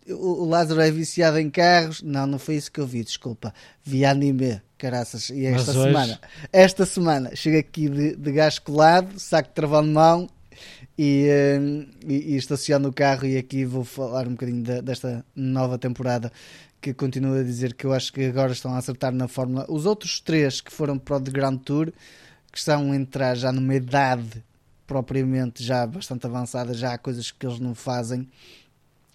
o 0.10 0.46
Lázaro 0.46 0.82
é 0.82 0.92
viciado 0.92 1.40
em 1.40 1.50
carros. 1.50 2.02
Não, 2.02 2.28
não 2.28 2.40
foi 2.40 2.56
isso 2.56 2.72
que 2.72 2.80
eu 2.80 2.88
vi, 2.88 3.04
desculpa. 3.04 3.54
Vi 3.84 4.04
anime, 4.06 4.62
caraças. 4.78 5.30
E 5.30 5.46
esta 5.46 5.68
Mas 5.74 5.76
hoje- 5.76 5.88
semana, 5.88 6.20
esta 6.52 6.86
semana, 6.86 7.36
chego 7.36 7.58
aqui 7.60 7.90
de, 7.90 8.16
de 8.16 8.32
gás 8.32 8.60
colado, 8.60 9.18
saco 9.20 9.50
de 9.50 9.56
travão 9.56 9.84
de 9.84 9.90
mão 9.90 10.30
e, 10.98 11.28
eh, 11.30 11.60
e, 12.08 12.34
e 12.34 12.38
estaciono 12.38 12.90
o 12.90 12.94
carro. 12.94 13.26
E 13.26 13.38
aqui 13.38 13.66
vou 13.66 13.84
falar 13.84 14.28
um 14.28 14.32
bocadinho 14.32 14.64
da- 14.64 14.82
desta 14.82 15.26
nova 15.36 15.78
temporada. 15.78 16.32
Que 16.82 16.94
continuo 16.94 17.40
a 17.40 17.44
dizer 17.44 17.74
que 17.74 17.86
eu 17.86 17.94
acho 17.94 18.14
que 18.14 18.26
agora 18.26 18.52
estão 18.52 18.74
a 18.74 18.78
acertar 18.78 19.12
na 19.14 19.28
Fórmula. 19.28 19.66
Os 19.70 19.86
outros 19.86 20.20
três 20.20 20.62
que 20.62 20.72
foram 20.72 20.98
para 20.98 21.18
o 21.18 21.22
The 21.22 21.32
Grand 21.32 21.58
Tour, 21.58 21.92
que 22.52 22.58
estão 22.58 22.92
a 22.92 22.96
entrar 22.96 23.36
já 23.36 23.52
numa 23.52 23.76
idade 23.76 24.44
propriamente 24.86 25.64
já 25.64 25.86
bastante 25.86 26.26
avançada, 26.26 26.74
já 26.74 26.94
há 26.94 26.98
coisas 26.98 27.30
que 27.30 27.46
eles 27.46 27.60
não 27.60 27.76
fazem. 27.76 28.28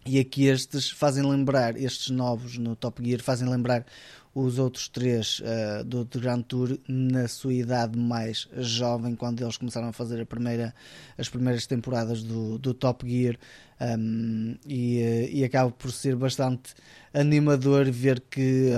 E 0.05 0.19
aqui 0.19 0.47
estes 0.47 0.91
fazem 0.91 1.23
lembrar, 1.23 1.77
estes 1.81 2.11
novos 2.11 2.59
no 2.59 2.75
Top 2.77 3.03
Gear, 3.05 3.23
fazem 3.23 3.49
lembrar 3.49 3.87
os 4.35 4.59
outros 4.59 4.89
três 4.89 5.43
eh, 5.45 5.83
do, 5.85 6.07
Grand 6.07 6.43
Tour 6.43 6.79
na 6.89 7.29
sua 7.29 7.53
idade 7.53 7.99
mais 7.99 8.49
jovem, 8.57 9.15
quando 9.15 9.43
eles 9.43 9.57
começaram 9.57 9.89
a 9.89 9.93
fazer 9.93 10.21
a 10.21 10.27
primeira, 10.27 10.75
as 11.19 11.29
primeiras 11.29 11.67
temporadas 11.67 12.23
do, 12.23 12.59
do 12.59 12.73
Top 12.73 13.09
Gear. 13.09 13.37
um, 13.99 14.57
e, 14.67 15.01
eh, 15.01 15.31
e 15.31 15.45
acaba 15.45 15.71
por 15.71 15.93
ser 15.93 16.17
bastante 16.17 16.75
animador 17.13 17.91
ver 17.91 18.21
que 18.21 18.71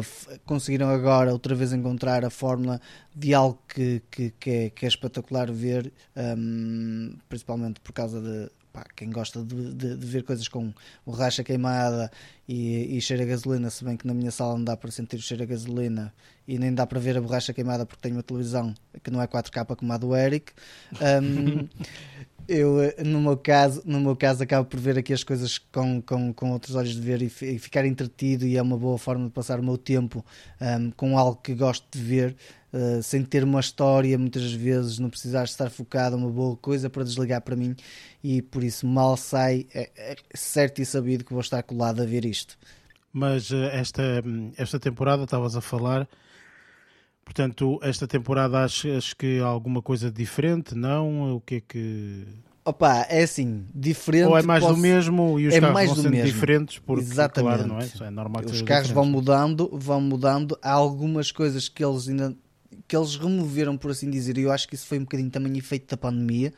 conseguiram 0.45 0.89
agora 0.89 1.33
outra 1.33 1.55
vez 1.55 1.73
encontrar 1.73 2.25
a 2.25 2.31
fórmula 2.31 2.81
de 3.15 3.33
algo 3.33 3.59
que, 3.69 4.03
que, 4.11 4.31
que, 4.33 4.51
é, 4.51 4.71
que 4.71 4.85
é 4.85 4.89
espetacular 4.89 5.53
ver, 5.53 5.93
um, 6.37 7.17
principalmente 7.29 7.81
por 7.81 7.93
causa 7.93 8.21
de 8.21 8.51
pá, 8.75 8.85
quem 8.97 9.09
gosta 9.09 9.43
de, 9.45 9.73
de- 9.73 9.97
de 9.97 10.07
ver 10.07 10.25
coisas 10.25 10.49
com 10.49 10.75
borracha 11.07 11.45
queimada 11.45 12.11
e, 12.49 12.97
e 12.97 13.01
cheiro 13.01 13.23
a 13.23 13.27
gasolina, 13.27 13.71
se 13.71 13.85
bem 13.85 13.97
que 13.97 14.05
na 14.07 14.13
minha 14.13 14.33
sala 14.33 14.55
não 14.55 14.65
dá 14.65 14.77
para 14.77 14.91
sentir 14.91 15.17
o 15.17 15.23
cheiro 15.23 15.45
a 15.45 15.47
gasolina 15.47 16.13
e 16.47 16.59
nem 16.59 16.75
dá 16.75 16.85
para 16.87 16.99
ver 16.99 17.17
a 17.17 17.21
borracha 17.21 17.55
queimada 17.55 17.87
porque 17.87 18.03
tenho 18.03 18.17
uma 18.17 18.23
televisão 18.23 18.75
que 19.03 19.11
não 19.13 19.23
é 19.23 19.27
4K 19.29 19.77
como 19.77 19.93
a 19.93 19.97
do 19.97 20.15
Eric. 20.15 20.53
Um, 21.01 21.69
eu, 22.49 22.77
no 23.05 23.21
meu 23.23 23.37
caso, 23.37 23.81
no 23.87 24.01
meu 24.01 24.17
caso 24.17 24.43
acabo 24.43 24.69
por 24.69 24.79
ver 24.81 24.99
aqui 24.99 25.13
as 25.13 25.23
coisas 25.25 25.57
com, 25.57 26.03
com, 26.03 26.33
com 26.35 26.51
outros 26.51 26.75
olhos 26.75 26.95
de 26.95 27.01
ver 27.01 27.23
e, 27.23 27.27
e 27.27 27.59
ficar 27.59 27.87
entretido 27.87 28.45
e 28.45 28.57
é 28.57 28.63
uma 28.63 28.77
boa 28.77 28.99
forma 28.99 29.25
de 29.27 29.31
passar 29.31 29.59
o 29.61 29.63
meu 29.63 29.79
tempo 29.79 30.25
um, 30.61 30.91
com 30.91 31.17
algo 31.17 31.41
que 31.41 31.55
gosto 31.55 31.87
de 31.97 32.05
ver 32.05 32.37
uh, 32.75 33.03
sem 33.03 33.23
ter 33.25 33.43
uma 33.45 33.61
história 33.61 34.19
muitas 34.19 34.53
vezes, 34.53 34.99
não 34.99 35.09
precisar 35.09 35.45
estar 35.45 35.71
focado 35.71 36.17
uma 36.17 36.29
boa 36.29 36.57
coisa 36.57 36.91
para 36.91 37.05
desligar 37.05 37.41
para 37.41 37.55
mim 37.57 37.75
e 38.23 38.43
por 38.43 38.63
isso 38.65 38.87
mal 38.87 39.17
sai 39.17 39.67
é, 39.73 39.91
é 39.97 40.17
certo 40.35 40.83
e 40.83 40.85
sabido 40.85 41.25
que 41.25 41.33
vou 41.33 41.41
estar 41.41 41.63
colado 41.63 42.03
a 42.03 42.05
ver 42.05 42.25
isto. 42.25 42.59
Mas 43.13 43.51
eh, 43.53 43.71
esta, 43.79 44.03
esta 44.59 44.81
temporada, 44.81 45.23
estavas 45.23 45.55
a 45.55 45.61
falar, 45.61 46.09
portanto, 47.25 47.79
esta 47.83 48.07
temporada 48.07 48.59
achas 48.65 49.13
que 49.15 49.39
há 49.41 49.47
alguma 49.47 49.81
coisa 49.81 50.11
diferente? 50.11 50.75
Não? 50.75 51.37
O 51.37 51.41
que 51.41 51.55
é 51.57 51.61
que. 51.61 52.27
Opa, 52.65 53.07
é 53.11 53.23
assim, 53.23 53.67
diferente. 53.75 54.27
Ou 54.27 54.39
é 54.39 54.43
mais 54.43 54.63
posso- 54.65 54.75
do 54.75 54.81
mesmo 54.81 55.39
e 55.39 55.47
os 55.49 55.55
é 55.55 55.61
carros 55.61 55.75
mais 55.75 55.87
vão 55.91 55.97
do 55.97 56.03
sendo 56.03 56.13
mesmo. 56.13 56.27
diferentes? 56.27 56.79
Porque, 56.79 57.05
Exatamente. 57.05 57.55
claro, 57.57 57.69
não 57.69 57.79
é? 57.79 57.89
É 58.09 58.11
normal 58.11 58.43
que 58.43 58.51
Os 58.51 58.63
carros 58.63 58.91
vão 58.91 59.05
diferente. 59.05 59.27
mudando, 59.31 59.71
vão 59.75 60.01
mudando. 60.01 60.59
Há 60.63 60.73
algumas 60.73 61.31
coisas 61.31 61.69
que 61.69 61.85
eles 61.85 62.09
ainda 62.09 62.35
que 62.95 62.97
eles 62.97 63.17
removeram, 63.17 63.77
por 63.77 63.91
assim 63.91 64.09
dizer, 64.09 64.39
e 64.39 64.43
eu 64.43 64.53
acho 64.53 64.69
que 64.69 64.77
isso 64.77 64.87
foi 64.87 64.99
um 64.99 65.03
bocadinho 65.03 65.29
também 65.29 65.59
efeito 65.59 65.91
da 65.91 65.97
pandemia. 65.97 66.53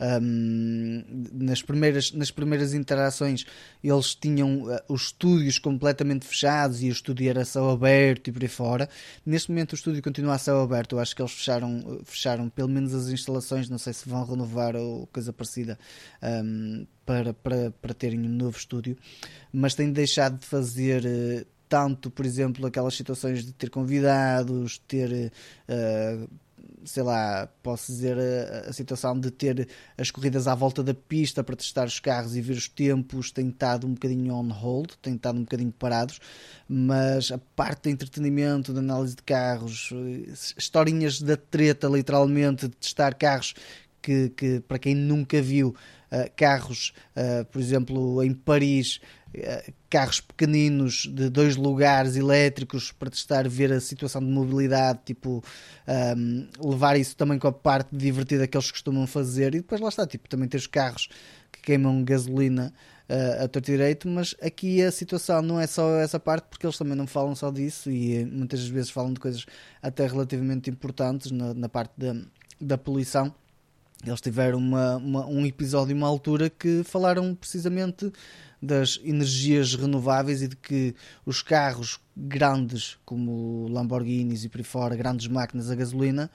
Ahm, 0.00 1.04
nas, 1.32 1.62
primeiras, 1.62 2.12
nas 2.12 2.30
primeiras 2.30 2.74
interações 2.74 3.46
eles 3.82 4.14
tinham 4.14 4.68
ah, 4.68 4.84
os 4.88 5.04
estúdios 5.06 5.58
completamente 5.58 6.26
fechados 6.26 6.82
e 6.82 6.88
o 6.88 6.92
estúdio 6.92 7.30
era 7.30 7.46
céu 7.46 7.70
aberto 7.70 8.28
e 8.28 8.32
por 8.32 8.42
aí 8.42 8.48
fora. 8.48 8.88
Neste 9.24 9.48
momento 9.50 9.72
o 9.72 9.74
estúdio 9.76 10.02
continua 10.02 10.34
a 10.34 10.38
céu 10.38 10.60
aberto. 10.60 10.96
Eu 10.96 10.98
acho 10.98 11.14
que 11.14 11.22
eles 11.22 11.32
fecharam, 11.32 12.00
fecharam 12.04 12.48
pelo 12.48 12.68
menos 12.68 12.92
as 12.92 13.06
instalações. 13.06 13.70
Não 13.70 13.78
sei 13.78 13.92
se 13.92 14.08
vão 14.08 14.24
renovar 14.24 14.74
ou 14.74 15.06
coisa 15.06 15.32
parecida 15.32 15.78
ahm, 16.20 16.84
para, 17.06 17.32
para, 17.32 17.70
para 17.70 17.94
terem 17.94 18.20
um 18.20 18.28
novo 18.28 18.58
estúdio, 18.58 18.98
mas 19.52 19.74
têm 19.74 19.92
deixado 19.92 20.38
de 20.38 20.46
fazer. 20.46 21.06
eh, 21.06 21.46
tanto, 21.68 22.10
por 22.10 22.24
exemplo, 22.24 22.66
aquelas 22.66 22.94
situações 22.94 23.44
de 23.44 23.52
ter 23.52 23.70
convidados, 23.70 24.78
ter, 24.86 25.32
eh, 25.68 26.26
sei 26.84 27.02
lá, 27.02 27.48
posso 27.62 27.90
dizer 27.92 28.16
a, 28.18 28.70
a 28.70 28.72
situação 28.72 29.18
de 29.18 29.30
ter 29.30 29.68
as 29.98 30.10
corridas 30.10 30.46
à 30.46 30.54
volta 30.54 30.82
da 30.82 30.94
pista 30.94 31.42
para 31.42 31.56
testar 31.56 31.86
os 31.86 31.98
carros 31.98 32.36
e 32.36 32.40
ver 32.40 32.54
os 32.54 32.68
tempos, 32.68 33.30
tem 33.30 33.48
estado 33.48 33.86
um 33.86 33.94
bocadinho 33.94 34.34
on 34.34 34.48
hold, 34.48 34.92
tem 35.02 35.14
estado 35.14 35.38
um 35.38 35.42
bocadinho 35.42 35.72
parados, 35.72 36.20
mas 36.68 37.30
a 37.30 37.38
parte 37.38 37.84
de 37.84 37.90
entretenimento, 37.90 38.72
de 38.72 38.78
análise 38.78 39.16
de 39.16 39.22
carros, 39.22 39.90
eh, 39.92 40.32
historinhas 40.56 41.20
da 41.20 41.36
treta, 41.36 41.88
literalmente, 41.88 42.68
de 42.68 42.76
testar 42.76 43.14
carros 43.14 43.54
que, 44.00 44.28
que 44.30 44.60
para 44.60 44.78
quem 44.78 44.94
nunca 44.94 45.42
viu, 45.42 45.74
eh, 46.10 46.30
carros, 46.36 46.92
eh, 47.16 47.44
por 47.44 47.60
exemplo, 47.60 48.22
em 48.22 48.32
Paris, 48.32 49.00
carros 49.88 50.20
pequeninos 50.20 51.06
de 51.06 51.28
dois 51.28 51.56
lugares 51.56 52.16
elétricos 52.16 52.92
para 52.92 53.10
testar, 53.10 53.48
ver 53.48 53.72
a 53.72 53.80
situação 53.80 54.20
de 54.20 54.28
mobilidade, 54.28 55.00
tipo, 55.04 55.42
ahm, 55.86 56.48
levar 56.62 56.96
isso 56.96 57.16
também 57.16 57.38
com 57.38 57.48
a 57.48 57.52
parte 57.52 57.94
divertida 57.96 58.46
que 58.46 58.56
eles 58.56 58.70
costumam 58.70 59.06
fazer 59.06 59.54
e 59.54 59.58
depois 59.58 59.80
lá 59.80 59.88
está, 59.88 60.06
tipo, 60.06 60.28
também 60.28 60.48
ter 60.48 60.56
os 60.56 60.66
carros 60.66 61.08
que 61.52 61.60
queimam 61.60 62.04
gasolina 62.04 62.72
uh, 63.08 63.44
a 63.44 63.48
torto 63.48 63.70
direito, 63.70 64.08
mas 64.08 64.34
aqui 64.42 64.82
a 64.82 64.90
situação 64.90 65.42
não 65.42 65.60
é 65.60 65.66
só 65.66 65.96
essa 65.96 66.18
parte 66.18 66.46
porque 66.48 66.66
eles 66.66 66.76
também 66.76 66.96
não 66.96 67.06
falam 67.06 67.34
só 67.34 67.50
disso 67.50 67.90
e 67.90 68.16
eh, 68.16 68.24
muitas 68.24 68.66
vezes 68.66 68.90
falam 68.90 69.12
de 69.12 69.20
coisas 69.20 69.46
até 69.82 70.06
relativamente 70.06 70.70
importantes 70.70 71.30
na, 71.30 71.54
na 71.54 71.68
parte 71.68 71.92
da, 71.96 72.16
da 72.60 72.78
poluição. 72.78 73.34
Eles 74.04 74.20
tiveram 74.20 74.58
uma, 74.58 74.96
uma- 74.96 75.26
um 75.26 75.44
episódio, 75.46 75.94
uma 75.96 76.06
altura 76.06 76.50
que 76.50 76.82
falaram 76.84 77.34
precisamente 77.34 78.12
das 78.62 78.98
energias 79.04 79.74
renováveis 79.74 80.42
e 80.42 80.48
de 80.48 80.56
que 80.56 80.94
os 81.24 81.42
carros 81.42 81.98
grandes, 82.16 82.98
como 83.04 83.68
Lamborghinis 83.68 84.44
e 84.44 84.48
por 84.48 84.58
aí 84.58 84.64
fora, 84.64 84.96
grandes 84.96 85.26
máquinas 85.28 85.70
a 85.70 85.74
gasolina, 85.74 86.30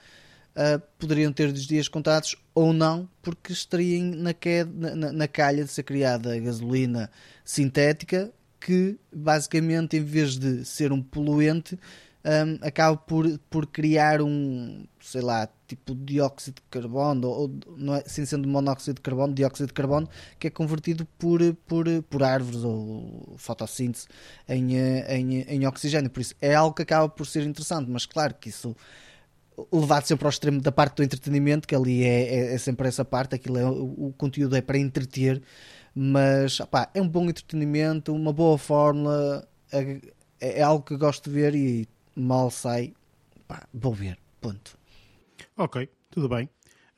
ah, 0.54 0.80
poderiam 0.98 1.32
ter 1.32 1.48
os 1.52 1.66
dias 1.66 1.88
contados 1.88 2.36
ou 2.54 2.72
não, 2.72 3.08
porque 3.22 3.52
estariam 3.52 4.04
na, 4.16 4.32
que- 4.34 4.64
na- 4.64 4.94
na- 4.94 5.12
na 5.12 5.28
calha 5.28 5.64
de 5.64 5.70
ser 5.70 5.82
criada 5.82 6.34
a 6.34 6.38
gasolina 6.38 7.10
sintética, 7.44 8.30
que 8.60 8.96
basicamente, 9.12 9.96
em 9.96 10.04
vez 10.04 10.36
de 10.38 10.64
ser 10.64 10.92
um 10.92 11.02
poluente, 11.02 11.76
hum, 12.24 12.58
acaba 12.62 12.96
por, 12.96 13.38
por 13.50 13.66
criar 13.66 14.22
um, 14.22 14.84
sei 15.00 15.20
lá, 15.20 15.48
tipo 15.66 15.94
dióxido 15.94 16.56
de 16.56 16.62
carbono, 16.70 17.28
ou, 17.28 17.40
ou 17.42 17.50
não 17.76 17.94
é, 17.94 18.02
sem 18.06 18.24
sendo 18.24 18.48
monóxido 18.48 18.94
de 18.94 19.00
carbono, 19.00 19.34
dióxido 19.34 19.66
de 19.68 19.72
carbono, 19.72 20.08
que 20.38 20.46
é 20.46 20.50
convertido 20.50 21.06
por, 21.18 21.40
por, 21.66 21.86
por 22.08 22.22
árvores 22.22 22.64
ou 22.64 23.34
fotossíntese 23.36 24.06
em, 24.48 24.76
eh, 24.76 25.16
em, 25.16 25.40
em 25.42 25.66
oxigênio. 25.66 26.10
Por 26.10 26.20
isso 26.20 26.34
é 26.40 26.54
algo 26.54 26.74
que 26.74 26.82
acaba 26.82 27.08
por 27.08 27.26
ser 27.26 27.44
interessante, 27.44 27.90
mas 27.90 28.06
claro 28.06 28.34
que 28.34 28.48
isso 28.48 28.76
levado 29.70 30.04
sempre 30.06 30.24
ao 30.24 30.30
extremo 30.30 30.60
da 30.60 30.72
parte 30.72 30.96
do 30.96 31.02
entretenimento, 31.02 31.68
que 31.68 31.74
ali 31.74 32.04
é, 32.04 32.34
é, 32.34 32.54
é 32.54 32.58
sempre 32.58 32.88
essa 32.88 33.04
parte, 33.04 33.34
aquilo 33.34 33.58
é, 33.58 33.64
o, 33.64 34.08
o 34.08 34.14
conteúdo 34.16 34.56
é 34.56 34.62
para 34.62 34.78
entreter, 34.78 35.42
mas 35.94 36.58
opá, 36.60 36.90
é 36.94 37.02
um 37.02 37.08
bom 37.08 37.28
entretenimento, 37.28 38.14
uma 38.14 38.32
boa 38.32 38.56
fórmula, 38.56 39.46
é, 39.70 40.00
é 40.40 40.62
algo 40.62 40.84
que 40.84 40.96
gosto 40.96 41.28
de 41.28 41.34
ver 41.34 41.54
e 41.54 41.88
mal 42.16 42.50
sai, 42.50 42.94
pá, 43.46 43.66
vou 43.72 43.92
ver, 43.92 44.18
ponto. 44.40 44.78
Ok, 45.56 45.88
tudo 46.10 46.28
bem. 46.28 46.48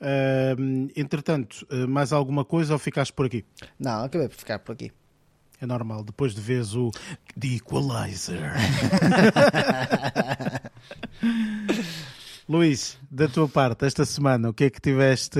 Ahm, 0.00 0.88
entretanto, 0.96 1.66
eh, 1.70 1.86
mais 1.86 2.12
alguma 2.12 2.44
coisa 2.44 2.72
ou 2.74 2.78
ficaste 2.78 3.12
por 3.12 3.26
aqui? 3.26 3.44
Não, 3.78 4.04
acabei 4.04 4.28
por 4.28 4.36
ficar 4.36 4.58
por 4.58 4.72
aqui. 4.72 4.92
É 5.60 5.66
normal, 5.66 6.04
depois 6.04 6.34
de 6.34 6.40
vez 6.40 6.74
o 6.74 6.90
The 7.38 7.56
Equalizer. 7.56 8.40
Luís, 12.46 12.98
da 13.10 13.26
tua 13.26 13.48
parte, 13.48 13.86
esta 13.86 14.04
semana, 14.04 14.50
o 14.50 14.52
que 14.52 14.64
é 14.64 14.70
que 14.70 14.80
tiveste 14.80 15.38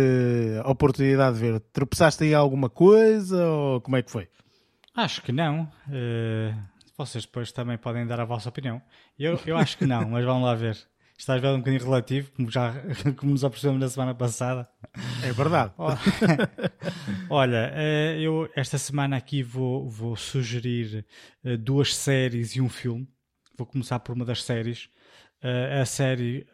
a 0.64 0.70
oportunidade 0.70 1.36
de 1.36 1.42
ver? 1.42 1.60
Tropeçaste 1.72 2.24
aí 2.24 2.30
em 2.30 2.34
alguma 2.34 2.70
coisa 2.70 3.46
ou 3.46 3.80
como 3.82 3.96
é 3.96 4.02
que 4.02 4.10
foi? 4.10 4.26
Acho 4.96 5.20
que 5.20 5.32
não. 5.32 5.68
Eh, 5.90 6.54
vocês 6.97 7.24
depois 7.24 7.53
também 7.53 7.76
podem 7.76 8.07
dar 8.07 8.20
a 8.20 8.24
vossa 8.24 8.49
opinião. 8.49 8.80
Eu, 9.18 9.38
eu 9.47 9.57
acho 9.57 9.76
que 9.78 9.86
não, 9.86 10.09
mas 10.09 10.24
vamos 10.24 10.45
lá 10.45 10.55
ver. 10.55 10.76
Isto 11.16 11.30
às 11.30 11.40
vezes 11.40 11.55
é 11.55 11.57
um 11.57 11.61
bocadinho 11.61 11.84
relativo, 11.84 12.32
como, 12.32 12.51
já, 12.51 12.74
como 13.16 13.32
nos 13.32 13.45
apercebemos 13.45 13.80
na 13.80 13.88
semana 13.88 14.14
passada. 14.14 14.68
É 15.22 15.32
verdade. 15.32 15.72
Olha, 17.30 17.72
eh, 17.74 18.18
eu 18.20 18.51
esta 18.55 18.78
semana 18.78 19.16
aqui 19.16 19.42
vou, 19.42 19.88
vou 19.88 20.16
sugerir 20.16 21.07
eh, 21.45 21.57
duas 21.57 21.95
séries 21.95 22.57
e 22.57 22.61
um 22.61 22.68
filme. 22.68 23.09
Vou 23.57 23.66
começar 23.66 24.01
por 24.01 24.14
uma 24.14 24.24
das 24.24 24.42
séries. 24.42 24.88
Eh, 25.40 25.80
a 25.80 25.86
série 25.86 26.47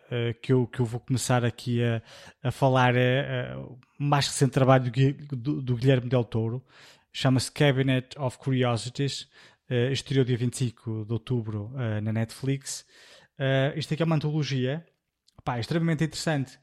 que, 0.42 0.52
eu, 0.52 0.66
que 0.66 0.80
eu 0.80 0.84
vou 0.84 1.00
começar 1.00 1.44
aqui 1.44 1.82
a, 1.82 2.02
a 2.42 2.50
falar 2.50 2.94
é 2.96 3.56
o 3.56 3.78
mais 3.98 4.26
recente 4.26 4.52
trabalho 4.52 4.90
do, 4.90 5.36
do, 5.36 5.62
do 5.62 5.76
Guilherme 5.76 6.08
Del 6.08 6.24
Toro. 6.24 6.62
Chama-se 7.12 7.50
Cabinet 7.50 8.16
of 8.18 8.38
Curiosities. 8.38 9.26
Uh, 9.70 9.92
estreou 9.92 10.24
dia 10.24 10.36
25 10.36 11.04
de 11.06 11.12
outubro 11.12 11.72
uh, 11.74 12.00
na 12.02 12.12
Netflix. 12.12 12.84
Uh, 13.38 13.78
isto 13.78 13.94
aqui 13.94 14.02
é 14.02 14.06
uma 14.06 14.16
antologia 14.16 14.84
pá, 15.44 15.58
extremamente 15.58 16.04
interessante. 16.04 16.58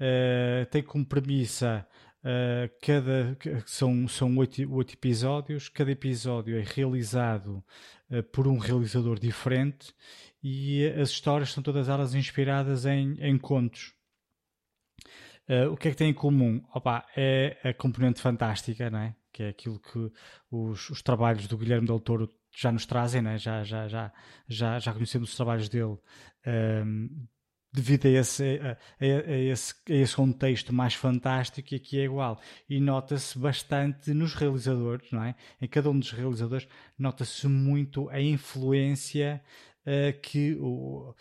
Uh, 0.00 0.66
tem 0.70 0.82
como 0.82 1.04
premissa 1.04 1.86
Uh, 2.24 2.70
cada, 2.80 3.36
são, 3.66 4.06
são 4.06 4.36
oito, 4.36 4.62
episódios, 4.92 5.68
cada 5.68 5.90
episódio 5.90 6.56
é 6.56 6.62
realizado 6.62 7.64
uh, 8.08 8.22
por 8.22 8.46
um 8.46 8.58
realizador 8.58 9.18
diferente 9.18 9.92
e 10.40 10.86
as 10.86 11.10
histórias 11.10 11.50
são 11.50 11.64
todas 11.64 11.88
elas 11.88 12.14
inspiradas 12.14 12.86
em, 12.86 13.16
em 13.20 13.36
contos. 13.36 13.92
O 15.72 15.76
que 15.76 15.88
é 15.88 15.90
que 15.90 15.96
tem 15.96 16.10
em 16.10 16.14
comum? 16.14 16.62
Opa, 16.72 17.04
é 17.16 17.58
a 17.64 17.74
componente 17.74 18.20
fantástica, 18.20 18.88
não 18.88 19.00
é? 19.00 19.16
que 19.32 19.42
é 19.42 19.48
aquilo 19.48 19.80
que 19.80 20.10
os, 20.50 20.90
os 20.90 21.02
trabalhos 21.02 21.48
do 21.48 21.58
Guilherme 21.58 21.86
Del 21.86 21.98
Toro 21.98 22.32
já 22.54 22.70
nos 22.70 22.86
trazem, 22.86 23.22
né? 23.22 23.38
já, 23.38 23.64
já, 23.64 23.88
já, 23.88 24.12
já, 24.48 24.78
já 24.78 24.92
conhecemos 24.92 25.30
os 25.30 25.36
trabalhos 25.36 25.68
dele 25.68 25.96
um, 26.46 27.26
devido 27.72 28.06
a 28.06 28.10
esse, 28.10 28.60
a, 28.60 28.76
a, 29.00 29.06
esse, 29.38 29.74
a 29.88 29.94
esse 29.94 30.14
contexto 30.14 30.72
mais 30.72 30.94
fantástico 30.94 31.72
e 31.72 31.76
aqui 31.76 31.98
é 31.98 32.04
igual. 32.04 32.40
E 32.68 32.78
nota-se 32.78 33.38
bastante 33.38 34.12
nos 34.12 34.34
realizadores, 34.34 35.10
não 35.10 35.24
é? 35.24 35.34
Em 35.60 35.66
cada 35.66 35.90
um 35.90 35.98
dos 35.98 36.10
realizadores, 36.10 36.68
nota-se 36.98 37.48
muito 37.48 38.08
a 38.10 38.20
influência 38.20 39.42
uh, 39.86 40.20
que 40.20 40.54
o, 40.60 41.14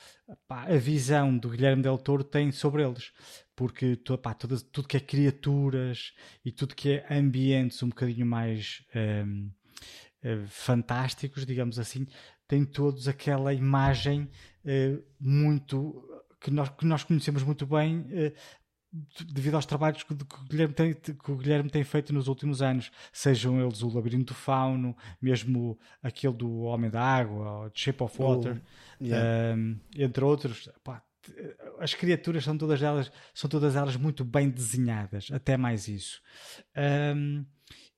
pá, 0.48 0.64
a 0.64 0.78
visão 0.78 1.38
do 1.38 1.50
Guilherme 1.50 1.82
Del 1.82 1.98
Toro 1.98 2.24
tem 2.24 2.52
sobre 2.52 2.84
eles. 2.84 3.12
Porque 3.56 3.98
pá, 4.22 4.34
tudo, 4.34 4.60
tudo 4.62 4.88
que 4.88 4.98
é 4.98 5.00
criaturas 5.00 6.14
e 6.44 6.52
tudo 6.52 6.76
que 6.76 6.94
é 6.94 7.18
ambientes 7.18 7.82
um 7.82 7.90
bocadinho 7.90 8.26
mais. 8.26 8.84
Um, 8.94 9.00
ehm, 9.00 9.48
eh, 9.48 9.61
fantásticos, 10.48 11.46
digamos 11.46 11.80
assim, 11.80 12.08
tem 12.48 12.66
todos 12.66 13.08
aquela 13.08 13.54
imagem 13.54 14.30
uh, 14.66 15.04
muito 15.20 16.08
que 16.42 16.52
nós, 16.52 16.70
que 16.70 16.86
nós 16.86 17.04
conhecemos 17.04 17.44
muito 17.44 17.66
bem 17.68 18.06
eh, 18.12 18.34
devido 19.28 19.56
aos 19.56 19.66
trabalhos 19.66 20.04
que, 20.04 20.12
o 20.12 20.18
Guilherme 20.50 20.74
tem, 20.74 20.94
que 20.94 21.32
o 21.32 21.38
Guilherme 21.38 21.70
tem 21.70 21.84
feito 21.84 22.12
nos 22.12 22.28
últimos 22.28 22.62
anos, 22.62 22.92
sejam 23.14 23.62
eles 23.62 23.82
o 23.84 23.90
Labirinto 23.90 24.34
Fauno, 24.34 24.98
mesmo 25.22 25.80
aquele 26.02 26.34
do 26.34 26.62
Homem 26.62 26.90
da 26.90 27.02
Água, 27.02 27.68
o 27.68 27.72
Shape 27.74 28.04
of 28.04 28.22
Water, 28.22 28.62
oh, 29.00 29.04
yeah. 29.04 29.56
um, 29.56 29.80
entre 29.96 30.24
outros. 30.24 30.68
Pá, 30.84 31.02
as 31.80 31.94
criaturas 31.94 32.44
são 32.44 32.58
todas 32.58 32.82
elas 32.82 33.12
são 33.34 33.48
todas 33.48 33.76
elas 33.76 33.96
muito 33.96 34.26
bem 34.26 34.50
desenhadas, 34.50 35.30
até 35.32 35.56
mais 35.56 35.88
isso. 35.88 36.20
Um, 37.16 37.46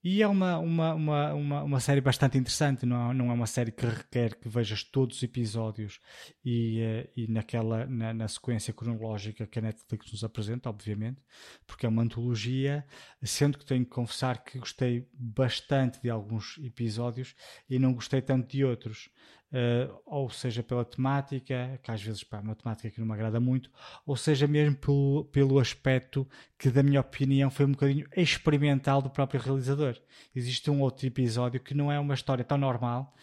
e 0.04 0.20
é 0.20 0.28
uma, 0.28 0.58
uma, 0.58 0.94
uma, 0.94 1.34
uma, 1.34 1.62
uma 1.62 1.80
série 1.80 2.02
bastante 2.02 2.36
interessante, 2.36 2.84
não 2.84 3.10
é, 3.10 3.14
não 3.14 3.30
é 3.30 3.32
uma 3.32 3.46
série 3.46 3.72
que 3.72 3.86
requer 3.86 4.38
que 4.38 4.50
vejas 4.50 4.84
todos 4.84 5.16
os 5.16 5.22
episódios 5.22 5.98
e, 6.44 6.78
eh, 6.80 7.10
e 7.16 7.26
naquela, 7.26 7.86
na, 7.86 8.12
na 8.12 8.28
sequência 8.28 8.74
cronológica 8.74 9.46
que 9.46 9.58
a 9.58 9.62
Netflix 9.62 10.12
nos 10.12 10.22
apresenta, 10.22 10.68
obviamente, 10.68 11.22
porque 11.66 11.86
é 11.86 11.88
uma 11.88 12.02
antologia, 12.02 12.84
sendo 13.22 13.56
que 13.56 13.64
tenho 13.64 13.82
que 13.82 13.90
confessar 13.90 14.44
que 14.44 14.58
gostei 14.58 15.08
bastante 15.14 16.02
de 16.02 16.10
alguns 16.10 16.58
episódios 16.62 17.34
e 17.66 17.78
não 17.78 17.94
gostei 17.94 18.20
tanto 18.20 18.46
de 18.46 18.62
outros. 18.62 19.08
Uh, 19.52 20.00
ou 20.04 20.28
seja 20.30 20.64
pela 20.64 20.84
temática, 20.84 21.78
que 21.80 21.88
às 21.88 22.02
vezes 22.02 22.24
pá, 22.24 22.38
é 22.38 22.40
uma 22.40 22.56
temática 22.56 22.90
que 22.90 22.98
não 22.98 23.06
me 23.06 23.12
agrada 23.12 23.38
muito, 23.38 23.70
ou 24.04 24.16
seja 24.16 24.48
mesmo 24.48 24.74
pelo, 24.74 25.26
pelo 25.26 25.60
aspecto 25.60 26.28
que, 26.58 26.70
da 26.70 26.82
minha 26.82 27.00
opinião, 27.00 27.48
foi 27.50 27.64
um 27.64 27.70
bocadinho 27.70 28.04
experimental 28.16 29.00
do 29.00 29.08
próprio 29.08 29.40
realizador. 29.40 29.96
Existe 30.34 30.68
um 30.72 30.80
outro 30.80 31.06
episódio 31.06 31.60
que 31.60 31.72
não 31.72 31.92
é 31.92 32.00
uma 32.00 32.14
história 32.14 32.44
tão 32.44 32.58
normal 32.58 33.14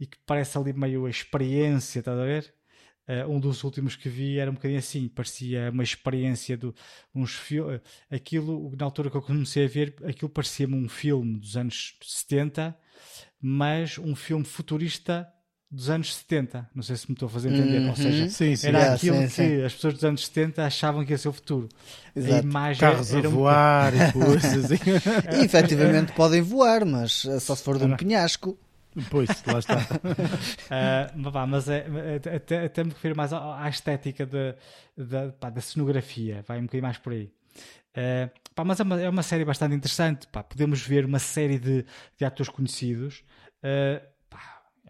e 0.00 0.06
que 0.06 0.16
parece 0.24 0.56
ali 0.56 0.72
meio 0.72 1.06
experiência, 1.06 1.98
estás 1.98 2.18
a 2.18 2.24
ver? 2.24 2.54
Uh, 3.06 3.30
um 3.30 3.38
dos 3.38 3.62
últimos 3.62 3.96
que 3.96 4.08
vi 4.08 4.38
era 4.38 4.50
um 4.50 4.54
bocadinho 4.54 4.78
assim, 4.78 5.08
parecia 5.08 5.70
uma 5.70 5.82
experiência 5.82 6.56
de 6.56 6.72
uns 7.14 7.34
filmes. 7.34 7.82
Aquilo, 8.10 8.74
na 8.78 8.86
altura 8.86 9.10
que 9.10 9.16
eu 9.16 9.22
comecei 9.22 9.66
a 9.66 9.68
ver, 9.68 9.94
aquilo 10.04 10.30
parecia-me 10.30 10.74
um 10.74 10.88
filme 10.88 11.38
dos 11.38 11.58
anos 11.58 11.98
70, 12.00 12.74
mas 13.38 13.98
um 13.98 14.16
filme 14.16 14.44
futurista 14.44 15.30
dos 15.74 15.90
anos 15.90 16.14
70. 16.14 16.70
Não 16.74 16.82
sei 16.82 16.96
se 16.96 17.08
me 17.08 17.14
estou 17.14 17.26
a 17.26 17.30
fazer 17.30 17.52
entender. 17.52 17.80
Uhum. 17.80 17.88
Ou 17.90 17.96
seja, 17.96 18.28
sim, 18.30 18.54
sim. 18.54 18.68
era 18.68 18.78
yeah, 18.78 18.94
aquilo 18.94 19.16
sim, 19.16 19.22
que 19.22 19.28
sim. 19.28 19.62
as 19.62 19.74
pessoas 19.74 19.94
dos 19.94 20.04
anos 20.04 20.26
70 20.26 20.64
achavam 20.64 21.04
que 21.04 21.12
ia 21.12 21.18
ser 21.18 21.28
o 21.28 21.32
futuro. 21.32 21.68
Exato. 22.14 22.34
A 22.34 22.38
imagem 22.38 22.80
Carros 22.80 23.14
a 23.14 23.20
voar 23.22 23.92
um... 23.92 23.96
e 23.96 24.12
coisas. 24.12 24.72
Assim. 24.72 24.76
e 25.40 25.44
efetivamente 25.44 26.12
podem 26.12 26.40
voar, 26.40 26.84
mas 26.84 27.26
só 27.40 27.56
se 27.56 27.62
for 27.62 27.76
de 27.76 27.84
um 27.84 27.96
penhasco. 27.96 28.56
Pois, 29.10 29.28
lá 29.44 29.58
está. 29.58 29.78
uh, 29.78 31.18
mas 31.48 31.68
é, 31.68 31.86
até, 32.36 32.66
até 32.66 32.84
me 32.84 32.90
refiro 32.90 33.16
mais 33.16 33.32
à, 33.32 33.64
à 33.64 33.68
estética 33.68 34.24
de, 34.24 34.54
de, 34.96 35.32
pá, 35.40 35.50
da 35.50 35.60
cenografia. 35.60 36.44
Vai 36.46 36.58
um 36.58 36.62
bocadinho 36.62 36.84
mais 36.84 36.98
por 36.98 37.12
aí. 37.12 37.32
Uh, 37.96 38.30
pá, 38.54 38.64
mas 38.64 38.78
é 38.78 38.84
uma, 38.84 39.00
é 39.00 39.08
uma 39.08 39.24
série 39.24 39.44
bastante 39.44 39.74
interessante. 39.74 40.28
Pá. 40.28 40.44
Podemos 40.44 40.80
ver 40.80 41.04
uma 41.04 41.18
série 41.18 41.58
de, 41.58 41.84
de 42.16 42.24
atores 42.24 42.48
conhecidos. 42.48 43.24
Uh, 43.64 44.13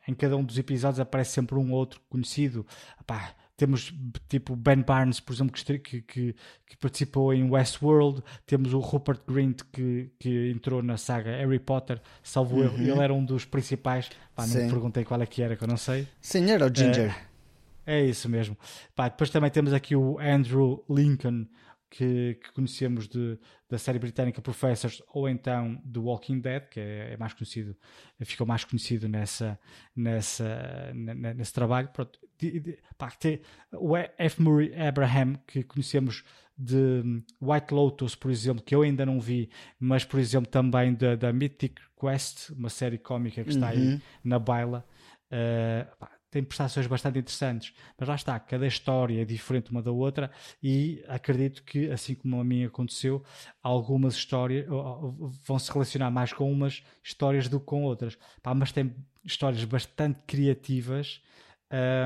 em 0.07 0.15
cada 0.15 0.37
um 0.37 0.45
dos 0.45 0.59
episódios 0.59 1.01
aparece 1.01 1.33
sempre 1.33 1.57
um 1.57 1.73
outro 1.73 2.01
conhecido. 2.09 2.67
Epá, 3.01 3.35
temos 3.57 3.95
tipo 4.29 4.57
Ben 4.57 4.83
Barnes, 4.83 5.21
por 5.21 5.33
exemplo, 5.33 5.55
que, 5.55 5.79
que, 5.79 6.03
que, 6.03 6.77
participou 6.81 7.33
em 7.33 7.49
Westworld. 7.49 8.23
Temos 8.47 8.75
o 8.75 8.81
Rupert 8.81 9.21
Grint 9.27 9.63
que, 9.73 10.11
que 10.19 10.51
entrou 10.51 10.83
na 10.83 10.97
saga 10.97 11.31
Harry 11.31 11.61
Potter, 11.61 12.01
salvo 12.23 12.57
uhum. 12.57 12.75
ele, 12.75 12.91
ele 12.91 13.01
era 13.01 13.15
um 13.15 13.25
dos 13.25 13.45
principais. 13.45 14.11
Pá, 14.35 14.47
não 14.47 14.55
me 14.57 14.69
perguntei 14.69 15.05
qual 15.05 15.23
é 15.23 15.27
que 15.27 15.41
era, 15.41 15.57
que 15.57 15.63
eu 15.63 15.69
não 15.69 15.77
sei. 15.77 16.09
Sim, 16.21 16.51
era 16.51 16.67
o 16.67 16.75
Ginger. 16.75 17.15
É, 17.87 18.01
é 18.01 18.05
isso 18.05 18.29
mesmo. 18.29 18.57
Pá, 18.95 19.09
depois 19.09 19.31
também 19.31 19.51
temos 19.51 19.73
aqui 19.73 19.95
o 19.95 20.19
Andrew 20.19 20.85
Lincoln, 20.91 21.47
que, 21.97 22.41
que 22.43 22.53
conhecemos 22.53 23.07
de, 23.07 23.39
da 23.69 23.79
série 23.79 24.01
britânica 24.01 24.43
Professors 24.43 25.01
ou 25.13 25.29
então 25.29 25.81
do 25.85 26.05
Walking 26.05 26.41
Dead, 26.41 26.69
que 26.69 26.81
é, 26.81 27.13
é 27.13 27.17
mais 27.17 27.33
conhecido, 27.33 27.77
ficou 28.23 28.45
mais 28.45 28.65
conhecido 28.65 29.09
nessa, 29.09 29.57
nessa, 29.95 30.93
nesse 30.93 31.53
trabalho. 31.53 31.89
Pronto. 31.93 32.19
De, 32.37 32.59
de, 32.59 32.79
pá, 32.99 33.13
tem 33.13 33.41
o 33.73 33.97
F. 33.97 34.43
Murray 34.43 34.75
Abraham, 34.75 35.35
que 35.47 35.63
conhecemos 35.63 36.25
de 36.59 36.75
hum, 36.77 37.23
White 37.41 37.73
Lotus, 37.73 38.17
por 38.17 38.29
exemplo, 38.29 38.65
que 38.65 38.75
eu 38.75 38.83
ainda 38.83 39.07
não 39.07 39.21
vi, 39.21 39.49
mas 39.79 40.05
por 40.05 40.19
exemplo 40.19 40.51
também 40.51 40.95
da, 40.95 41.15
da 41.15 41.33
Mythic 41.33 41.81
Quest, 41.97 42.51
uma 42.51 42.71
série 42.71 42.99
cómica 42.99 43.45
que 43.45 43.51
está 43.51 43.67
uhum. 43.67 43.73
aí 43.73 44.03
na 44.25 44.41
baila. 44.41 44.85
Uh, 45.27 45.97
pá, 45.97 46.11
tem 46.35 46.43
prestações 46.43 46.89
bastante 46.89 47.21
interessantes. 47.21 47.73
Mas 47.97 48.09
lá 48.09 48.17
está, 48.17 48.41
cada 48.41 48.67
história 48.67 49.23
é 49.23 49.25
diferente 49.25 49.71
uma 49.71 49.81
da 49.81 49.93
outra 49.93 50.33
e 50.61 51.01
acredito 51.07 51.63
que, 51.63 51.89
assim 51.93 52.17
como 52.17 52.41
a 52.41 52.45
minha 52.45 52.67
aconteceu, 52.67 53.23
algumas 53.63 54.17
histórias 54.17 54.67
vão 55.47 55.61
se 55.61 55.73
relacionar 55.73 56.11
mais 56.11 56.33
com 56.33 56.51
umas 56.51 56.83
histórias 57.05 57.49
do 57.49 57.61
que 57.61 57.67
com 57.67 57.85
outras. 57.85 58.19
Pá, 58.43 58.53
mas 58.53 58.73
tem 58.73 58.93
histórias 59.25 59.65
bastante 59.65 60.19
criativas 60.27 61.23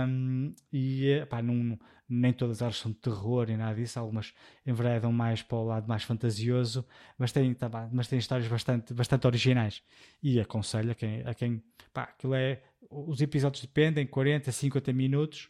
um, 0.07 0.55
e 0.71 1.25
pá, 1.31 1.41
não, 1.41 1.79
nem 2.07 2.31
todas 2.31 2.61
elas 2.61 2.77
são 2.77 2.91
de 2.93 2.99
terror 2.99 3.47
nem 3.47 3.57
nada 3.57 3.75
disso, 3.75 3.99
algumas 3.99 4.35
enveredam 4.67 5.11
mais 5.11 5.41
para 5.41 5.57
o 5.57 5.65
lado 5.65 5.89
mais 5.89 6.03
fantasioso, 6.03 6.87
mas 7.17 7.33
tem, 7.33 7.55
tá, 7.55 7.89
mas 7.91 8.13
histórias 8.13 8.47
bastante, 8.47 8.93
bastante 8.93 9.27
originais. 9.27 9.83
E 10.23 10.39
aconselho 10.39 10.93
a 10.93 10.95
quem, 10.95 11.23
a 11.27 11.33
quem 11.33 11.63
pá, 11.95 12.03
aquilo 12.03 12.35
é 12.35 12.63
os 12.91 13.21
episódios 13.21 13.63
dependem, 13.63 14.07
40, 14.07 14.51
50 14.51 14.93
minutos, 14.93 15.49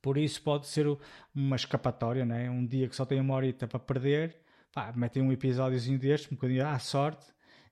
por 0.00 0.18
isso 0.18 0.42
pode 0.42 0.66
ser 0.66 0.86
uma 1.34 1.56
escapatória, 1.56 2.24
né? 2.24 2.50
um 2.50 2.64
dia 2.66 2.88
que 2.88 2.96
só 2.96 3.04
tem 3.04 3.20
uma 3.20 3.34
horita 3.34 3.66
para 3.66 3.78
perder, 3.78 4.36
pá, 4.72 4.92
metem 4.94 5.22
um 5.22 5.32
episódiozinho 5.32 5.98
deste, 5.98 6.28
um 6.32 6.36
bocadinho 6.36 6.66
à 6.66 6.78
sorte, 6.78 7.26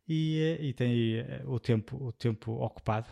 e, 0.08 0.40
eh, 0.40 0.64
e 0.64 0.72
tem 0.72 1.18
eh, 1.18 1.42
o 1.46 1.58
tempo, 1.60 1.96
o 1.96 2.12
tempo 2.12 2.52
ocupado. 2.52 3.08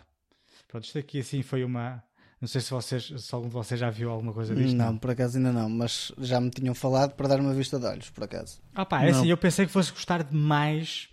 Pronto, 0.67 0.83
isto 0.83 0.97
aqui 0.97 1.19
assim 1.19 1.41
foi 1.41 1.63
uma. 1.63 2.03
Não 2.39 2.47
sei 2.47 2.59
se, 2.59 2.71
vocês, 2.71 3.13
se 3.17 3.35
algum 3.35 3.47
de 3.47 3.53
vocês 3.53 3.79
já 3.79 3.89
viu 3.89 4.09
alguma 4.09 4.33
coisa 4.33 4.55
disto. 4.55 4.75
Não, 4.75 4.93
não, 4.93 4.97
por 4.97 5.11
acaso 5.11 5.37
ainda 5.37 5.51
não, 5.51 5.69
mas 5.69 6.11
já 6.17 6.41
me 6.41 6.49
tinham 6.49 6.73
falado 6.73 7.13
para 7.13 7.27
dar 7.27 7.39
uma 7.39 7.53
vista 7.53 7.79
de 7.79 7.85
olhos, 7.85 8.09
por 8.09 8.23
acaso. 8.23 8.59
Ah 8.73 8.83
pá, 8.83 9.03
é 9.03 9.11
assim, 9.11 9.29
eu 9.29 9.37
pensei 9.37 9.65
que 9.65 9.71
fosse 9.71 9.91
gostar 9.91 10.23
demais 10.23 11.07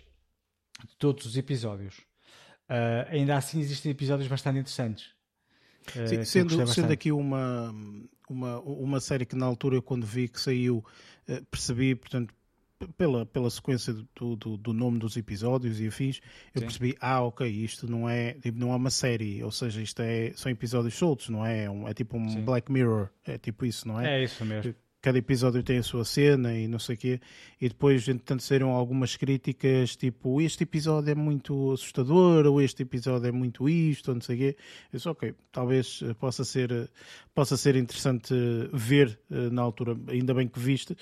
de 0.87 0.95
todos 0.97 1.25
os 1.25 1.37
episódios. 1.37 2.01
Uh, 2.69 3.09
ainda 3.09 3.35
assim 3.35 3.59
existem 3.59 3.91
episódios 3.91 4.27
bastante 4.27 4.59
interessantes. 4.59 5.07
Uh, 5.95 6.07
Sim, 6.07 6.23
sendo, 6.23 6.67
sendo 6.67 6.93
aqui 6.93 7.11
uma, 7.11 7.73
uma, 8.29 8.59
uma 8.59 8.99
série 8.99 9.25
que 9.25 9.35
na 9.35 9.45
altura 9.45 9.77
eu 9.77 9.81
quando 9.81 10.05
vi 10.05 10.27
que 10.27 10.39
saiu 10.39 10.85
uh, 11.27 11.45
percebi, 11.45 11.95
portanto, 11.95 12.33
pela, 12.95 13.25
pela 13.25 13.49
sequência 13.49 13.93
do, 14.15 14.35
do, 14.35 14.57
do, 14.57 14.73
nome 14.73 14.99
dos 14.99 15.17
episódios 15.17 15.79
e 15.79 15.87
afins, 15.87 16.21
eu 16.53 16.61
Sim. 16.61 16.67
percebi, 16.67 16.97
ah, 17.01 17.21
ok, 17.21 17.47
isto 17.47 17.89
não 17.89 18.07
é, 18.07 18.33
tipo, 18.33 18.57
não 18.57 18.71
é 18.71 18.75
uma 18.75 18.89
série, 18.89 19.43
ou 19.43 19.51
seja, 19.51 19.81
isto 19.81 20.01
é, 20.01 20.31
são 20.35 20.51
episódios 20.51 20.93
soltos, 20.93 21.29
não 21.29 21.45
é? 21.45 21.63
É, 21.63 21.69
um, 21.69 21.87
é 21.87 21.93
tipo 21.93 22.17
um 22.17 22.29
Sim. 22.29 22.41
Black 22.41 22.71
Mirror, 22.71 23.09
é 23.25 23.37
tipo 23.37 23.65
isso, 23.65 23.87
não 23.87 23.99
é? 23.99 24.19
É 24.19 24.23
isso 24.23 24.45
mesmo. 24.45 24.73
Cada 25.01 25.17
episódio 25.17 25.63
tem 25.63 25.77
a 25.77 25.83
sua 25.83 26.03
cena 26.03 26.53
e 26.53 26.67
não 26.67 26.79
sei 26.79 26.95
o 26.95 26.97
quê, 26.97 27.21
e 27.59 27.69
depois, 27.69 28.07
entretanto, 28.07 28.43
saíram 28.43 28.71
algumas 28.71 29.15
críticas 29.15 29.95
tipo 29.95 30.41
este 30.41 30.63
episódio 30.63 31.11
é 31.11 31.15
muito 31.15 31.71
assustador, 31.71 32.45
ou 32.45 32.61
este 32.61 32.83
episódio 32.83 33.27
é 33.27 33.31
muito 33.31 33.69
isto, 33.69 34.09
ou 34.09 34.15
não 34.15 34.21
sei 34.21 34.35
o 34.35 34.39
quê. 34.39 34.57
Eu 34.91 34.97
disse, 34.97 35.09
ok, 35.09 35.35
talvez 35.51 36.01
eh, 36.03 36.13
possa 36.13 36.43
ser, 36.43 36.71
eh, 36.71 36.87
possa 37.33 37.55
ser 37.55 37.75
interessante 37.75 38.33
ver 38.73 39.19
na 39.29 39.61
altura, 39.61 39.97
ainda 40.07 40.33
bem 40.33 40.47
que 40.47 40.59
viste. 40.59 40.95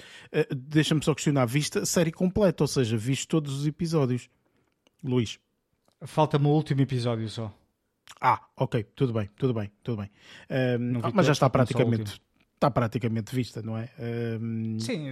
Deixa-me 0.55 1.03
só 1.03 1.13
questionar, 1.13 1.45
viste 1.45 1.79
a 1.79 1.85
série 1.85 2.11
completa, 2.11 2.63
ou 2.63 2.67
seja, 2.67 2.95
viste 2.97 3.27
todos 3.27 3.59
os 3.59 3.67
episódios, 3.67 4.29
Luís? 5.03 5.39
Falta-me 6.01 6.45
o 6.45 6.49
último 6.49 6.81
episódio 6.81 7.27
só. 7.29 7.53
Ah, 8.21 8.41
ok, 8.55 8.83
tudo 8.95 9.13
bem, 9.13 9.29
tudo 9.35 9.53
bem, 9.53 9.71
tudo 9.83 10.01
bem. 10.01 10.09
Um, 10.79 10.99
ah, 11.03 11.11
mas 11.13 11.25
já 11.25 11.33
está 11.33 11.49
praticamente 11.49 12.21
está 12.57 12.71
praticamente 12.71 13.33
vista, 13.33 13.61
não 13.61 13.77
é? 13.77 13.89
Um... 14.41 14.79
Sim, 14.79 15.11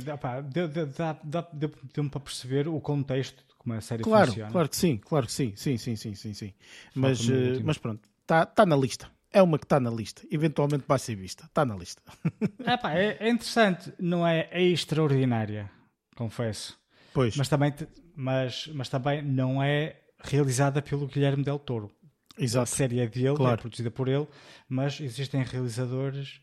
deu-me 1.94 2.10
para 2.10 2.20
perceber 2.20 2.68
o 2.68 2.80
contexto 2.82 3.38
de 3.48 3.56
como 3.56 3.76
a 3.76 3.82
série 3.82 4.04
claro, 4.04 4.28
funciona. 4.28 4.52
Claro 4.52 4.70
que 4.70 4.76
sim, 4.76 4.98
claro 4.98 5.26
que 5.28 5.32
sim, 5.32 5.54
sim, 5.56 5.78
sim, 5.78 5.96
sim, 5.96 6.16
sim, 6.16 6.34
sim. 6.34 6.54
Mas, 6.94 7.28
uh, 7.30 7.62
mas 7.64 7.78
pronto, 7.78 8.08
está 8.22 8.46
tá 8.46 8.66
na 8.66 8.76
lista. 8.76 9.10
É 9.32 9.42
uma 9.42 9.60
que 9.60 9.66
está 9.66 9.80
na 9.80 9.92
lista. 9.92 10.22
Eventualmente 10.32 10.86
vai 10.88 10.98
ser 10.98 11.16
vista. 11.16 11.46
Está 11.46 11.66
na 11.66 11.76
lista. 11.76 12.02
é, 12.94 13.28
é, 13.28 13.30
interessante, 13.30 13.94
não 14.00 14.26
é, 14.26 14.48
é 14.50 14.64
extraordinária, 14.64 15.70
confesso. 16.16 16.80
Pois. 17.14 17.36
Mas 17.36 17.48
também, 17.48 17.74
mas, 18.16 18.68
mas 18.74 18.90
também 18.90 19.22
não 19.22 19.62
é 19.62 19.98
realizada 20.20 20.82
pelo 20.82 21.08
Guilherme 21.08 21.44
Del 21.44 21.60
Toro. 21.60 21.92
Exato. 22.38 22.64
A 22.64 22.66
série 22.66 23.00
é 23.00 23.08
dele, 23.08 23.30
é 23.30 23.36
claro. 23.36 23.54
é 23.54 23.58
produzida 23.58 23.92
por 23.92 24.08
ele, 24.08 24.28
mas 24.68 25.00
existem 25.00 25.44
realizadores 25.44 26.42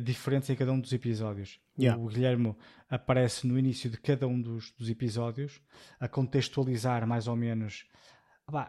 diferentes 0.00 0.50
em 0.50 0.56
cada 0.56 0.72
um 0.72 0.80
dos 0.80 0.92
episódios. 0.92 1.60
Yeah. 1.78 2.00
O 2.00 2.08
Guilherme 2.08 2.54
aparece 2.90 3.46
no 3.46 3.58
início 3.58 3.90
de 3.90 3.98
cada 3.98 4.26
um 4.26 4.40
dos, 4.40 4.72
dos 4.78 4.88
episódios, 4.88 5.60
a 6.00 6.08
contextualizar 6.08 7.06
mais 7.06 7.28
ou 7.28 7.36
menos, 7.36 7.84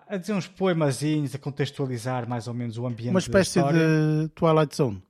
a 0.08 0.18
dizer 0.18 0.34
uns 0.34 0.48
poemazinhos, 0.48 1.36
a 1.36 1.38
contextualizar 1.38 2.28
mais 2.28 2.48
ou 2.48 2.54
menos 2.54 2.78
o 2.78 2.86
ambiente 2.86 3.12
Uma 3.12 3.20
espécie 3.20 3.62
de 3.62 4.30
Twilight 4.36 4.76
Zone. 4.76 5.02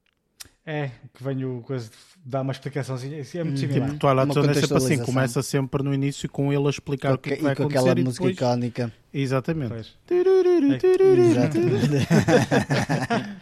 É, 0.67 0.89
que 1.13 1.23
venho 1.23 1.61
coisa 1.61 1.91
dar 2.25 2.41
uma 2.41 2.51
explicaçãozinha. 2.51 3.21
É 3.21 3.43
muito 3.43 3.53
hum, 3.53 3.57
similar. 3.57 3.89
Tipo, 3.89 3.99
Twilight 3.99 4.33
Zone 4.33 4.49
é 4.49 4.53
sempre 4.55 4.77
assim, 4.77 4.97
começa 4.97 5.43
sempre 5.43 5.83
no 5.83 5.93
início 5.93 6.27
com 6.27 6.51
ele 6.51 6.65
a 6.65 6.69
explicar 6.71 7.13
o 7.13 7.19
que, 7.19 7.33
é 7.33 7.35
que 7.35 7.43
vai 7.43 7.53
e 7.53 7.55
com 7.55 7.63
acontecer. 7.63 7.89
aquela 7.89 8.03
música 8.03 8.25
depois... 8.25 8.35
icónica. 8.35 8.91
Exatamente. 9.13 9.95
Exatamente. 10.09 10.85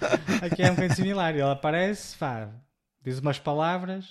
Aqui 0.44 0.62
é 0.62 0.70
um 0.70 0.76
bocadinho 0.76 0.96
similar. 0.96 1.34
Ele 1.34 1.41
aparece, 1.44 2.18
faz, 2.18 2.50
diz 3.02 3.18
umas 3.20 3.39
palavras, 3.39 4.10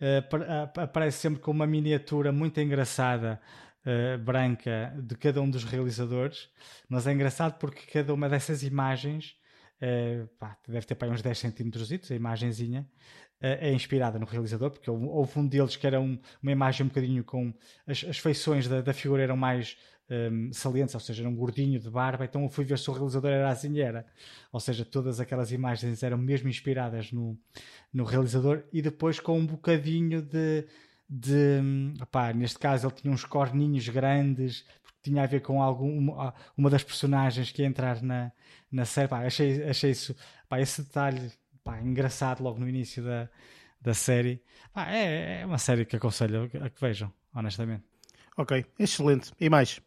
uh, 0.00 0.80
aparece 0.80 1.18
sempre 1.18 1.40
com 1.40 1.50
uma 1.50 1.66
miniatura 1.66 2.30
muito 2.30 2.60
engraçada. 2.60 3.40
Uh, 3.84 4.18
branca 4.18 4.92
de 5.02 5.16
cada 5.16 5.40
um 5.40 5.48
dos 5.48 5.64
realizadores, 5.64 6.50
mas 6.88 7.06
é 7.06 7.12
engraçado 7.12 7.58
porque 7.58 7.90
cada 7.90 8.12
uma 8.12 8.28
dessas 8.28 8.62
imagens 8.62 9.38
Uh, 9.80 10.26
pá, 10.40 10.58
deve 10.66 10.84
ter 10.86 10.96
para 10.96 11.08
uns 11.08 11.22
10 11.22 11.38
centímetros, 11.38 11.92
a 12.10 12.14
imagenzinha, 12.14 12.80
uh, 13.40 13.46
é 13.60 13.72
inspirada 13.72 14.18
no 14.18 14.26
realizador, 14.26 14.72
porque 14.72 14.90
houve 14.90 15.38
um 15.38 15.46
deles 15.46 15.76
que 15.76 15.86
era 15.86 16.00
um, 16.00 16.18
uma 16.42 16.50
imagem 16.50 16.84
um 16.84 16.88
bocadinho 16.88 17.22
com 17.22 17.54
as, 17.86 18.02
as 18.02 18.18
feições 18.18 18.66
da, 18.66 18.80
da, 18.80 18.92
figura 18.92 19.22
eram 19.22 19.36
mais 19.36 19.76
um, 20.10 20.52
salientes, 20.52 20.94
ou 20.94 21.00
seja, 21.00 21.22
era 21.22 21.28
um 21.28 21.34
gordinho 21.34 21.78
de 21.78 21.90
barba, 21.90 22.24
então 22.24 22.42
eu 22.42 22.48
fui 22.48 22.64
ver 22.64 22.78
se 22.78 22.88
o 22.90 22.92
realizador 22.92 23.30
era 23.30 23.50
assim 23.50 23.78
era. 23.80 24.06
Ou 24.52 24.60
seja, 24.60 24.84
todas 24.84 25.20
aquelas 25.20 25.52
imagens 25.52 26.02
eram 26.02 26.18
mesmo 26.18 26.48
inspiradas 26.48 27.12
no, 27.12 27.38
no 27.92 28.04
realizador 28.04 28.64
e 28.72 28.80
depois 28.80 29.20
com 29.20 29.38
um 29.38 29.46
bocadinho 29.46 30.22
de. 30.22 30.66
de 31.08 31.60
opá, 32.00 32.32
neste 32.32 32.58
caso 32.58 32.86
ele 32.88 32.94
tinha 32.94 33.12
uns 33.12 33.24
corninhos 33.24 33.88
grandes, 33.88 34.64
tinha 35.02 35.22
a 35.22 35.26
ver 35.26 35.40
com 35.40 35.62
algum, 35.62 36.10
uma, 36.56 36.70
das 36.70 36.82
personagens 36.82 37.50
que 37.50 37.62
ia 37.62 37.68
entrar 37.68 38.02
na, 38.02 38.32
na 38.70 38.84
série. 38.84 39.12
Achei, 39.14 39.62
achei 39.64 39.90
isso, 39.90 40.16
esse 40.58 40.82
detalhe 40.82 41.32
engraçado 41.82 42.42
logo 42.42 42.58
no 42.58 42.68
início 42.68 43.04
da, 43.04 43.28
da 43.80 43.94
série. 43.94 44.42
É, 44.74 45.40
é 45.42 45.46
uma 45.46 45.58
série 45.58 45.84
que 45.84 45.96
aconselho 45.96 46.50
a 46.62 46.70
que 46.70 46.80
vejam, 46.80 47.12
honestamente. 47.34 47.84
Ok, 48.36 48.64
excelente. 48.78 49.32
E 49.40 49.50
mais? 49.50 49.82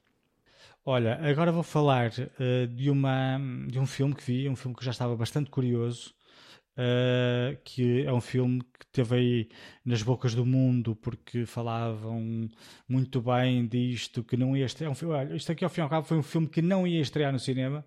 Olha, 0.84 1.20
agora 1.30 1.52
vou 1.52 1.62
falar 1.62 2.10
uh, 2.10 2.68
de, 2.68 2.90
uma, 2.90 3.38
de 3.68 3.78
um 3.80 3.86
filme 3.86 4.16
que 4.16 4.24
vi, 4.24 4.50
um 4.50 4.56
filme 4.56 4.76
que 4.76 4.84
já 4.84 4.90
estava 4.90 5.16
bastante 5.16 5.48
curioso, 5.52 6.12
uh, 6.76 7.56
que 7.64 8.04
é 8.04 8.12
um 8.12 8.20
filme 8.20 8.62
que 8.80 8.88
teve 8.92 9.16
aí 9.16 9.50
nas 9.86 10.02
bocas 10.02 10.34
do 10.34 10.44
mundo 10.44 10.96
porque 10.96 11.46
falavam 11.46 12.50
muito 12.90 13.22
bem 13.22 13.68
disto, 13.68 14.24
que 14.24 14.36
não 14.36 14.58
ia 14.58 14.66
estrear. 14.66 14.90
É 14.90 14.92
um 14.92 14.96
filme, 14.96 15.14
olha, 15.14 15.36
isto 15.36 15.52
aqui 15.52 15.64
ao 15.64 15.70
fim 15.70 15.82
e 15.82 15.84
ao 15.84 15.90
cabo 15.90 16.08
foi 16.08 16.18
um 16.18 16.24
filme 16.24 16.48
que 16.48 16.64
não 16.64 16.88
ia 16.88 17.00
estrear 17.02 17.32
no 17.32 17.40
cinema, 17.40 17.86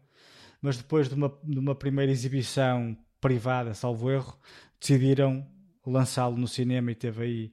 mas 0.63 0.77
depois 0.77 1.09
de 1.09 1.17
uma, 1.17 1.37
de 1.43 1.59
uma 1.59 1.75
primeira 1.75 2.13
exibição 2.13 2.97
privada, 3.21 3.75
salvo 3.75 4.09
erro, 4.09 4.39
decidiram 4.81 5.45
lançá-lo 5.85 6.37
no 6.37 6.47
cinema 6.47 6.93
e 6.93 6.95
teve 6.95 7.25
aí, 7.25 7.53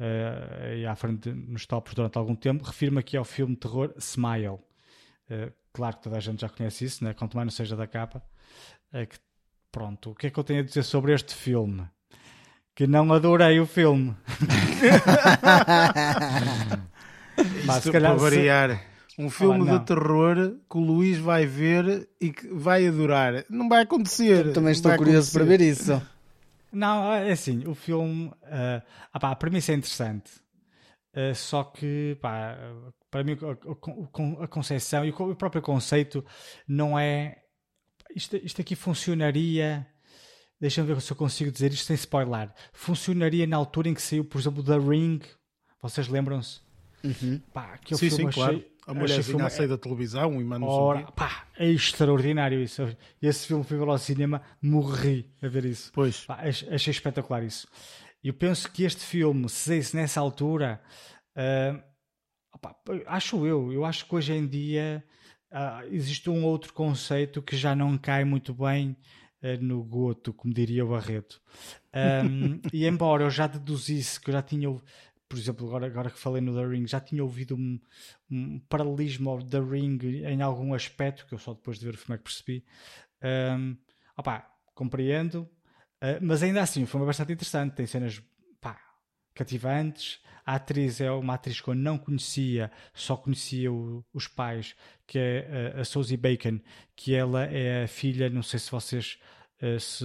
uh, 0.00 0.88
à 0.90 0.96
frente 0.96 1.30
nos 1.30 1.64
tops 1.64 1.94
durante 1.94 2.18
algum 2.18 2.34
tempo. 2.34 2.64
Refiro-me 2.64 2.98
aqui 2.98 3.16
ao 3.16 3.24
filme 3.24 3.54
terror 3.54 3.94
Smile. 3.98 4.58
Uh, 5.30 5.52
claro 5.72 5.96
que 5.96 6.02
toda 6.02 6.16
a 6.16 6.20
gente 6.20 6.40
já 6.40 6.48
conhece 6.48 6.84
isso, 6.84 7.04
né? 7.04 7.14
quanto 7.14 7.36
mais 7.36 7.46
não 7.46 7.52
seja 7.52 7.76
da 7.76 7.86
capa. 7.86 8.20
Uh, 8.92 9.06
que, 9.06 9.16
pronto, 9.70 10.10
o 10.10 10.14
que 10.14 10.26
é 10.26 10.30
que 10.30 10.38
eu 10.38 10.44
tenho 10.44 10.60
a 10.60 10.64
dizer 10.64 10.82
sobre 10.82 11.14
este 11.14 11.34
filme? 11.34 11.86
Que 12.74 12.86
não 12.86 13.12
adorei 13.12 13.60
o 13.60 13.66
filme. 13.66 14.16
Pá, 17.66 17.80
se 17.80 17.92
calhar, 17.92 18.12
para 18.12 18.22
variar. 18.22 18.82
Um 19.18 19.28
filme 19.28 19.70
de 19.70 19.84
terror 19.84 20.56
que 20.70 20.78
o 20.78 20.80
Luís 20.80 21.18
vai 21.18 21.44
ver 21.44 22.08
e 22.20 22.32
que 22.32 22.46
vai 22.48 22.86
adorar. 22.86 23.44
Não 23.50 23.68
vai 23.68 23.82
acontecer. 23.82 24.46
Eu 24.46 24.52
também 24.52 24.72
estou 24.72 24.96
curioso 24.96 25.28
acontecer. 25.28 25.38
para 25.38 25.44
ver 25.44 25.60
isso. 25.60 26.00
Não, 26.72 27.12
é 27.12 27.32
assim, 27.32 27.66
o 27.66 27.74
filme. 27.74 28.28
Uh, 28.28 28.80
ah, 29.12 29.20
pá, 29.20 29.32
a 29.32 29.36
premissa 29.36 29.72
é 29.72 29.74
interessante. 29.74 30.30
Uh, 31.12 31.34
só 31.34 31.64
que, 31.64 32.16
pá, 32.20 32.56
para 33.10 33.24
mim, 33.24 33.36
a, 33.42 34.42
a, 34.42 34.44
a 34.44 34.48
concepção 34.48 35.04
e 35.04 35.10
o 35.10 35.34
próprio 35.34 35.60
conceito 35.60 36.24
não 36.66 36.98
é. 36.98 37.42
Isto, 38.14 38.36
isto 38.36 38.60
aqui 38.60 38.74
funcionaria. 38.74 39.86
Deixa-me 40.60 40.92
ver 40.92 41.00
se 41.00 41.10
eu 41.10 41.16
consigo 41.16 41.50
dizer 41.50 41.72
isto 41.72 41.86
sem 41.86 41.94
spoiler. 41.94 42.52
Funcionaria 42.72 43.46
na 43.46 43.56
altura 43.56 43.88
em 43.88 43.94
que 43.94 44.02
saiu, 44.02 44.24
por 44.24 44.38
exemplo, 44.38 44.62
The 44.62 44.78
Ring. 44.78 45.20
Vocês 45.82 46.06
lembram-se? 46.06 46.60
Uhum. 47.02 47.40
Pá, 47.52 47.74
aquele 47.74 47.98
sim, 47.98 48.10
filme 48.10 48.32
sim, 48.32 48.40
achei, 48.40 48.60
claro. 48.60 48.70
A 48.86 48.94
mulherzinha 48.94 49.46
a 49.46 49.50
sair 49.50 49.68
da 49.68 49.78
televisão 49.78 50.40
e 50.40 50.44
manda 50.44 50.66
Ora, 50.66 51.02
pá, 51.12 51.46
é 51.56 51.68
extraordinário 51.70 52.60
isso. 52.60 52.82
Esse 53.22 53.46
filme 53.46 53.64
fui 53.64 53.78
ver 53.78 53.88
ao 53.88 53.98
cinema, 53.98 54.42
morri 54.60 55.30
a 55.42 55.48
ver 55.48 55.64
isso. 55.64 55.90
Pois. 55.94 56.24
Pá, 56.24 56.40
achei 56.42 56.90
espetacular 56.90 57.42
isso. 57.42 57.68
Eu 58.22 58.34
penso 58.34 58.70
que 58.70 58.84
este 58.84 59.02
filme, 59.02 59.48
se 59.48 59.56
saísse 59.56 59.96
nessa 59.96 60.20
altura, 60.20 60.80
uh, 61.36 61.82
opá, 62.54 62.76
acho 63.06 63.46
eu, 63.46 63.72
eu 63.72 63.84
acho 63.84 64.06
que 64.06 64.14
hoje 64.14 64.32
em 64.32 64.46
dia 64.46 65.04
uh, 65.50 65.86
existe 65.90 66.28
um 66.28 66.44
outro 66.44 66.72
conceito 66.72 67.40
que 67.40 67.56
já 67.56 67.74
não 67.74 67.96
cai 67.96 68.24
muito 68.24 68.52
bem 68.52 68.96
uh, 69.42 69.62
no 69.62 69.82
goto, 69.82 70.34
como 70.34 70.52
diria 70.52 70.84
o 70.84 70.90
Barreto. 70.90 71.40
Um, 71.94 72.60
e 72.72 72.86
embora 72.86 73.24
eu 73.24 73.30
já 73.30 73.46
deduzisse 73.46 74.20
que 74.20 74.30
eu 74.30 74.34
já 74.34 74.42
tinha 74.42 74.68
por 75.30 75.38
exemplo, 75.38 75.68
agora, 75.68 75.86
agora 75.86 76.10
que 76.10 76.18
falei 76.18 76.42
no 76.42 76.52
The 76.52 76.66
Ring, 76.66 76.88
já 76.88 76.98
tinha 76.98 77.22
ouvido 77.22 77.54
um, 77.54 77.78
um 78.28 78.58
paralelismo 78.68 79.30
ao 79.30 79.40
The 79.40 79.60
Ring 79.60 79.96
em 80.26 80.42
algum 80.42 80.74
aspecto, 80.74 81.24
que 81.24 81.32
eu 81.32 81.38
só 81.38 81.54
depois 81.54 81.78
de 81.78 81.84
ver 81.84 81.94
o 81.94 81.96
filme 81.96 82.16
é 82.16 82.18
que 82.18 82.24
percebi. 82.24 82.64
Um, 83.22 83.76
opá, 84.18 84.52
compreendo, 84.74 85.48
uh, 86.02 86.18
mas 86.20 86.42
ainda 86.42 86.62
assim 86.62 86.86
filme 86.86 87.04
é 87.04 87.06
bastante 87.06 87.32
interessante, 87.32 87.74
tem 87.74 87.86
cenas 87.86 88.22
pá, 88.60 88.78
cativantes. 89.34 90.20
A 90.44 90.54
atriz 90.54 91.00
é 91.00 91.10
uma 91.10 91.34
atriz 91.34 91.60
que 91.60 91.68
eu 91.68 91.74
não 91.74 91.96
conhecia, 91.96 92.70
só 92.92 93.16
conhecia 93.16 93.70
o, 93.70 94.04
os 94.12 94.26
pais, 94.26 94.74
que 95.06 95.18
é 95.18 95.74
a, 95.76 95.80
a 95.80 95.84
Susie 95.84 96.16
Bacon, 96.16 96.60
que 96.96 97.14
ela 97.14 97.44
é 97.44 97.84
a 97.84 97.88
filha, 97.88 98.28
não 98.30 98.42
sei 98.42 98.58
se 98.58 98.70
vocês, 98.70 99.18
uh, 99.62 99.78
se, 99.78 100.04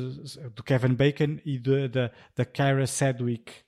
do 0.53 0.63
Kevin 0.63 0.93
Bacon 0.93 1.39
e 1.45 1.59
da, 1.59 2.11
da 2.35 2.45
Kara 2.45 2.85
Sedgwick 2.85 3.65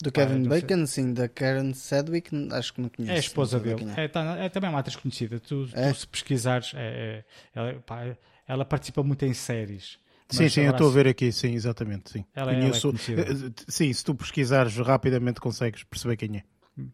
do 0.00 0.12
Kevin 0.12 0.46
ah, 0.46 0.48
Bacon, 0.48 0.86
sim, 0.86 1.12
da 1.12 1.28
Karen 1.28 1.72
Sedgwick, 1.74 2.30
acho 2.52 2.72
que 2.72 2.80
não 2.80 2.88
conheço. 2.88 3.12
É 3.12 3.16
a 3.16 3.18
esposa 3.18 3.58
dele. 3.58 3.84
É. 3.96 4.04
É, 4.04 4.08
tá, 4.08 4.36
é, 4.38 4.48
também 4.48 4.70
uma 4.70 4.78
atriz 4.78 4.94
conhecida. 4.94 5.40
Tu, 5.40 5.68
é? 5.72 5.90
tu 5.90 5.98
se 5.98 6.06
pesquisares, 6.06 6.72
é, 6.76 7.24
ela, 7.52 7.74
pá, 7.80 8.16
ela, 8.46 8.64
participa 8.64 9.02
muito 9.02 9.24
em 9.24 9.34
séries. 9.34 9.98
Sim, 10.30 10.48
sim, 10.48 10.60
eu 10.62 10.72
estou 10.72 10.88
a 10.88 10.92
ver 10.92 11.08
aqui, 11.08 11.32
sim, 11.32 11.54
exatamente. 11.54 12.10
Sim. 12.10 12.24
Ela, 12.34 12.54
Conheço, 12.54 12.88
ela 12.88 13.22
é 13.22 13.52
sim, 13.66 13.92
se 13.92 14.04
tu 14.04 14.14
pesquisares 14.14 14.76
rapidamente 14.76 15.40
consegues 15.40 15.84
perceber 15.84 16.16
quem 16.16 16.36
é. 16.36 16.42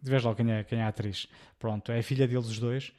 Vês 0.02 0.22
logo 0.22 0.36
quem 0.36 0.50
é, 0.50 0.62
quem 0.64 0.78
é 0.78 0.84
a 0.84 0.88
atriz. 0.88 1.26
Pronto, 1.58 1.92
é 1.92 1.98
a 1.98 2.02
filha 2.02 2.28
deles 2.28 2.46
os 2.46 2.58
dois. 2.58 2.92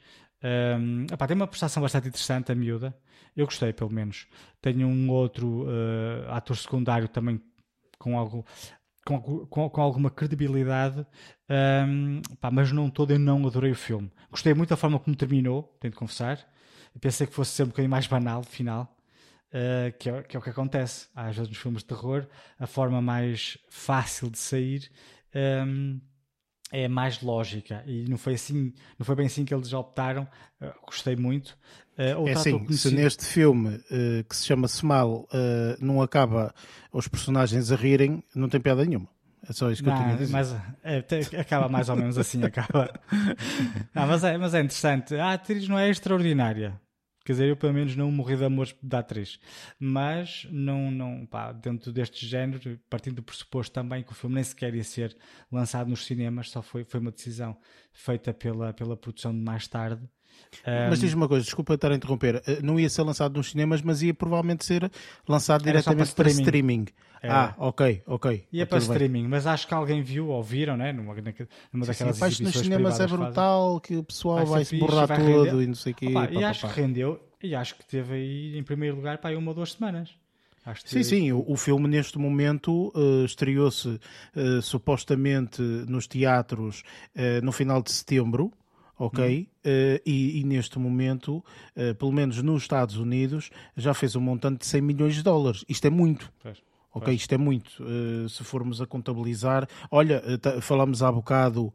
Um, 0.78 1.06
tem 1.06 1.36
uma 1.36 1.46
prestação 1.46 1.82
bastante 1.82 2.08
interessante, 2.08 2.52
a 2.52 2.54
miúda. 2.54 2.96
Eu 3.34 3.46
gostei, 3.46 3.72
pelo 3.72 3.90
menos. 3.90 4.26
Tenho 4.60 4.86
um 4.86 5.10
outro 5.10 5.64
uh, 5.64 6.30
ator 6.30 6.56
secundário 6.56 7.08
também 7.08 7.40
com 7.98 8.18
algo 8.18 8.44
com, 9.04 9.20
com, 9.20 9.70
com, 9.70 9.80
alguma 9.80 10.10
credibilidade, 10.10 11.06
um, 11.88 12.20
pá, 12.40 12.50
mas 12.50 12.72
não 12.72 12.90
todo 12.90 13.12
eu 13.12 13.18
não 13.20 13.46
adorei 13.46 13.70
o 13.70 13.76
filme. 13.76 14.10
Gostei 14.30 14.52
muito 14.52 14.70
da 14.70 14.76
forma 14.76 14.98
como 14.98 15.14
terminou, 15.14 15.62
tenho 15.80 15.92
de 15.92 15.96
confessar. 15.96 16.44
Pensei 17.00 17.26
que 17.26 17.32
fosse 17.32 17.52
ser 17.52 17.62
um 17.62 17.66
bocadinho 17.66 17.90
mais 17.90 18.06
banal, 18.08 18.42
final, 18.42 18.95
uh, 19.52 19.96
que, 19.98 20.08
é, 20.08 20.22
que, 20.22 20.36
é, 20.36 20.38
o 20.38 20.42
que 20.42 20.50
acontece. 20.50 21.08
Às 21.14 21.36
vezes 21.36 21.48
nos 21.48 21.58
filmes 21.58 21.82
de 21.82 21.88
terror, 21.88 22.26
a 22.58 22.66
forma 22.66 23.00
mais 23.00 23.58
fácil 23.68 24.30
de 24.30 24.38
sair 24.38 24.90
um, 25.66 26.00
é 26.72 26.88
mais 26.88 27.22
lógica. 27.22 27.82
E 27.86 28.08
não 28.08 28.18
foi 28.18 28.34
assim, 28.34 28.72
não 28.98 29.04
foi 29.04 29.14
bem 29.14 29.26
assim 29.26 29.44
que 29.44 29.54
eles 29.54 29.72
optaram. 29.72 30.26
Uh, 30.60 30.72
gostei 30.86 31.16
muito. 31.16 31.56
Uh, 31.98 32.28
é 32.28 32.32
assim, 32.32 32.66
se 32.72 32.94
neste 32.94 33.24
filme 33.24 33.80
que 34.28 34.36
se 34.36 34.44
chama 34.44 34.66
Smile 34.66 35.26
não 35.80 36.02
acaba 36.02 36.54
os 36.92 37.08
personagens 37.08 37.72
a 37.72 37.76
rirem, 37.76 38.22
não 38.34 38.48
tem 38.48 38.60
piada 38.60 38.84
nenhuma. 38.84 39.08
É 39.48 39.52
só 39.52 39.70
isso 39.70 39.82
que 39.82 39.88
não, 39.88 39.96
eu 39.96 40.02
tinha 40.02 40.14
a 40.14 40.18
dizer. 40.18 40.32
Mas 40.32 40.56
é, 40.82 41.40
acaba 41.40 41.68
mais 41.68 41.88
ou 41.88 41.96
menos 41.96 42.18
assim, 42.18 42.42
acaba. 42.42 42.90
não, 43.94 44.06
mas, 44.08 44.24
é, 44.24 44.36
mas 44.36 44.54
é 44.54 44.58
interessante. 44.58 45.14
A 45.14 45.32
atriz 45.32 45.68
não 45.68 45.78
é 45.78 45.88
extraordinária. 45.88 46.78
Quer 47.26 47.32
dizer, 47.32 47.48
eu 47.48 47.56
pelo 47.56 47.74
menos 47.74 47.96
não 47.96 48.08
morri 48.12 48.36
de 48.36 48.44
amor 48.44 48.68
da 48.80 49.00
atriz. 49.00 49.40
Mas, 49.80 50.46
não, 50.48 50.92
não, 50.92 51.26
pá, 51.26 51.50
dentro 51.50 51.92
deste 51.92 52.24
género, 52.24 52.78
partindo 52.88 53.16
do 53.16 53.22
pressuposto 53.24 53.74
também 53.74 54.04
que 54.04 54.12
o 54.12 54.14
filme 54.14 54.36
nem 54.36 54.44
sequer 54.44 54.72
ia 54.76 54.84
ser 54.84 55.16
lançado 55.50 55.90
nos 55.90 56.06
cinemas, 56.06 56.50
só 56.50 56.62
foi, 56.62 56.84
foi 56.84 57.00
uma 57.00 57.10
decisão 57.10 57.58
feita 57.92 58.32
pela, 58.32 58.72
pela 58.72 58.96
produção 58.96 59.32
de 59.32 59.40
mais 59.40 59.66
tarde. 59.66 60.08
Mas 60.88 61.00
diz 61.00 61.14
uma 61.14 61.28
coisa, 61.28 61.44
desculpa 61.44 61.74
estar 61.74 61.92
a 61.92 61.94
interromper, 61.94 62.42
eh, 62.46 62.60
não 62.62 62.78
ia 62.78 62.88
ser 62.88 63.02
lançado 63.02 63.36
nos 63.36 63.50
cinemas, 63.50 63.82
mas 63.82 64.02
ia 64.02 64.12
provavelmente 64.12 64.64
ser 64.64 64.90
lançado 65.28 65.62
diretamente 65.62 66.12
para 66.14 66.28
streaming. 66.28 66.34
Para 66.34 66.44
streaming. 66.44 66.86
Ah, 67.22 67.54
ok, 67.58 68.02
ok. 68.06 68.46
Ia 68.52 68.66
para 68.66 68.78
streaming, 68.78 69.22
bem. 69.22 69.28
mas 69.28 69.46
acho 69.46 69.66
que 69.66 69.74
alguém 69.74 70.02
viu 70.02 70.28
ou 70.28 70.42
viram, 70.42 70.76
né? 70.76 70.92
numa, 70.92 71.14
numa 71.14 71.84
sim, 71.84 71.90
daquelas 71.90 72.34
sim, 72.34 72.44
nos 72.44 72.56
cinemas 72.56 73.00
é 73.00 73.06
brutal, 73.06 73.74
fazem. 73.74 73.80
que 73.80 73.96
o 73.96 74.04
pessoal 74.04 74.38
vai, 74.38 74.46
vai 74.46 74.64
se 74.64 74.78
borrar 74.78 75.08
todo 75.08 75.18
render. 75.18 75.62
e 75.62 75.66
não 75.66 75.74
sei 75.74 75.92
o 75.92 75.94
quê. 75.94 76.06
Opa, 76.06 76.28
pá, 76.28 76.32
e 76.32 76.44
acho 76.44 76.62
pá. 76.62 76.72
que 76.72 76.80
rendeu, 76.80 77.20
e 77.42 77.54
acho 77.54 77.74
que 77.76 77.84
teve 77.86 78.14
aí 78.14 78.58
em 78.58 78.62
primeiro 78.62 78.96
lugar 78.96 79.18
para 79.18 79.30
aí 79.30 79.36
uma 79.36 79.50
ou 79.50 79.54
duas 79.54 79.72
semanas. 79.72 80.10
Sim, 80.84 81.04
sim, 81.04 81.32
o, 81.32 81.44
o, 81.46 81.56
filme 81.56 81.86
neste 81.86 82.18
momento 82.18 82.92
uh, 82.92 83.24
estreou-se 83.24 83.88
uh, 83.88 84.60
supostamente 84.60 85.62
nos 85.62 86.08
teatros 86.08 86.82
uh, 87.14 87.44
no 87.44 87.52
final 87.52 87.80
de 87.80 87.92
setembro 87.92 88.52
ok? 88.98 89.38
Uhum. 89.38 89.42
Uh, 89.42 90.00
e, 90.04 90.40
e, 90.40 90.44
neste 90.44 90.78
momento, 90.78 91.44
uh, 91.76 91.94
pelo 91.96 92.12
menos 92.12 92.42
nos 92.42 92.62
Estados 92.62 92.96
Unidos, 92.96 93.50
já 93.76 93.92
fez 93.92 94.16
um 94.16 94.20
montante 94.20 94.60
de 94.60 94.66
100 94.66 94.80
milhões 94.80 95.14
de 95.14 95.22
dólares. 95.22 95.64
Isto 95.68 95.86
é 95.86 95.90
muito. 95.90 96.32
Ok, 96.92 97.12
isto 97.12 97.34
é 97.34 97.36
muito. 97.36 97.82
Uh, 97.82 98.26
se 98.26 98.42
formos 98.42 98.80
a 98.80 98.86
contabilizar, 98.86 99.68
olha, 99.90 100.22
falamos 100.62 101.02
há 101.02 101.12
bocado 101.12 101.72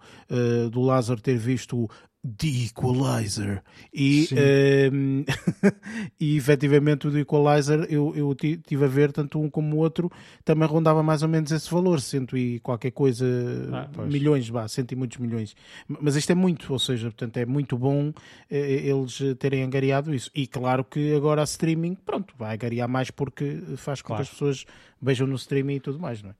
do 0.71 0.81
Lázaro 0.81 1.21
ter 1.21 1.37
visto 1.37 1.87
The 2.23 2.65
Equalizer. 2.67 3.63
E, 3.91 4.29
um, 4.31 4.35
ehm, 4.37 5.25
e 6.19 6.37
efetivamente 6.37 7.07
o 7.07 7.11
The 7.11 7.21
Equalizer 7.21 7.87
eu, 7.89 8.13
eu 8.15 8.35
tive 8.35 8.85
a 8.85 8.87
ver 8.87 9.11
tanto 9.11 9.39
um 9.41 9.49
como 9.49 9.75
o 9.75 9.79
outro 9.79 10.11
também 10.45 10.67
rondava 10.67 11.01
mais 11.01 11.23
ou 11.23 11.29
menos 11.29 11.51
esse 11.51 11.69
valor, 11.71 11.99
cento 11.99 12.37
e 12.37 12.59
qualquer 12.59 12.91
coisa, 12.91 13.25
ah, 13.73 14.03
milhões, 14.03 14.47
vá, 14.49 14.67
cento 14.67 14.91
e 14.91 14.95
muitos 14.95 15.17
milhões. 15.17 15.55
Mas 15.87 16.15
isto 16.15 16.31
é 16.31 16.35
muito, 16.35 16.71
ou 16.71 16.79
seja, 16.79 17.07
portanto 17.07 17.37
é 17.37 17.45
muito 17.45 17.75
bom 17.75 18.13
eh, 18.49 18.87
eles 18.87 19.19
terem 19.39 19.63
angariado 19.63 20.13
isso. 20.13 20.29
E 20.35 20.45
claro 20.45 20.83
que 20.83 21.15
agora 21.15 21.41
a 21.41 21.45
streaming, 21.45 21.95
pronto, 21.95 22.35
vai 22.37 22.53
angariar 22.53 22.87
mais 22.87 23.09
porque 23.09 23.61
faz 23.77 24.01
com 24.01 24.09
claro. 24.09 24.23
que 24.23 24.29
as 24.29 24.29
pessoas 24.29 24.65
vejam 25.01 25.25
no 25.25 25.35
streaming 25.35 25.75
e 25.75 25.79
tudo 25.79 25.99
mais, 25.99 26.21
não 26.21 26.29
é? 26.29 26.35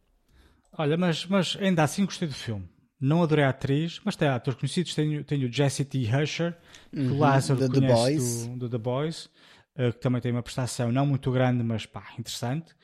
Olha, 0.78 0.96
mas, 0.96 1.26
mas 1.26 1.58
ainda 1.60 1.84
assim 1.84 2.06
gostei 2.06 2.28
do 2.28 2.34
filme. 2.34 2.66
Não 3.02 3.24
adorei 3.24 3.44
a 3.44 3.50
atriz, 3.50 4.00
mas 4.06 4.16
tem 4.16 4.28
atores 4.28 4.60
conhecidos. 4.60 4.94
Tenho, 4.94 5.24
tenho 5.24 5.50
o 5.50 5.52
Jesse 5.52 5.84
T. 5.84 6.08
Husher, 6.16 6.56
que 6.92 7.00
uhum, 7.00 7.16
o 7.16 7.18
Lázaro 7.18 7.60
The 7.60 7.80
conhece 7.80 8.48
do, 8.50 8.58
do, 8.58 8.70
The 8.70 8.78
Boys, 8.78 9.26
uh, 9.76 9.92
que 9.92 10.00
também 10.00 10.22
tem 10.22 10.32
uma 10.32 10.44
prestação 10.44 10.92
não 10.92 11.06
muito 11.06 11.32
grande, 11.32 11.64
mas 11.64 11.86
pá, 11.86 12.04
interessante. 12.20 12.76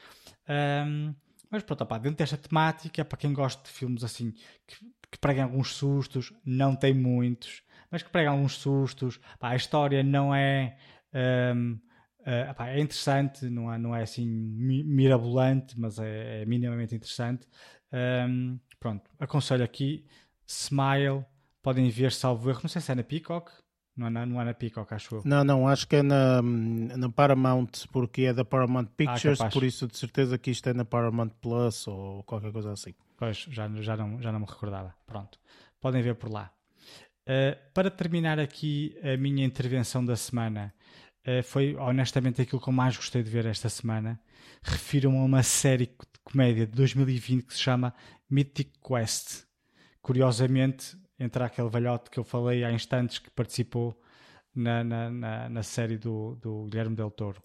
Um, 0.50 1.14
mas 1.52 1.62
pronto, 1.62 1.86
pá, 1.86 2.00
dentro 2.00 2.18
desta 2.18 2.36
temática, 2.36 3.06
para 3.06 3.18
quem 3.18 3.32
gosta 3.32 3.62
de 3.64 3.70
filmes 3.70 4.04
assim, 4.04 4.32
que, 4.66 4.78
que 5.12 5.20
pregam 5.20 5.44
alguns 5.44 5.76
sustos, 5.76 6.34
não 6.44 6.76
tem 6.76 6.96
muitos, 6.96 7.62
mas 7.92 8.02
que 8.02 8.10
pregam 8.10 8.34
alguns 8.34 8.58
sustos. 8.58 9.20
Pá, 9.40 9.50
a 9.50 9.56
história 9.56 10.02
não 10.02 10.34
é. 10.34 10.78
Um, 11.54 11.80
Uh, 12.28 12.52
epá, 12.52 12.68
é 12.68 12.82
interessante, 12.82 13.50
não 13.50 13.72
é, 13.72 13.78
não 13.78 13.96
é 13.96 14.02
assim 14.02 14.28
mirabolante, 14.28 15.80
mas 15.80 15.98
é, 15.98 16.42
é 16.42 16.46
minimamente 16.46 16.94
interessante. 16.94 17.48
Um, 18.30 18.60
Pronto, 18.88 19.12
aconselho 19.20 19.66
aqui 19.66 20.06
Smile, 20.48 21.26
podem 21.62 21.90
ver 21.90 22.14
salvo 22.14 22.50
erro, 22.50 22.62
não 22.64 22.70
sei 22.70 22.82
se 22.82 22.90
é 22.90 22.96
na 22.96 23.04
Peacock, 23.04 23.52
não 23.98 24.08
é 24.08 24.10
na, 24.10 24.26
não 24.26 24.42
é 24.42 24.46
na 24.46 24.54
Peacock, 24.54 24.94
acho 24.94 25.16
eu. 25.16 25.22
Não, 25.26 25.44
não, 25.44 25.68
acho 25.68 25.86
que 25.86 25.98
é 25.98 26.02
na, 26.02 26.42
na 26.42 27.10
Paramount, 27.10 27.68
porque 27.92 28.22
é 28.22 28.34
da 28.34 28.46
Paramount 28.46 28.86
Pictures, 28.96 29.42
ah, 29.42 29.50
por 29.50 29.66
isso 29.66 29.86
de 29.88 29.98
certeza 29.98 30.38
que 30.38 30.52
isto 30.52 30.70
é 30.70 30.74
na 30.74 30.86
Paramount 30.86 31.32
Plus 31.42 31.86
ou 31.86 32.24
qualquer 32.24 32.54
coisa 32.54 32.72
assim. 32.72 32.94
Pois, 33.18 33.46
já, 33.50 33.68
já, 33.82 33.98
não, 33.98 34.22
já 34.22 34.32
não 34.32 34.40
me 34.40 34.46
recordava. 34.46 34.96
Pronto, 35.06 35.38
podem 35.82 36.02
ver 36.02 36.16
por 36.16 36.32
lá. 36.32 36.50
Uh, 37.24 37.60
para 37.74 37.92
terminar 37.92 38.40
aqui 38.40 38.98
a 39.04 39.18
minha 39.18 39.46
intervenção 39.46 40.06
da 40.06 40.16
semana, 40.16 40.74
uh, 41.28 41.44
foi 41.44 41.76
honestamente 41.76 42.42
aquilo 42.42 42.62
que 42.62 42.70
eu 42.70 42.74
mais 42.74 42.96
gostei 42.96 43.22
de 43.22 43.30
ver 43.30 43.48
esta 43.48 43.68
semana. 43.68 44.18
Refiro-me 44.64 45.18
a 45.18 45.24
uma 45.24 45.44
série 45.44 45.88
de 45.88 46.20
comédia 46.24 46.66
de 46.66 46.72
2020 46.74 47.46
que 47.46 47.54
se 47.54 47.60
chama 47.60 47.94
Mythic 48.30 48.74
Quest. 48.86 49.46
Curiosamente, 50.02 50.98
entre 51.20 51.44
aquele 51.44 51.70
velhote 51.70 52.10
que 52.10 52.20
eu 52.20 52.24
falei 52.24 52.64
há 52.64 52.72
instantes 52.72 53.20
que 53.20 53.30
participou 53.32 54.00
na, 54.54 54.84
na, 54.84 55.10
na, 55.10 55.50
na 55.50 55.64
série 55.64 55.98
do, 55.98 56.36
do 56.36 56.66
Guilherme 56.66 56.96
Del 56.96 57.12
Toro. 57.12 57.42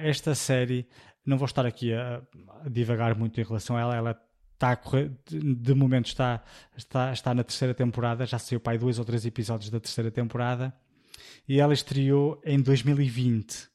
esta 0.00 0.34
série, 0.34 0.88
não 1.24 1.38
vou 1.38 1.46
estar 1.46 1.64
aqui 1.64 1.92
a, 1.94 2.22
a, 2.64 2.68
divagar 2.68 3.16
muito 3.16 3.40
em 3.40 3.44
relação 3.44 3.76
a 3.76 3.80
ela, 3.80 3.96
ela 3.96 4.22
está 4.54 4.72
a 4.72 4.76
correr, 4.76 5.10
de 5.26 5.74
momento 5.74 6.06
está, 6.06 6.42
está, 6.76 7.12
está 7.12 7.34
na 7.34 7.44
terceira 7.44 7.74
temporada, 7.74 8.26
já 8.26 8.38
saiu 8.38 8.60
pai 8.60 8.78
dois 8.78 8.98
ou 8.98 9.04
três 9.04 9.24
episódios 9.26 9.70
da 9.70 9.80
terceira 9.80 10.10
temporada 10.10 10.72
e 11.48 11.60
ela 11.60 11.74
estreou 11.74 12.40
em 12.44 12.60
2020. 12.60 13.71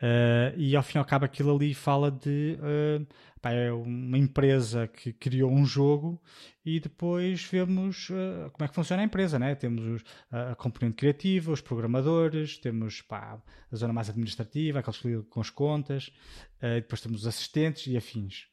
Uh, 0.00 0.54
e 0.56 0.76
ao 0.76 0.82
fim 0.82 0.96
e 0.96 1.00
ao 1.00 1.04
cabo 1.04 1.24
aquilo 1.24 1.52
ali 1.52 1.74
fala 1.74 2.08
de 2.08 2.56
uh, 2.60 3.04
pá, 3.42 3.50
é 3.50 3.72
uma 3.72 4.16
empresa 4.16 4.86
que 4.86 5.12
criou 5.12 5.50
um 5.50 5.66
jogo 5.66 6.22
e 6.64 6.78
depois 6.78 7.42
vemos 7.42 8.08
uh, 8.10 8.48
como 8.52 8.64
é 8.64 8.68
que 8.68 8.74
funciona 8.76 9.02
a 9.02 9.04
empresa, 9.04 9.40
né? 9.40 9.56
Temos 9.56 9.84
os, 9.84 10.04
a 10.30 10.54
componente 10.54 10.94
criativa, 10.94 11.50
os 11.50 11.60
programadores, 11.60 12.58
temos 12.58 13.02
pá, 13.02 13.42
a 13.72 13.76
zona 13.76 13.92
mais 13.92 14.08
administrativa, 14.08 14.78
aqueles 14.78 15.00
que 15.00 15.08
lidam 15.08 15.24
com 15.24 15.40
as 15.40 15.50
contas, 15.50 16.12
depois 16.60 17.00
temos 17.00 17.22
os 17.22 17.26
assistentes 17.26 17.86
e 17.88 17.96
afins. 17.96 18.46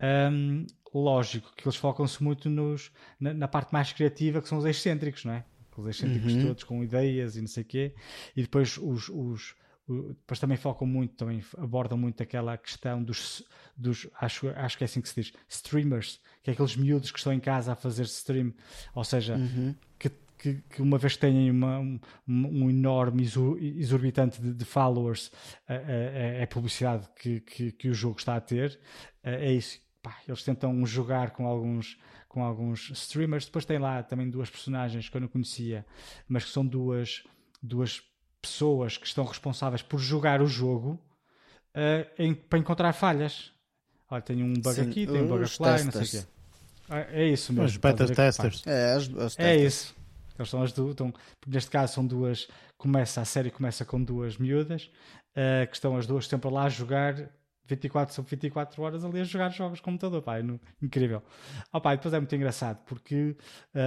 Um, 0.00 0.66
lógico 0.94 1.52
que 1.54 1.66
eles 1.66 1.76
focam-se 1.76 2.22
muito 2.22 2.48
nos, 2.48 2.90
na, 3.18 3.34
na, 3.34 3.48
parte 3.48 3.72
mais 3.72 3.92
criativa, 3.92 4.40
que 4.40 4.48
são 4.48 4.58
os 4.58 4.64
excêntricos, 4.64 5.24
não 5.24 5.32
é? 5.32 5.44
Os 5.76 5.86
excêntricos 5.86 6.32
uhum. 6.34 6.46
todos 6.46 6.64
com 6.64 6.82
ideias 6.82 7.36
e 7.36 7.40
não 7.40 7.48
sei 7.48 7.62
o 7.62 7.66
quê, 7.66 7.94
e 8.34 8.42
depois 8.42 8.78
os, 8.78 9.10
os 9.10 9.54
depois 9.88 10.40
também 10.40 10.56
focam 10.56 10.86
muito, 10.86 11.14
também 11.14 11.42
abordam 11.56 11.96
muito 11.96 12.20
aquela 12.22 12.56
questão 12.58 13.02
dos, 13.02 13.44
dos 13.76 14.08
acho, 14.20 14.48
acho 14.48 14.76
que 14.76 14.84
é 14.84 14.86
assim 14.86 15.00
que 15.00 15.08
se 15.08 15.20
diz, 15.20 15.32
streamers, 15.48 16.20
que 16.42 16.50
é 16.50 16.52
aqueles 16.52 16.76
miúdos 16.76 17.12
que 17.12 17.18
estão 17.18 17.32
em 17.32 17.38
casa 17.38 17.72
a 17.72 17.76
fazer 17.76 18.02
stream, 18.02 18.52
ou 18.94 19.04
seja, 19.04 19.36
uhum. 19.36 19.74
que, 19.96 20.10
que, 20.38 20.54
que, 20.68 20.82
uma 20.82 20.98
vez 20.98 21.16
têm 21.16 21.50
uma, 21.52 21.78
um, 21.78 22.00
um, 22.26 22.68
enorme 22.68 23.22
exorbitante 23.22 24.40
de, 24.40 24.52
de 24.52 24.64
followers, 24.64 25.30
é, 25.68 26.38
é, 26.40 26.46
publicidade 26.46 27.08
que, 27.16 27.40
que, 27.40 27.70
que, 27.70 27.88
o 27.88 27.94
jogo 27.94 28.18
está 28.18 28.34
a 28.34 28.40
ter, 28.40 28.80
é 29.22 29.52
isso. 29.52 29.80
Pá, 30.02 30.16
eles 30.26 30.42
tentam 30.42 30.84
jogar 30.84 31.30
com 31.30 31.46
alguns, 31.46 31.98
com 32.28 32.42
alguns 32.42 32.90
streamers. 32.90 33.46
Depois 33.46 33.64
tem 33.64 33.78
lá 33.78 34.02
também 34.04 34.30
duas 34.30 34.48
personagens 34.48 35.08
que 35.08 35.16
eu 35.16 35.20
não 35.20 35.28
conhecia, 35.28 35.84
mas 36.28 36.44
que 36.44 36.50
são 36.50 36.64
duas, 36.64 37.24
duas 37.60 38.02
pessoas 38.40 38.96
que 38.96 39.06
estão 39.06 39.24
responsáveis 39.24 39.82
por 39.82 39.98
jogar 39.98 40.40
o 40.40 40.46
jogo 40.46 41.00
uh, 41.74 42.10
em, 42.18 42.34
para 42.34 42.58
encontrar 42.58 42.92
falhas. 42.92 43.52
Olha, 44.10 44.22
tem 44.22 44.42
um 44.42 44.54
bug 44.54 44.74
Sim, 44.74 44.90
aqui, 44.90 45.06
tem 45.06 45.22
um 45.22 45.28
bug 45.28 45.44
acolá, 45.44 45.82
não 45.82 45.92
sei 45.92 46.02
o 46.02 46.08
quê. 46.08 46.28
É, 46.88 47.22
é 47.22 47.28
isso 47.28 47.52
mesmo. 47.52 47.66
Os 47.66 47.76
beta 47.76 48.06
testers. 48.06 48.66
É, 48.66 48.92
as, 48.94 49.08
as 49.16 49.38
é 49.38 49.56
isso. 49.56 49.94
Eles 50.38 50.50
são 50.50 50.62
as 50.62 50.72
duas, 50.72 50.90
estão, 50.90 51.14
neste 51.46 51.70
caso 51.70 51.94
são 51.94 52.06
duas, 52.06 52.46
começa, 52.76 53.20
a 53.20 53.24
série 53.24 53.50
começa 53.50 53.84
com 53.84 54.02
duas 54.02 54.36
miúdas, 54.36 54.90
uh, 55.32 55.66
que 55.66 55.74
estão 55.74 55.96
as 55.96 56.06
duas 56.06 56.28
sempre 56.28 56.50
lá 56.50 56.64
a 56.64 56.68
jogar 56.68 57.30
24 57.66 58.14
sobre 58.14 58.36
24 58.36 58.82
horas 58.82 59.04
ali 59.04 59.20
a 59.20 59.24
jogar 59.24 59.50
jogos 59.50 59.78
de 59.78 59.82
computador, 59.82 60.22
pá, 60.22 60.38
é 60.38 60.42
no, 60.42 60.60
incrível. 60.80 61.22
Oh, 61.72 61.80
pá, 61.80 61.94
depois 61.94 62.14
é 62.14 62.18
muito 62.18 62.34
engraçado, 62.34 62.78
porque 62.84 63.36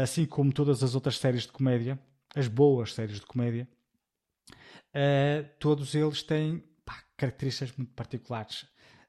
assim 0.04 0.26
como 0.26 0.52
todas 0.52 0.84
as 0.84 0.96
outras 0.96 1.18
séries 1.18 1.44
de 1.44 1.52
comédia, 1.52 1.98
as 2.36 2.48
boas 2.48 2.94
séries 2.94 3.20
de 3.20 3.26
comédia, 3.26 3.68
uh, 4.96 5.50
todos 5.60 5.96
eles 5.96 6.24
têm 6.24 6.64
pá, 6.86 7.04
características 7.18 7.76
muito 7.78 7.94
particulares. 7.94 8.64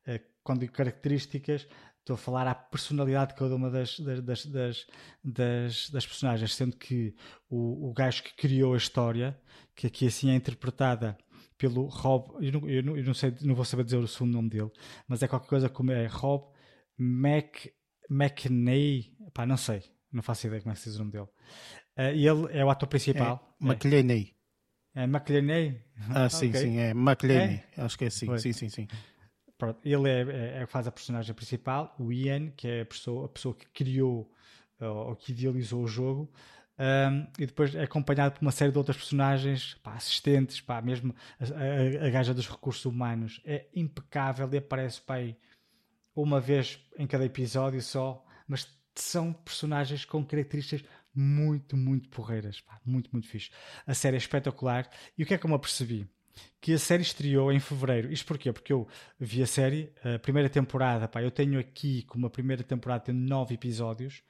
Uh, 0.06 0.20
quando 0.42 0.60
digo 0.60 0.72
características, 0.72 1.66
Estou 2.00 2.14
a 2.14 2.18
falar 2.18 2.48
à 2.48 2.54
personalidade 2.54 3.32
de 3.32 3.38
cada 3.38 3.54
uma 3.54 3.70
das, 3.70 4.00
das, 4.00 4.46
das, 4.46 4.86
das, 5.22 5.90
das 5.90 6.06
personagens, 6.06 6.54
sendo 6.54 6.76
que 6.76 7.14
o, 7.48 7.90
o 7.90 7.92
gajo 7.92 8.22
que 8.22 8.34
criou 8.34 8.72
a 8.72 8.76
história, 8.78 9.38
que 9.76 9.86
aqui 9.86 10.06
assim 10.06 10.30
é 10.30 10.34
interpretada 10.34 11.16
pelo 11.58 11.86
Rob, 11.86 12.44
eu 12.44 12.52
não, 12.52 12.68
eu 12.68 12.82
não, 12.82 12.96
eu 12.96 13.04
não, 13.04 13.12
sei, 13.12 13.34
não 13.42 13.54
vou 13.54 13.66
saber 13.66 13.84
dizer 13.84 13.98
o 13.98 14.08
segundo 14.08 14.32
nome 14.32 14.48
dele, 14.48 14.70
mas 15.06 15.22
é 15.22 15.28
qualquer 15.28 15.48
coisa 15.48 15.68
como 15.68 15.92
é 15.92 16.06
Rob 16.06 16.46
Mac, 16.96 17.66
McNay, 18.10 19.14
pá, 19.34 19.44
não 19.44 19.58
sei, 19.58 19.82
não 20.10 20.22
faço 20.22 20.46
ideia 20.46 20.62
como 20.62 20.72
é 20.72 20.74
que 20.74 20.80
se 20.80 20.88
diz 20.88 20.96
o 20.96 21.00
nome 21.00 21.12
dele. 21.12 21.28
Uh, 21.98 22.48
ele 22.48 22.58
é 22.58 22.64
o 22.64 22.70
ator 22.70 22.88
principal. 22.88 23.56
É, 23.62 23.64
McLeaney. 23.64 24.34
É, 24.94 25.04
McLeaney? 25.04 25.80
Ah, 26.14 26.28
sim, 26.30 26.48
okay. 26.48 26.60
sim, 26.60 26.78
é 26.78 26.90
McLeaney. 26.90 27.62
É? 27.76 27.82
Acho 27.82 27.98
que 27.98 28.04
é 28.04 28.08
assim, 28.08 28.38
sim, 28.38 28.52
sim, 28.52 28.68
sim. 28.68 28.88
Pronto, 29.56 29.78
ele 29.84 30.08
é, 30.08 30.22
é, 30.22 30.62
é, 30.62 30.66
faz 30.66 30.86
a 30.86 30.92
personagem 30.92 31.34
principal, 31.34 31.94
o 31.98 32.12
Ian, 32.12 32.50
que 32.50 32.66
é 32.66 32.80
a 32.80 32.86
pessoa, 32.86 33.26
a 33.26 33.28
pessoa 33.28 33.54
que 33.54 33.66
criou 33.68 34.30
ou 34.80 35.14
que 35.14 35.32
idealizou 35.32 35.82
o 35.82 35.86
jogo, 35.86 36.32
um, 36.80 37.26
e 37.38 37.44
depois 37.44 37.74
é 37.74 37.82
acompanhado 37.82 38.36
por 38.36 38.40
uma 38.40 38.50
série 38.50 38.72
de 38.72 38.78
outras 38.78 38.96
personagens, 38.96 39.74
pá, 39.82 39.92
assistentes, 39.92 40.62
pá, 40.62 40.80
mesmo 40.80 41.14
a, 41.38 41.44
a, 41.44 42.06
a 42.06 42.10
gaja 42.10 42.32
dos 42.32 42.48
recursos 42.48 42.86
humanos 42.86 43.38
é 43.44 43.66
impecável 43.74 44.48
e 44.50 44.56
aparece 44.56 44.98
pá, 45.02 45.16
uma 46.16 46.40
vez 46.40 46.80
em 46.98 47.06
cada 47.06 47.26
episódio 47.26 47.82
só, 47.82 48.24
mas 48.48 48.66
são 48.94 49.30
personagens 49.30 50.06
com 50.06 50.24
características 50.24 50.88
muito, 51.14 51.76
muito 51.76 52.08
porreiras, 52.08 52.60
pá, 52.60 52.80
muito, 52.84 53.10
muito 53.10 53.28
fixe. 53.28 53.50
A 53.86 53.94
série 53.94 54.16
é 54.16 54.18
espetacular 54.18 54.88
e 55.16 55.22
o 55.22 55.26
que 55.26 55.34
é 55.34 55.38
que 55.38 55.44
eu 55.44 55.50
me 55.50 55.56
apercebi? 55.56 56.08
que 56.60 56.74
a 56.74 56.78
série 56.78 57.02
estreou 57.02 57.50
em 57.52 57.58
fevereiro. 57.58 58.12
Isto 58.12 58.26
porquê? 58.26 58.52
Porque 58.52 58.72
eu 58.72 58.86
vi 59.18 59.42
a 59.42 59.46
série, 59.46 59.92
a 60.04 60.18
primeira 60.18 60.48
temporada, 60.48 61.08
pá, 61.08 61.22
eu 61.22 61.30
tenho 61.30 61.58
aqui 61.58 62.02
como 62.04 62.26
a 62.26 62.30
primeira 62.30 62.62
temporada 62.62 63.04
tem 63.04 63.14
nove 63.14 63.54
episódios, 63.54 64.22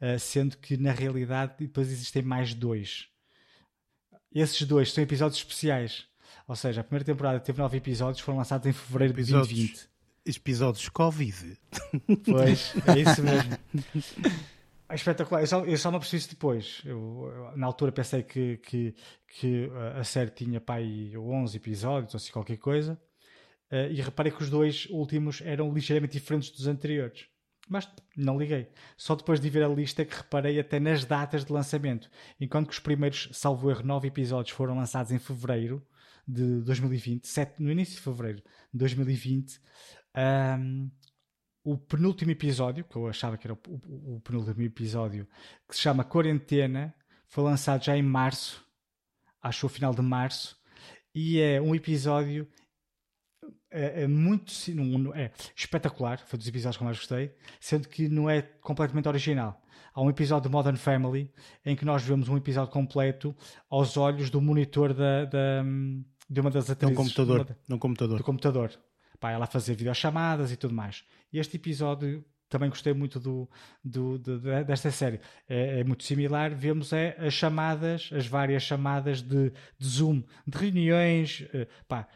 uh, 0.00 0.18
sendo 0.18 0.56
que 0.56 0.76
na 0.76 0.92
realidade 0.92 1.54
depois 1.58 1.90
existem 1.90 2.22
mais 2.22 2.54
dois. 2.54 3.08
Esses 4.34 4.66
dois 4.66 4.92
são 4.92 5.02
episódios 5.02 5.38
especiais. 5.38 6.06
Ou 6.48 6.56
seja, 6.56 6.80
a 6.80 6.84
primeira 6.84 7.04
temporada 7.04 7.40
teve 7.40 7.58
nove 7.58 7.76
episódios, 7.78 8.20
foram 8.20 8.38
lançados 8.38 8.66
em 8.66 8.72
fevereiro 8.72 9.14
de 9.14 9.32
2020. 9.32 9.88
Episódios 10.26 10.88
Covid. 10.88 11.56
Pois, 12.24 12.74
é 12.86 12.98
isso 12.98 13.22
mesmo. 13.22 13.58
É 14.88 14.94
espetacular. 14.94 15.40
Eu 15.40 15.46
só, 15.46 15.64
eu 15.64 15.76
só 15.76 15.90
não 15.90 15.98
percebi 15.98 16.18
isso 16.20 16.30
depois. 16.30 16.82
Eu, 16.84 17.30
eu, 17.34 17.56
na 17.56 17.66
altura 17.66 17.90
pensei 17.90 18.22
que, 18.22 18.58
que, 18.58 18.94
que 19.28 19.70
a 19.94 20.04
série 20.04 20.30
tinha 20.30 20.60
pai 20.60 21.12
11 21.16 21.56
episódios 21.56 22.14
ou 22.14 22.18
assim 22.18 22.32
qualquer 22.32 22.58
coisa. 22.58 23.00
Uh, 23.70 23.90
e 23.90 24.00
reparei 24.00 24.30
que 24.30 24.42
os 24.42 24.48
dois 24.48 24.86
últimos 24.90 25.40
eram 25.40 25.72
ligeiramente 25.72 26.12
diferentes 26.12 26.50
dos 26.50 26.68
anteriores. 26.68 27.26
Mas 27.68 27.88
não 28.16 28.38
liguei. 28.38 28.68
Só 28.96 29.16
depois 29.16 29.40
de 29.40 29.50
ver 29.50 29.64
a 29.64 29.68
lista 29.68 30.04
que 30.04 30.14
reparei 30.14 30.60
até 30.60 30.78
nas 30.78 31.04
datas 31.04 31.44
de 31.44 31.52
lançamento. 31.52 32.08
Enquanto 32.40 32.68
que 32.68 32.74
os 32.74 32.78
primeiros, 32.78 33.28
salvo 33.32 33.68
erro, 33.70 33.82
9 33.84 34.06
episódios 34.06 34.56
foram 34.56 34.76
lançados 34.76 35.10
em 35.10 35.18
fevereiro 35.18 35.84
de 36.26 36.60
2020, 36.62 37.26
7, 37.26 37.62
no 37.62 37.70
início 37.70 37.96
de 37.96 38.00
fevereiro 38.00 38.38
de 38.72 38.78
2020, 38.78 39.60
um, 40.60 40.90
o 41.66 41.76
penúltimo 41.76 42.30
episódio, 42.30 42.84
que 42.84 42.94
eu 42.94 43.08
achava 43.08 43.36
que 43.36 43.44
era 43.44 43.54
o, 43.54 43.58
o, 43.66 44.14
o, 44.14 44.20
penúltimo 44.20 44.62
episódio, 44.62 45.26
que 45.68 45.74
se 45.74 45.82
chama 45.82 46.04
Quarentena, 46.04 46.94
foi 47.26 47.42
lançado 47.42 47.82
já 47.82 47.96
em 47.96 48.02
março, 48.02 48.64
acho 49.42 49.66
o 49.66 49.68
final 49.68 49.92
de 49.92 50.00
março, 50.00 50.56
e 51.12 51.40
é 51.40 51.60
um 51.60 51.74
episódio 51.74 52.46
é, 53.68 54.04
é 54.04 54.06
muito 54.06 54.52
é, 55.16 55.32
espetacular, 55.56 56.20
foi 56.24 56.38
dos 56.38 56.46
episódios 56.46 56.76
que 56.76 56.84
eu 56.84 56.84
mais 56.84 56.98
gostei, 56.98 57.34
sendo 57.58 57.88
que 57.88 58.08
não 58.08 58.30
é 58.30 58.42
completamente 58.42 59.08
original. 59.08 59.60
Há 59.92 60.00
um 60.00 60.08
episódio 60.08 60.48
de 60.48 60.54
Modern 60.54 60.76
Family 60.76 61.32
em 61.64 61.74
que 61.74 61.84
nós 61.84 62.00
vemos 62.04 62.28
um 62.28 62.36
episódio 62.36 62.70
completo 62.70 63.34
aos 63.68 63.96
olhos 63.96 64.30
do 64.30 64.40
monitor 64.40 64.94
da, 64.94 65.24
da 65.24 65.64
de 66.30 66.40
uma 66.40 66.50
das 66.50 66.70
atrizes. 66.70 66.94
De 66.94 67.00
um 67.00 67.04
computador. 67.04 67.56
De 67.66 67.74
um 67.74 67.78
computador. 67.78 68.18
Do 68.18 68.24
computador 68.24 68.78
pá, 69.16 69.30
ela 69.30 69.46
fazer 69.46 69.74
videochamadas 69.74 70.52
e 70.52 70.56
tudo 70.56 70.74
mais. 70.74 71.04
Este 71.32 71.56
episódio 71.56 72.24
também 72.48 72.68
gostei 72.68 72.92
muito 72.92 73.18
do, 73.18 73.48
do, 73.82 74.18
desta 74.64 74.90
série. 74.90 75.20
É, 75.48 75.80
é, 75.80 75.84
muito 75.84 76.04
similar. 76.04 76.54
Vemos 76.54 76.92
é, 76.92 77.16
as 77.18 77.34
chamadas, 77.34 78.10
as 78.12 78.26
várias 78.26 78.62
chamadas 78.62 79.20
de, 79.20 79.52
de 79.78 79.86
Zoom, 79.86 80.22
de 80.46 80.56
reuniões, 80.56 81.46
eh, 81.52 81.66
pá, 81.88 82.06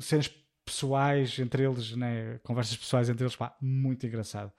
cenas 0.00 0.28
pessoais 0.68 1.38
entre 1.38 1.64
eles, 1.64 1.96
né? 1.96 2.38
conversas 2.42 2.76
pessoais 2.76 3.08
entre 3.08 3.24
eles, 3.24 3.34
pá, 3.34 3.56
muito 3.60 4.06
engraçado. 4.06 4.52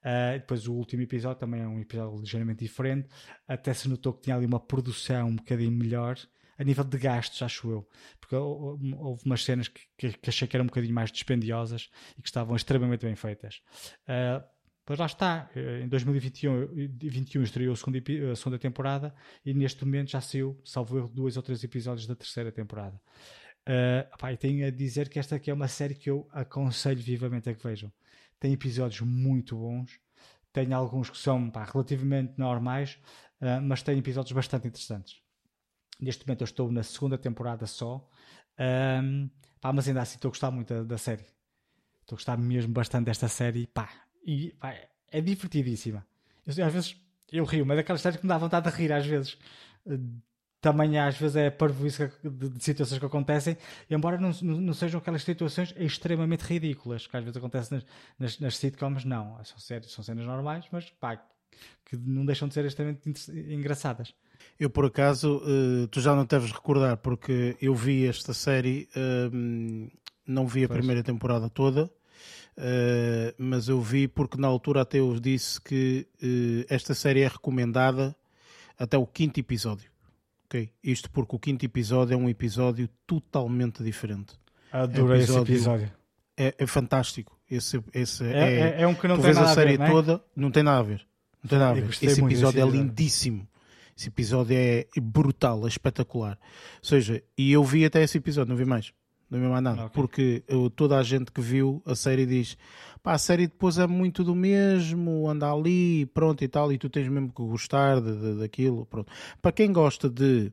Uh, 0.00 0.38
depois 0.38 0.68
o 0.68 0.74
último 0.74 1.02
episódio 1.02 1.40
também 1.40 1.62
é 1.62 1.66
um 1.66 1.80
episódio 1.80 2.20
ligeiramente 2.20 2.62
diferente. 2.62 3.08
Até 3.48 3.72
se 3.72 3.88
notou 3.88 4.12
que 4.12 4.22
tinha 4.22 4.36
ali 4.36 4.44
uma 4.44 4.60
produção 4.60 5.28
um 5.28 5.36
bocadinho 5.36 5.72
melhor 5.72 6.18
a 6.58 6.64
nível 6.64 6.84
de 6.84 6.98
gastos, 6.98 7.42
acho 7.42 7.70
eu. 7.70 7.88
Porque 8.20 8.36
houve 8.36 9.22
umas 9.24 9.44
cenas 9.44 9.68
que, 9.68 9.80
que, 9.96 10.12
que 10.12 10.30
achei 10.30 10.46
que 10.48 10.56
eram 10.56 10.64
um 10.64 10.68
bocadinho 10.68 10.94
mais 10.94 11.10
dispendiosas 11.10 11.90
e 12.18 12.22
que 12.22 12.28
estavam 12.28 12.56
extremamente 12.56 13.04
bem 13.04 13.16
feitas. 13.16 13.62
Uh, 14.08 14.54
Pois 14.86 14.98
lá 14.98 15.06
está, 15.06 15.50
eh, 15.56 15.80
em 15.82 15.88
2021 15.88 16.88
21 16.98 17.42
estreou 17.42 17.72
a 17.72 17.76
segunda, 17.76 17.98
a 18.30 18.36
segunda, 18.36 18.58
temporada 18.58 19.14
e 19.44 19.54
neste 19.54 19.82
momento 19.84 20.10
já 20.10 20.20
saiu, 20.20 20.60
salvo 20.62 20.98
erro, 20.98 21.08
dois 21.08 21.38
ou 21.38 21.42
três 21.42 21.64
episódios 21.64 22.06
da 22.06 22.14
terceira 22.14 22.52
temporada. 22.52 23.00
Uh, 23.66 24.36
tenho 24.36 24.66
a 24.66 24.70
dizer 24.70 25.08
que 25.08 25.18
esta 25.18 25.36
aqui 25.36 25.50
é 25.50 25.54
uma 25.54 25.68
série 25.68 25.94
que 25.94 26.10
eu 26.10 26.28
aconselho 26.32 27.00
vivamente 27.00 27.48
a 27.48 27.54
que 27.54 27.66
vejam. 27.66 27.90
Tem 28.38 28.52
episódios 28.52 29.00
muito 29.00 29.56
bons, 29.56 29.98
tem 30.52 30.70
alguns 30.74 31.08
que 31.08 31.16
são 31.16 31.50
pá, 31.50 31.64
relativamente 31.64 32.34
normais, 32.36 32.98
uh, 33.40 33.62
mas 33.62 33.82
tem 33.82 33.98
episódios 33.98 34.32
bastante 34.32 34.68
interessantes. 34.68 35.23
Neste 36.00 36.26
momento 36.26 36.42
eu 36.42 36.46
estou 36.46 36.70
na 36.70 36.82
segunda 36.82 37.16
temporada 37.16 37.66
só. 37.66 38.08
Um, 38.58 39.28
pá, 39.60 39.72
mas 39.72 39.88
ainda 39.88 40.02
assim 40.02 40.16
estou 40.16 40.28
a 40.28 40.32
gostar 40.32 40.50
muito 40.50 40.72
da, 40.72 40.82
da 40.82 40.98
série. 40.98 41.24
Estou 42.02 42.16
a 42.16 42.18
gostar 42.18 42.36
mesmo 42.36 42.72
bastante 42.72 43.06
desta 43.06 43.28
série. 43.28 43.66
Pá, 43.66 43.88
e 44.24 44.52
pá, 44.58 44.74
é 45.10 45.20
divertidíssima. 45.20 46.06
Eu, 46.46 46.66
às 46.66 46.72
vezes 46.72 46.96
eu 47.32 47.44
rio, 47.44 47.64
mas 47.64 47.76
é 47.76 47.80
daquelas 47.80 48.00
séries 48.00 48.18
que 48.18 48.26
me 48.26 48.28
dá 48.28 48.38
vontade 48.38 48.70
de 48.70 48.76
rir 48.76 48.92
às 48.92 49.06
vezes. 49.06 49.38
Também 50.60 50.98
às 50.98 51.16
vezes 51.16 51.36
é 51.36 51.50
parvoíce 51.50 52.10
de, 52.22 52.48
de 52.48 52.64
situações 52.64 52.98
que 52.98 53.04
acontecem, 53.04 53.56
embora 53.90 54.18
não, 54.18 54.30
não, 54.40 54.60
não, 54.60 54.72
sejam 54.72 54.98
aquelas 54.98 55.22
situações 55.22 55.74
extremamente 55.76 56.40
ridículas 56.40 57.06
que 57.06 57.14
às 57.14 57.22
vezes 57.22 57.36
acontecem 57.36 57.78
nas, 57.78 57.86
nas, 58.18 58.40
nas 58.40 58.56
sitcoms, 58.56 59.04
não. 59.04 59.42
São, 59.44 59.58
séries, 59.58 59.90
são 59.90 60.02
cenas 60.02 60.24
normais, 60.24 60.64
mas 60.72 60.90
pá, 60.90 61.22
que 61.84 61.96
não 61.96 62.24
deixam 62.24 62.48
de 62.48 62.54
ser 62.54 62.64
extremamente 62.64 63.10
engraçadas. 63.30 64.14
Eu, 64.58 64.70
por 64.70 64.86
acaso, 64.86 65.38
uh, 65.38 65.86
tu 65.88 66.00
já 66.00 66.14
não 66.14 66.24
deves 66.24 66.52
recordar, 66.52 66.96
porque 66.98 67.56
eu 67.60 67.74
vi 67.74 68.06
esta 68.06 68.32
série, 68.32 68.88
uh, 68.96 69.90
não 70.26 70.46
vi 70.46 70.64
a 70.64 70.68
pois. 70.68 70.78
primeira 70.78 71.02
temporada 71.02 71.48
toda, 71.50 71.84
uh, 72.56 73.34
mas 73.36 73.68
eu 73.68 73.80
vi 73.80 74.06
porque 74.06 74.38
na 74.38 74.46
altura 74.46 74.82
até 74.82 75.00
eu 75.00 75.18
disse 75.18 75.60
que 75.60 76.06
eh, 76.22 76.66
esta 76.68 76.94
série 76.94 77.20
é 77.20 77.28
recomendada 77.28 78.14
até 78.78 78.96
o 78.96 79.06
quinto 79.06 79.40
episódio. 79.40 79.90
Okay? 80.46 80.70
Isto 80.82 81.10
porque 81.10 81.34
o 81.34 81.38
quinto 81.38 81.64
episódio 81.64 82.14
é 82.14 82.16
um 82.16 82.28
episódio 82.28 82.88
totalmente 83.06 83.82
diferente. 83.82 84.34
Adorei 84.70 85.20
é 85.20 85.22
episódio, 85.22 85.54
esse 85.54 85.64
episódio. 85.64 85.92
É, 86.36 86.54
é, 86.58 86.66
fantástico. 86.66 87.38
Esse, 87.50 87.82
esse 87.92 88.24
é, 88.24 88.78
é, 88.78 88.82
é 88.82 88.86
um 88.86 88.94
que 88.94 89.06
não 89.06 89.20
tem 89.20 89.34
nada 89.34 89.50
a, 89.50 89.54
série 89.54 89.74
a 89.74 89.84
ver, 89.84 89.90
toda, 89.90 90.24
não 90.34 90.50
tem 90.50 90.62
nada 90.62 90.78
a 90.78 90.82
ver. 90.82 91.06
Não 91.42 91.48
tem 91.48 91.58
nada 91.58 91.70
a 91.72 91.74
ver. 91.74 91.88
Esse 92.02 92.20
episódio 92.22 92.62
é 92.62 92.68
lindíssimo. 92.68 93.46
Esse 93.96 94.08
episódio 94.08 94.56
é 94.56 94.86
brutal, 95.00 95.64
é 95.64 95.68
espetacular. 95.68 96.38
Ou 96.82 96.88
seja, 96.88 97.22
e 97.38 97.52
eu 97.52 97.62
vi 97.62 97.84
até 97.84 98.02
esse 98.02 98.18
episódio, 98.18 98.50
não 98.50 98.56
vi 98.56 98.64
mais. 98.64 98.92
Não 99.30 99.40
vi 99.40 99.46
mais 99.46 99.62
nada. 99.62 99.86
Okay. 99.86 99.94
Porque 99.94 100.44
eu, 100.48 100.68
toda 100.68 100.98
a 100.98 101.02
gente 101.02 101.30
que 101.30 101.40
viu 101.40 101.82
a 101.86 101.94
série 101.94 102.26
diz: 102.26 102.56
pá, 103.02 103.12
a 103.12 103.18
série 103.18 103.46
depois 103.46 103.78
é 103.78 103.86
muito 103.86 104.24
do 104.24 104.34
mesmo, 104.34 105.28
anda 105.28 105.50
ali, 105.50 106.06
pronto 106.06 106.42
e 106.42 106.48
tal, 106.48 106.72
e 106.72 106.78
tu 106.78 106.88
tens 106.90 107.08
mesmo 107.08 107.28
que 107.28 107.42
gostar 107.42 108.00
de, 108.00 108.14
de 108.16 108.38
daquilo. 108.40 108.86
Pronto. 108.86 109.10
Para 109.40 109.52
quem 109.52 109.72
gosta 109.72 110.08
de 110.08 110.50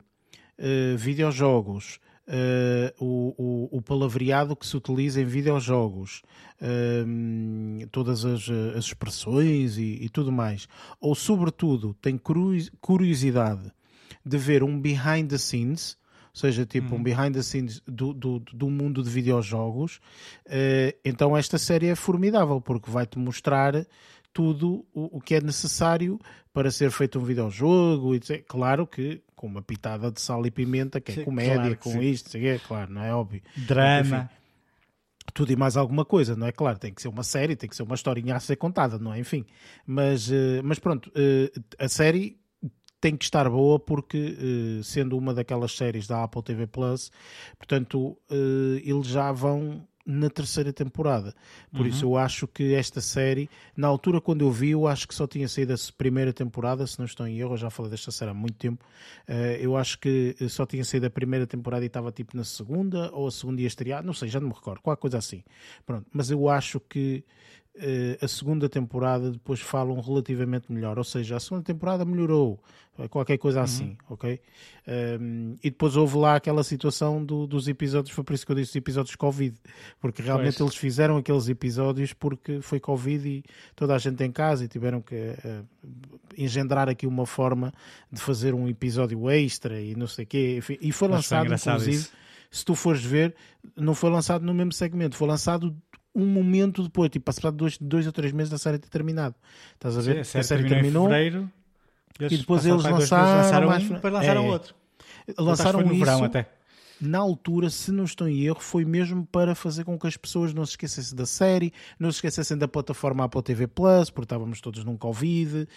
uh, 0.60 0.98
videojogos, 0.98 2.00
uh, 2.32 3.04
o, 3.04 3.36
o, 3.38 3.78
o, 3.78 3.82
palavreado 3.82 4.56
que 4.56 4.66
se 4.66 4.78
utiliza 4.78 5.22
em 5.22 5.26
videojogos, 5.26 6.22
uh, 6.62 7.88
todas 7.92 8.24
as, 8.24 8.50
as 8.50 8.86
expressões 8.86 9.78
e, 9.78 10.00
e, 10.02 10.10
tudo 10.10 10.32
mais, 10.32 10.68
ou 11.00 11.14
sobretudo 11.14 11.94
tem 12.02 12.18
curiosidade 12.18 13.72
de 14.26 14.38
ver 14.38 14.64
um 14.64 14.80
behind 14.80 15.30
the 15.30 15.38
scenes, 15.38 15.98
ou 16.34 16.40
seja, 16.40 16.66
tipo 16.66 16.94
um 16.94 16.98
uhum. 16.98 17.04
behind 17.04 17.34
the 17.34 17.42
scenes 17.42 17.82
do, 17.86 18.14
do, 18.14 18.40
do 18.40 18.70
mundo 18.70 19.04
de 19.04 19.10
videojogos, 19.10 19.98
uh, 20.48 20.98
então 21.04 21.36
esta 21.36 21.58
série 21.58 21.88
é 21.88 21.96
formidável 21.96 22.62
porque 22.62 22.90
vai-te 22.90 23.20
mostrar 23.20 23.86
tudo 24.34 24.86
o, 24.94 25.18
o 25.18 25.22
que 25.22 25.36
é 25.36 25.42
necessário 25.42 26.18
para 26.54 26.72
ser 26.72 26.90
feito 26.92 27.20
um 27.20 27.24
videojogo. 27.24 28.16
E, 28.16 28.20
claro 28.48 28.88
que 28.88 29.22
com 29.42 29.48
uma 29.48 29.64
pitada 29.64 30.12
de 30.12 30.22
sal 30.22 30.46
e 30.46 30.52
pimenta, 30.52 31.02
que 31.02 31.12
é 31.12 31.16
sim, 31.16 31.24
comédia, 31.24 31.56
claro 31.56 31.78
que 31.78 31.84
com 31.84 31.92
sim. 31.94 32.02
isto, 32.02 32.38
é 32.38 32.60
claro, 32.60 32.94
não 32.94 33.04
é 33.04 33.12
óbvio. 33.12 33.42
Drama. 33.58 34.30
tudo 35.34 35.52
e 35.52 35.56
mais 35.56 35.76
alguma 35.76 36.06
coisa, 36.06 36.36
não 36.36 36.46
é? 36.46 36.52
Claro, 36.52 36.78
tem 36.78 36.94
que 36.94 37.02
ser 37.02 37.08
uma 37.08 37.24
série, 37.24 37.56
tem 37.56 37.68
que 37.68 37.76
ser 37.76 37.82
uma 37.82 37.96
historinha 37.96 38.36
a 38.36 38.40
ser 38.40 38.56
contada, 38.58 39.00
não 39.00 39.12
é? 39.12 39.20
Enfim, 39.20 39.44
mas, 39.84 40.30
uh, 40.30 40.62
mas 40.64 40.78
pronto, 40.78 41.10
uh, 41.10 41.64
a 41.80 41.90
série 41.90 42.40
tem 43.00 43.18
que 43.18 43.24
estar 43.24 43.50
boa 43.50 43.80
porque, 43.80 44.38
uh, 44.38 44.84
sendo 44.84 45.18
uma 45.18 45.34
daquelas 45.34 45.76
séries 45.76 46.06
da 46.06 46.24
Apple 46.24 46.44
TV 46.44 46.68
Plus, 46.68 47.12
portanto, 47.58 48.16
eles 48.84 49.08
já 49.08 49.32
vão 49.32 49.88
na 50.06 50.30
terceira 50.30 50.74
temporada. 50.74 51.34
Por 51.72 51.82
uhum. 51.82 51.88
isso 51.88 52.06
eu 52.06 52.18
acho 52.18 52.48
que 52.48 52.74
esta 52.74 53.02
série, 53.02 53.50
na 53.76 53.88
altura 53.88 54.20
quando 54.20 54.42
eu 54.42 54.52
vi, 54.52 54.72
eu 54.72 54.88
acho 54.88 55.08
que 55.08 55.16
só 55.16 55.28
tinha 55.28 55.48
saído 55.48 55.74
a 55.74 55.78
primeira 55.98 56.34
temporada, 56.34 56.86
se 56.88 56.98
não 57.00 57.06
estou 57.06 57.28
em 57.28 57.40
erro, 57.40 57.54
eu 57.54 57.58
já 57.58 57.70
falei 57.70 57.92
desta 57.92 58.12
série 58.12 58.32
há 58.32 58.34
muito 58.34 58.56
tempo. 58.56 58.84
Uh, 59.28 59.58
eu 59.60 59.78
acho 59.78 60.00
que 60.00 60.36
só 60.50 60.66
tinha 60.66 60.84
saído 60.84 61.06
a 61.06 61.10
primeira 61.10 61.46
temporada 61.46 61.84
e 61.84 61.88
estava 61.88 62.12
tipo 62.12 62.36
na 62.36 62.44
segunda, 62.44 63.12
ou 63.14 63.28
a 63.28 63.32
segunda 63.32 63.62
ia 63.62 63.68
estrear, 63.68 64.04
não 64.04 64.14
sei, 64.14 64.30
já 64.30 64.40
não 64.40 64.48
me 64.48 64.54
recordo, 64.54 64.82
qualquer 64.82 65.02
coisa 65.02 65.18
assim. 65.18 65.44
Pronto, 65.86 66.08
mas 66.12 66.32
eu 66.32 66.50
acho 66.50 66.80
que 66.80 67.24
a 68.22 68.28
segunda 68.28 68.68
temporada 68.68 69.32
depois 69.32 69.60
falam 69.62 70.00
relativamente 70.00 70.72
melhor, 70.72 70.98
ou 70.98 71.04
seja, 71.04 71.38
a 71.38 71.40
segunda 71.40 71.64
temporada 71.64 72.04
melhorou, 72.04 72.60
qualquer 73.10 73.38
coisa 73.38 73.60
uhum. 73.60 73.64
assim, 73.64 73.98
ok? 74.10 74.40
Um, 75.20 75.56
e 75.64 75.70
depois 75.70 75.96
houve 75.96 76.18
lá 76.18 76.36
aquela 76.36 76.64
situação 76.64 77.24
do, 77.24 77.48
dos 77.48 77.68
episódios, 77.68 78.14
foi 78.14 78.24
por 78.24 78.34
isso 78.34 78.46
que 78.46 78.52
eu 78.52 78.56
disse 78.56 78.78
episódios 78.78 79.16
Covid, 79.16 79.56
porque 80.00 80.22
realmente 80.22 80.58
pois. 80.58 80.70
eles 80.70 80.76
fizeram 80.76 81.18
aqueles 81.18 81.48
episódios 81.48 82.14
porque 82.14 82.62
foi 82.62 82.80
Covid 82.80 83.28
e 83.28 83.44
toda 83.76 83.96
a 83.96 83.98
gente 83.98 84.24
em 84.24 84.32
casa 84.32 84.66
e 84.66 84.68
tiveram 84.68 85.02
que 85.02 85.16
uh, 85.16 85.66
engendrar 86.38 86.90
aqui 86.90 87.08
uma 87.08 87.26
forma 87.26 87.72
de 88.12 88.20
fazer 88.20 88.54
um 88.54 88.68
episódio 88.68 89.30
extra 89.30 89.80
e 89.82 89.96
não 89.96 90.08
sei 90.08 90.26
o 90.26 90.28
quê, 90.28 90.56
enfim, 90.58 90.78
e 90.82 90.92
foi 90.92 91.08
lançado, 91.08 91.54
inclusive. 91.54 91.92
Isso. 91.92 92.12
Se 92.54 92.66
tu 92.66 92.76
fores 92.76 93.02
ver, 93.02 93.34
não 93.78 93.96
foi 93.96 94.10
lançado 94.10 94.46
no 94.46 94.54
mesmo 94.54 94.74
segmento, 94.74 95.16
foi 95.16 95.26
lançado 95.26 95.74
um 96.14 96.26
momento 96.26 96.84
depois, 96.84 97.10
tipo, 97.10 97.26
passado 97.26 97.56
dois, 97.56 97.78
dois 97.78 98.06
ou 98.06 98.12
três 98.12 98.32
meses 98.32 98.50
da 98.50 98.58
série 98.58 98.78
ter 98.78 98.90
terminado. 98.90 99.36
Estás 99.74 99.98
a 99.98 100.02
ver? 100.02 100.14
Sim, 100.14 100.20
a 100.20 100.24
série, 100.24 100.42
a 100.42 100.44
série 100.44 100.70
terminou. 100.70 101.08
Fevereiro, 101.08 101.50
e 102.20 102.38
depois 102.38 102.66
eles 102.66 102.84
lançaram, 102.84 103.42
lançaram 103.42 103.68
mais... 103.68 103.84
um, 103.84 103.94
depois 103.94 104.14
lançaram 104.14 104.46
é, 104.46 104.50
outro. 104.50 104.76
Lançaram 105.38 105.82
no 105.82 105.94
isso, 105.94 106.06
verão 106.06 106.24
até. 106.24 106.48
Na 107.00 107.18
altura, 107.18 107.68
se 107.72 107.92
não 107.92 108.04
estou 108.04 108.28
em 108.28 108.44
erro, 108.44 108.60
foi 108.60 108.86
mesmo 108.86 109.26
para 109.26 109.56
fazer 109.56 109.84
com 109.84 109.98
que 109.98 110.06
as 110.06 110.16
pessoas 110.16 110.54
não 110.54 110.64
se 110.64 110.74
esquecessem 110.74 111.16
da 111.16 111.26
série, 111.26 111.74
não 112.00 112.12
se 112.12 112.18
esquecessem 112.18 112.56
da 112.56 112.68
plataforma 112.68 113.24
Apple 113.24 113.42
TV 113.42 113.66
Plus, 113.66 114.12
porque 114.12 114.26
estávamos 114.26 114.62
todos 114.62 114.84
num 114.84 114.96
Covid. 114.96 115.68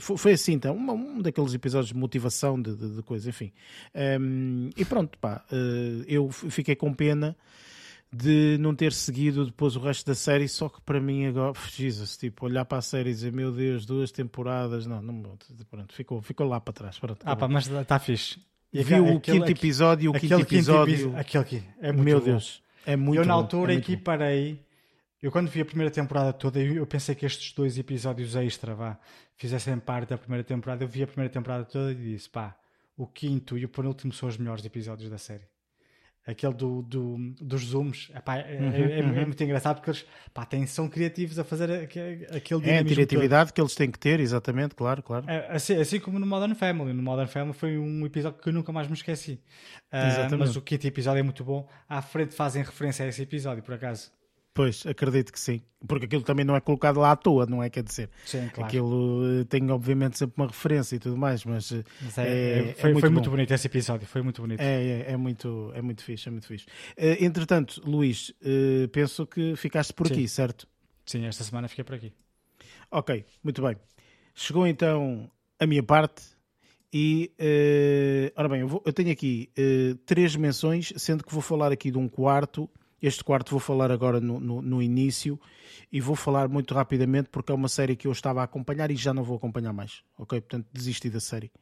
Foi, 0.00 0.16
foi, 0.16 0.32
assim, 0.32 0.52
então, 0.52 0.74
um, 0.74 0.90
um, 0.92 1.20
daqueles 1.20 1.52
episódios 1.52 1.88
de 1.88 1.94
motivação, 1.94 2.60
de, 2.60 2.74
de, 2.74 2.96
de 2.96 3.02
coisa, 3.02 3.28
enfim. 3.28 3.52
Um, 4.18 4.70
e 4.74 4.86
pronto, 4.86 5.18
pá, 5.18 5.44
uh, 5.52 6.04
eu 6.06 6.30
fiquei 6.30 6.74
com 6.74 6.94
pena 6.94 7.36
de 8.14 8.56
não 8.58 8.74
ter 8.74 8.92
seguido 8.92 9.44
depois 9.44 9.74
o 9.74 9.80
resto 9.80 10.06
da 10.06 10.14
série, 10.14 10.48
só 10.48 10.68
que 10.68 10.80
para 10.80 11.00
mim 11.00 11.26
agora, 11.26 11.52
Jesus, 11.72 12.16
tipo, 12.16 12.46
olhar 12.46 12.64
para 12.64 12.78
a 12.78 12.82
série 12.82 13.10
e 13.10 13.12
dizer, 13.12 13.32
meu 13.32 13.50
Deus, 13.50 13.84
duas 13.84 14.12
temporadas, 14.12 14.86
não, 14.86 15.02
não 15.02 15.36
pronto, 15.68 15.92
ficou, 15.92 16.22
ficou 16.22 16.46
lá 16.46 16.60
para 16.60 16.72
trás. 16.72 16.98
Pronto, 16.98 17.20
ah, 17.24 17.34
pá, 17.34 17.48
mas 17.48 17.66
está 17.66 17.98
fixe. 17.98 18.38
E 18.72 18.82
Viu 18.82 19.06
o 19.06 19.20
quinto 19.20 19.50
episódio, 19.50 20.10
o 20.10 20.14
quinto 20.14 20.40
episódio. 20.40 21.08
Quinto, 21.08 21.16
aquele 21.16 21.42
aqui, 21.42 21.62
é 21.80 21.92
muito 21.92 22.04
Meu 22.04 22.18
bom. 22.18 22.24
Deus, 22.24 22.62
é 22.86 22.96
muito 22.96 23.20
Eu 23.20 23.26
na 23.26 23.34
bom, 23.34 23.40
altura 23.40 23.74
é 23.74 23.76
aqui 23.78 23.96
parei, 23.96 24.60
eu 25.20 25.32
quando 25.32 25.48
vi 25.48 25.60
a 25.60 25.64
primeira 25.64 25.90
temporada 25.90 26.32
toda, 26.32 26.60
eu 26.60 26.86
pensei 26.86 27.14
que 27.14 27.26
estes 27.26 27.52
dois 27.52 27.78
episódios 27.78 28.36
extra, 28.36 28.74
vá, 28.74 28.98
fizessem 29.36 29.78
parte 29.78 30.10
da 30.10 30.18
primeira 30.18 30.44
temporada, 30.44 30.84
eu 30.84 30.88
vi 30.88 31.02
a 31.02 31.06
primeira 31.06 31.32
temporada 31.32 31.64
toda 31.64 31.92
e 31.92 31.94
disse, 31.96 32.28
pá, 32.28 32.56
o 32.96 33.06
quinto 33.06 33.58
e 33.58 33.64
o 33.64 33.68
penúltimo 33.68 34.12
são 34.12 34.28
os 34.28 34.36
melhores 34.36 34.64
episódios 34.64 35.10
da 35.10 35.18
série 35.18 35.53
aquele 36.26 36.54
do, 36.54 36.82
do, 36.82 37.16
dos 37.40 37.66
zooms 37.66 38.10
epá, 38.14 38.38
é, 38.38 38.58
uhum, 38.58 38.72
é, 38.72 39.02
uhum. 39.02 39.18
é, 39.18 39.26
muito 39.26 39.44
engraçado 39.44 39.76
porque 39.76 39.90
eles 39.90 40.06
pá, 40.32 40.46
têm, 40.46 40.66
são 40.66 40.88
criativos 40.88 41.38
a 41.38 41.44
fazer 41.44 41.70
aquele 41.70 42.26
É 42.64 42.78
a 42.78 42.84
criatividade 42.84 43.50
todo. 43.50 43.54
que 43.54 43.60
eles 43.60 43.74
têm 43.74 43.90
que 43.90 43.98
ter, 43.98 44.20
exatamente, 44.20 44.74
claro, 44.74 45.02
claro. 45.02 45.28
É, 45.28 45.46
assim, 45.50 45.76
assim, 45.76 46.00
como 46.00 46.18
no 46.18 46.26
Modern 46.26 46.54
Family. 46.54 46.92
No 46.92 47.02
Modern 47.02 47.28
Family 47.28 47.52
foi 47.52 47.76
um 47.76 48.06
episódio 48.06 48.40
que 48.40 48.48
eu 48.48 48.52
nunca 48.52 48.72
mais 48.72 48.88
me 48.88 48.94
esqueci. 48.94 49.40
Uh, 49.92 50.36
mas 50.38 50.56
o 50.56 50.62
quinto 50.62 50.86
episódio 50.86 51.20
é 51.20 51.22
muito 51.22 51.44
bom. 51.44 51.68
À 51.88 52.00
frente 52.00 52.34
fazem 52.34 52.62
referência 52.62 53.04
a 53.04 53.08
esse 53.08 53.22
episódio, 53.22 53.62
por 53.62 53.74
acaso. 53.74 54.10
Pois, 54.54 54.86
acredito 54.86 55.32
que 55.32 55.40
sim. 55.40 55.60
Porque 55.86 56.06
aquilo 56.06 56.22
também 56.22 56.44
não 56.44 56.54
é 56.54 56.60
colocado 56.60 57.00
lá 57.00 57.10
à 57.10 57.16
toa, 57.16 57.44
não 57.44 57.60
é? 57.60 57.68
Quer 57.68 57.82
dizer, 57.82 58.08
sim, 58.24 58.48
claro. 58.48 58.68
aquilo 58.68 59.40
eh, 59.40 59.44
tem 59.44 59.68
obviamente 59.68 60.16
sempre 60.16 60.40
uma 60.40 60.46
referência 60.46 60.94
e 60.94 60.98
tudo 61.00 61.16
mais, 61.16 61.44
mas, 61.44 61.72
eh, 61.72 61.82
mas 62.00 62.16
é, 62.16 62.22
é, 62.22 62.58
é, 62.70 62.74
foi, 62.74 62.92
muito, 62.92 63.00
foi 63.00 63.10
muito, 63.10 63.30
bonito 63.30 63.52
esse 63.52 63.66
episódio, 63.66 64.06
foi 64.06 64.22
muito 64.22 64.40
bonito. 64.40 64.60
É, 64.60 65.00
é, 65.00 65.12
é, 65.12 65.16
muito, 65.16 65.72
é 65.74 65.82
muito 65.82 66.04
fixe, 66.04 66.28
é 66.28 66.30
muito 66.30 66.46
fixe. 66.46 66.66
Uh, 66.96 67.24
entretanto, 67.24 67.82
Luís, 67.84 68.30
uh, 68.30 68.88
penso 68.92 69.26
que 69.26 69.56
ficaste 69.56 69.92
por 69.92 70.06
sim. 70.06 70.14
aqui, 70.14 70.28
certo? 70.28 70.68
Sim, 71.04 71.26
esta 71.26 71.42
semana 71.42 71.66
fiquei 71.66 71.82
por 71.82 71.96
aqui. 71.96 72.12
Ok, 72.92 73.26
muito 73.42 73.60
bem. 73.60 73.76
Chegou 74.36 74.68
então 74.68 75.28
a 75.58 75.66
minha 75.66 75.82
parte 75.82 76.22
e, 76.92 77.32
uh, 77.40 78.32
ora 78.36 78.48
bem, 78.48 78.60
eu, 78.60 78.68
vou, 78.68 78.82
eu 78.86 78.92
tenho 78.92 79.10
aqui 79.10 79.50
três 80.06 80.36
menções, 80.36 80.92
sendo 80.96 81.24
que 81.24 81.32
vou 81.32 81.42
falar 81.42 81.72
aqui 81.72 81.90
de 81.90 81.98
um 81.98 82.08
quarto 82.08 82.70
este 83.06 83.22
quarto 83.22 83.50
vou 83.50 83.60
falar 83.60 83.90
agora 83.90 84.18
no, 84.18 84.40
no, 84.40 84.62
no, 84.62 84.82
início 84.82 85.38
e 85.92 86.00
vou 86.00 86.16
falar 86.16 86.48
muito 86.48 86.72
rapidamente 86.72 87.28
porque 87.28 87.52
é 87.52 87.54
uma 87.54 87.68
série 87.68 87.96
que 87.96 88.06
eu 88.06 88.12
estava 88.12 88.40
a 88.40 88.44
acompanhar 88.44 88.90
e 88.90 88.96
já 88.96 89.12
não 89.12 89.22
vou 89.22 89.36
acompanhar 89.36 89.74
mais, 89.74 90.02
ok? 90.16 90.40
Portanto, 90.40 90.66
desisti 90.72 91.10
da 91.10 91.20
série. 91.20 91.52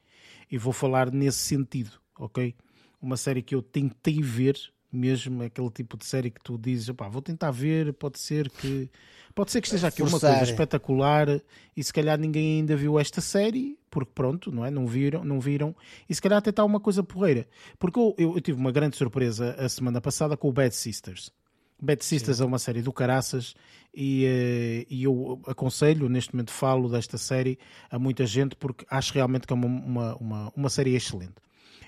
E 0.48 0.56
vou 0.56 0.72
falar 0.72 1.10
nesse 1.10 1.38
sentido, 1.38 2.00
ok? 2.16 2.54
Uma 3.00 3.16
série 3.16 3.42
que 3.42 3.56
eu 3.56 3.60
tentei 3.60 4.22
ver, 4.22 4.56
mesmo 4.92 5.42
aquele 5.42 5.70
tipo 5.70 5.96
de 5.96 6.04
série 6.04 6.30
que 6.30 6.40
tu 6.40 6.58
dizes, 6.58 6.88
vou 7.10 7.22
tentar 7.22 7.50
ver, 7.50 7.92
pode 7.94 8.18
ser 8.18 8.50
que 8.50 8.90
Pode 9.34 9.50
ser 9.50 9.60
que 9.60 9.66
esteja 9.66 9.88
aqui 9.88 10.02
Forçar. 10.02 10.30
uma 10.30 10.36
coisa 10.38 10.50
espetacular 10.50 11.40
e 11.76 11.82
se 11.82 11.92
calhar 11.92 12.18
ninguém 12.18 12.58
ainda 12.58 12.76
viu 12.76 12.98
esta 12.98 13.20
série, 13.20 13.78
porque 13.90 14.10
pronto, 14.14 14.52
não 14.52 14.64
é? 14.64 14.70
Não 14.70 14.86
viram, 14.86 15.24
não 15.24 15.40
viram, 15.40 15.74
e 16.08 16.14
se 16.14 16.20
calhar 16.20 16.38
até 16.38 16.50
está 16.50 16.64
uma 16.64 16.80
coisa 16.80 17.02
porreira. 17.02 17.46
Porque 17.78 17.98
eu, 17.98 18.14
eu, 18.18 18.34
eu, 18.34 18.40
tive 18.40 18.58
uma 18.58 18.70
grande 18.70 18.96
surpresa 18.96 19.54
a 19.58 19.68
semana 19.68 20.00
passada 20.00 20.36
com 20.36 20.48
o 20.48 20.52
Bad 20.52 20.74
Sisters. 20.74 21.32
Bad 21.80 22.04
Sisters 22.04 22.36
Sim. 22.36 22.42
é 22.42 22.46
uma 22.46 22.58
série 22.58 22.82
do 22.82 22.92
caraças 22.92 23.54
e, 23.92 24.24
uh, 24.24 24.86
e 24.88 25.02
eu 25.02 25.40
aconselho, 25.46 26.08
neste 26.08 26.34
momento 26.34 26.52
falo 26.52 26.88
desta 26.88 27.18
série 27.18 27.58
a 27.90 27.98
muita 27.98 28.24
gente 28.26 28.54
porque 28.54 28.84
acho 28.88 29.14
realmente 29.14 29.46
que 29.46 29.52
é 29.52 29.56
uma, 29.56 29.66
uma, 29.66 30.16
uma, 30.16 30.52
uma 30.54 30.68
série 30.68 30.94
excelente. 30.94 31.34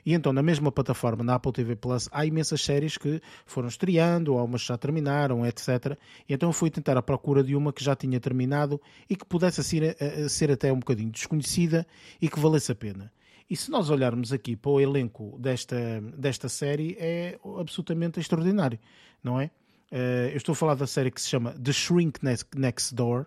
E 0.05 0.12
então, 0.12 0.32
na 0.32 0.42
mesma 0.42 0.70
plataforma, 0.70 1.24
na 1.24 1.36
Apple 1.36 1.52
TV 1.52 1.76
Plus, 1.76 2.09
há 2.12 2.26
imensas 2.26 2.62
séries 2.62 2.98
que 2.98 3.20
foram 3.46 3.68
estreando, 3.68 4.36
algumas 4.36 4.62
já 4.62 4.76
terminaram, 4.76 5.46
etc. 5.46 5.96
E 6.28 6.34
então 6.34 6.50
eu 6.50 6.52
fui 6.52 6.70
tentar 6.70 6.96
a 6.96 7.02
procura 7.02 7.42
de 7.42 7.57
uma 7.57 7.72
que 7.72 7.82
já 7.82 7.96
tinha 7.96 8.20
terminado 8.20 8.80
e 9.09 9.16
que 9.16 9.24
pudesse 9.24 9.64
ser, 9.64 9.96
ser 10.28 10.50
até 10.50 10.72
um 10.72 10.78
bocadinho 10.78 11.11
desconhecida 11.11 11.86
e 12.20 12.28
que 12.28 12.38
valesse 12.38 12.70
a 12.70 12.74
pena. 12.74 13.11
E 13.48 13.57
se 13.57 13.70
nós 13.70 13.90
olharmos 13.90 14.32
aqui 14.32 14.57
para 14.57 14.70
o 14.70 14.80
elenco 14.80 15.38
desta, 15.38 16.01
desta 16.16 16.48
série, 16.48 16.97
é 16.98 17.39
absolutamente 17.59 18.18
extraordinário, 18.18 18.78
não 19.22 19.40
é? 19.40 19.51
Uh, 19.93 20.31
eu 20.32 20.36
estou 20.36 20.55
a 20.55 20.56
falar 20.56 20.74
da 20.74 20.86
série 20.86 21.10
que 21.10 21.20
se 21.20 21.28
chama 21.28 21.52
The 21.52 21.72
Shrink 21.72 22.20
Next 22.56 22.94
Door 22.94 23.26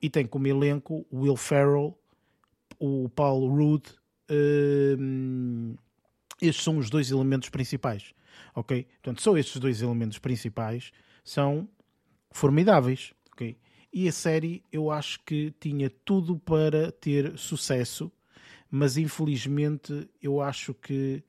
e 0.00 0.08
tem 0.08 0.26
como 0.26 0.46
elenco 0.46 1.06
Will 1.12 1.36
Ferrell, 1.36 1.96
o 2.80 3.08
Paul 3.10 3.48
Rudd, 3.48 3.86
uh, 4.30 5.76
estes 6.40 6.64
são 6.64 6.78
os 6.78 6.90
dois 6.90 7.10
elementos 7.10 7.48
principais, 7.48 8.14
ok? 8.54 8.86
Portanto, 9.02 9.22
só 9.22 9.36
estes 9.36 9.60
dois 9.60 9.82
elementos 9.82 10.18
principais 10.18 10.92
são 11.22 11.68
formidáveis, 12.30 13.12
ok? 13.32 13.56
E 13.92 14.08
a 14.08 14.12
série 14.12 14.62
eu 14.72 14.90
acho 14.90 15.20
que 15.24 15.54
tinha 15.60 15.88
tudo 16.04 16.36
para 16.36 16.90
ter 16.90 17.38
sucesso, 17.38 18.10
mas 18.68 18.96
infelizmente 18.96 20.08
eu 20.20 20.40
acho 20.40 20.74
que 20.74 21.22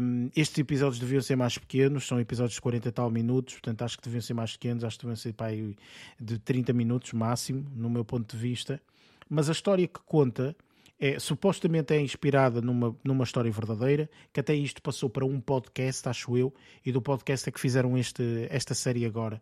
um, 0.00 0.30
estes 0.36 0.58
episódios 0.58 1.00
deviam 1.00 1.20
ser 1.20 1.34
mais 1.34 1.58
pequenos, 1.58 2.06
são 2.06 2.20
episódios 2.20 2.54
de 2.54 2.60
40 2.60 2.88
e 2.88 2.92
tal 2.92 3.10
minutos, 3.10 3.54
portanto 3.54 3.82
acho 3.82 3.96
que 3.96 4.04
deviam 4.04 4.20
ser 4.20 4.34
mais 4.34 4.52
pequenos, 4.52 4.84
acho 4.84 4.96
que 4.96 5.04
deviam 5.04 5.16
ser 5.16 5.34
aí 5.38 5.76
de 6.20 6.38
30 6.38 6.72
minutos 6.72 7.12
máximo, 7.12 7.68
no 7.74 7.90
meu 7.90 8.04
ponto 8.04 8.36
de 8.36 8.40
vista. 8.40 8.80
Mas 9.28 9.48
a 9.48 9.52
história 9.52 9.88
que 9.88 9.98
conta 10.06 10.54
é, 10.98 11.18
supostamente 11.18 11.94
é 11.94 12.00
inspirada 12.00 12.60
numa, 12.60 12.96
numa 13.04 13.24
história 13.24 13.50
verdadeira, 13.50 14.08
que 14.32 14.40
até 14.40 14.54
isto 14.54 14.80
passou 14.80 15.10
para 15.10 15.24
um 15.24 15.40
podcast, 15.40 16.08
acho 16.08 16.36
eu, 16.36 16.54
e 16.84 16.92
do 16.92 17.02
podcast 17.02 17.48
é 17.48 17.52
que 17.52 17.60
fizeram 17.60 17.96
este, 17.96 18.46
esta 18.50 18.74
série 18.74 19.04
agora, 19.04 19.40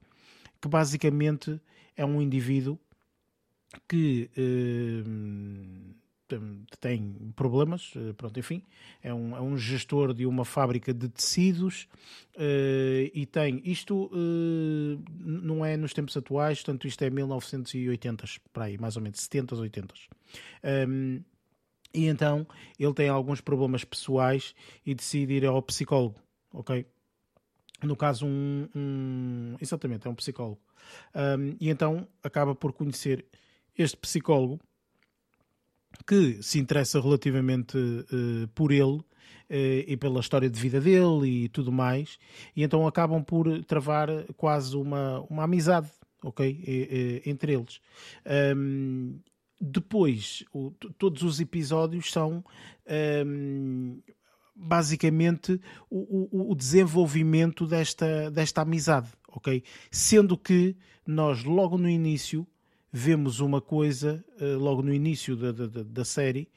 que 0.60 0.68
basicamente 0.68 1.60
é 1.96 2.04
um 2.04 2.20
indivíduo 2.20 2.78
que 3.88 4.30
uh, 4.36 5.94
tem 6.80 7.32
problemas, 7.36 7.92
eh, 7.96 8.12
pronto, 8.14 8.38
enfim, 8.38 8.62
é 9.02 9.12
um, 9.12 9.36
é 9.36 9.40
um 9.40 9.56
gestor 9.56 10.12
de 10.12 10.26
uma 10.26 10.44
fábrica 10.44 10.92
de 10.92 11.08
tecidos 11.08 11.86
uh, 12.36 13.10
e 13.12 13.26
tem, 13.26 13.60
isto 13.64 14.06
uh, 14.06 15.04
não 15.20 15.64
é 15.64 15.76
nos 15.76 15.92
tempos 15.92 16.16
atuais, 16.16 16.58
portanto 16.58 16.88
isto 16.88 17.02
é 17.02 17.10
1980, 17.10 18.24
para 18.52 18.64
aí, 18.64 18.78
mais 18.78 18.96
ou 18.96 19.02
menos, 19.02 19.20
70, 19.20 19.54
80. 19.54 19.94
Um, 20.88 21.22
e 21.94 22.06
então 22.06 22.46
ele 22.78 22.92
tem 22.92 23.08
alguns 23.08 23.40
problemas 23.40 23.84
pessoais 23.84 24.54
e 24.84 24.94
decide 24.94 25.34
ir 25.34 25.46
ao 25.46 25.62
psicólogo, 25.62 26.16
ok? 26.52 26.86
no 27.84 27.96
caso, 27.96 28.26
um, 28.26 28.68
um, 28.74 29.56
exatamente, 29.60 30.06
é 30.06 30.10
um 30.10 30.14
psicólogo. 30.14 30.60
Um, 31.14 31.56
e 31.60 31.70
então 31.70 32.06
acaba 32.22 32.54
por 32.54 32.72
conhecer 32.72 33.24
este 33.76 33.96
psicólogo 33.96 34.60
que 36.06 36.42
se 36.42 36.58
interessa 36.58 37.00
relativamente 37.00 37.76
uh, 37.78 38.48
por 38.54 38.72
ele 38.72 38.98
uh, 38.98 39.04
e 39.48 39.96
pela 39.96 40.20
história 40.20 40.50
de 40.50 40.60
vida 40.60 40.80
dele 40.80 41.44
e 41.44 41.48
tudo 41.48 41.70
mais, 41.70 42.18
e 42.54 42.62
então 42.62 42.86
acabam 42.86 43.22
por 43.22 43.64
travar 43.64 44.08
quase 44.36 44.76
uma, 44.76 45.20
uma 45.30 45.44
amizade, 45.44 45.90
ok? 46.22 46.46
E, 46.46 47.22
e, 47.24 47.30
entre 47.30 47.54
eles. 47.54 47.80
Um, 48.56 49.18
depois, 49.64 50.44
o, 50.52 50.70
todos 50.98 51.22
os 51.22 51.40
episódios 51.40 52.12
são 52.12 52.44
um, 53.26 53.98
basicamente 54.54 55.58
o, 55.90 56.28
o, 56.30 56.52
o, 56.52 56.54
desenvolvimento 56.54 57.66
desta, 57.66 58.30
desta 58.30 58.60
amizade, 58.60 59.08
ok? 59.28 59.62
Sendo 59.90 60.36
que 60.36 60.76
nós 61.06 61.44
logo 61.44 61.78
no 61.78 61.88
início 61.88 62.46
vemos 62.92 63.40
uma 63.40 63.60
coisa, 63.60 64.24
uh, 64.40 64.58
logo 64.58 64.82
no 64.82 64.92
início 64.92 65.34
da, 65.34 65.50
da, 65.50 65.82
da, 65.82 66.04
série, 66.04 66.48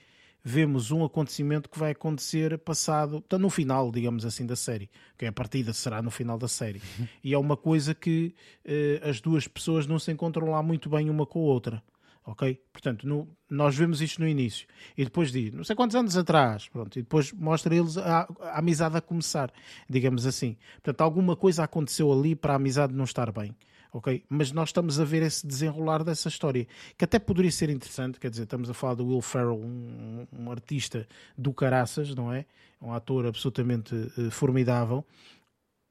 vemos 0.44 0.92
um 0.92 1.04
acontecimento 1.04 1.70
que 1.70 1.80
vai 1.80 1.92
acontecer 1.92 2.58
passado, 2.60 3.22
tá 3.22 3.40
no 3.40 3.50
final, 3.50 3.90
digamos 3.90 4.26
assim, 4.26 4.46
da 4.46 4.56
série, 4.56 4.90
que 5.18 5.26
a 5.26 5.32
partida 5.32 5.74
será 5.74 6.02
no 6.02 6.12
final 6.12 6.38
da 6.38 6.48
série. 6.48 6.82
E 7.24 7.34
é 7.34 7.38
uma 7.38 7.56
coisa 7.56 7.96
que 7.96 8.36
uh, 8.66 9.10
as 9.10 9.22
duas 9.22 9.48
pessoas 9.48 9.88
não 9.88 9.98
se 9.98 10.12
encontram 10.12 10.52
lá 10.52 10.62
muito 10.62 10.90
bem 10.90 11.10
uma 11.10 11.26
com 11.26 11.40
a 11.40 11.44
outra 11.44 11.84
ok? 12.28 12.62
Portanto, 12.74 13.08
no, 13.08 13.28
nós 13.50 13.76
vemos 13.76 14.02
isto 14.02 14.22
no 14.22 14.28
início 14.28 14.68
e 14.98 15.06
depois 15.06 15.32
de 15.32 15.50
não 15.52 15.64
sei 15.64 15.76
quantos 15.76 15.96
anos 15.96 16.18
atrás, 16.18 16.68
pronto, 16.68 17.00
e 17.00 17.02
depois 17.02 17.32
mostra 17.32 17.74
eles 17.74 17.98
a, 17.98 18.28
a, 18.42 18.60
amizade 18.60 18.98
a 18.98 19.02
começar, 19.02 19.52
digamos 19.90 20.26
assim. 20.26 20.58
Portanto, 20.74 21.02
alguma 21.02 21.36
coisa 21.38 21.64
aconteceu 21.64 22.12
ali 22.12 22.36
para 22.36 22.54
a 22.54 22.56
amizade 22.58 22.94
não 22.94 23.06
estar 23.06 23.32
bem, 23.32 23.56
ok? 23.94 24.26
Mas 24.28 24.52
nós 24.52 24.70
estamos 24.70 25.00
a 25.00 25.06
ver 25.06 25.24
esse 25.24 25.48
desenrolar 25.48 26.04
dessa 26.04 26.28
história, 26.28 26.68
que 26.98 27.06
até 27.06 27.18
poderia 27.18 27.52
ser 27.52 27.70
interessante, 27.70 28.20
quer 28.20 28.30
dizer, 28.30 28.44
estamos 28.44 28.70
a 28.70 28.74
falar 28.74 28.96
do 28.96 29.08
Will 29.08 29.22
Ferrell, 29.22 29.58
um, 29.58 30.28
um 30.38 30.52
artista 30.52 31.08
do 31.38 31.54
caraças, 31.54 32.14
não 32.14 32.32
é? 32.32 32.46
Um 32.82 32.94
ator 32.94 33.26
absolutamente 33.26 33.96
uh, 33.96 34.30
formidável. 34.30 35.06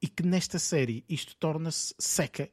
E 0.02 0.06
que 0.06 0.22
nesta 0.22 0.58
série 0.58 1.02
isto 1.08 1.34
torna-se 1.36 1.94
seca 1.98 2.50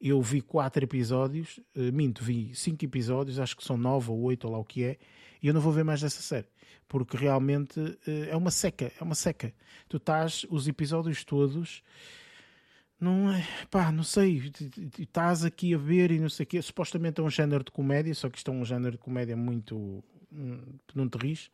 eu 0.00 0.20
vi 0.22 0.40
quatro 0.40 0.82
episódios, 0.82 1.58
uh, 1.76 1.92
minto, 1.92 2.24
vi 2.24 2.54
cinco 2.54 2.84
episódios, 2.84 3.38
acho 3.38 3.56
que 3.56 3.64
são 3.64 3.76
nove 3.76 4.10
ou 4.10 4.20
oito, 4.22 4.46
ou 4.46 4.52
lá 4.52 4.58
o 4.58 4.64
que 4.64 4.84
é, 4.84 4.96
e 5.42 5.48
eu 5.48 5.54
não 5.54 5.60
vou 5.60 5.72
ver 5.72 5.84
mais 5.84 6.00
dessa 6.00 6.22
série, 6.22 6.46
porque 6.88 7.16
realmente 7.16 7.78
uh, 7.78 7.96
é 8.28 8.36
uma 8.36 8.50
seca, 8.50 8.90
é 8.98 9.04
uma 9.04 9.14
seca. 9.14 9.52
Tu 9.88 9.98
estás 9.98 10.46
os 10.48 10.66
episódios 10.66 11.22
todos, 11.24 11.82
não 12.98 13.30
é, 13.30 13.46
pá, 13.70 13.92
não 13.92 14.02
sei, 14.02 14.50
estás 14.98 15.44
aqui 15.44 15.74
a 15.74 15.78
ver 15.78 16.10
e 16.10 16.18
não 16.18 16.28
sei 16.28 16.44
o 16.44 16.46
quê, 16.46 16.62
supostamente 16.62 17.20
é 17.20 17.24
um 17.24 17.30
género 17.30 17.64
de 17.64 17.70
comédia, 17.70 18.14
só 18.14 18.28
que 18.28 18.38
isto 18.38 18.50
é 18.50 18.54
um 18.54 18.64
género 18.64 18.92
de 18.92 18.98
comédia 18.98 19.36
muito, 19.36 20.02
hum, 20.32 20.60
não 20.94 21.08
te 21.08 21.16
rires, 21.18 21.50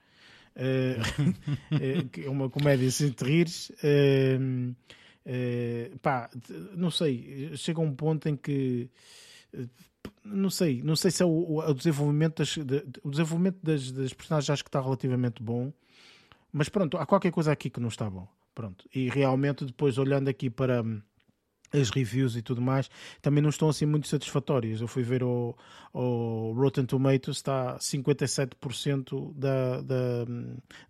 uh, 0.57 2.19
é 2.25 2.29
uma 2.29 2.49
comédia 2.49 2.91
sem 2.91 3.11
te 3.11 3.25
rires, 3.25 3.71
uh, 3.71 4.75
Uh, 5.27 5.99
pá, 5.99 6.31
não 6.77 6.89
sei, 6.89 7.51
chega 7.57 7.81
um 7.81 7.93
ponto 7.93 8.29
em 8.29 8.37
que 8.37 8.89
uh, 9.53 9.69
não 10.25 10.49
sei, 10.49 10.83
não 10.85 10.95
sei 10.95 11.11
se 11.11 11.21
é 11.21 11.27
o, 11.27 11.59
o 11.59 11.75
desenvolvimento 11.75 12.39
das, 12.39 12.49
de, 12.55 12.85
o 13.03 13.11
desenvolvimento 13.11 13.59
das, 13.61 13.91
das, 13.91 14.13
personagens 14.13 14.51
acho 14.51 14.63
que 14.63 14.69
está 14.69 14.81
relativamente 14.81 15.43
bom, 15.43 15.73
mas 16.53 16.69
pronto, 16.69 16.97
há 16.97 17.05
qualquer 17.05 17.33
coisa 17.33 17.51
aqui 17.51 17.69
que 17.69 17.81
não 17.81 17.89
está 17.89 18.09
bom. 18.09 18.29
Pronto, 18.55 18.89
e 18.95 19.11
realmente 19.11 19.67
depois 19.67 19.99
olhando 19.99 20.29
aqui 20.29 20.49
para 20.49 20.83
as 21.79 21.91
reviews 21.91 22.37
e 22.37 22.43
tudo 22.43 22.61
mais 22.61 22.91
também 23.21 23.43
não 23.43 23.51
estão 23.51 23.69
assim 23.69 23.87
muito 23.87 24.09
satisfatórias. 24.09 24.81
Eu 24.81 24.89
fui 24.89 25.03
ver 25.03 25.23
o, 25.23 25.57
o 25.93 26.53
Rotten 26.53 26.85
Tomatoes, 26.85 27.39
está 27.39 27.77
57% 27.79 29.33
da, 29.35 29.81
da, 29.81 30.25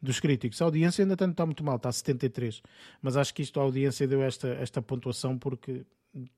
dos 0.00 0.20
críticos. 0.20 0.60
A 0.62 0.66
audiência 0.66 1.04
ainda 1.04 1.14
está 1.14 1.44
muito 1.46 1.64
mal, 1.64 1.76
está 1.76 1.88
a 1.88 1.92
73%. 1.92 2.62
Mas 3.02 3.16
acho 3.16 3.34
que 3.34 3.42
isto 3.42 3.58
a 3.60 3.62
audiência 3.62 4.06
deu 4.06 4.22
esta, 4.22 4.48
esta 4.48 4.80
pontuação 4.80 5.38
porque 5.38 5.84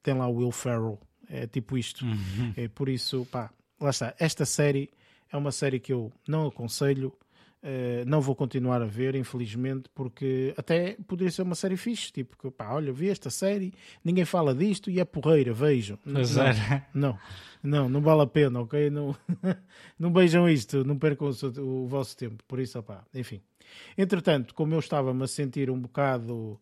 tem 0.02 0.14
lá 0.14 0.26
o 0.26 0.36
Will 0.36 0.52
Ferrell. 0.52 0.98
É 1.28 1.46
tipo 1.46 1.76
isto. 1.76 2.04
Uhum. 2.04 2.54
É 2.56 2.68
por 2.68 2.88
isso, 2.88 3.26
pá, 3.30 3.50
lá 3.80 3.90
está. 3.90 4.14
Esta 4.18 4.46
série 4.46 4.90
é 5.30 5.36
uma 5.36 5.52
série 5.52 5.78
que 5.78 5.92
eu 5.92 6.10
não 6.26 6.46
aconselho. 6.46 7.12
Uh, 7.60 8.04
não 8.06 8.20
vou 8.20 8.36
continuar 8.36 8.80
a 8.80 8.86
ver, 8.86 9.16
infelizmente, 9.16 9.90
porque 9.92 10.54
até 10.56 10.96
poderia 11.06 11.30
ser 11.30 11.42
uma 11.42 11.56
série 11.56 11.76
fixe. 11.76 12.12
Tipo, 12.12 12.36
que, 12.38 12.50
pá, 12.50 12.72
olha, 12.72 12.92
vi 12.92 13.08
esta 13.08 13.30
série, 13.30 13.74
ninguém 14.04 14.24
fala 14.24 14.54
disto 14.54 14.90
e 14.90 15.00
é 15.00 15.04
porreira, 15.04 15.52
vejam. 15.52 15.98
Não, 16.04 16.22
não, 16.94 17.18
não, 17.62 17.88
não 17.88 18.00
vale 18.00 18.22
a 18.22 18.26
pena, 18.26 18.60
ok? 18.60 18.90
Não, 18.90 19.16
não 19.98 20.12
vejam 20.12 20.48
isto, 20.48 20.84
não 20.84 20.96
percam 20.96 21.28
o, 21.28 21.60
o 21.60 21.86
vosso 21.88 22.16
tempo. 22.16 22.44
Por 22.46 22.60
isso, 22.60 22.78
opá, 22.78 23.04
enfim. 23.12 23.40
Entretanto, 23.96 24.54
como 24.54 24.74
eu 24.74 24.78
estava-me 24.78 25.22
a 25.24 25.26
sentir 25.26 25.70
um 25.70 25.78
bocado, 25.78 26.58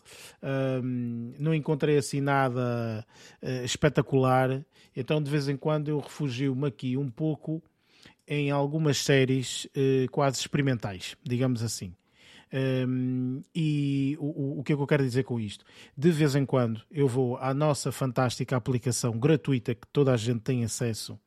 um, 0.82 1.32
não 1.39 1.55
encontrei 1.55 1.98
assim 1.98 2.20
nada 2.20 3.06
uh, 3.43 3.64
espetacular, 3.64 4.64
então 4.97 5.23
de 5.23 5.31
vez 5.31 5.48
em 5.48 5.56
quando 5.56 5.89
eu 5.89 5.98
refugio-me 5.98 6.66
aqui 6.66 6.97
um 6.97 7.10
pouco 7.10 7.62
em 8.27 8.51
algumas 8.51 8.98
séries 8.98 9.66
uh, 9.66 10.11
quase 10.11 10.40
experimentais, 10.40 11.16
digamos 11.23 11.62
assim. 11.62 11.94
Um, 12.53 13.43
e 13.55 14.16
o, 14.20 14.61
o 14.61 14.62
que 14.62 14.73
é 14.73 14.77
que 14.77 14.82
eu 14.82 14.86
quero 14.86 15.03
dizer 15.03 15.24
com 15.24 15.39
isto? 15.39 15.65
De 15.97 16.11
vez 16.11 16.35
em 16.36 16.47
quando 16.47 16.81
eu 16.90 17.09
vou 17.09 17.36
à 17.39 17.53
nossa 17.53 17.90
fantástica 17.90 18.57
aplicação 18.57 19.19
gratuita 19.19 19.74
que 19.74 19.86
toda 19.93 20.12
a 20.12 20.16
gente 20.16 20.40
tem 20.40 20.65
acesso, 20.65 21.19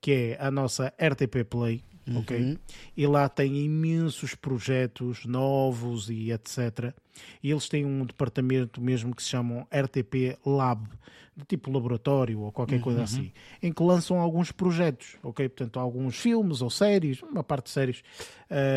que 0.00 0.12
é 0.12 0.36
a 0.40 0.50
nossa 0.50 0.92
RTP 0.98 1.44
Play, 1.48 1.84
uhum. 2.06 2.18
ok? 2.18 2.58
E 2.96 3.06
lá 3.06 3.28
tem 3.28 3.64
imensos 3.64 4.34
projetos 4.34 5.24
novos 5.24 6.08
e 6.10 6.30
etc. 6.32 6.94
E 7.42 7.50
eles 7.50 7.68
têm 7.68 7.84
um 7.84 8.04
departamento 8.04 8.80
mesmo 8.80 9.14
que 9.14 9.22
se 9.22 9.30
chamam 9.30 9.66
RTP 9.70 10.38
Lab, 10.44 10.88
de 11.36 11.44
tipo 11.46 11.70
laboratório 11.70 12.40
ou 12.40 12.52
qualquer 12.52 12.80
coisa 12.80 12.98
uhum. 12.98 13.04
assim, 13.04 13.32
em 13.62 13.72
que 13.72 13.82
lançam 13.82 14.18
alguns 14.18 14.52
projetos, 14.52 15.16
ok? 15.22 15.48
Portanto, 15.48 15.80
alguns 15.80 16.18
filmes 16.18 16.60
ou 16.60 16.68
séries, 16.68 17.22
uma 17.22 17.42
parte 17.42 17.64
de 17.64 17.70
séries, 17.70 18.02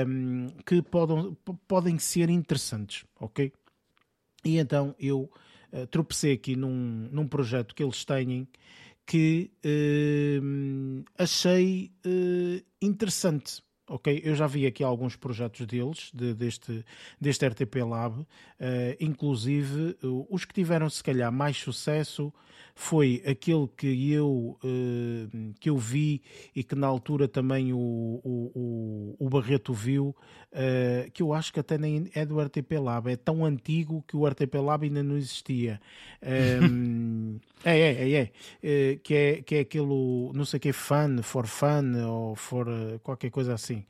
um, 0.07 0.47
que 0.65 0.81
podem, 0.81 1.37
podem 1.67 1.99
ser 1.99 2.29
interessantes, 2.29 3.03
ok? 3.19 3.51
E 4.45 4.57
então 4.57 4.95
eu 4.99 5.29
uh, 5.73 5.87
tropecei 5.87 6.33
aqui 6.33 6.55
num, 6.55 7.09
num 7.11 7.27
projeto 7.27 7.75
que 7.75 7.83
eles 7.83 8.05
têm 8.05 8.47
que 9.05 9.51
uh, 9.63 11.03
achei 11.17 11.91
uh, 12.05 12.65
interessante. 12.81 13.63
Ok, 13.87 14.19
eu 14.23 14.33
já 14.33 14.47
vi 14.47 14.65
aqui 14.65 14.83
alguns 14.83 15.15
projetos 15.15 15.67
deles, 15.67 16.09
de, 16.11 16.33
deste, 16.33 16.83
deste 17.21 17.47
RTP 17.47 17.75
Lab, 17.87 18.19
uh, 18.19 18.25
inclusive 18.99 19.95
os 20.27 20.43
que 20.43 20.55
tiveram 20.55 20.89
se 20.89 21.03
calhar 21.03 21.31
mais 21.31 21.57
sucesso 21.57 22.33
foi 22.73 23.23
aquele 23.25 23.67
que 23.67 24.11
eu, 24.11 24.57
uh, 24.61 25.53
que 25.59 25.69
eu 25.69 25.77
vi 25.77 26.21
e 26.53 26.63
que 26.63 26.75
na 26.75 26.87
altura 26.87 27.27
também 27.27 27.71
o, 27.71 27.77
o, 28.23 29.15
o 29.17 29.29
Barreto 29.29 29.73
viu, 29.73 30.15
uh, 30.55 31.11
que 31.11 31.21
eu 31.21 31.33
acho 31.33 31.51
que 31.51 31.59
até 31.59 31.77
nem 31.77 32.09
é 32.15 32.25
do 32.25 32.39
RTP 32.39 32.79
Lab, 32.81 33.11
é 33.11 33.15
tão 33.15 33.45
antigo 33.45 34.03
que 34.07 34.15
o 34.15 34.25
RTP 34.25 34.55
Lab 34.55 34.85
ainda 34.85 35.03
não 35.03 35.17
existia. 35.17 35.79
Um, 36.23 37.37
é, 37.63 37.77
é, 37.77 38.09
é, 38.09 38.31
é, 38.63 38.93
uh, 38.93 38.99
que 38.99 39.13
é, 39.13 39.41
que 39.41 39.55
é 39.55 39.59
aquele, 39.59 40.31
não 40.33 40.45
sei 40.45 40.57
o 40.57 40.61
que, 40.61 40.73
fun, 40.73 41.21
for 41.21 41.45
fun 41.45 42.01
ou 42.07 42.35
for 42.35 42.67
qualquer 43.03 43.29
coisa 43.29 43.53
assim. 43.53 43.83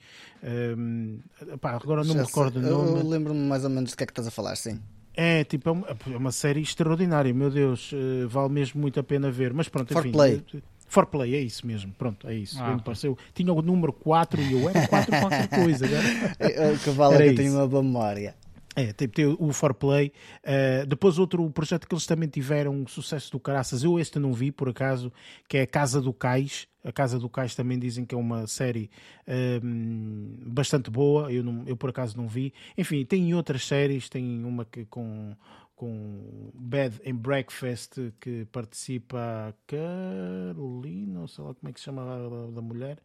Um, 0.43 1.19
pá, 1.61 1.71
agora 1.71 2.03
não 2.03 2.13
Já 2.13 2.21
me 2.21 2.25
recordo 2.25 2.59
sei. 2.59 2.69
o 2.69 2.73
nome. 2.73 2.99
Eu 2.99 3.07
lembro-me 3.07 3.47
mais 3.47 3.63
ou 3.63 3.69
menos 3.69 3.91
do 3.91 3.97
que 3.97 4.03
é 4.03 4.05
que 4.05 4.11
estás 4.11 4.27
a 4.27 4.31
falar, 4.31 4.55
sim. 4.55 4.79
É, 5.17 5.45
tipo, 5.45 5.69
é 5.69 5.71
uma, 5.71 5.87
é 5.87 6.17
uma 6.17 6.31
série 6.31 6.61
extraordinária, 6.61 7.33
meu 7.33 7.49
Deus, 7.49 7.91
uh, 7.93 8.27
vale 8.27 8.49
mesmo 8.49 8.81
muito 8.81 8.99
a 8.99 9.03
pena 9.03 9.31
ver. 9.31 9.53
Mas 9.53 9.69
pronto, 9.69 9.93
enfim. 9.93 10.11
For 10.11 10.11
play. 10.11 10.43
For 10.87 11.05
play, 11.05 11.35
é 11.35 11.39
isso 11.39 11.65
mesmo, 11.65 11.93
pronto, 11.97 12.27
é 12.27 12.35
isso. 12.35 12.57
Ah, 12.61 12.79
pareceu, 12.83 13.17
tinha 13.33 13.51
o 13.51 13.61
número 13.61 13.91
4 13.91 14.41
e 14.41 14.53
eu 14.53 14.69
era 14.69 14.87
4 14.87 15.19
qualquer 15.19 15.47
coisa. 15.49 15.85
É, 16.39 16.71
o 16.71 16.79
que 16.79 16.89
vale 16.91 17.15
é 17.15 17.29
que 17.29 17.35
tem 17.35 17.49
uma 17.49 17.67
boa 17.67 17.83
memória. 17.83 18.35
É, 18.75 18.91
tipo, 18.91 19.15
tem 19.15 19.25
o 19.25 19.53
Forplay. 19.53 20.11
Uh, 20.43 20.85
depois 20.85 21.17
outro 21.17 21.49
projeto 21.49 21.87
que 21.87 21.95
eles 21.95 22.05
também 22.05 22.27
tiveram 22.27 22.73
um 22.73 22.85
sucesso 22.85 23.31
do 23.31 23.39
caraças, 23.39 23.83
eu 23.83 23.97
este 23.97 24.19
não 24.19 24.33
vi 24.33 24.51
por 24.51 24.67
acaso, 24.67 25.11
que 25.47 25.57
é 25.57 25.61
a 25.61 25.67
Casa 25.67 26.01
do 26.01 26.11
Cais. 26.11 26.67
A 26.83 26.91
Casa 26.91 27.17
do 27.17 27.29
Cais 27.29 27.55
também 27.55 27.79
dizem 27.79 28.05
que 28.05 28.13
é 28.13 28.17
uma 28.17 28.45
série 28.47 28.89
uh, 29.27 30.51
bastante 30.51 30.91
boa, 30.91 31.31
eu, 31.31 31.41
não, 31.41 31.63
eu 31.65 31.77
por 31.77 31.89
acaso 31.89 32.17
não 32.17 32.27
vi. 32.27 32.53
Enfim, 32.77 33.05
tem 33.05 33.33
outras 33.33 33.65
séries, 33.65 34.09
tem 34.09 34.43
uma 34.43 34.65
que 34.65 34.83
com 34.85 35.33
com 35.75 36.51
Bed 36.53 37.01
and 37.05 37.17
Breakfast 37.17 38.13
que 38.19 38.45
participa 38.45 39.49
a 39.49 39.53
Carolina, 39.67 41.21
ou 41.21 41.27
sei 41.27 41.43
lá 41.43 41.53
como 41.53 41.69
é 41.69 41.73
que 41.73 41.79
se 41.79 41.85
chama 41.85 42.01
a 42.01 42.51
da 42.51 42.61
mulher, 42.61 42.99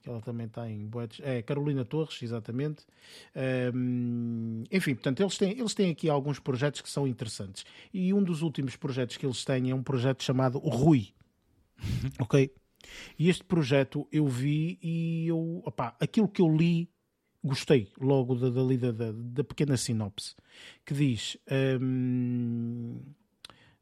que 0.00 0.08
ela 0.08 0.20
também 0.20 0.46
está 0.46 0.68
em 0.68 0.86
Boetes. 0.86 1.20
É, 1.22 1.42
Carolina 1.42 1.84
Torres, 1.84 2.22
exatamente. 2.22 2.86
Um, 3.74 4.64
enfim, 4.70 4.94
portanto, 4.94 5.20
eles 5.20 5.38
têm, 5.38 5.58
eles 5.58 5.74
têm 5.74 5.90
aqui 5.90 6.10
alguns 6.10 6.38
projetos 6.38 6.80
que 6.80 6.90
são 6.90 7.06
interessantes. 7.06 7.64
E 7.92 8.12
um 8.12 8.22
dos 8.22 8.42
últimos 8.42 8.76
projetos 8.76 9.16
que 9.16 9.24
eles 9.24 9.44
têm 9.44 9.70
é 9.70 9.74
um 9.74 9.82
projeto 9.82 10.22
chamado 10.22 10.58
Rui. 10.58 11.08
ok? 12.20 12.50
E 13.18 13.28
este 13.28 13.44
projeto 13.44 14.06
eu 14.12 14.26
vi 14.26 14.78
e 14.82 15.26
eu, 15.26 15.62
opá, 15.64 15.96
aquilo 15.98 16.28
que 16.28 16.42
eu 16.42 16.48
li, 16.54 16.90
gostei 17.44 17.92
logo 18.00 18.34
da, 18.34 18.48
da, 18.48 18.92
da, 18.92 19.12
da 19.12 19.44
pequena 19.44 19.76
sinopse, 19.76 20.34
que 20.84 20.94
diz. 20.94 21.36
Um, 21.80 23.00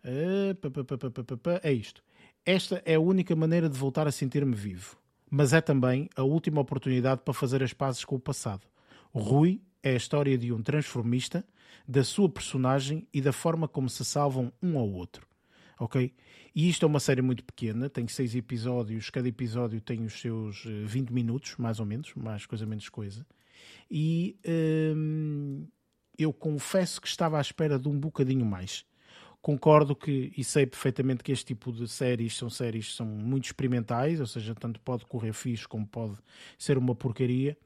uh, 0.04 1.60
é 1.62 1.72
isto. 1.72 2.02
Esta 2.44 2.82
é 2.84 2.96
a 2.96 3.00
única 3.00 3.36
maneira 3.36 3.68
de 3.68 3.78
voltar 3.78 4.08
a 4.08 4.12
sentir-me 4.12 4.54
vivo, 4.54 4.96
mas 5.30 5.52
é 5.52 5.60
também 5.60 6.10
a 6.16 6.24
última 6.24 6.60
oportunidade 6.60 7.22
para 7.24 7.32
fazer 7.32 7.62
as 7.62 7.72
pazes 7.72 8.04
com 8.04 8.16
o 8.16 8.20
passado. 8.20 8.66
Rui 9.14 9.60
é 9.82 9.92
a 9.92 9.96
história 9.96 10.36
de 10.36 10.52
um 10.52 10.60
transformista, 10.60 11.44
da 11.86 12.04
sua 12.04 12.28
personagem 12.28 13.06
e 13.12 13.20
da 13.20 13.32
forma 13.32 13.66
como 13.68 13.88
se 13.88 14.04
salvam 14.04 14.52
um 14.62 14.78
ao 14.78 14.88
outro. 14.88 15.26
Ok? 15.78 16.12
E 16.54 16.68
isto 16.68 16.84
é 16.84 16.88
uma 16.88 17.00
série 17.00 17.22
muito 17.22 17.42
pequena, 17.44 17.88
tem 17.88 18.06
seis 18.06 18.34
episódios, 18.34 19.10
cada 19.10 19.28
episódio 19.28 19.80
tem 19.80 20.04
os 20.04 20.20
seus 20.20 20.64
20 20.64 21.08
eh, 21.08 21.12
minutos, 21.12 21.56
mais 21.56 21.80
ou 21.80 21.86
menos, 21.86 22.12
mais 22.14 22.46
coisa 22.46 22.66
menos 22.66 22.88
coisa. 22.88 23.26
E 23.90 24.36
hum, 24.96 25.66
eu 26.18 26.32
confesso 26.32 27.00
que 27.00 27.08
estava 27.08 27.38
à 27.38 27.40
espera 27.40 27.78
de 27.78 27.88
um 27.88 27.98
bocadinho 27.98 28.44
mais 28.44 28.84
concordo 29.42 29.96
que 29.96 30.32
e 30.36 30.44
sei 30.44 30.64
perfeitamente 30.64 31.24
que 31.24 31.32
este 31.32 31.46
tipo 31.46 31.72
de 31.72 31.88
séries 31.88 32.36
são 32.36 32.48
séries 32.48 32.94
são 32.94 33.04
muito 33.04 33.46
experimentais, 33.46 34.20
ou 34.20 34.26
seja, 34.26 34.54
tanto 34.54 34.80
pode 34.80 35.04
correr 35.04 35.32
fixe 35.32 35.66
como 35.66 35.84
pode 35.86 36.16
ser 36.56 36.78
uma 36.78 36.94
porcaria. 36.94 37.58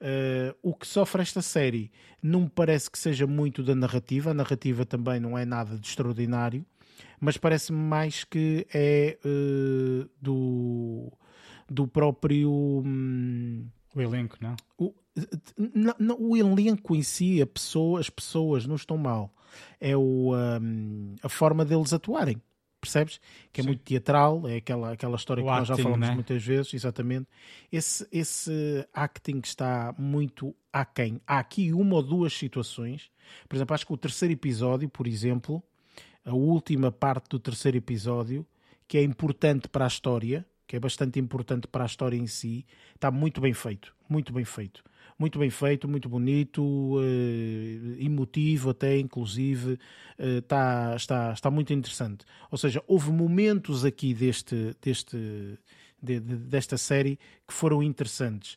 Uh, 0.00 0.56
o 0.62 0.74
que 0.74 0.86
sofre 0.86 1.22
esta 1.22 1.42
série 1.42 1.92
não 2.22 2.42
me 2.42 2.48
parece 2.50 2.90
que 2.90 2.98
seja 2.98 3.26
muito 3.26 3.62
da 3.62 3.74
narrativa, 3.74 4.30
a 4.30 4.34
narrativa 4.34 4.84
também 4.84 5.20
não 5.20 5.38
é 5.38 5.44
nada 5.44 5.78
de 5.78 5.86
extraordinário, 5.86 6.64
mas 7.20 7.36
parece-me 7.36 7.78
mais 7.78 8.24
que 8.24 8.66
é 8.72 9.18
uh, 9.24 10.10
do, 10.20 11.12
do 11.68 11.86
próprio. 11.86 12.50
Hum, 12.84 13.66
o 13.94 14.00
elenco, 14.00 14.36
não? 14.40 14.56
O, 14.78 14.94
não, 15.56 15.94
não, 15.98 16.16
o 16.20 16.36
elenco 16.36 16.94
em 16.94 17.02
si, 17.02 17.40
a 17.40 17.46
pessoa, 17.46 18.00
as 18.00 18.10
pessoas 18.10 18.66
não 18.66 18.76
estão 18.76 18.96
mal. 18.96 19.32
É 19.80 19.96
o, 19.96 20.34
um, 20.34 21.14
a 21.22 21.28
forma 21.28 21.64
deles 21.64 21.92
atuarem. 21.92 22.40
Percebes? 22.80 23.20
Que 23.52 23.60
é 23.60 23.62
Sim. 23.62 23.68
muito 23.68 23.82
teatral, 23.82 24.48
é 24.48 24.56
aquela, 24.56 24.92
aquela 24.92 25.16
história 25.16 25.42
o 25.42 25.46
que 25.46 25.50
acting, 25.50 25.68
nós 25.68 25.68
já 25.68 25.82
falamos 25.82 26.08
né? 26.08 26.14
muitas 26.14 26.42
vezes, 26.42 26.72
exatamente. 26.72 27.28
Esse, 27.70 28.08
esse 28.10 28.88
acting 28.94 29.40
está 29.44 29.94
muito 29.98 30.54
aquém. 30.72 31.20
Há 31.26 31.38
aqui 31.38 31.74
uma 31.74 31.96
ou 31.96 32.02
duas 32.02 32.32
situações. 32.32 33.10
Por 33.48 33.56
exemplo, 33.56 33.74
acho 33.74 33.86
que 33.86 33.92
o 33.92 33.98
terceiro 33.98 34.32
episódio, 34.32 34.88
por 34.88 35.06
exemplo, 35.06 35.62
a 36.24 36.32
última 36.32 36.90
parte 36.90 37.28
do 37.28 37.38
terceiro 37.38 37.76
episódio, 37.76 38.46
que 38.88 38.96
é 38.96 39.02
importante 39.02 39.68
para 39.68 39.84
a 39.84 39.88
história, 39.88 40.46
que 40.66 40.76
é 40.76 40.80
bastante 40.80 41.18
importante 41.20 41.66
para 41.66 41.84
a 41.84 41.86
história 41.86 42.16
em 42.16 42.26
si, 42.26 42.64
está 42.94 43.10
muito 43.10 43.40
bem 43.40 43.52
feito, 43.52 43.94
muito 44.10 44.32
bem 44.32 44.44
feito. 44.44 44.82
Muito 45.18 45.38
bem 45.38 45.50
feito, 45.50 45.86
muito 45.86 46.08
bonito, 46.08 46.62
uh, 46.62 47.96
emotivo 47.98 48.70
até, 48.70 48.98
inclusive, 48.98 49.78
está, 50.18 50.94
está, 50.96 51.32
está 51.32 51.50
muito 51.50 51.72
interessante. 51.74 52.24
Ou 52.50 52.56
seja, 52.56 52.82
houve 52.86 53.12
momentos 53.12 53.84
aqui 53.84 54.14
deste, 54.14 54.74
deste, 54.80 55.16
de, 56.02 56.20
de, 56.20 56.36
desta 56.36 56.78
série 56.78 57.18
que 57.46 57.52
foram 57.52 57.82
interessantes. 57.82 58.56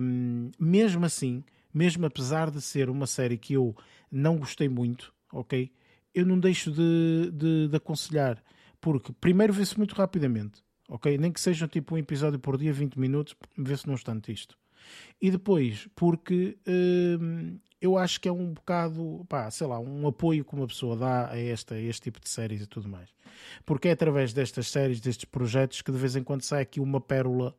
Um, 0.00 0.50
mesmo 0.58 1.06
assim, 1.06 1.44
mesmo 1.72 2.04
apesar 2.06 2.50
de 2.50 2.60
ser 2.60 2.90
uma 2.90 3.06
série 3.06 3.38
que 3.38 3.54
eu 3.54 3.74
não 4.10 4.36
gostei 4.36 4.68
muito, 4.68 5.14
ok? 5.32 5.70
Eu 6.12 6.26
não 6.26 6.38
deixo 6.38 6.72
de, 6.72 7.30
de, 7.32 7.68
de 7.68 7.76
aconselhar, 7.76 8.42
porque 8.80 9.12
primeiro 9.12 9.52
vê-se 9.52 9.78
muito 9.78 9.94
rapidamente 9.94 10.64
ok? 10.88 11.16
Nem 11.18 11.32
que 11.32 11.40
seja 11.40 11.66
tipo 11.66 11.94
um 11.94 11.98
episódio 11.98 12.38
por 12.38 12.56
dia, 12.56 12.72
20 12.72 12.98
minutos, 12.98 13.34
vê-se 13.56 13.86
num 13.86 13.94
instante 13.94 14.32
isto. 14.32 14.56
E 15.20 15.30
depois, 15.30 15.88
porque 15.94 16.56
hum, 16.66 17.58
eu 17.80 17.98
acho 17.98 18.20
que 18.20 18.28
é 18.28 18.32
um 18.32 18.52
bocado, 18.52 19.24
pá, 19.28 19.50
sei 19.50 19.66
lá, 19.66 19.78
um 19.78 20.06
apoio 20.06 20.44
que 20.44 20.54
uma 20.54 20.66
pessoa 20.66 20.96
dá 20.96 21.30
a, 21.30 21.38
esta, 21.38 21.74
a 21.74 21.80
este 21.80 22.02
tipo 22.02 22.20
de 22.20 22.28
séries 22.28 22.62
e 22.62 22.66
tudo 22.66 22.88
mais. 22.88 23.08
Porque 23.64 23.88
é 23.88 23.92
através 23.92 24.32
destas 24.32 24.68
séries, 24.68 25.00
destes 25.00 25.24
projetos, 25.24 25.82
que 25.82 25.92
de 25.92 25.98
vez 25.98 26.16
em 26.16 26.22
quando 26.22 26.42
sai 26.42 26.62
aqui 26.62 26.80
uma 26.80 27.00
pérola 27.00 27.54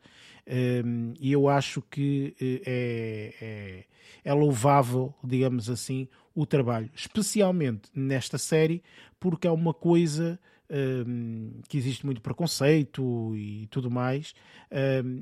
hum, 0.84 1.14
e 1.20 1.32
eu 1.32 1.48
acho 1.48 1.82
que 1.82 2.36
eh, 2.42 2.62
é, 2.66 3.34
é, 3.42 3.86
é 4.24 4.34
louvável, 4.34 5.14
digamos 5.24 5.70
assim, 5.70 6.08
o 6.34 6.46
trabalho. 6.46 6.90
Especialmente 6.96 7.90
nesta 7.94 8.38
série, 8.38 8.84
porque 9.20 9.48
é 9.48 9.52
uma 9.52 9.74
coisa 9.74 10.40
que 11.68 11.78
existe 11.78 12.06
muito 12.06 12.22
preconceito 12.22 13.36
e 13.36 13.68
tudo 13.68 13.90
mais. 13.92 14.34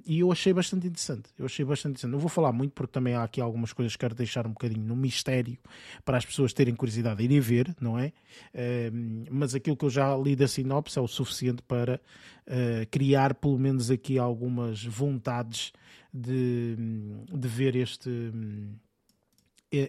E 0.06 0.20
eu 0.20 0.32
achei 0.32 0.53
bastante 0.53 0.88
interessante. 0.88 1.30
Eu 1.38 1.45
achei 1.45 1.65
bastante 1.65 1.91
interessante. 1.91 2.11
Não 2.11 2.20
vou 2.20 2.30
falar 2.30 2.52
muito 2.52 2.72
porque 2.72 2.91
também 2.91 3.14
há 3.14 3.24
aqui 3.24 3.41
algumas 3.41 3.74
coisas 3.74 3.94
que 3.94 3.99
quero 3.99 4.15
deixar 4.15 4.48
um 4.48 4.52
bocadinho 4.52 4.86
no 4.86 4.95
mistério 4.95 5.57
para 6.06 6.18
as 6.18 6.26
pessoas 6.26 6.53
terem 6.53 6.76
curiosidade 6.76 7.18
de 7.18 7.24
irem 7.24 7.40
ver, 7.40 7.76
não 7.80 7.98
é? 7.99 8.14
Mas 9.30 9.53
aquilo 9.53 9.76
que 9.76 9.86
eu 9.86 9.90
já 9.90 10.15
li 10.15 10.36
da 10.36 10.48
sinopse 10.48 10.98
é 10.98 11.02
o 11.02 11.07
suficiente 11.07 11.61
para 11.64 11.99
uh, 12.48 12.88
criar 12.90 13.34
pelo 13.34 13.57
menos 13.57 13.91
aqui 13.91 14.18
algumas 14.18 14.84
vontades 14.84 15.74
de, 16.14 16.76
de 17.32 17.48
ver 17.48 17.76
este 17.76 18.32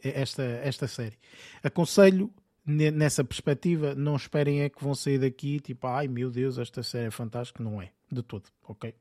esta, 0.03 0.43
esta 0.43 0.89
série. 0.89 1.19
Aconselho 1.63 2.33
nessa 2.67 3.23
perspectiva, 3.23 3.95
não 3.95 4.17
esperem 4.17 4.63
é 4.63 4.69
que 4.69 4.83
vão 4.83 4.95
sair 4.95 5.19
daqui 5.19 5.61
tipo, 5.61 5.87
ai 5.87 6.09
meu 6.09 6.31
Deus, 6.31 6.59
esta 6.59 6.83
série 6.83 7.07
é 7.07 7.11
fantástica. 7.11 7.63
Não 7.63 7.81
é, 7.81 7.91
de 8.11 8.23
todo, 8.23 8.45
ok? 8.67 8.95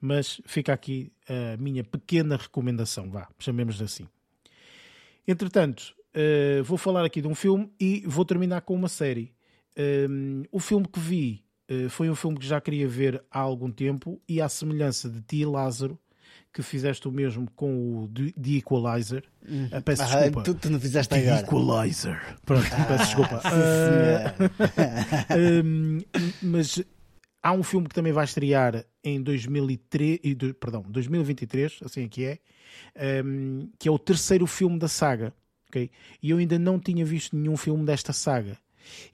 Mas 0.00 0.40
fica 0.46 0.72
aqui 0.72 1.12
a 1.28 1.56
minha 1.56 1.84
pequena 1.84 2.36
recomendação, 2.36 3.10
vá, 3.10 3.28
chamemos 3.38 3.80
assim. 3.80 4.06
Entretanto, 5.26 5.94
uh, 6.14 6.62
vou 6.64 6.78
falar 6.78 7.04
aqui 7.04 7.20
de 7.20 7.28
um 7.28 7.34
filme 7.34 7.70
e 7.78 8.02
vou 8.06 8.24
terminar 8.24 8.62
com 8.62 8.74
uma 8.74 8.88
série. 8.88 9.32
Um, 9.78 10.42
o 10.50 10.60
filme 10.60 10.86
que 10.86 11.00
vi 11.00 11.44
uh, 11.70 11.88
foi 11.88 12.10
um 12.10 12.14
filme 12.14 12.38
que 12.38 12.46
já 12.46 12.60
queria 12.60 12.88
ver 12.88 13.22
há 13.30 13.38
algum 13.38 13.70
tempo 13.70 14.20
e 14.28 14.40
à 14.40 14.48
semelhança 14.48 15.08
de 15.08 15.20
ti, 15.22 15.44
Lázaro, 15.44 15.98
que 16.52 16.62
fizeste 16.62 17.08
o 17.08 17.12
mesmo 17.12 17.50
com 17.56 18.04
o 18.04 18.08
The 18.08 18.50
Equalizer. 18.58 19.24
Hum. 19.48 19.66
Uh, 19.66 19.82
peço 19.82 20.02
ah, 20.02 20.06
desculpa. 20.06 20.42
Tu, 20.42 20.54
tu, 20.54 20.70
não 20.70 20.78
fizeste 20.78 21.14
The 21.14 21.20
agora. 21.20 21.46
Equalizer. 21.46 22.38
Pronto, 22.44 22.66
ah, 22.72 22.84
peço 22.84 23.04
desculpa. 23.04 23.42
Uh, 25.30 26.04
mas 26.42 26.82
há 27.42 27.52
um 27.52 27.62
filme 27.62 27.88
que 27.88 27.94
também 27.94 28.12
vai 28.12 28.24
estrear 28.24 28.84
em 29.02 29.22
2003, 29.22 30.20
perdão, 30.60 30.82
2023, 30.88 31.80
assim 31.84 32.04
aqui 32.04 32.24
é, 32.24 32.38
um, 33.24 33.68
que 33.78 33.88
é 33.88 33.90
o 33.90 33.98
terceiro 33.98 34.46
filme 34.46 34.78
da 34.78 34.88
saga. 34.88 35.32
Okay? 35.68 35.90
E 36.22 36.30
eu 36.30 36.38
ainda 36.38 36.58
não 36.58 36.78
tinha 36.78 37.04
visto 37.04 37.34
nenhum 37.34 37.56
filme 37.56 37.84
desta 37.84 38.12
saga. 38.12 38.58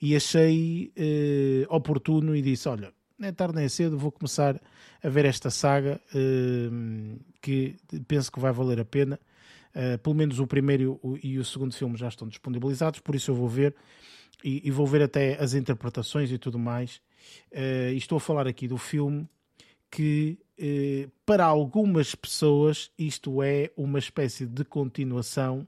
E 0.01 0.17
achei 0.17 0.93
uh, 0.97 1.75
oportuno 1.75 2.35
e 2.35 2.43
disse: 2.43 2.69
Olha, 2.69 2.93
nem 3.19 3.29
é 3.29 3.33
tarde 3.33 3.57
nem 3.57 3.65
é 3.65 3.69
cedo, 3.69 3.99
vou 3.99 4.11
começar 4.11 4.61
a 5.03 5.09
ver 5.09 5.25
esta 5.25 5.51
saga 5.51 6.01
uh, 6.15 7.21
que 7.41 7.77
penso 8.07 8.31
que 8.33 8.41
vai 8.41 8.53
valer 8.53 8.81
a 8.81 8.85
pena. 8.85 9.19
Uh, 9.75 9.99
pelo 9.99 10.15
menos 10.15 10.41
o 10.41 10.47
primeiro 10.47 10.99
e 11.23 11.39
o 11.39 11.45
segundo 11.45 11.75
filme 11.75 11.97
já 11.97 12.09
estão 12.09 12.27
disponibilizados, 12.27 13.01
por 13.01 13.15
isso 13.15 13.31
eu 13.31 13.35
vou 13.35 13.49
ver 13.49 13.75
e, 14.43 14.71
vou 14.71 14.87
ver 14.87 15.03
até 15.03 15.41
as 15.43 15.55
interpretações 15.55 16.31
e 16.33 16.39
tudo 16.39 16.59
mais. 16.59 16.97
Uh, 17.53 17.93
e 17.93 17.97
estou 17.97 18.17
a 18.17 18.21
falar 18.21 18.47
aqui 18.47 18.67
do 18.67 18.79
filme 18.79 19.29
que, 19.91 20.39
para 21.25 21.47
algumas 21.47 22.15
pessoas, 22.15 22.91
isto 22.99 23.43
é 23.43 23.71
uma 23.75 23.99
espécie 23.99 24.45
de 24.45 24.63
continuação 24.63 25.67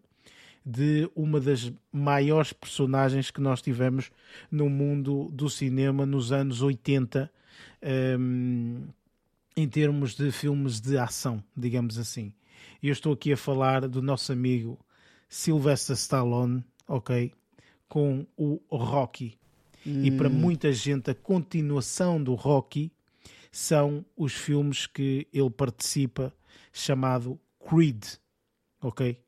de 0.65 1.11
uma 1.16 1.40
das 1.40 1.73
maiores 1.90 2.52
personagens 2.52 3.31
que 3.31 3.40
nós 3.40 3.62
tivemos 3.62 4.11
no 4.51 4.69
mundo 4.69 5.31
do 5.32 5.48
cinema 5.48 6.05
nos 6.05 6.32
anos 6.32 6.61
80 6.61 7.31
um, 8.19 8.86
em 9.56 9.68
termos 9.68 10.14
de 10.14 10.31
filmes 10.31 10.81
de 10.81 10.97
ação, 10.97 11.43
digamos 11.56 11.98
assim. 11.98 12.32
E 12.82 12.89
eu 12.89 12.93
estou 12.93 13.12
aqui 13.12 13.32
a 13.32 13.36
falar 13.36 13.86
do 13.89 14.01
nosso 14.01 14.32
amigo 14.32 14.78
Sylvester 15.28 15.94
Stallone, 15.97 16.64
ok? 16.89 17.32
Com 17.89 18.27
o 18.36 18.60
Rocky. 18.70 19.39
Hum. 19.86 20.05
E 20.05 20.10
para 20.10 20.28
hum. 20.28 20.32
muita 20.32 20.72
gente, 20.72 21.10
a 21.10 21.14
continuação 21.14 22.22
do 22.22 22.35
Rocky 22.35 22.93
são 23.51 24.05
os 24.16 24.32
filmes 24.32 24.86
que 24.86 25.27
ele 25.32 25.51
participa, 25.51 26.32
chamado 26.72 27.39
Creed, 27.68 28.05
ok? 28.81 29.18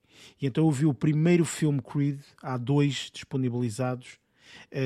E 0.40 0.46
então 0.46 0.64
eu 0.64 0.70
vi 0.70 0.86
o 0.86 0.94
primeiro 0.94 1.44
filme 1.44 1.80
Creed, 1.82 2.20
há 2.40 2.56
dois 2.56 3.10
disponibilizados, 3.12 4.18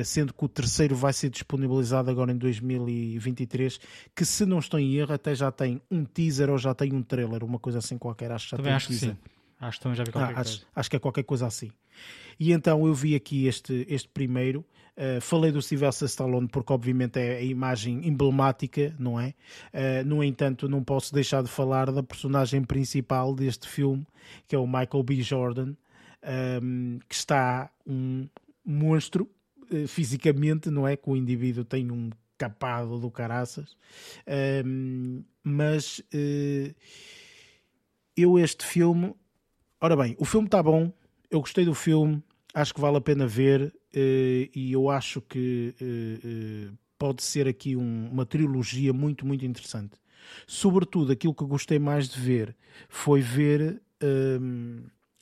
sendo 0.04 0.32
que 0.34 0.44
o 0.44 0.48
terceiro 0.48 0.94
vai 0.96 1.12
ser 1.12 1.30
disponibilizado 1.30 2.10
agora 2.10 2.32
em 2.32 2.36
2023, 2.36 3.78
que 4.14 4.24
se 4.24 4.44
não 4.46 4.58
estou 4.58 4.78
em 4.80 4.94
erro 4.94 5.12
até 5.14 5.34
já 5.34 5.50
tem 5.50 5.80
um 5.90 6.04
teaser 6.04 6.50
ou 6.50 6.58
já 6.58 6.74
tem 6.74 6.92
um 6.92 7.02
trailer, 7.02 7.44
uma 7.44 7.58
coisa 7.58 7.78
assim 7.78 7.96
qualquer, 7.98 8.30
acho 8.32 8.46
que 8.46 8.50
já 8.52 8.56
também 8.56 8.70
tem 8.70 8.76
acho 8.76 8.86
um 8.86 8.88
teaser. 8.90 9.10
que 9.10 9.22
sim. 9.22 9.30
Acho 9.58 9.78
que 9.78 9.82
também 9.84 9.96
já 9.96 10.04
vi 10.04 10.12
qualquer 10.12 10.32
Ah, 10.32 10.34
coisa. 10.34 10.50
acho, 10.50 10.66
acho 10.74 10.90
que 10.90 10.96
é 10.96 10.98
qualquer 10.98 11.22
coisa 11.24 11.46
assim. 11.46 11.70
E 12.38 12.52
então 12.52 12.86
eu 12.86 12.92
vi 12.94 13.14
aqui 13.14 13.46
este, 13.46 13.86
este 13.88 14.08
primeiro. 14.08 14.64
Uh, 14.98 15.20
falei 15.20 15.52
do 15.52 15.60
Sylvester 15.62 16.06
Stallone 16.08 16.48
porque, 16.48 16.72
obviamente, 16.72 17.18
é 17.18 17.36
a 17.36 17.42
imagem 17.42 18.06
emblemática, 18.06 18.94
não 18.98 19.20
é? 19.20 19.34
Uh, 19.72 20.04
no 20.06 20.22
entanto, 20.24 20.68
não 20.68 20.82
posso 20.82 21.12
deixar 21.14 21.42
de 21.42 21.50
falar 21.50 21.90
da 21.92 22.02
personagem 22.02 22.62
principal 22.64 23.34
deste 23.34 23.68
filme, 23.68 24.06
que 24.48 24.54
é 24.56 24.58
o 24.58 24.66
Michael 24.66 25.02
B. 25.02 25.20
Jordan, 25.22 25.74
um, 26.62 26.98
que 27.08 27.14
está 27.14 27.70
um 27.86 28.26
monstro 28.64 29.30
fisicamente, 29.88 30.70
não 30.70 30.86
é? 30.86 30.96
Que 30.96 31.10
o 31.10 31.16
indivíduo 31.16 31.64
tem 31.64 31.90
um 31.90 32.10
capado 32.38 32.98
do 32.98 33.10
caraças, 33.10 33.76
um, 34.64 35.22
mas 35.42 36.02
eu, 38.16 38.38
este 38.38 38.64
filme 38.64 39.14
Ora 39.78 39.94
bem, 39.94 40.16
o 40.18 40.24
filme 40.24 40.46
está 40.46 40.62
bom, 40.62 40.90
eu 41.30 41.38
gostei 41.38 41.64
do 41.64 41.74
filme, 41.74 42.22
acho 42.54 42.72
que 42.72 42.80
vale 42.80 42.96
a 42.96 43.00
pena 43.00 43.26
ver 43.26 43.74
eh, 43.92 44.48
e 44.54 44.72
eu 44.72 44.88
acho 44.88 45.20
que 45.20 45.74
eh, 45.78 46.18
eh, 46.24 46.72
pode 46.98 47.22
ser 47.22 47.46
aqui 47.46 47.76
um, 47.76 48.08
uma 48.10 48.24
trilogia 48.24 48.92
muito, 48.94 49.26
muito 49.26 49.44
interessante. 49.44 50.00
Sobretudo, 50.46 51.12
aquilo 51.12 51.34
que 51.34 51.44
gostei 51.44 51.78
mais 51.78 52.08
de 52.08 52.18
ver 52.18 52.56
foi 52.88 53.20
ver 53.20 53.82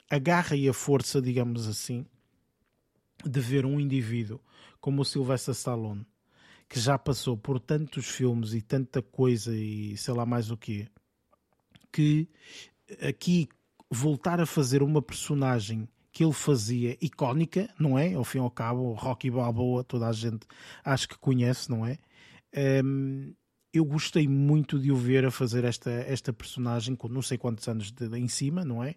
a 0.08 0.18
garra 0.18 0.56
e 0.56 0.68
a 0.68 0.72
força, 0.72 1.20
digamos 1.20 1.66
assim, 1.66 2.06
de 3.28 3.40
ver 3.40 3.64
um 3.66 3.80
indivíduo 3.80 4.40
como 4.80 5.02
o 5.02 5.04
Sylvester 5.04 5.54
Stallone, 5.54 6.06
que 6.68 6.78
já 6.78 6.98
passou 6.98 7.36
por 7.36 7.58
tantos 7.60 8.06
filmes 8.06 8.52
e 8.52 8.60
tanta 8.60 9.00
coisa 9.00 9.54
e 9.54 9.96
sei 9.96 10.14
lá 10.14 10.26
mais 10.26 10.50
o 10.50 10.56
quê, 10.56 10.88
que 11.92 12.28
aqui 13.00 13.48
voltar 13.90 14.40
a 14.40 14.46
fazer 14.46 14.82
uma 14.82 15.00
personagem 15.00 15.88
que 16.12 16.22
ele 16.22 16.32
fazia 16.32 16.96
icónica, 17.00 17.68
não 17.78 17.98
é? 17.98 18.14
Ao 18.14 18.22
fim 18.22 18.38
e 18.38 18.40
ao 18.40 18.50
cabo, 18.50 18.92
Rocky 18.92 19.30
Balboa, 19.30 19.82
toda 19.82 20.06
a 20.06 20.12
gente 20.12 20.46
acho 20.84 21.08
que 21.08 21.18
conhece, 21.18 21.68
não 21.68 21.84
é? 21.84 21.98
Um, 22.84 23.34
eu 23.72 23.84
gostei 23.84 24.28
muito 24.28 24.78
de 24.78 24.92
o 24.92 24.96
ver 24.96 25.24
a 25.24 25.30
fazer 25.32 25.64
esta, 25.64 25.90
esta 25.90 26.32
personagem 26.32 26.94
com 26.94 27.08
não 27.08 27.20
sei 27.20 27.36
quantos 27.36 27.66
anos 27.66 27.90
de, 27.90 28.08
de, 28.08 28.16
em 28.16 28.28
cima, 28.28 28.64
não 28.64 28.82
é? 28.82 28.94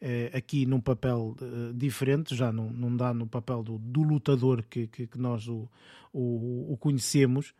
Uh, 0.00 0.36
aqui 0.36 0.66
num 0.66 0.80
papel 0.80 1.36
uh, 1.40 1.72
diferente, 1.74 2.34
já 2.34 2.52
não, 2.52 2.70
não 2.70 2.96
dá 2.96 3.14
no 3.14 3.26
papel 3.26 3.62
do, 3.62 3.78
do 3.78 4.02
lutador 4.02 4.62
que, 4.62 4.86
que, 4.86 5.06
que 5.06 5.18
nós 5.18 5.48
o, 5.48 5.68
o, 6.12 6.72
o 6.72 6.76
conhecemos, 6.76 7.54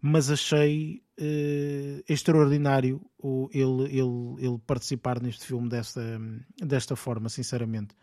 mas 0.00 0.30
achei 0.30 1.02
uh, 1.18 2.02
extraordinário 2.08 3.00
o, 3.18 3.48
ele, 3.52 3.84
ele, 3.84 4.46
ele 4.46 4.58
participar 4.66 5.20
neste 5.20 5.44
filme 5.46 5.68
desta, 5.68 6.20
desta 6.60 6.94
forma, 6.94 7.28
sinceramente. 7.28 7.94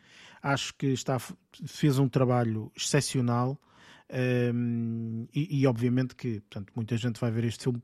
Acho 0.41 0.73
que 0.75 0.87
está, 0.87 1.17
fez 1.65 1.97
um 1.97 2.09
trabalho 2.09 2.71
excepcional 2.75 3.59
um, 4.53 5.27
e, 5.33 5.61
e, 5.61 5.67
obviamente 5.67 6.15
que 6.15 6.41
portanto, 6.41 6.71
muita 6.75 6.95
gente 6.97 7.19
vai 7.19 7.31
ver 7.31 7.45
este 7.45 7.63
filme 7.63 7.81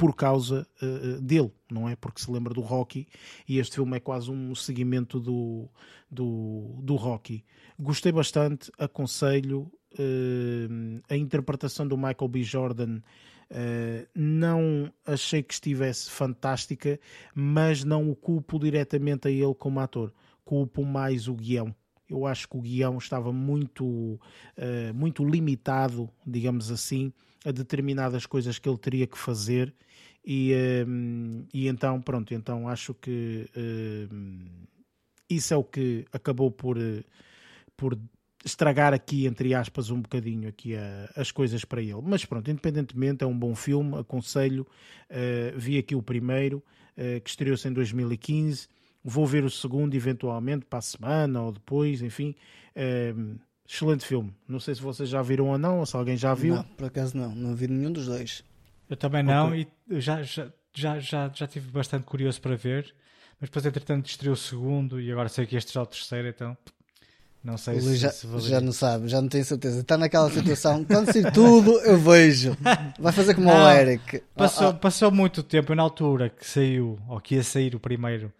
por 0.00 0.16
causa 0.16 0.66
uh, 0.80 1.20
dele, 1.20 1.52
não 1.70 1.86
é? 1.86 1.94
Porque 1.94 2.22
se 2.22 2.30
lembra 2.30 2.54
do 2.54 2.62
Rocky 2.62 3.06
e 3.46 3.58
este 3.58 3.74
filme 3.74 3.98
é 3.98 4.00
quase 4.00 4.30
um 4.30 4.54
seguimento 4.54 5.20
do, 5.20 5.68
do, 6.10 6.78
do 6.82 6.96
Rocky. 6.96 7.44
Gostei 7.78 8.10
bastante, 8.10 8.72
aconselho 8.78 9.70
uh, 9.92 11.02
a 11.06 11.14
interpretação 11.14 11.86
do 11.86 11.98
Michael 11.98 12.28
B. 12.28 12.42
Jordan 12.42 13.00
Uh, 13.52 14.06
não 14.14 14.92
achei 15.04 15.42
que 15.42 15.52
estivesse 15.52 16.08
fantástica, 16.08 17.00
mas 17.34 17.82
não 17.82 18.08
o 18.08 18.14
culpo 18.14 18.60
diretamente 18.60 19.26
a 19.26 19.30
ele 19.32 19.56
como 19.56 19.80
ator. 19.80 20.14
Culpo 20.44 20.84
mais 20.84 21.26
o 21.26 21.34
guião. 21.34 21.74
Eu 22.08 22.26
acho 22.26 22.48
que 22.48 22.56
o 22.56 22.60
guião 22.60 22.96
estava 22.96 23.32
muito, 23.32 24.20
muito 24.94 25.24
limitado, 25.24 26.08
digamos 26.24 26.70
assim, 26.70 27.12
a 27.44 27.50
determinadas 27.50 28.26
coisas 28.26 28.58
que 28.58 28.68
ele 28.68 28.78
teria 28.78 29.06
que 29.06 29.18
fazer. 29.18 29.74
E, 30.24 30.52
uh, 30.52 31.46
e 31.52 31.68
então, 31.68 32.00
pronto, 32.00 32.34
então 32.34 32.68
acho 32.68 32.94
que 32.94 33.48
isso 35.28 35.54
é 35.54 35.56
o 35.56 35.64
que 35.64 36.04
acabou 36.12 36.50
por, 36.50 36.76
por 37.76 37.96
estragar 38.44 38.92
aqui, 38.92 39.26
entre 39.26 39.54
aspas, 39.54 39.90
um 39.90 40.00
bocadinho 40.00 40.48
aqui 40.48 40.76
a, 40.76 41.10
as 41.16 41.30
coisas 41.30 41.64
para 41.64 41.80
ele. 41.80 42.00
Mas 42.02 42.24
pronto, 42.24 42.50
independentemente, 42.50 43.24
é 43.24 43.26
um 43.26 43.38
bom 43.38 43.54
filme, 43.54 43.98
aconselho. 43.98 44.66
Uh, 45.10 45.58
vi 45.58 45.78
aqui 45.78 45.94
o 45.94 46.02
primeiro, 46.02 46.62
uh, 46.96 47.20
que 47.20 47.30
estreou-se 47.30 47.68
em 47.68 47.72
2015. 47.72 48.68
Vou 49.02 49.26
ver 49.26 49.44
o 49.44 49.50
segundo, 49.50 49.94
eventualmente, 49.94 50.66
para 50.66 50.78
a 50.78 50.82
semana 50.82 51.42
ou 51.42 51.52
depois, 51.52 52.02
enfim. 52.02 52.34
Uh, 52.76 53.38
excelente 53.66 54.04
filme. 54.04 54.34
Não 54.48 54.58
sei 54.60 54.74
se 54.74 54.82
vocês 54.82 55.08
já 55.08 55.22
viram 55.22 55.48
ou 55.48 55.58
não, 55.58 55.78
ou 55.78 55.86
se 55.86 55.96
alguém 55.96 56.16
já 56.16 56.34
viu. 56.34 56.56
Não, 56.56 56.64
por 56.64 56.86
acaso 56.86 57.16
não. 57.16 57.34
Não 57.34 57.54
vi 57.54 57.68
nenhum 57.68 57.92
dos 57.92 58.06
dois. 58.06 58.44
Eu 58.90 58.96
também 58.96 59.22
não, 59.22 59.48
okay. 59.48 59.68
e 59.88 60.00
já, 60.00 60.22
já, 60.22 60.52
já, 60.74 60.98
já, 60.98 61.30
já 61.32 61.46
tive 61.46 61.70
bastante 61.70 62.04
curioso 62.04 62.40
para 62.40 62.56
ver. 62.56 62.92
Mas 63.40 63.48
depois, 63.48 63.64
entretanto, 63.64 64.06
estreou 64.06 64.34
o 64.34 64.36
segundo 64.36 65.00
e 65.00 65.10
agora 65.10 65.28
sei 65.28 65.46
que 65.46 65.56
este 65.56 65.72
já 65.72 65.80
é 65.80 65.82
o 65.82 65.86
terceiro, 65.86 66.28
então 66.28 66.56
não 67.42 67.56
sei 67.56 67.78
o 67.78 67.80
se, 67.80 67.96
já, 67.96 68.10
se 68.10 68.26
já 68.40 68.60
não 68.60 68.72
sabe, 68.72 69.08
já 69.08 69.22
não 69.22 69.28
tenho 69.28 69.44
certeza. 69.44 69.80
Está 69.80 69.96
naquela 69.96 70.30
situação, 70.30 70.84
quando 70.84 71.10
sair 71.10 71.32
tudo, 71.32 71.70
eu 71.80 71.96
vejo. 71.96 72.54
Vai 72.98 73.12
fazer 73.12 73.34
como 73.34 73.46
não, 73.46 73.64
o 73.64 73.70
Eric. 73.70 74.22
Passou, 74.36 74.66
oh, 74.66 74.70
oh. 74.70 74.74
passou 74.74 75.10
muito 75.10 75.42
tempo, 75.42 75.74
na 75.74 75.82
altura 75.82 76.28
que 76.28 76.46
saiu, 76.46 76.98
ou 77.08 77.18
que 77.18 77.36
ia 77.36 77.42
sair 77.42 77.74
o 77.74 77.80
primeiro, 77.80 78.30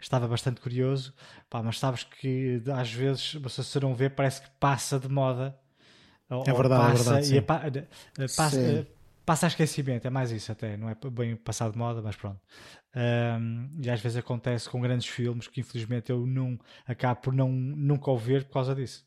estava 0.00 0.26
bastante 0.26 0.60
curioso. 0.60 1.14
Pá, 1.48 1.62
mas 1.62 1.78
sabes 1.78 2.02
que 2.02 2.60
às 2.74 2.92
vezes, 2.92 3.34
você 3.34 3.62
se 3.62 3.78
não 3.78 3.94
vê, 3.94 4.10
parece 4.10 4.42
que 4.42 4.48
passa 4.58 4.98
de 4.98 5.08
moda. 5.08 5.56
É 6.28 6.52
verdade, 6.52 6.98
passa, 6.98 7.10
é 7.10 7.14
verdade. 7.14 7.36
E 7.36 7.40
pa, 7.40 7.62
passa, 8.36 8.86
passa 9.28 9.44
a 9.44 9.48
esquecimento, 9.48 10.06
é 10.06 10.10
mais 10.10 10.30
isso 10.30 10.50
até, 10.50 10.74
não 10.74 10.88
é 10.88 10.96
bem 11.12 11.36
passado 11.36 11.72
de 11.72 11.78
moda, 11.78 12.00
mas 12.00 12.16
pronto. 12.16 12.40
Um, 12.96 13.68
e 13.78 13.90
às 13.90 14.00
vezes 14.00 14.16
acontece 14.16 14.70
com 14.70 14.80
grandes 14.80 15.06
filmes 15.06 15.46
que 15.46 15.60
infelizmente 15.60 16.08
eu 16.08 16.26
não 16.26 16.58
acabo 16.86 17.20
por 17.20 17.34
não, 17.34 17.52
nunca 17.52 18.10
ouvir 18.10 18.44
por 18.44 18.54
causa 18.54 18.74
disso. 18.74 19.06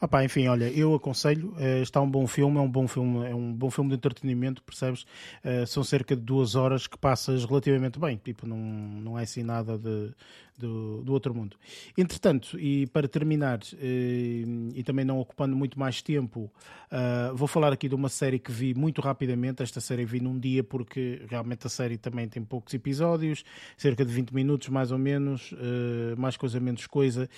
Opa, 0.00 0.24
enfim, 0.24 0.48
olha, 0.48 0.68
eu 0.76 0.92
aconselho, 0.92 1.52
uh, 1.52 1.82
está 1.82 2.00
um 2.00 2.10
bom 2.10 2.26
filme, 2.26 2.58
é 2.58 2.60
um 2.60 2.68
bom 2.68 2.88
filme, 2.88 3.24
é 3.24 3.32
um 3.32 3.54
bom 3.54 3.70
filme 3.70 3.90
de 3.90 3.96
entretenimento, 3.96 4.60
percebes? 4.60 5.02
Uh, 5.44 5.64
são 5.68 5.84
cerca 5.84 6.16
de 6.16 6.22
duas 6.22 6.56
horas 6.56 6.88
que 6.88 6.98
passas 6.98 7.44
relativamente 7.44 8.00
bem, 8.00 8.16
tipo, 8.16 8.44
não, 8.44 8.58
não 8.58 9.16
é 9.16 9.22
assim 9.22 9.44
nada 9.44 9.78
de, 9.78 10.12
do, 10.58 11.02
do 11.02 11.12
outro 11.12 11.34
mundo. 11.34 11.56
Entretanto, 11.96 12.58
e 12.58 12.86
para 12.88 13.08
terminar, 13.08 13.60
eh, 13.80 14.44
e 14.74 14.82
também 14.82 15.04
não 15.04 15.18
ocupando 15.18 15.56
muito 15.56 15.78
mais 15.78 16.02
tempo, 16.02 16.50
uh, 16.90 17.34
vou 17.34 17.48
falar 17.48 17.72
aqui 17.72 17.88
de 17.88 17.94
uma 17.94 18.08
série 18.08 18.38
que 18.38 18.52
vi 18.52 18.74
muito 18.74 19.00
rapidamente. 19.00 19.62
Esta 19.62 19.80
série 19.80 20.04
vi 20.04 20.20
num 20.20 20.38
dia 20.38 20.62
porque 20.62 21.22
realmente 21.28 21.66
a 21.66 21.70
série 21.70 21.96
também 21.96 22.28
tem 22.28 22.42
poucos 22.42 22.74
episódios, 22.74 23.44
cerca 23.76 24.04
de 24.04 24.12
20 24.12 24.30
minutos 24.32 24.68
mais 24.68 24.92
ou 24.92 24.98
menos, 24.98 25.52
uh, 25.52 26.18
mais 26.18 26.36
coisa 26.36 26.60
menos 26.60 26.86
coisa, 26.86 27.28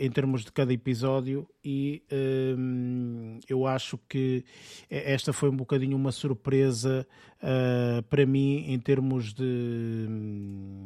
em 0.00 0.10
termos 0.10 0.44
de 0.44 0.52
cada 0.52 0.72
episódio. 0.72 1.46
E 1.64 2.02
eu 3.48 3.66
acho 3.66 3.98
que 4.08 4.44
esta 4.88 5.32
foi 5.32 5.48
um 5.48 5.56
bocadinho 5.56 5.96
uma 5.96 6.12
surpresa 6.12 7.06
para 8.08 8.26
mim 8.26 8.64
em 8.68 8.78
termos 8.78 9.32
de 9.32 10.06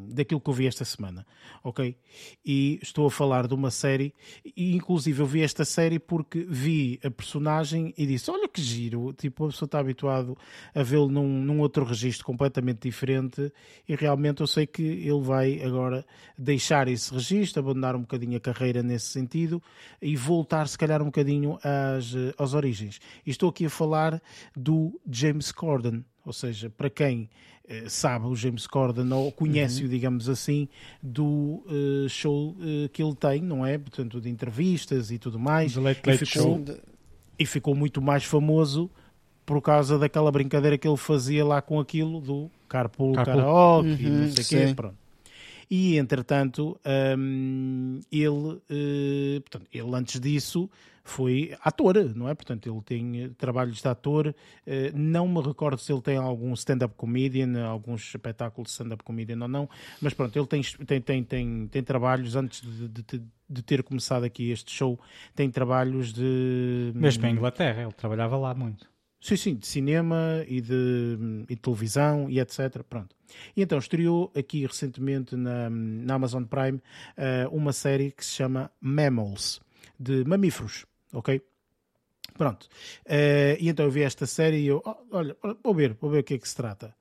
daquilo 0.09 0.40
que 0.40 0.51
eu 0.51 0.55
vi 0.55 0.66
esta 0.66 0.85
semana 0.85 1.27
ok? 1.62 1.97
E 2.44 2.78
estou 2.82 3.06
a 3.06 3.10
falar 3.10 3.47
de 3.47 3.55
uma 3.55 3.70
série, 3.70 4.14
e 4.56 4.74
inclusive 4.74 5.20
eu 5.20 5.26
vi 5.26 5.43
esta 5.43 5.64
série 5.64 5.98
porque 5.98 6.47
vi 6.48 6.98
a 7.05 7.10
personagem 7.10 7.93
e 7.97 8.06
disse: 8.06 8.30
Olha 8.30 8.48
que 8.48 8.60
giro, 8.60 9.12
tipo, 9.12 9.44
a 9.44 9.48
pessoa 9.48 9.66
está 9.66 9.78
habituado 9.78 10.36
a 10.74 10.82
vê-lo 10.82 11.09
num, 11.09 11.43
num 11.43 11.60
outro 11.60 11.85
registro 11.85 12.24
completamente 12.24 12.80
diferente, 12.82 13.52
e 13.89 13.94
realmente 13.94 14.40
eu 14.40 14.47
sei 14.47 14.66
que 14.66 14.82
ele 14.82 15.20
vai 15.20 15.62
agora 15.62 16.05
deixar 16.36 16.89
esse 16.89 17.12
registro, 17.12 17.60
abandonar 17.60 17.97
um 17.97 18.01
bocadinho 18.01 18.36
a 18.36 18.40
carreira 18.40 18.82
nesse 18.82 19.06
sentido 19.06 19.62
e 20.01 20.16
voltar, 20.16 20.68
se 20.68 20.78
calhar, 20.78 21.02
um 21.02 21.06
bocadinho 21.06 21.59
às, 21.62 22.14
às 22.39 22.55
origens. 22.55 23.01
E 23.26 23.30
estou 23.30 23.51
aqui 23.51 23.66
a 23.66 23.70
falar 23.70 24.22
do 24.56 25.01
James 25.10 25.52
Corden, 25.52 26.05
ou 26.28 26.32
seja, 26.32 26.70
para 26.70 26.90
quem 26.90 27.28
eh, 27.66 27.88
sabe 27.88 28.26
o 28.26 28.36
James 28.36 28.66
Corden 28.66 29.10
ou 29.12 29.32
conhece-o, 29.32 29.84
uhum. 29.84 29.90
digamos 29.90 30.28
assim, 30.28 30.68
do 31.02 31.62
uh, 31.66 32.09
show 32.09 32.50
uh, 32.50 32.88
que 32.92 33.02
ele 33.02 33.14
tem, 33.14 33.42
não 33.42 33.64
é? 33.64 33.78
Portanto, 33.78 34.20
de 34.20 34.28
entrevistas 34.28 35.10
e 35.10 35.18
tudo 35.18 35.38
mais. 35.38 35.74
Late, 35.74 36.00
late 36.06 36.22
e, 36.22 36.26
ficou, 36.26 36.64
e 37.38 37.46
ficou 37.46 37.74
muito 37.74 38.00
mais 38.00 38.24
famoso 38.24 38.90
por 39.44 39.62
causa 39.62 39.98
daquela 39.98 40.30
brincadeira 40.30 40.76
que 40.76 40.86
ele 40.86 40.96
fazia 40.98 41.44
lá 41.44 41.62
com 41.62 41.80
aquilo 41.80 42.20
do 42.20 42.50
carpool, 42.68 43.14
Carpool. 43.14 43.34
karaoke 43.34 43.88
uhum, 43.88 43.96
e 43.96 44.10
não 44.10 44.30
sei 44.30 44.44
o 44.44 44.66
quê, 44.66 44.74
pronto. 44.74 44.96
E, 45.70 45.99
entretanto, 45.99 46.81
um, 47.19 48.01
ele, 48.11 48.28
uh, 48.28 49.40
portanto, 49.43 49.69
ele 49.73 49.95
antes 49.95 50.20
disso 50.20 50.70
foi 51.05 51.57
ator, 51.62 52.15
não 52.15 52.28
é? 52.28 52.35
Portanto, 52.35 52.70
ele 52.70 52.81
tem 52.82 53.31
trabalhos 53.39 53.81
de 53.81 53.89
ator. 53.89 54.28
Uh, 54.28 54.35
não 54.95 55.27
me 55.27 55.40
recordo 55.40 55.78
se 55.78 55.93
ele 55.93 56.03
tem 56.03 56.16
algum 56.16 56.53
stand-up 56.55 56.95
comedian, 56.97 57.65
alguns 57.65 58.03
espetáculos 58.03 58.69
de 58.69 58.73
stand-up 58.73 59.03
comedian 59.03 59.39
ou 59.40 59.49
não, 59.49 59.69
mas 60.01 60.15
pronto, 60.15 60.39
ele 60.39 60.47
tem, 60.47 60.62
tem, 60.62 61.01
tem, 61.01 61.24
tem, 61.24 61.66
tem 61.66 61.82
trabalhos 61.82 62.36
antes 62.36 62.61
de, 62.61 62.89
de, 62.89 63.23
de 63.49 63.62
ter 63.62 63.82
começado 63.82 64.24
aqui 64.24 64.51
este 64.51 64.70
show, 64.70 64.99
tem 65.35 65.51
trabalhos 65.51 66.12
de. 66.12 66.93
Mesmo 66.95 67.27
em 67.27 67.32
Inglaterra, 67.32 67.82
ele 67.82 67.93
trabalhava 67.93 68.36
lá 68.36 68.55
muito. 68.55 68.86
Sim, 69.20 69.36
sim, 69.36 69.55
de 69.57 69.66
cinema 69.66 70.45
e 70.47 70.61
de, 70.61 71.19
e 71.49 71.55
de 71.55 71.61
televisão 71.61 72.31
e 72.31 72.39
etc. 72.39 72.82
Pronto. 72.89 73.16
E 73.57 73.62
então 73.62 73.78
estreou 73.78 74.32
aqui 74.35 74.65
recentemente 74.65 75.35
na, 75.36 75.69
na 75.69 76.15
Amazon 76.15 76.45
Prime 76.45 76.78
uh, 76.78 77.49
uma 77.55 77.73
série 77.73 78.12
que 78.12 78.24
se 78.24 78.32
chama 78.32 78.70
Mammals, 78.81 79.61
de 79.99 80.24
mamíferos, 80.24 80.86
ok? 81.12 81.43
Pronto. 82.36 82.69
Uh, 83.07 83.59
e 83.59 83.69
então 83.69 83.86
eu 83.86 83.90
vi 83.90 84.03
esta 84.03 84.24
série 84.24 84.59
e 84.59 84.66
eu, 84.69 84.81
oh, 84.85 84.97
olha, 85.11 85.36
vou 85.62 85.74
ver, 85.74 85.95
vou 85.95 86.11
ver 86.11 86.20
o 86.20 86.24
que 86.24 86.35
é 86.35 86.39
que 86.39 86.49
se 86.49 86.55
trata. 86.55 86.95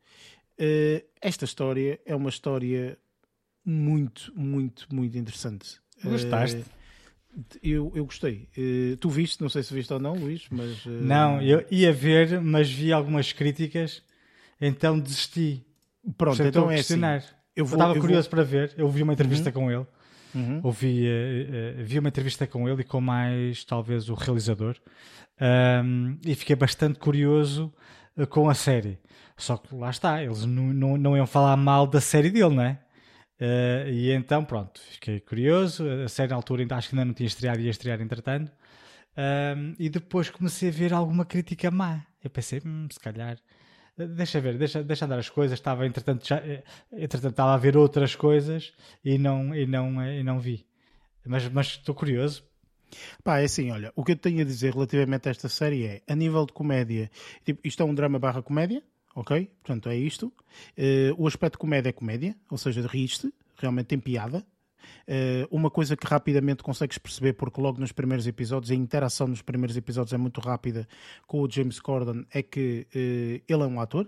Uh, 0.60 1.06
esta 1.22 1.46
história 1.46 2.00
é 2.04 2.16
uma 2.16 2.30
história 2.30 2.98
muito, 3.64 4.34
muito, 4.36 4.88
muito 4.94 5.18
interessante. 5.18 5.80
Gostaste? 6.04 6.66
Eu, 7.62 7.92
eu 7.96 8.06
gostei. 8.06 8.50
Uh, 8.58 8.98
tu 8.98 9.10
viste, 9.10 9.42
não 9.42 9.50
sei 9.50 9.62
se 9.62 9.74
viste 9.74 9.94
ou 9.94 10.00
não, 10.00 10.16
Luís, 10.16 10.48
mas. 10.50 10.86
Uh... 10.86 10.90
Não, 10.90 11.42
eu 11.42 11.66
ia 11.70 11.94
ver, 11.94 12.42
mas 12.42 12.70
vi 12.70 12.92
algumas 12.92 13.32
críticas, 13.32 14.02
então 14.60 15.00
desisti. 15.00 15.64
Pronto, 16.18 16.42
então 16.42 16.72
é 16.72 16.80
assim. 16.80 17.00
Eu, 17.56 17.66
vou, 17.66 17.76
estava 17.76 17.96
eu 17.96 18.02
curioso 18.02 18.24
vou... 18.24 18.32
para 18.32 18.44
ver, 18.44 18.74
eu 18.78 18.90
vi 18.90 19.04
uma 19.04 19.14
entrevista 19.14 19.50
uhum. 19.50 19.54
com 19.54 19.72
ele. 19.72 19.86
Uhum. 20.34 20.62
Ouvi, 20.64 21.08
uh, 21.08 21.84
vi 21.84 22.00
uma 22.00 22.10
entrevista 22.10 22.48
com 22.48 22.68
ele 22.68 22.82
e 22.82 22.86
com 22.86 23.00
mais, 23.00 23.64
talvez, 23.64 24.10
o 24.10 24.14
realizador. 24.14 24.76
Um, 25.40 26.18
e 26.26 26.34
fiquei 26.34 26.56
bastante 26.56 26.98
curioso 26.98 27.72
com 28.30 28.50
a 28.50 28.56
série. 28.56 28.98
Só 29.36 29.58
que 29.58 29.76
lá 29.76 29.92
está, 29.92 30.24
eles 30.24 30.46
não, 30.46 30.74
não, 30.74 30.98
não 30.98 31.18
iam 31.18 31.28
falar 31.28 31.56
mal 31.56 31.86
da 31.86 32.02
série 32.02 32.32
dele, 32.32 32.56
não 32.56 32.64
é? 32.64 32.80
Uh, 33.40 33.90
e 33.90 34.12
então, 34.12 34.44
pronto, 34.44 34.80
fiquei 34.82 35.20
curioso. 35.20 35.88
A 36.04 36.10
série 36.10 36.30
na 36.30 36.36
altura 36.36 36.66
acho 36.72 36.90
que 36.90 36.96
ainda 36.96 37.06
não 37.06 37.14
tinha 37.14 37.28
estreado, 37.28 37.60
ia 37.60 37.70
estrear 37.70 38.02
entretanto. 38.02 38.52
Uh, 39.14 39.76
e 39.80 39.90
depois 39.90 40.30
comecei 40.30 40.70
a 40.70 40.72
ver 40.72 40.94
alguma 40.94 41.26
crítica 41.26 41.72
má. 41.72 42.06
Eu 42.24 42.30
pensei, 42.30 42.62
hum, 42.66 42.88
se 42.92 43.00
calhar, 43.00 43.38
deixa 43.98 44.40
ver, 44.40 44.58
deixa, 44.58 44.84
deixa 44.84 45.06
andar 45.06 45.20
as 45.20 45.30
coisas. 45.30 45.58
Estava, 45.58 45.86
entretanto, 45.86 46.28
já, 46.28 46.38
eh, 46.38 46.64
entretanto, 46.92 47.32
estava 47.32 47.54
a 47.54 47.58
ver 47.58 47.78
outras 47.78 48.16
coisas 48.16 48.74
e 49.04 49.18
não, 49.18 49.56
e 49.56 49.66
não, 49.66 50.04
e 50.06 50.24
não 50.24 50.40
vi. 50.40 50.66
Mas, 51.26 51.48
mas 51.50 51.68
estou 51.68 51.96
curioso. 51.96 52.44
Pá, 53.24 53.40
é 53.40 53.46
assim, 53.46 53.72
olha, 53.72 53.92
o 53.96 54.04
que 54.04 54.14
eu 54.14 54.16
tenho 54.16 54.42
a 54.42 54.46
dizer 54.46 54.74
relativamente 54.74 55.28
a 55.28 55.32
esta 55.32 55.50
série 55.50 55.86
é, 55.86 56.02
a 56.08 56.16
nível 56.16 56.46
de 56.46 56.54
comédia, 56.54 57.12
tipo, 57.44 57.60
isto 57.66 57.84
é 57.84 57.86
um 57.86 57.94
drama 57.94 58.18
barra 58.18 58.42
comédia, 58.42 58.82
ok? 59.18 59.52
Portanto, 59.64 59.90
é 59.90 59.98
isto. 59.98 60.28
Uh, 60.78 61.12
o 61.18 61.26
aspecto 61.26 61.58
comédia 61.58 61.90
é 61.90 61.92
comédia, 61.92 62.36
ou 62.52 62.58
seja, 62.58 62.86
riste, 62.86 63.34
realmente 63.56 63.88
tem 63.88 64.00
piada. 64.00 64.46
Uh, 65.08 65.48
uma 65.50 65.72
coisa 65.72 65.98
que 65.98 66.06
rapidamente 66.06 66.62
consegues 66.62 67.00
perceber, 67.00 67.34
porque 67.34 67.60
logo 67.60 67.80
nos 67.80 67.92
primeiros 67.92 68.28
episódios, 68.28 68.70
a 68.70 68.76
interação 68.76 69.28
nos 69.28 69.42
primeiros 69.42 69.76
episódios 69.76 70.14
é 70.14 70.18
muito 70.18 70.40
rápida 70.40 70.88
com 71.26 71.42
o 71.42 71.50
James 71.50 71.80
Corden, 71.80 72.28
é 72.32 72.44
que 72.44 72.86
uh, 72.94 73.44
ele 73.52 73.64
é 73.64 73.66
um 73.66 73.82
ator, 73.82 74.08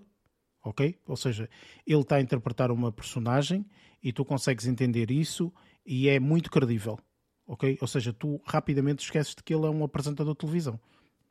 ok? 0.63 0.95
Ou 1.07 1.17
seja, 1.17 1.49
ele 1.87 2.01
está 2.01 2.17
a 2.17 2.21
interpretar 2.21 2.69
uma 2.69 2.91
personagem 2.91 3.65
e 4.03 4.13
tu 4.13 4.23
consegues 4.23 4.67
entender 4.67 5.09
isso 5.09 5.51
e 5.83 6.07
é 6.07 6.19
muito 6.19 6.51
credível, 6.51 6.99
ok? 7.47 7.79
Ou 7.81 7.87
seja, 7.87 8.13
tu 8.13 8.39
rapidamente 8.45 9.03
esqueces 9.03 9.33
de 9.33 9.41
que 9.41 9.55
ele 9.55 9.65
é 9.65 9.69
um 9.69 9.83
apresentador 9.83 10.33
de 10.33 10.39
televisão. 10.39 10.79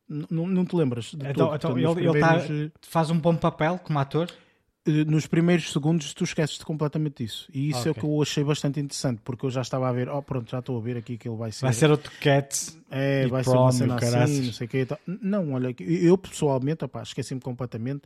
Não, 0.09 0.47
não 0.47 0.65
te 0.65 0.75
lembras? 0.75 1.11
De 1.13 1.27
então, 1.27 1.53
então 1.53 1.77
ele, 1.77 1.93
primeiros... 1.93 2.49
ele 2.49 2.69
tá, 2.69 2.79
faz 2.81 3.11
um 3.11 3.19
bom 3.19 3.35
papel 3.35 3.79
como 3.79 3.99
ator? 3.99 4.27
Eh, 4.85 5.05
nos 5.05 5.27
primeiros 5.27 5.71
segundos 5.71 6.13
tu 6.13 6.23
esqueces-te 6.23 6.65
completamente 6.65 7.23
disso. 7.23 7.47
E 7.53 7.69
isso 7.69 7.81
okay. 7.81 7.89
é 7.89 7.91
o 7.91 7.95
que 7.95 8.05
eu 8.05 8.21
achei 8.21 8.43
bastante 8.43 8.79
interessante, 8.79 9.21
porque 9.23 9.45
eu 9.45 9.51
já 9.51 9.61
estava 9.61 9.87
a 9.87 9.91
ver, 9.91 10.09
oh 10.09 10.21
pronto, 10.21 10.49
já 10.49 10.59
estou 10.59 10.77
a 10.77 10.81
ver 10.81 10.97
aqui 10.97 11.17
que 11.17 11.27
ele 11.27 11.37
vai 11.37 11.51
ser. 11.51 11.65
Vai 11.65 11.73
ser 11.73 11.91
outro 11.91 12.11
Cat. 12.19 12.79
É, 12.89 13.27
vai 13.27 13.43
ser 13.43 13.51
uma 13.51 13.71
cena 13.71 13.95
assim, 13.95 14.45
não 14.47 14.53
sei 14.53 14.65
o 14.65 14.69
que. 14.69 14.87
Não, 15.05 15.53
olha, 15.53 15.75
eu 15.79 16.17
pessoalmente, 16.17 16.85
esqueci-me 17.03 17.41
completamente, 17.41 18.01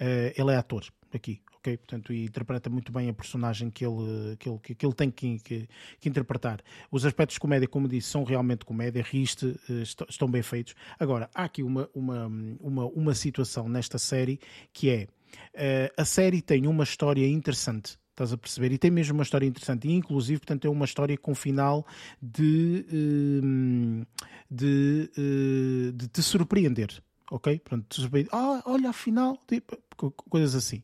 uh, 0.00 0.32
ele 0.36 0.52
é 0.52 0.56
ator 0.56 0.84
aqui, 1.14 1.40
Portanto, 1.74 2.12
e 2.12 2.24
interpreta 2.24 2.68
muito 2.68 2.92
bem 2.92 3.08
a 3.08 3.14
personagem 3.14 3.70
que 3.70 3.84
ele, 3.84 4.36
que 4.36 4.48
ele, 4.48 4.58
que 4.58 4.86
ele 4.86 4.94
tem 4.94 5.10
que, 5.10 5.38
que, 5.38 5.68
que 6.00 6.08
interpretar. 6.08 6.60
Os 6.90 7.06
aspectos 7.06 7.34
de 7.34 7.40
comédia, 7.40 7.66
como 7.66 7.88
disse, 7.88 8.08
são 8.08 8.24
realmente 8.24 8.64
comédia, 8.64 9.02
riste, 9.02 9.56
eh, 9.70 9.82
estão 9.82 10.30
bem 10.30 10.42
feitos. 10.42 10.74
Agora, 10.98 11.30
há 11.34 11.44
aqui 11.44 11.62
uma, 11.62 11.88
uma, 11.94 12.26
uma, 12.60 12.86
uma 12.86 13.14
situação 13.14 13.68
nesta 13.68 13.98
série 13.98 14.38
que 14.72 14.90
é 14.90 15.08
uh, 15.54 15.92
a 15.96 16.04
série 16.04 16.42
tem 16.42 16.66
uma 16.66 16.84
história 16.84 17.26
interessante. 17.26 17.98
Estás 18.10 18.32
a 18.32 18.38
perceber? 18.38 18.72
E 18.72 18.78
tem 18.78 18.90
mesmo 18.90 19.14
uma 19.14 19.22
história 19.22 19.46
interessante. 19.46 19.86
E, 19.86 19.92
inclusive, 19.92 20.40
portanto, 20.40 20.66
é 20.66 20.70
uma 20.70 20.86
história 20.86 21.18
com 21.18 21.34
final 21.34 21.86
de, 22.20 22.86
uh, 22.90 24.06
de, 24.50 25.10
de 25.94 26.08
te 26.08 26.22
surpreender. 26.22 27.02
Ok? 27.30 27.58
Pronto, 27.58 27.84
te 27.88 28.00
surpreender. 28.00 28.30
Ah, 28.32 28.62
olha, 28.64 28.88
afinal, 28.88 29.36
tipo, 29.46 29.76
coisas 30.30 30.54
assim. 30.54 30.82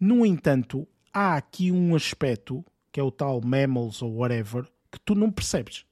No 0.00 0.24
entanto, 0.24 0.86
há 1.12 1.36
aqui 1.36 1.72
um 1.72 1.94
aspecto, 1.94 2.64
que 2.92 3.00
é 3.00 3.02
o 3.02 3.10
tal 3.10 3.40
mammals 3.40 4.02
ou 4.02 4.16
whatever, 4.16 4.64
que 4.90 5.00
tu 5.00 5.14
não 5.14 5.30
percebes. 5.30 5.84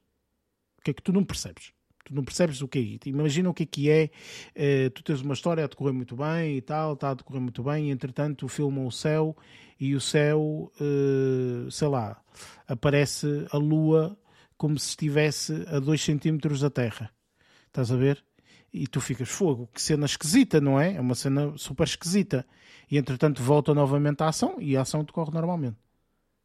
O 0.79 0.83
que 0.83 0.91
é 0.91 0.93
que 0.93 1.01
tu 1.01 1.11
não 1.11 1.23
percebes? 1.23 1.73
Tu 2.05 2.15
não 2.15 2.23
percebes 2.23 2.61
o 2.61 2.67
que 2.67 2.99
é. 3.03 3.09
Imagina 3.09 3.49
o 3.49 3.53
que 3.53 3.63
é 3.63 3.65
que 3.65 3.89
é. 3.89 4.09
Uh, 4.55 4.89
tu 4.91 5.03
tens 5.03 5.21
uma 5.21 5.33
história 5.33 5.65
a 5.65 5.67
decorrer 5.67 5.93
muito 5.93 6.15
bem 6.15 6.55
e 6.55 6.61
tal, 6.61 6.93
está 6.93 7.09
a 7.09 7.13
decorrer 7.13 7.41
muito 7.41 7.61
bem, 7.61 7.89
e 7.89 7.91
entretanto 7.91 8.47
filmam 8.47 8.87
o 8.87 8.91
céu 8.91 9.35
e 9.77 9.93
o 9.93 9.99
céu, 9.99 10.71
uh, 10.79 11.69
sei 11.69 11.87
lá, 11.89 12.21
aparece 12.65 13.45
a 13.51 13.57
lua 13.57 14.17
como 14.57 14.79
se 14.79 14.89
estivesse 14.89 15.65
a 15.67 15.79
2 15.79 16.01
centímetros 16.01 16.61
da 16.61 16.69
Terra. 16.69 17.11
Estás 17.67 17.91
a 17.91 17.97
ver? 17.97 18.26
E 18.73 18.85
tu 18.85 18.99
ficas, 18.99 19.29
fogo, 19.29 19.69
que 19.73 19.81
cena 19.81 20.05
esquisita, 20.05 20.59
não 20.59 20.79
é? 20.79 20.95
É 20.95 21.01
uma 21.01 21.15
cena 21.15 21.53
super 21.57 21.85
esquisita 21.85 22.45
e 22.89 22.97
entretanto 22.97 23.41
volta 23.41 23.73
novamente 23.73 24.21
à 24.21 24.27
ação 24.27 24.55
e 24.59 24.75
a 24.75 24.81
ação 24.81 25.03
decorre 25.03 25.31
normalmente. 25.31 25.77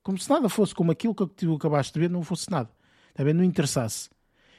Como 0.02 0.18
se 0.18 0.28
nada 0.28 0.48
fosse 0.48 0.74
como 0.74 0.90
aquilo 0.90 1.14
que 1.14 1.26
tu 1.26 1.54
acabaste 1.54 1.92
de 1.92 2.00
ver, 2.00 2.10
não 2.10 2.22
fosse 2.22 2.50
nada. 2.50 2.70
Também 3.14 3.34
não 3.34 3.44
interessasse. 3.44 4.10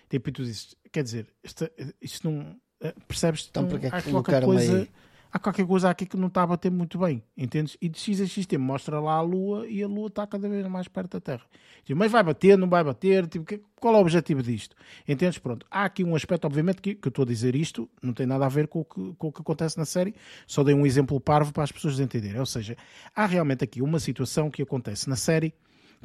Tipo, 0.10 0.30
e 0.30 0.32
tu 0.32 0.44
dizes, 0.44 0.76
quer 0.92 1.04
dizer, 1.04 1.28
isto, 1.44 1.70
isto 2.02 2.30
não. 2.30 2.56
Eh, 2.80 2.94
percebes? 3.08 3.48
Então, 3.50 3.68
porque 3.68 3.88
é 3.88 4.02
que 4.02 4.12
qualquer 4.12 4.44
coisa. 4.46 4.78
Aí? 4.78 4.90
Há 5.34 5.40
qualquer 5.40 5.66
coisa 5.66 5.90
aqui 5.90 6.06
que 6.06 6.16
não 6.16 6.28
está 6.28 6.44
a 6.44 6.48
bater 6.48 6.72
muito 6.72 7.00
bem, 7.00 7.24
entendes? 7.36 7.76
E 7.82 7.90
de 7.90 8.00
X 8.00 8.22
a 8.22 8.28
X 8.28 8.46
tempo 8.46 8.64
mostra 8.64 9.00
lá 9.00 9.16
a 9.16 9.22
Lua 9.22 9.68
e 9.68 9.82
a 9.82 9.88
Lua 9.88 10.08
está 10.08 10.28
cada 10.28 10.48
vez 10.48 10.66
mais 10.68 10.88
perto 10.88 11.14
da 11.14 11.20
Terra. 11.20 11.44
Tipo, 11.84 11.98
mas 11.98 12.12
vai 12.12 12.22
bater, 12.22 12.56
não 12.56 12.70
vai 12.70 12.84
bater? 12.84 13.26
Tipo, 13.28 13.60
qual 13.80 13.96
é 13.96 13.98
o 13.98 14.02
objetivo 14.02 14.44
disto? 14.44 14.76
Entendes? 15.08 15.40
Pronto. 15.40 15.66
Há 15.72 15.86
aqui 15.86 16.04
um 16.04 16.16
aspecto, 16.16 16.46
obviamente, 16.46 16.82
que, 16.82 16.94
que 16.94 17.08
eu 17.08 17.10
estou 17.10 17.24
a 17.24 17.26
dizer 17.26 17.56
isto, 17.56 17.90
não 18.02 18.14
tem 18.14 18.28
nada 18.28 18.46
a 18.46 18.50
ver 18.50 18.68
com 18.68 18.82
o, 18.82 18.86
que, 18.86 19.16
com 19.16 19.28
o 19.28 19.32
que 19.32 19.42
acontece 19.42 19.76
na 19.78 19.86
série, 19.86 20.14
só 20.46 20.64
dei 20.64 20.76
um 20.76 20.86
exemplo 20.86 21.20
parvo 21.20 21.52
para 21.52 21.64
as 21.64 21.72
pessoas 21.72 22.00
entenderem. 22.00 22.40
Ou 22.40 22.46
seja, 22.46 22.78
há 23.16 23.26
realmente 23.26 23.64
aqui 23.64 23.82
uma 23.82 24.00
situação 24.00 24.52
que 24.52 24.62
acontece 24.62 25.10
na 25.10 25.16
série 25.16 25.52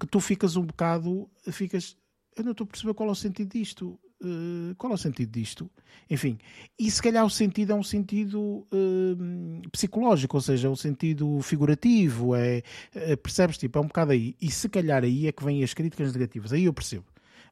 que 0.01 0.07
tu 0.07 0.21
ficas 0.21 0.57
um 0.57 0.63
bocado, 0.63 1.29
ficas, 1.51 1.97
eu 2.35 2.45
não 2.45 2.53
estou 2.53 2.65
a 2.65 2.69
perceber 2.69 2.95
qual 2.95 3.11
é 3.11 3.13
o 3.13 3.15
sentido 3.15 3.51
disto. 3.51 3.99
Uh, 4.21 4.75
qual 4.77 4.91
é 4.93 4.95
o 4.95 4.99
sentido 4.99 5.31
disto? 5.31 5.71
Enfim, 6.11 6.39
e 6.77 6.91
se 6.91 7.01
calhar 7.01 7.25
o 7.25 7.31
sentido 7.31 7.73
é 7.73 7.75
um 7.75 7.85
sentido 7.85 8.67
uh, 8.73 9.71
psicológico, 9.71 10.37
ou 10.37 10.41
seja, 10.41 10.67
é 10.67 10.71
um 10.71 10.77
sentido 10.77 11.41
figurativo, 11.41 12.35
é, 12.35 12.63
é, 12.95 13.15
percebes? 13.15 13.59
Tipo, 13.59 13.79
é 13.79 13.83
um 13.83 13.87
bocado 13.87 14.11
aí. 14.11 14.35
E 14.41 14.51
se 14.51 14.69
calhar 14.69 15.05
aí 15.05 15.29
é 15.29 15.33
que 15.33 15.45
vêm 15.45 15.63
as 15.63 15.73
críticas 15.73 16.13
negativas. 16.13 16.53
Aí 16.53 16.65
eu 16.65 16.73
percebo. 16.73 17.05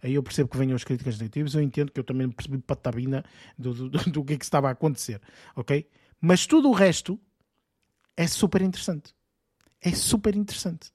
Aí 0.03 0.15
eu 0.15 0.23
percebo 0.23 0.49
que 0.49 0.57
venham 0.57 0.75
as 0.75 0.83
críticas 0.83 1.19
negativas, 1.19 1.55
eu 1.55 1.63
entendo 1.63 1.91
que 1.91 2.01
eu 2.01 2.05
também 2.05 2.29
percebi 2.29 2.59
patabina 2.59 3.25
do, 3.57 3.73
do, 3.73 3.89
do, 3.89 4.11
do 4.11 4.25
que 4.25 4.35
é 4.35 4.37
que 4.37 4.45
estava 4.45 4.69
a 4.69 4.73
acontecer, 4.73 5.21
ok? 5.55 5.89
Mas 6.21 6.47
tudo 6.47 6.69
o 6.69 6.73
resto 6.73 7.19
é 8.17 8.27
super 8.27 8.61
interessante. 8.61 9.15
É 9.81 9.93
super 9.93 10.37
interessante, 10.37 10.93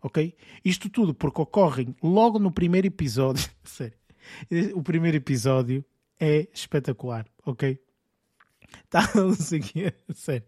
ok? 0.00 0.36
Isto 0.64 0.88
tudo 0.88 1.14
porque 1.14 1.40
ocorrem 1.40 1.96
logo 2.02 2.38
no 2.38 2.52
primeiro 2.52 2.86
episódio, 2.86 3.50
sério 3.64 4.03
o 4.74 4.82
primeiro 4.82 5.16
episódio 5.16 5.84
é 6.18 6.48
espetacular, 6.52 7.26
ok? 7.44 7.78
Tal, 8.90 9.02
não 9.14 9.34
sei 9.34 9.60
o 10.08 10.14
sério. 10.14 10.44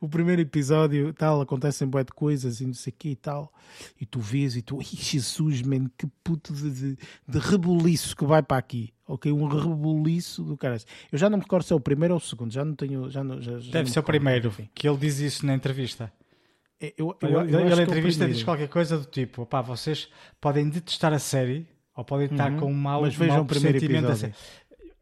O 0.00 0.08
primeiro 0.08 0.42
episódio, 0.42 1.12
tal, 1.12 1.40
acontecem 1.40 1.88
bué 1.88 2.04
de 2.04 2.12
coisas 2.12 2.60
e 2.60 2.66
não 2.66 2.74
sei 2.74 2.92
o 2.92 2.96
que 2.96 3.10
e 3.10 3.16
tal. 3.16 3.52
E 4.00 4.06
tu 4.06 4.20
vês 4.20 4.56
e 4.56 4.62
tu, 4.62 4.78
ai 4.78 4.84
Jesus, 4.84 5.62
man, 5.62 5.88
que 5.96 6.06
puto 6.22 6.52
de, 6.52 6.70
de, 6.70 6.98
de 7.26 7.38
rebuliço 7.38 8.16
que 8.16 8.24
vai 8.24 8.42
para 8.42 8.56
aqui. 8.56 8.92
Ok, 9.06 9.32
um 9.32 9.46
rebuliço 9.46 10.42
do 10.42 10.56
cara. 10.56 10.76
Eu 11.10 11.18
já 11.18 11.30
não 11.30 11.38
me 11.38 11.44
recordo 11.44 11.64
se 11.64 11.72
é 11.72 11.76
o 11.76 11.80
primeiro 11.80 12.14
ou 12.14 12.18
o 12.18 12.22
segundo, 12.22 12.52
já 12.52 12.64
não 12.64 12.74
tenho. 12.74 13.10
Já 13.10 13.24
não, 13.24 13.40
já, 13.40 13.58
já 13.58 13.72
Deve 13.72 13.90
ser 13.90 14.00
o 14.00 14.02
primeiro, 14.02 14.48
enfim. 14.48 14.68
que 14.74 14.88
ele 14.88 14.98
diz 14.98 15.18
isso 15.18 15.46
na 15.46 15.54
entrevista. 15.54 16.12
eu, 16.80 16.92
eu, 16.98 17.16
eu 17.22 17.40
ele, 17.42 17.56
ele 17.56 17.80
é 17.80 17.84
entrevista 17.84 18.28
diz 18.28 18.42
qualquer 18.42 18.68
coisa 18.68 18.98
do 18.98 19.06
tipo: 19.06 19.46
pá, 19.46 19.62
vocês 19.62 20.08
podem 20.40 20.68
detestar 20.68 21.12
a 21.12 21.18
série 21.18 21.66
ou 21.98 22.04
podem 22.04 22.26
estar 22.26 22.52
uhum. 22.52 22.58
com 22.60 22.66
um 22.66 22.74
mau, 22.74 23.02
Mas 23.02 23.16
vejam 23.16 23.34
mau 23.34 23.42
o 23.42 23.46
primeiro 23.46 23.76
episódio. 23.76 24.32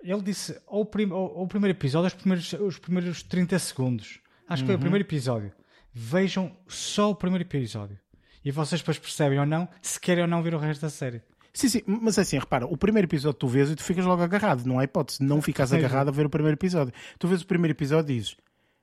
Ele 0.02 0.22
disse: 0.22 0.58
ou 0.66 0.80
o, 0.80 0.86
prim, 0.86 1.10
ou, 1.10 1.36
ou 1.36 1.44
o 1.44 1.46
primeiro 1.46 1.76
episódio, 1.76 2.06
os 2.06 2.14
primeiros, 2.14 2.52
os 2.54 2.78
primeiros 2.78 3.22
30 3.22 3.58
segundos. 3.58 4.20
Acho 4.48 4.62
que 4.62 4.66
foi 4.66 4.74
o 4.74 4.78
uhum. 4.78 4.80
primeiro 4.80 5.04
episódio. 5.04 5.52
Vejam 5.92 6.56
só 6.66 7.10
o 7.10 7.14
primeiro 7.14 7.44
episódio. 7.44 7.98
E 8.42 8.50
vocês 8.50 8.80
depois 8.80 8.98
percebem 8.98 9.38
ou 9.38 9.44
não 9.44 9.68
se 9.82 10.00
querem 10.00 10.22
ou 10.22 10.28
não 10.28 10.42
ver 10.42 10.54
o 10.54 10.58
resto 10.58 10.80
da 10.80 10.88
série. 10.88 11.20
Sim, 11.52 11.68
sim, 11.68 11.82
mas 11.86 12.16
é 12.16 12.22
assim, 12.22 12.38
repara, 12.38 12.66
o 12.66 12.78
primeiro 12.78 13.06
episódio 13.06 13.38
tu 13.38 13.48
vês 13.48 13.70
e 13.70 13.76
tu 13.76 13.82
ficas 13.82 14.04
logo 14.06 14.22
agarrado, 14.22 14.64
não 14.64 14.78
há 14.78 14.84
hipótese, 14.84 15.22
não 15.22 15.42
ficas 15.42 15.72
agarrado 15.72 16.08
a 16.08 16.12
ver 16.12 16.24
o 16.24 16.30
primeiro 16.30 16.56
episódio. 16.56 16.94
Tu 17.18 17.28
vês 17.28 17.42
o 17.42 17.46
primeiro 17.46 17.72
episódio 17.72 18.10
e 18.10 18.16
dizes, 18.16 18.36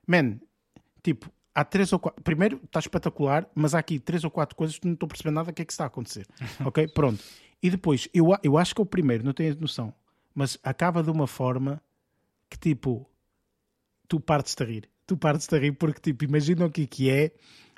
man, 0.06 0.38
tipo, 1.02 1.30
há 1.52 1.64
três 1.64 1.92
ou 1.92 1.98
quatro. 1.98 2.22
Primeiro, 2.22 2.60
está 2.64 2.78
espetacular, 2.78 3.48
mas 3.56 3.74
há 3.74 3.80
aqui 3.80 3.98
três 3.98 4.22
ou 4.22 4.30
quatro 4.30 4.54
coisas 4.54 4.78
que 4.78 4.86
não 4.86 4.94
estou 4.94 5.06
a 5.06 5.08
perceber 5.08 5.30
nada 5.30 5.50
o 5.50 5.54
que 5.54 5.62
é 5.62 5.64
que 5.64 5.72
está 5.72 5.84
a 5.84 5.86
acontecer. 5.88 6.26
ok? 6.64 6.86
Pronto. 6.88 7.22
E 7.64 7.70
depois, 7.70 8.06
eu, 8.12 8.26
eu 8.42 8.58
acho 8.58 8.74
que 8.74 8.82
é 8.82 8.84
o 8.84 8.86
primeiro, 8.86 9.24
não 9.24 9.32
tenho 9.32 9.58
noção, 9.58 9.94
mas 10.34 10.58
acaba 10.62 11.02
de 11.02 11.08
uma 11.08 11.26
forma 11.26 11.80
que 12.50 12.58
tipo, 12.58 13.08
tu 14.06 14.20
partes-te 14.20 14.62
a 14.62 14.66
rir. 14.66 14.90
Tu 15.06 15.16
partes-te 15.16 15.54
a 15.54 15.58
rir 15.58 15.72
porque, 15.72 15.98
tipo, 15.98 16.24
imagina 16.24 16.66
o 16.66 16.70
que, 16.70 16.82
é 16.82 16.86
que 16.86 17.08
é. 17.08 17.32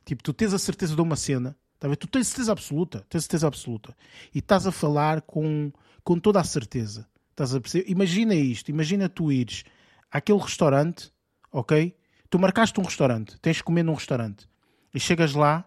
Tipo, 0.05 0.25
tu 0.25 0.33
tens 0.33 0.53
a 0.53 0.59
certeza 0.59 0.97
de 0.97 1.01
uma 1.01 1.15
cena, 1.15 1.57
tá 1.79 1.89
tu 1.95 2.09
tens 2.09 2.27
certeza 2.27 2.51
absoluta, 2.51 3.07
tens 3.09 3.23
certeza 3.23 3.47
absoluta, 3.47 3.97
e 4.35 4.41
estás 4.41 4.67
a 4.67 4.73
falar 4.73 5.23
com, 5.23 5.71
com 6.03 6.19
toda 6.19 6.41
a 6.41 6.45
certeza. 6.45 7.09
Estás 7.31 7.55
a 7.55 7.61
perceber? 7.61 7.89
Imagina 7.89 8.35
isto, 8.35 8.73
imagina 8.73 9.09
tu 9.09 9.31
ires 9.31 9.63
àquele 10.11 10.41
restaurante, 10.41 11.13
ok? 11.53 11.95
Tu 12.29 12.39
marcaste 12.41 12.81
um 12.81 12.85
restaurante, 12.85 13.39
tens 13.41 13.59
de 13.59 13.63
comer 13.63 13.85
num 13.85 13.95
restaurante 13.95 14.49
e 14.93 14.99
chegas 14.99 15.33
lá, 15.33 15.65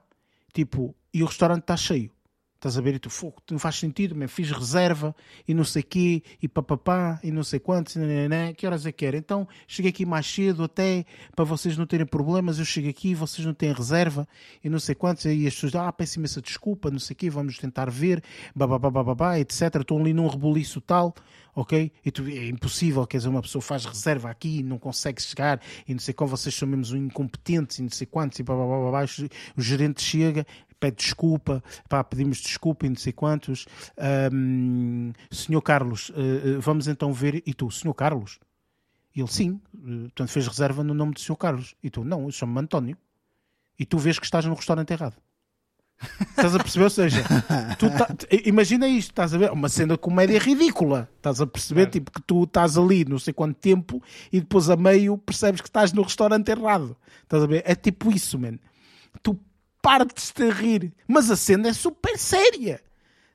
tipo, 0.54 0.94
e 1.14 1.24
o 1.24 1.26
restaurante 1.26 1.62
está 1.62 1.78
cheio. 1.78 2.12
Estás 2.60 2.78
a 2.78 2.82
ver? 2.82 2.96
E 2.96 3.00
tu, 3.00 3.10
fogo, 3.10 3.42
não 3.50 3.58
faz 3.58 3.76
sentido, 3.76 4.14
man. 4.14 4.28
fiz 4.28 4.52
reserva 4.52 5.16
e 5.48 5.54
não 5.54 5.64
sei 5.64 5.82
quê, 5.82 6.22
e 6.44 6.48
papapá, 6.48 7.18
e 7.24 7.32
não 7.32 7.42
sei 7.42 7.58
quantos, 7.58 7.96
nananã. 7.96 8.52
que 8.52 8.68
horas 8.68 8.86
é 8.86 8.92
que 8.92 9.06
era? 9.06 9.16
Então, 9.16 9.48
cheguei 9.66 9.92
aqui 9.92 10.06
mais 10.06 10.26
cedo 10.26 10.66
até, 10.66 11.06
para 11.34 11.46
vocês 11.46 11.78
não 11.78 11.86
terem 11.86 12.06
problemas, 12.06 12.60
eu 12.60 12.66
chego 12.66 12.90
aqui, 12.90 13.16
vocês 13.16 13.48
não 13.48 13.54
têm 13.54 13.72
reserva, 13.72 14.28
e 14.62 14.70
não 14.70 14.78
sei 14.78 14.94
quantos, 14.94 15.24
e 15.24 15.48
as 15.48 15.54
pessoas, 15.54 15.74
ah, 15.76 15.94
peço 15.94 16.20
imensa 16.20 16.42
desculpa, 16.42 16.92
não 16.92 17.00
sei 17.00 17.16
quê, 17.16 17.30
vamos 17.30 17.58
tentar 17.58 17.90
ver, 17.90 18.22
bababá, 18.54 19.40
etc. 19.40 19.76
Estou 19.80 19.98
ali 19.98 20.12
num 20.12 20.28
rebuliço 20.28 20.82
tal, 20.82 21.16
ok? 21.56 21.90
E 22.06 22.12
tu, 22.12 22.28
é 22.28 22.46
impossível, 22.48 23.08
quer 23.08 23.20
dizer, 23.20 23.30
uma 23.30 23.42
pessoa 23.42 23.62
faz 23.62 23.86
reserva 23.86 24.30
aqui 24.30 24.60
e 24.60 24.64
não 24.64 24.78
consegue 24.78 25.22
chegar, 25.22 25.62
e 25.88 25.94
não 25.94 26.00
sei 26.02 26.14
como, 26.14 26.32
vocês 26.32 26.54
são 26.54 26.68
mesmo 26.68 26.98
incompetentes, 26.98 27.80
e 27.80 27.84
não 27.84 27.90
sei 27.90 28.06
quantos, 28.06 28.38
e 28.38 28.44
bababá, 28.44 29.06
o 29.56 29.62
gerente 29.62 30.02
chega 30.02 30.46
pede 30.80 30.98
desculpa, 30.98 31.64
pá, 31.88 32.04
pedimos 32.04 32.38
desculpa 32.38 32.86
e 32.86 32.90
não 32.90 32.96
sei 32.96 33.14
quantos. 33.14 33.66
Um, 34.34 35.12
senhor 35.32 35.62
Carlos, 35.62 36.10
uh, 36.10 36.60
vamos 36.60 36.88
então 36.88 37.12
ver. 37.14 37.44
E 37.46 37.54
tu, 37.54 37.70
senhor 37.70 37.94
Carlos? 37.94 38.40
Ele, 39.16 39.28
sim. 39.28 39.60
Uh, 39.74 40.04
portanto, 40.04 40.30
fez 40.30 40.48
reserva 40.48 40.84
no 40.84 40.94
nome 40.94 41.14
do 41.14 41.20
senhor 41.20 41.38
Carlos. 41.38 41.76
E 41.84 41.90
tu, 41.90 42.04
não, 42.04 42.26
eu 42.26 42.32
chamo-me 42.32 42.60
António. 42.60 42.98
E 43.78 43.86
tu 43.86 43.98
vês 43.98 44.20
que 44.20 44.26
estás 44.26 44.46
no 44.46 44.54
restaurante 44.54 44.92
errado. 44.92 45.16
Estás 46.22 46.56
a 46.56 46.60
perceber? 46.60 46.86
Ou 46.86 46.90
seja, 46.90 47.24
tá, 47.78 48.08
imagina 48.46 48.88
isto, 48.88 49.12
estás 49.12 49.34
a 49.34 49.38
ver? 49.38 49.52
Uma 49.52 49.68
cena 49.68 49.96
de 49.96 50.00
comédia 50.00 50.40
ridícula. 50.40 51.10
Estás 51.18 51.42
a 51.42 51.48
perceber? 51.48 51.84
É. 51.84 51.86
Tipo, 51.88 52.12
que 52.12 52.22
tu 52.22 52.44
estás 52.44 52.78
ali 52.78 53.04
não 53.04 53.20
sei 53.20 53.34
quanto 53.34 53.58
tempo 53.58 54.02
e 54.32 54.40
depois 54.40 54.70
a 54.70 54.78
meio 54.78 55.18
percebes 55.18 55.60
que 55.60 55.68
estás 55.68 55.92
no 55.92 56.02
restaurante 56.02 56.50
errado. 56.50 56.96
Estás 57.24 57.44
a 57.44 57.48
ver? 57.48 57.64
É 57.66 57.76
tipo 57.76 58.12
isso, 58.12 58.40
man. 58.40 58.58
Tu 59.22 59.38
partes-te 59.82 60.44
a 60.44 60.52
rir. 60.52 60.94
Mas 61.08 61.30
a 61.30 61.36
cena 61.36 61.70
é 61.70 61.74
super 61.74 62.18
séria. 62.18 62.82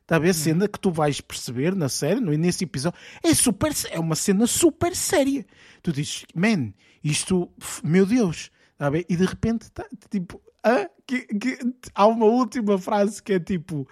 Está 0.03 0.17
a 0.17 0.19
ver 0.19 0.31
a 0.31 0.35
cena 0.35 0.69
que 0.69 0.79
tu 0.79 0.91
vais 0.91 1.21
perceber 1.23 1.75
na 1.75 1.89
série, 1.89 2.21
do 2.21 2.33
episódio, 2.33 2.99
é 3.23 3.33
super 3.33 3.73
é 3.91 3.99
uma 3.99 4.15
cena 4.15 4.47
super 4.47 4.95
séria. 4.95 5.47
Tu 5.83 5.93
dizes, 5.93 6.27
man, 6.35 6.75
isto, 7.03 7.51
meu 7.83 8.05
Deus, 8.05 8.51
está 8.73 8.89
a 8.89 8.91
ver? 8.91 9.07
E 9.09 9.17
de 9.17 9.25
repente, 9.25 9.71
tá, 9.73 9.87
tipo, 10.11 10.43
ah, 10.63 10.91
que, 11.07 11.23
que, 11.23 11.59
há 11.95 12.07
uma 12.07 12.27
última 12.27 12.79
frase 12.79 13.23
que 13.23 13.33
é 13.33 13.41
tipo, 13.41 13.89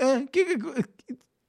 ah, 0.00 0.24
que, 0.30 0.44
que, 0.44 0.84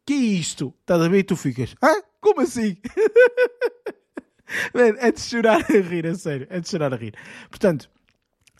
que 0.03 0.13
é 0.13 0.17
isto? 0.17 0.73
Estás 0.81 1.01
a 1.01 1.07
ver? 1.07 1.19
E 1.19 1.23
tu 1.23 1.35
ficas, 1.35 1.75
ah, 1.79 2.01
como 2.19 2.41
assim? 2.41 2.77
man, 4.73 4.95
é 4.99 5.11
de 5.11 5.21
chorar 5.21 5.61
a 5.61 5.79
rir, 5.79 6.07
a 6.07 6.15
sério, 6.15 6.47
é 6.49 6.59
de 6.59 6.67
chorar 6.67 6.91
a 6.91 6.97
rir. 6.97 7.13
Portanto, 7.51 7.87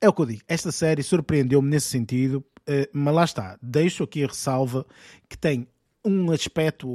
é 0.01 0.09
o 0.09 0.13
que 0.13 0.21
eu 0.21 0.25
digo. 0.25 0.41
Esta 0.47 0.71
série 0.71 1.03
surpreendeu-me 1.03 1.69
nesse 1.69 1.87
sentido, 1.87 2.43
uh, 2.61 2.89
mas 2.93 3.13
lá 3.13 3.23
está. 3.23 3.57
Deixo 3.61 4.03
aqui 4.03 4.23
a 4.23 4.27
ressalva 4.27 4.85
que 5.29 5.37
tem 5.37 5.67
um 6.05 6.31
aspecto, 6.31 6.87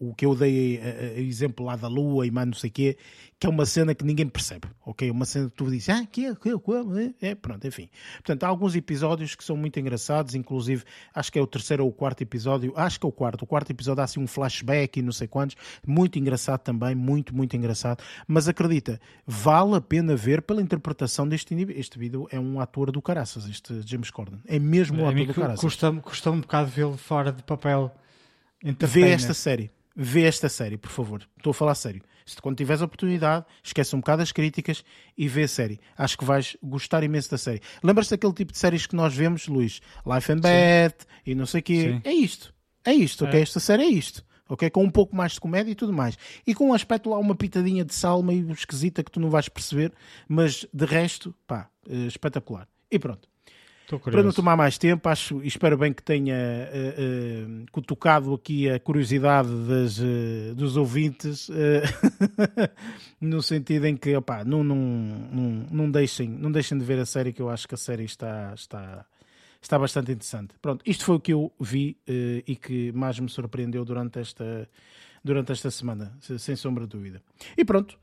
o 0.00 0.14
que 0.14 0.26
eu 0.26 0.34
dei 0.34 0.80
a, 0.80 1.20
exemplo 1.20 1.64
lá 1.64 1.76
da 1.76 1.88
Lua 1.88 2.26
e 2.26 2.30
mais 2.30 2.46
não 2.46 2.54
sei 2.54 2.70
o 2.70 2.72
quê, 2.72 2.96
que 3.38 3.46
é 3.46 3.50
uma 3.50 3.66
cena 3.66 3.94
que 3.94 4.04
ninguém 4.04 4.26
percebe, 4.26 4.68
ok? 4.84 5.10
Uma 5.10 5.24
cena 5.24 5.48
que 5.48 5.56
tu 5.56 5.70
dizes, 5.70 5.88
ah, 5.90 6.04
que 6.06 6.26
é, 6.26 6.34
que 6.34 6.48
é, 6.48 7.30
é, 7.30 7.34
pronto, 7.34 7.66
enfim. 7.66 7.88
Portanto, 8.16 8.44
há 8.44 8.48
alguns 8.48 8.74
episódios 8.74 9.34
que 9.34 9.44
são 9.44 9.56
muito 9.56 9.78
engraçados, 9.78 10.34
inclusive, 10.34 10.84
acho 11.14 11.30
que 11.30 11.38
é 11.38 11.42
o 11.42 11.46
terceiro 11.46 11.84
ou 11.84 11.90
o 11.90 11.92
quarto 11.92 12.22
episódio, 12.22 12.72
acho 12.76 12.98
que 12.98 13.06
é 13.06 13.08
o 13.08 13.12
quarto, 13.12 13.42
o 13.42 13.46
quarto 13.46 13.70
episódio 13.70 14.00
há 14.00 14.04
assim 14.04 14.20
um 14.20 14.26
flashback 14.26 14.98
e 14.98 15.02
não 15.02 15.12
sei 15.12 15.28
quantos, 15.28 15.56
muito 15.86 16.18
engraçado 16.18 16.60
também, 16.60 16.94
muito, 16.94 17.34
muito 17.34 17.56
engraçado, 17.56 18.02
mas 18.26 18.48
acredita, 18.48 19.00
vale 19.26 19.76
a 19.76 19.80
pena 19.80 20.16
ver 20.16 20.42
pela 20.42 20.62
interpretação 20.62 21.28
deste 21.28 21.54
indivíduo. 21.54 21.80
Este 21.80 21.98
vídeo 21.98 22.26
é 22.30 22.40
um 22.40 22.58
ator 22.58 22.90
do 22.90 23.02
caraças, 23.02 23.46
este 23.48 23.82
James 23.82 24.10
Corden, 24.10 24.40
é 24.46 24.58
mesmo 24.58 25.02
um 25.02 25.08
ator 25.08 25.26
do 25.26 25.34
caraças. 25.34 25.60
Custa, 25.60 25.92
custa 25.92 26.30
um 26.30 26.40
bocado 26.40 26.70
vê-lo 26.70 26.96
fora 26.96 27.30
de 27.30 27.42
papel 27.42 27.92
Vê 28.86 29.10
esta 29.10 29.34
série. 29.34 29.70
Vê 29.94 30.24
esta 30.24 30.48
série, 30.48 30.76
por 30.76 30.90
favor. 30.90 31.26
Estou 31.36 31.52
a 31.52 31.54
falar 31.54 31.74
sério. 31.74 32.02
Se 32.26 32.36
quando 32.42 32.56
tiveres 32.56 32.82
a 32.82 32.84
oportunidade, 32.84 33.46
esquece 33.62 33.94
um 33.94 34.00
bocado 34.00 34.20
as 34.20 34.32
críticas 34.32 34.84
e 35.16 35.28
vê 35.28 35.44
a 35.44 35.48
série. 35.48 35.78
Acho 35.96 36.18
que 36.18 36.24
vais 36.24 36.56
gostar 36.62 37.02
imenso 37.04 37.30
da 37.30 37.38
série. 37.38 37.62
Lembras-te 37.82 38.10
daquele 38.10 38.32
tipo 38.32 38.52
de 38.52 38.58
séries 38.58 38.86
que 38.86 38.96
nós 38.96 39.14
vemos, 39.14 39.46
Luís? 39.46 39.80
Life 40.04 40.32
and 40.32 40.40
Bad 40.40 40.94
e 41.24 41.34
não 41.34 41.46
sei 41.46 41.60
o 41.60 41.62
quê. 41.62 41.82
Sim. 41.82 42.00
É 42.04 42.12
isto. 42.12 42.52
É 42.84 42.92
isto, 42.92 43.24
ok? 43.24 43.38
É. 43.38 43.42
Esta 43.42 43.60
série 43.60 43.84
é 43.84 43.88
isto. 43.88 44.24
Ok? 44.48 44.68
Com 44.70 44.84
um 44.84 44.90
pouco 44.90 45.14
mais 45.14 45.32
de 45.32 45.40
comédia 45.40 45.70
e 45.70 45.74
tudo 45.74 45.92
mais. 45.92 46.18
E 46.46 46.54
com 46.54 46.68
um 46.68 46.74
aspecto 46.74 47.10
lá, 47.10 47.18
uma 47.18 47.34
pitadinha 47.34 47.84
de 47.84 47.94
sal 47.94 48.22
meio 48.22 48.50
esquisita 48.52 49.02
que 49.02 49.10
tu 49.10 49.18
não 49.18 49.30
vais 49.30 49.48
perceber, 49.48 49.92
mas 50.28 50.66
de 50.72 50.84
resto, 50.84 51.34
pá, 51.46 51.68
eh, 51.88 52.06
espetacular. 52.06 52.68
E 52.90 52.98
pronto. 52.98 53.28
Para 53.86 54.22
não 54.22 54.32
tomar 54.32 54.56
mais 54.56 54.76
tempo, 54.76 55.08
acho 55.08 55.40
espero 55.44 55.78
bem 55.78 55.92
que 55.92 56.02
tenha 56.02 56.34
uh, 56.34 57.62
uh, 57.62 57.66
cutucado 57.70 58.34
aqui 58.34 58.68
a 58.68 58.80
curiosidade 58.80 59.48
das, 59.48 59.98
uh, 59.98 60.54
dos 60.56 60.76
ouvintes, 60.76 61.48
no 63.20 63.40
sentido 63.40 63.86
em 63.86 63.96
que 63.96 64.16
opa, 64.16 64.44
não, 64.44 64.64
não, 64.64 64.76
não, 64.76 65.66
não, 65.70 65.90
deixem, 65.90 66.28
não 66.28 66.50
deixem 66.50 66.76
de 66.76 66.84
ver 66.84 66.98
a 66.98 67.06
série, 67.06 67.32
que 67.32 67.40
eu 67.40 67.48
acho 67.48 67.68
que 67.68 67.74
a 67.74 67.78
série 67.78 68.04
está, 68.04 68.52
está, 68.54 69.06
está 69.62 69.78
bastante 69.78 70.10
interessante. 70.10 70.54
Pronto, 70.60 70.82
isto 70.84 71.04
foi 71.04 71.16
o 71.16 71.20
que 71.20 71.32
eu 71.32 71.52
vi 71.60 71.96
e 72.44 72.56
que 72.56 72.90
mais 72.90 73.20
me 73.20 73.28
surpreendeu 73.28 73.84
durante 73.84 74.18
esta, 74.18 74.68
durante 75.22 75.52
esta 75.52 75.70
semana, 75.70 76.16
sem 76.20 76.56
sombra 76.56 76.84
de 76.84 76.90
dúvida. 76.90 77.22
E 77.56 77.64
pronto, 77.64 77.96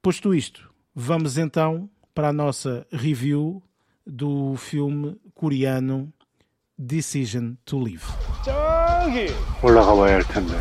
posto 0.00 0.34
isto, 0.34 0.72
vamos 0.94 1.36
então 1.36 1.90
para 2.14 2.28
a 2.28 2.32
nossa 2.32 2.86
review 2.90 3.62
do 4.06 4.54
filme 4.54 5.16
coreano 5.34 6.08
Decision 6.76 7.58
to 7.64 7.80
Live. 7.80 8.06
저기 8.44 9.26
올라가 9.62 9.94
봐야 9.94 10.14
할 10.14 10.22
텐데. 10.24 10.54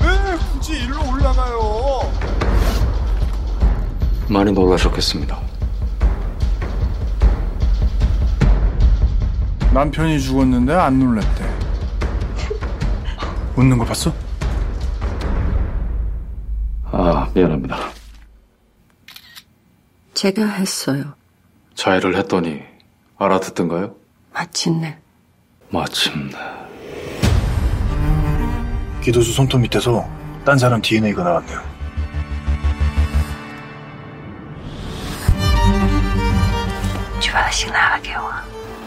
왜 0.00 0.36
굳이 0.52 0.72
일로 0.84 0.98
올라가요? 1.10 2.12
많이 4.28 4.52
놀라셨겠습니다. 4.52 5.38
남편이 9.74 10.20
죽었는데 10.20 10.72
안 10.74 10.98
놀랐대. 10.98 11.44
웃는 13.56 13.76
거 13.78 13.84
봤어? 13.84 14.12
아, 16.84 17.30
미안합니다. 17.34 17.76
제가 20.14 20.46
했어요. 20.46 21.14
자해를 21.74 22.16
했더니 22.16 22.62
알아듣던가요? 23.18 23.94
마침내. 24.32 24.98
마침내. 25.70 26.36
기도수 29.02 29.32
손톱 29.32 29.60
밑에서 29.60 30.08
딴 30.44 30.58
사람 30.58 30.80
DNA가 30.80 31.22
나왔네요. 31.22 31.72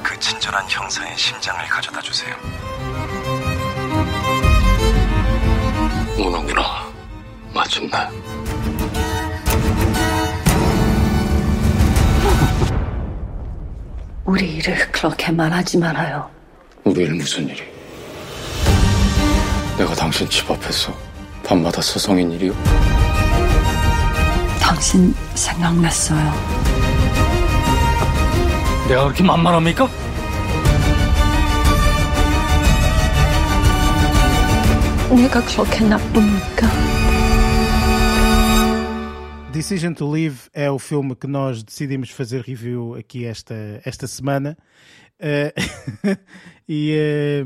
그 0.03 0.19
친절한 0.19 0.65
형사의 0.69 1.17
심장을 1.17 1.61
가져다 1.65 2.01
주세요. 2.01 2.33
오는구나. 6.17 6.61
마침내. 7.53 7.91
우리 14.25 14.55
일을 14.55 14.91
그렇게 14.91 15.31
말하지 15.31 15.77
말아요. 15.77 16.29
우리 16.83 17.03
일 17.03 17.13
무슨 17.13 17.47
일이? 17.47 17.61
내가 19.77 19.93
당신 19.93 20.27
집 20.29 20.49
앞에서 20.49 20.93
밤마다 21.43 21.81
서성인 21.81 22.31
일이요? 22.31 22.53
당신 24.59 25.13
생각났어요. 25.35 26.33
내가 28.89 29.03
그렇게 29.03 29.23
만만합니까? 29.23 29.87
내가 35.11 35.43
그렇게 35.45 35.81
나쁩니까? 35.85 36.67
Decision 39.55 39.93
to 39.93 40.05
Live 40.11 40.49
é 40.53 40.69
o 40.69 40.77
filme 40.77 41.15
que 41.15 41.27
nós 41.27 41.63
decidimos 41.63 42.09
fazer 42.09 42.41
review 42.41 42.93
aqui 42.95 43.23
esta, 43.23 43.55
esta 43.85 44.05
semana. 44.05 44.57
Eh, 45.17 45.53
e 46.67 46.91
eh, 46.91 47.43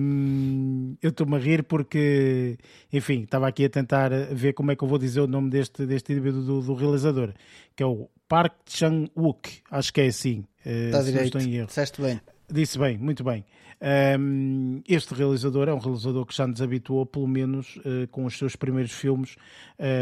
eu 1.03 1.11
estou-me 1.11 1.35
a 1.35 1.39
rir 1.39 1.61
porque, 1.61 2.57
enfim, 2.91 3.21
estava 3.21 3.47
aqui 3.47 3.63
a 3.63 3.69
tentar 3.69 4.09
ver 4.31 4.53
como 4.53 4.71
é 4.71 4.75
que 4.75 4.83
eu 4.83 4.87
vou 4.87 4.97
dizer 4.97 5.21
o 5.21 5.27
nome 5.27 5.51
deste, 5.51 5.85
deste 5.85 6.11
indivíduo 6.11 6.41
do, 6.41 6.61
do 6.63 6.73
realizador, 6.73 7.31
que 7.75 7.83
é 7.83 7.85
o 7.85 8.09
Park 8.27 8.53
Chan-wook, 8.67 9.61
acho 9.69 9.93
que 9.93 10.01
é 10.01 10.07
assim. 10.07 10.43
eh, 10.65 10.87
Está 10.87 11.03
se 11.03 11.11
não 11.11 11.13
direito. 11.13 11.67
Disseste 11.67 12.01
bem. 12.01 12.19
Disse 12.51 12.79
bem, 12.79 12.97
muito 12.97 13.23
bem. 13.23 13.45
Um, 13.81 14.81
este 14.87 15.13
realizador 15.13 15.69
é 15.69 15.73
um 15.73 15.77
realizador 15.79 16.25
que 16.25 16.35
já 16.35 16.45
nos 16.45 16.61
habituou, 16.61 17.05
pelo 17.05 17.27
menos 17.27 17.77
uh, 17.77 18.07
com 18.11 18.25
os 18.25 18.37
seus 18.37 18.55
primeiros 18.55 18.91
filmes, 18.91 19.35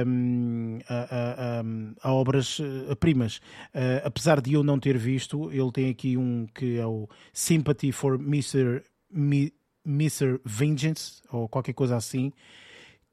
um, 0.06 0.80
a, 0.90 0.96
a- 0.96 1.64
a- 2.04 2.14
obras 2.14 2.58
uh, 2.60 2.96
primas. 3.00 3.38
Uh, 3.74 4.02
apesar 4.04 4.42
de 4.42 4.54
eu 4.54 4.64
não 4.64 4.80
ter 4.80 4.98
visto, 4.98 5.52
ele 5.52 5.72
tem 5.72 5.90
aqui 5.90 6.18
um 6.18 6.48
que 6.56 6.78
é 6.78 6.86
o 6.86 7.08
Sympathy 7.32 7.92
for 7.92 8.16
Mr. 8.20 8.82
Mi- 9.12 9.54
Mr. 9.86 10.40
Vengeance, 10.44 11.22
ou 11.32 11.48
qualquer 11.48 11.74
coisa 11.74 11.96
assim, 11.96 12.32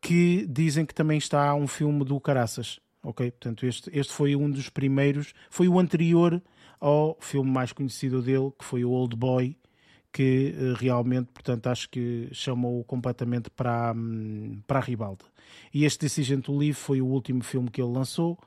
que 0.00 0.46
dizem 0.46 0.84
que 0.84 0.94
também 0.94 1.18
está 1.18 1.54
um 1.54 1.66
filme 1.66 2.04
do 2.04 2.18
Caraças. 2.20 2.80
Ok? 3.02 3.30
Portanto, 3.32 3.66
este, 3.66 3.90
este 3.92 4.12
foi 4.14 4.34
um 4.34 4.50
dos 4.50 4.70
primeiros, 4.70 5.34
foi 5.50 5.68
o 5.68 5.78
anterior 5.78 6.42
ao 6.80 7.18
filme 7.20 7.50
mais 7.50 7.70
conhecido 7.70 8.22
dele, 8.22 8.50
que 8.58 8.64
foi 8.64 8.82
o 8.84 8.90
Old 8.90 9.14
Boy, 9.14 9.56
que 10.14 10.54
eh, 10.56 10.74
realmente, 10.78 11.32
portanto, 11.32 11.66
acho 11.66 11.90
que 11.90 12.28
chamou 12.32 12.84
completamente 12.84 13.50
para, 13.50 13.92
hum, 13.92 14.62
para 14.66 14.78
a 14.78 14.82
ribalda. 14.82 15.24
E 15.72 15.84
este 15.84 16.00
Decision 16.02 16.40
to 16.40 16.56
Live 16.56 16.74
foi 16.74 17.00
o 17.00 17.06
último 17.06 17.42
filme 17.42 17.70
que 17.70 17.80
ele 17.82 17.90
lançou 17.90 18.38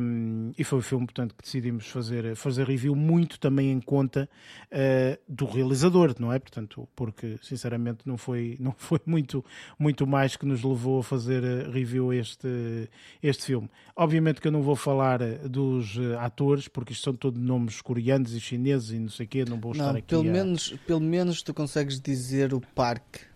um, 0.00 0.52
e 0.56 0.64
foi 0.64 0.78
o 0.78 0.82
filme, 0.82 1.06
portanto, 1.06 1.34
que 1.34 1.42
decidimos 1.42 1.86
fazer, 1.86 2.36
fazer 2.36 2.66
review 2.66 2.94
muito 2.94 3.38
também 3.38 3.70
em 3.70 3.80
conta 3.80 4.28
eh, 4.70 5.18
do 5.28 5.46
realizador, 5.46 6.14
não 6.18 6.32
é? 6.32 6.38
Portanto, 6.38 6.88
porque 6.94 7.38
sinceramente 7.42 8.06
não 8.06 8.16
foi, 8.16 8.56
não 8.60 8.72
foi 8.76 9.00
muito, 9.06 9.44
muito 9.78 10.06
mais 10.06 10.36
que 10.36 10.46
nos 10.46 10.62
levou 10.62 11.00
a 11.00 11.02
fazer 11.02 11.42
eh, 11.42 11.70
review 11.70 12.10
a 12.10 12.16
este, 12.16 12.88
este 13.22 13.44
filme. 13.44 13.70
Obviamente 13.96 14.40
que 14.40 14.48
eu 14.48 14.52
não 14.52 14.62
vou 14.62 14.76
falar 14.76 15.20
eh, 15.20 15.38
dos 15.48 15.98
atores, 16.20 16.68
porque 16.68 16.92
isto 16.92 17.04
são 17.04 17.14
todos 17.14 17.40
nomes 17.40 17.80
coreanos 17.80 18.34
e 18.34 18.40
chineses 18.40 18.90
e 18.90 18.98
não 18.98 19.08
sei 19.08 19.26
o 19.26 19.28
quê, 19.28 19.44
não 19.48 19.58
vou 19.58 19.72
estar 19.72 19.92
Não, 19.92 19.98
aqui 19.98 20.08
pelo, 20.08 20.28
a... 20.28 20.32
menos, 20.32 20.74
pelo 20.86 21.00
menos 21.00 21.42
tu 21.42 21.54
consegues 21.54 22.00
dizer 22.00 22.52
o 22.52 22.60
parque. 22.60 23.33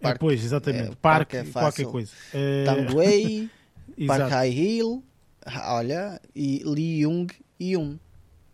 É, 0.00 0.02
Parque. 0.02 0.20
pois, 0.20 0.44
exatamente. 0.44 0.92
É, 0.92 0.94
parque, 0.96 1.36
parque 1.44 1.48
é 1.48 1.52
qualquer 1.52 1.86
coisa. 1.86 2.12
Tangwei, 2.64 3.48
exato. 3.96 4.20
Park 4.20 4.32
High 4.32 4.52
Hill, 4.52 5.04
olha, 5.64 6.20
e 6.34 6.62
Lee 6.64 7.02
Jung 7.02 7.32
Yun. 7.60 7.98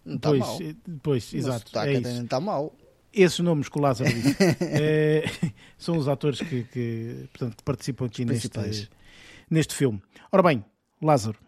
Não 0.05 0.17
está 0.17 0.33
mal. 0.35 0.59
eh, 0.61 0.75
pois, 1.03 1.33
O 1.33 1.37
exato. 1.37 1.69
sotaque 1.69 1.97
É 1.97 2.01
não 2.01 2.25
está 2.25 2.41
mal. 2.41 2.75
Esses 3.13 3.39
nomes 3.41 3.69
que 3.69 3.79
o 3.79 3.81
Lázaro 3.83 4.11
disse 4.13 4.37
eh, 4.61 5.25
são 5.77 5.97
os 5.99 6.09
atores 6.09 6.41
que, 6.41 6.65
que, 6.65 7.29
portanto, 7.33 7.57
que 7.59 7.63
participam 7.63 8.07
aqui 8.07 8.25
neste, 8.25 8.89
neste 9.51 9.75
filme. 9.75 10.01
Ora 10.31 10.43
bem, 10.43 10.65
Lázaro, 11.01 11.39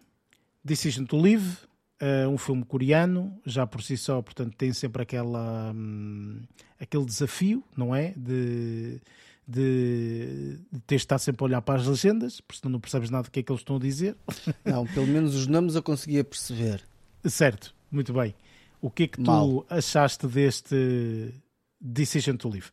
Decision 0.63 1.05
to 1.05 1.17
Live, 1.17 1.57
eh, 1.99 2.27
um 2.27 2.37
filme 2.37 2.63
coreano, 2.63 3.35
já 3.45 3.65
por 3.65 3.81
si 3.81 3.97
só, 3.97 4.21
portanto, 4.21 4.55
tem 4.55 4.71
sempre 4.73 5.01
aquela, 5.01 5.71
hum, 5.73 6.41
aquele 6.79 7.05
desafio, 7.05 7.63
não 7.75 7.95
é? 7.95 8.13
De, 8.15 9.01
de, 9.47 10.59
de 10.71 10.79
ter 10.81 10.95
de 10.95 11.01
estar 11.01 11.19
sempre 11.19 11.43
a 11.43 11.45
olhar 11.45 11.61
para 11.61 11.79
as 11.79 11.85
legendas, 11.85 12.41
porque 12.41 12.59
senão 12.59 12.73
não 12.73 12.79
percebes 12.79 13.09
nada 13.09 13.23
do 13.23 13.31
que 13.31 13.39
é 13.39 13.43
que 13.43 13.51
eles 13.51 13.61
estão 13.61 13.75
a 13.75 13.79
dizer. 13.79 14.15
Não, 14.65 14.85
pelo 14.87 15.07
menos 15.07 15.35
os 15.35 15.45
nomes 15.47 15.75
eu 15.75 15.83
conseguia 15.83 16.23
perceber. 16.23 16.83
Certo, 17.23 17.73
muito 17.91 18.11
bem. 18.13 18.33
O 18.81 18.89
que 18.89 19.03
é 19.03 19.07
que 19.07 19.17
tu 19.17 19.29
Mal. 19.29 19.65
achaste 19.69 20.27
deste 20.27 21.33
Decision 21.79 22.35
to 22.37 22.49
Live? 22.49 22.71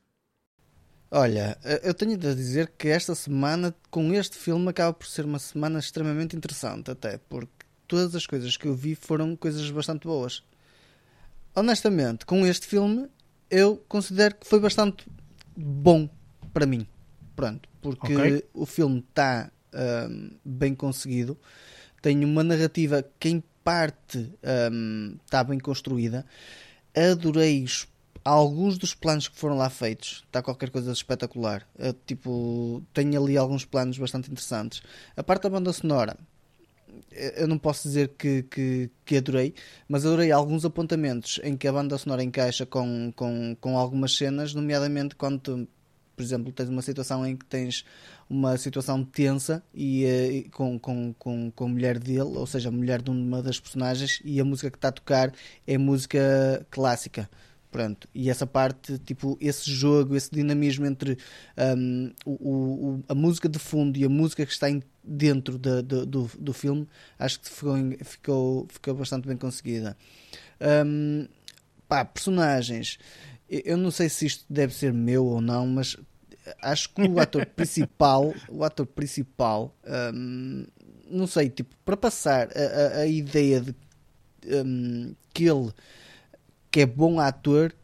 Olha, 1.10 1.58
eh, 1.62 1.80
eu 1.84 1.92
tenho 1.92 2.16
de 2.16 2.34
dizer 2.34 2.72
que 2.78 2.88
esta 2.88 3.14
semana, 3.14 3.74
com 3.90 4.14
este 4.14 4.36
filme, 4.36 4.68
acaba 4.68 4.94
por 4.94 5.06
ser 5.06 5.26
uma 5.26 5.38
semana 5.38 5.78
extremamente 5.78 6.34
interessante, 6.34 6.90
até 6.90 7.18
porque 7.18 7.52
todas 7.86 8.14
as 8.14 8.26
coisas 8.26 8.56
que 8.56 8.66
eu 8.66 8.74
vi 8.74 8.94
foram 8.94 9.36
coisas 9.36 9.70
bastante 9.70 10.06
boas. 10.06 10.42
Honestamente, 11.54 12.24
com 12.24 12.46
este 12.46 12.66
filme, 12.66 13.08
eu 13.50 13.76
considero 13.88 14.36
que 14.36 14.46
foi 14.46 14.58
bastante 14.58 15.06
bom 15.54 16.08
para 16.52 16.66
mim. 16.66 16.86
Pronto, 17.34 17.68
porque 17.80 18.14
Ok. 18.14 18.44
o 18.52 18.66
filme 18.66 19.04
está 19.08 19.50
ahm, 19.72 20.30
bem 20.44 20.74
conseguido, 20.74 21.38
tem 22.00 22.24
uma 22.24 22.42
narrativa 22.42 23.04
que, 23.18 23.28
em 23.28 23.42
parte, 23.64 24.32
está 25.24 25.42
bem 25.44 25.58
construída. 25.58 26.26
Adorei 26.94 27.62
os 27.64 27.86
alguns 28.24 28.78
dos 28.78 28.94
planos 28.94 29.28
que 29.28 29.36
foram 29.36 29.56
lá 29.56 29.68
feitos 29.68 30.22
está 30.26 30.42
qualquer 30.42 30.70
coisa 30.70 30.92
de 30.92 30.96
espetacular 30.96 31.66
Eu, 31.76 31.92
tipo 31.92 32.82
tem 32.94 33.16
ali 33.16 33.36
alguns 33.36 33.64
planos 33.64 33.98
bastante 33.98 34.30
interessantes 34.30 34.80
a 35.16 35.22
parte 35.22 35.42
da 35.42 35.50
banda 35.50 35.72
sonora 35.72 36.16
eh, 37.10 37.42
eu 37.42 37.48
não 37.48 37.58
posso 37.58 37.88
dizer 37.88 38.12
que, 38.16 38.44
que, 38.44 38.90
que 39.04 39.16
adorei 39.16 39.54
mas 39.88 40.06
adorei 40.06 40.30
alguns 40.30 40.64
apontamentos 40.64 41.40
em 41.42 41.56
que 41.56 41.66
a 41.66 41.72
banda 41.72 41.98
sonora 41.98 42.22
encaixa 42.22 42.64
com, 42.64 43.12
com, 43.16 43.56
com 43.60 43.76
algumas 43.76 44.16
cenas 44.16 44.54
nomeadamente 44.54 45.16
quando 45.16 45.66
por 46.16 46.22
exemplo 46.22 46.52
tens 46.52 46.68
uma 46.68 46.82
situação 46.82 47.26
em 47.26 47.36
que 47.36 47.44
tens 47.46 47.84
uma 48.28 48.56
situação 48.56 49.04
tensa 49.04 49.62
eh, 49.74 49.78
e 50.32 50.42
com, 50.50 50.78
com, 50.78 51.12
com, 51.18 51.50
com 51.50 51.64
a 51.64 51.68
mulher 51.68 51.98
dele, 51.98 52.20
ou 52.22 52.46
seja, 52.46 52.68
a 52.68 52.72
mulher 52.72 53.02
de 53.02 53.10
uma 53.10 53.42
das 53.42 53.58
personagens, 53.60 54.20
e 54.24 54.40
a 54.40 54.44
música 54.44 54.70
que 54.70 54.76
está 54.78 54.88
a 54.88 54.92
tocar 54.92 55.32
é 55.66 55.76
música 55.78 56.66
clássica. 56.70 57.28
Pronto, 57.70 58.06
e 58.14 58.28
essa 58.28 58.46
parte, 58.46 58.98
tipo, 58.98 59.38
esse 59.40 59.70
jogo, 59.70 60.14
esse 60.14 60.30
dinamismo 60.30 60.84
entre 60.84 61.16
um, 61.74 62.12
o, 62.26 62.30
o- 62.32 63.04
a 63.08 63.14
música 63.14 63.48
de 63.48 63.58
fundo 63.58 63.96
e 63.98 64.04
a 64.04 64.10
música 64.10 64.44
que 64.44 64.52
está 64.52 64.68
em- 64.68 64.82
dentro 65.02 65.56
da- 65.56 65.80
do, 65.80 66.04
do, 66.04 66.30
do 66.38 66.52
filme, 66.52 66.86
acho 67.18 67.40
que 67.40 67.48
ficou, 67.48 67.74
ficou, 68.04 68.66
ficou 68.70 68.94
bastante 68.94 69.26
bem 69.26 69.38
conseguida. 69.38 69.96
Um, 70.60 71.26
pá, 71.88 72.04
personagens, 72.04 72.98
eu 73.64 73.76
não 73.76 73.90
sei 73.90 74.08
se 74.08 74.26
isto 74.26 74.44
deve 74.48 74.74
ser 74.74 74.92
meu 74.92 75.24
ou 75.26 75.40
não, 75.40 75.66
mas 75.66 75.96
acho 76.60 76.88
que 76.94 77.02
o 77.02 77.20
ator 77.20 77.44
principal, 77.56 78.34
o 78.48 78.64
ator 78.64 78.86
principal, 78.86 79.74
hum, 80.14 80.66
não 81.10 81.26
sei, 81.26 81.50
tipo, 81.50 81.74
para 81.84 81.96
passar 81.96 82.48
a, 82.56 82.98
a- 82.98 83.00
a 83.02 83.06
ideia 83.06 83.60
de 83.60 83.74
hum, 84.64 85.14
que 85.32 85.44
ele 85.44 85.70
que 86.70 86.80
é 86.80 86.86
bom 86.86 87.20
ator, 87.20 87.74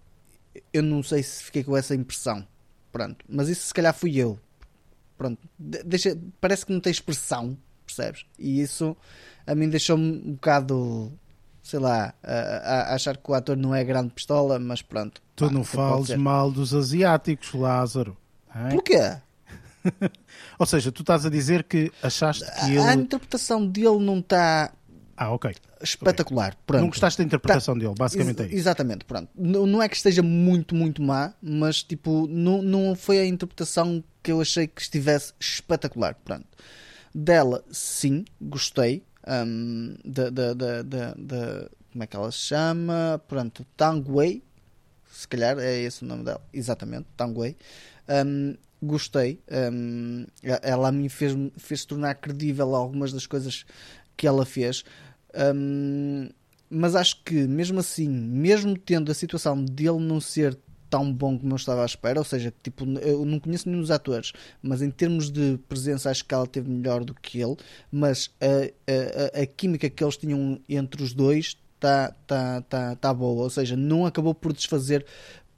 eu 0.72 0.82
não 0.82 1.02
sei 1.02 1.22
se 1.22 1.44
fiquei 1.44 1.62
com 1.62 1.76
essa 1.76 1.94
impressão. 1.94 2.46
Pronto, 2.90 3.22
mas 3.28 3.48
isso 3.48 3.66
se 3.66 3.74
calhar 3.74 3.92
fui 3.94 4.16
eu. 4.16 4.38
Pronto, 5.16 5.38
de- 5.58 5.82
deixa, 5.82 6.16
parece 6.40 6.64
que 6.64 6.72
não 6.72 6.80
tem 6.80 6.90
expressão, 6.90 7.56
percebes? 7.84 8.24
E 8.38 8.60
isso 8.62 8.96
a 9.46 9.54
mim 9.54 9.68
deixou-me 9.68 10.04
um 10.26 10.32
bocado, 10.32 11.12
sei 11.62 11.78
lá, 11.80 12.14
a, 12.22 12.32
a- 12.32 12.82
a 12.90 12.94
achar 12.94 13.16
que 13.18 13.30
o 13.30 13.34
ator 13.34 13.56
não 13.56 13.74
é 13.74 13.84
grande 13.84 14.14
pistola, 14.14 14.58
mas 14.58 14.80
pronto. 14.80 15.20
Tu 15.38 15.46
pá, 15.46 15.50
não 15.50 15.62
pode 15.62 15.68
fales 16.08 16.10
mal 16.16 16.50
dos 16.50 16.74
asiáticos, 16.74 17.52
Lázaro. 17.54 18.16
hein? 18.54 18.70
Porquê? 18.72 19.16
Ou 20.58 20.66
seja, 20.66 20.90
tu 20.92 21.02
estás 21.02 21.24
a 21.24 21.30
dizer 21.30 21.64
que 21.64 21.90
achaste 22.02 22.44
que 22.44 22.78
A, 22.78 22.88
a 22.88 22.92
ele. 22.92 23.02
interpretação 23.02 23.66
dele 23.66 23.98
não 24.00 24.18
está 24.18 24.72
Ah, 25.16 25.30
ok. 25.32 25.54
espetacular. 25.82 26.56
Pronto. 26.66 26.80
Não 26.82 26.88
gostaste 26.88 27.18
da 27.18 27.24
interpretação 27.24 27.78
dele, 27.78 27.94
basicamente 27.96 28.40
é 28.40 28.42
Ex- 28.44 28.50
isso. 28.52 28.60
Exatamente, 28.60 29.04
pronto. 29.04 29.28
Não, 29.36 29.66
não 29.66 29.82
é 29.82 29.88
que 29.88 29.96
esteja 29.96 30.22
muito, 30.22 30.74
muito 30.74 31.00
má, 31.02 31.32
mas 31.40 31.82
tipo, 31.82 32.26
não, 32.28 32.60
não 32.60 32.94
foi 32.94 33.20
a 33.20 33.26
interpretação 33.26 34.02
que 34.22 34.32
eu 34.32 34.40
achei 34.40 34.66
que 34.66 34.82
estivesse 34.82 35.32
espetacular. 35.40 36.14
Pronto. 36.24 36.46
Dela, 37.14 37.64
sim, 37.70 38.24
gostei. 38.40 39.02
da, 40.04 40.30
da, 40.30 40.54
da, 40.54 40.82
da, 40.82 41.14
da- 41.16 41.68
como 41.92 42.04
é 42.04 42.06
que 42.06 42.16
ela 42.16 42.30
se 42.30 42.38
chama? 42.38 43.20
Pronto, 43.26 43.64
Tang 43.76 44.04
Wei. 44.10 44.42
Se 45.18 45.26
calhar 45.26 45.58
é 45.58 45.76
esse 45.80 46.04
o 46.04 46.06
nome 46.06 46.22
dela. 46.22 46.40
Exatamente, 46.52 47.08
Wei. 47.34 47.56
Hum, 48.08 48.54
gostei. 48.80 49.40
Hum, 49.50 50.26
ela 50.62 50.86
a 50.86 50.92
mim 50.92 51.08
fez, 51.08 51.34
fez 51.56 51.84
tornar 51.84 52.14
credível 52.14 52.72
algumas 52.72 53.12
das 53.12 53.26
coisas 53.26 53.66
que 54.16 54.28
ela 54.28 54.46
fez. 54.46 54.84
Hum, 55.34 56.30
mas 56.70 56.94
acho 56.94 57.20
que 57.24 57.48
mesmo 57.48 57.80
assim, 57.80 58.08
mesmo 58.08 58.78
tendo 58.78 59.10
a 59.10 59.14
situação 59.14 59.64
dele 59.64 59.98
não 59.98 60.20
ser 60.20 60.56
tão 60.88 61.12
bom 61.12 61.36
como 61.36 61.52
eu 61.52 61.56
estava 61.56 61.82
à 61.82 61.84
espera, 61.86 62.20
ou 62.20 62.24
seja, 62.24 62.54
tipo, 62.62 62.84
eu 63.00 63.24
não 63.24 63.40
conheço 63.40 63.68
nenhum 63.68 63.80
dos 63.80 63.90
atores, 63.90 64.32
mas 64.62 64.82
em 64.82 64.90
termos 64.90 65.32
de 65.32 65.58
presença 65.68 66.10
acho 66.10 66.24
que 66.24 66.32
ela 66.32 66.46
teve 66.46 66.70
melhor 66.70 67.04
do 67.04 67.12
que 67.12 67.40
ele, 67.40 67.56
mas 67.90 68.30
a, 68.40 69.40
a, 69.40 69.42
a 69.42 69.46
química 69.46 69.90
que 69.90 70.04
eles 70.04 70.16
tinham 70.16 70.60
entre 70.68 71.02
os 71.02 71.12
dois 71.12 71.56
está 71.78 72.12
tá, 72.26 72.60
tá, 72.62 72.96
tá 72.96 73.14
boa, 73.14 73.44
ou 73.44 73.50
seja, 73.50 73.76
não 73.76 74.04
acabou 74.04 74.34
por 74.34 74.52
desfazer 74.52 75.06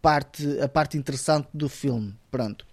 parte, 0.00 0.60
a 0.60 0.68
parte 0.68 0.96
interessante 0.96 1.48
do 1.52 1.68
filme. 1.68 2.14
Pronto. 2.30 2.66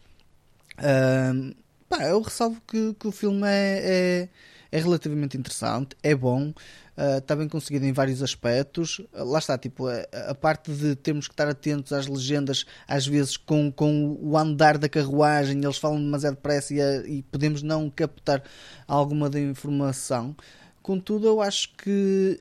Um, 0.79 1.53
pá, 1.89 2.03
eu 2.03 2.21
ressalvo 2.21 2.61
que, 2.67 2.93
que 2.93 3.07
o 3.07 3.11
filme 3.11 3.47
é, 3.47 4.29
é, 4.71 4.77
é, 4.77 4.79
relativamente 4.79 5.37
interessante, 5.37 5.95
é 6.03 6.13
bom, 6.13 6.49
uh, 6.49 7.17
está 7.17 7.35
bem 7.35 7.47
conseguido 7.47 7.85
em 7.85 7.91
vários 7.91 8.21
aspectos. 8.21 8.99
Uh, 8.99 9.23
lá 9.23 9.39
está, 9.39 9.57
tipo, 9.57 9.87
a, 9.87 10.05
a, 10.29 10.35
parte 10.35 10.71
de 10.71 10.95
termos 10.95 11.27
que 11.27 11.33
estar 11.33 11.47
atentos 11.47 11.93
às 11.93 12.05
legendas, 12.05 12.65
às 12.87 13.07
vezes 13.07 13.37
com, 13.37 13.71
com 13.71 14.17
o 14.21 14.37
andar 14.37 14.77
da 14.77 14.87
carruagem, 14.87 15.63
eles 15.63 15.77
falam 15.77 15.99
demasiado 15.99 16.35
depressa 16.35 16.73
e, 16.73 17.17
e 17.17 17.23
podemos 17.23 17.63
não 17.63 17.89
captar 17.89 18.43
alguma 18.87 19.29
da 19.29 19.39
informação. 19.39 20.35
Contudo, 20.83 21.27
eu 21.27 21.41
acho 21.41 21.73
que 21.75 22.39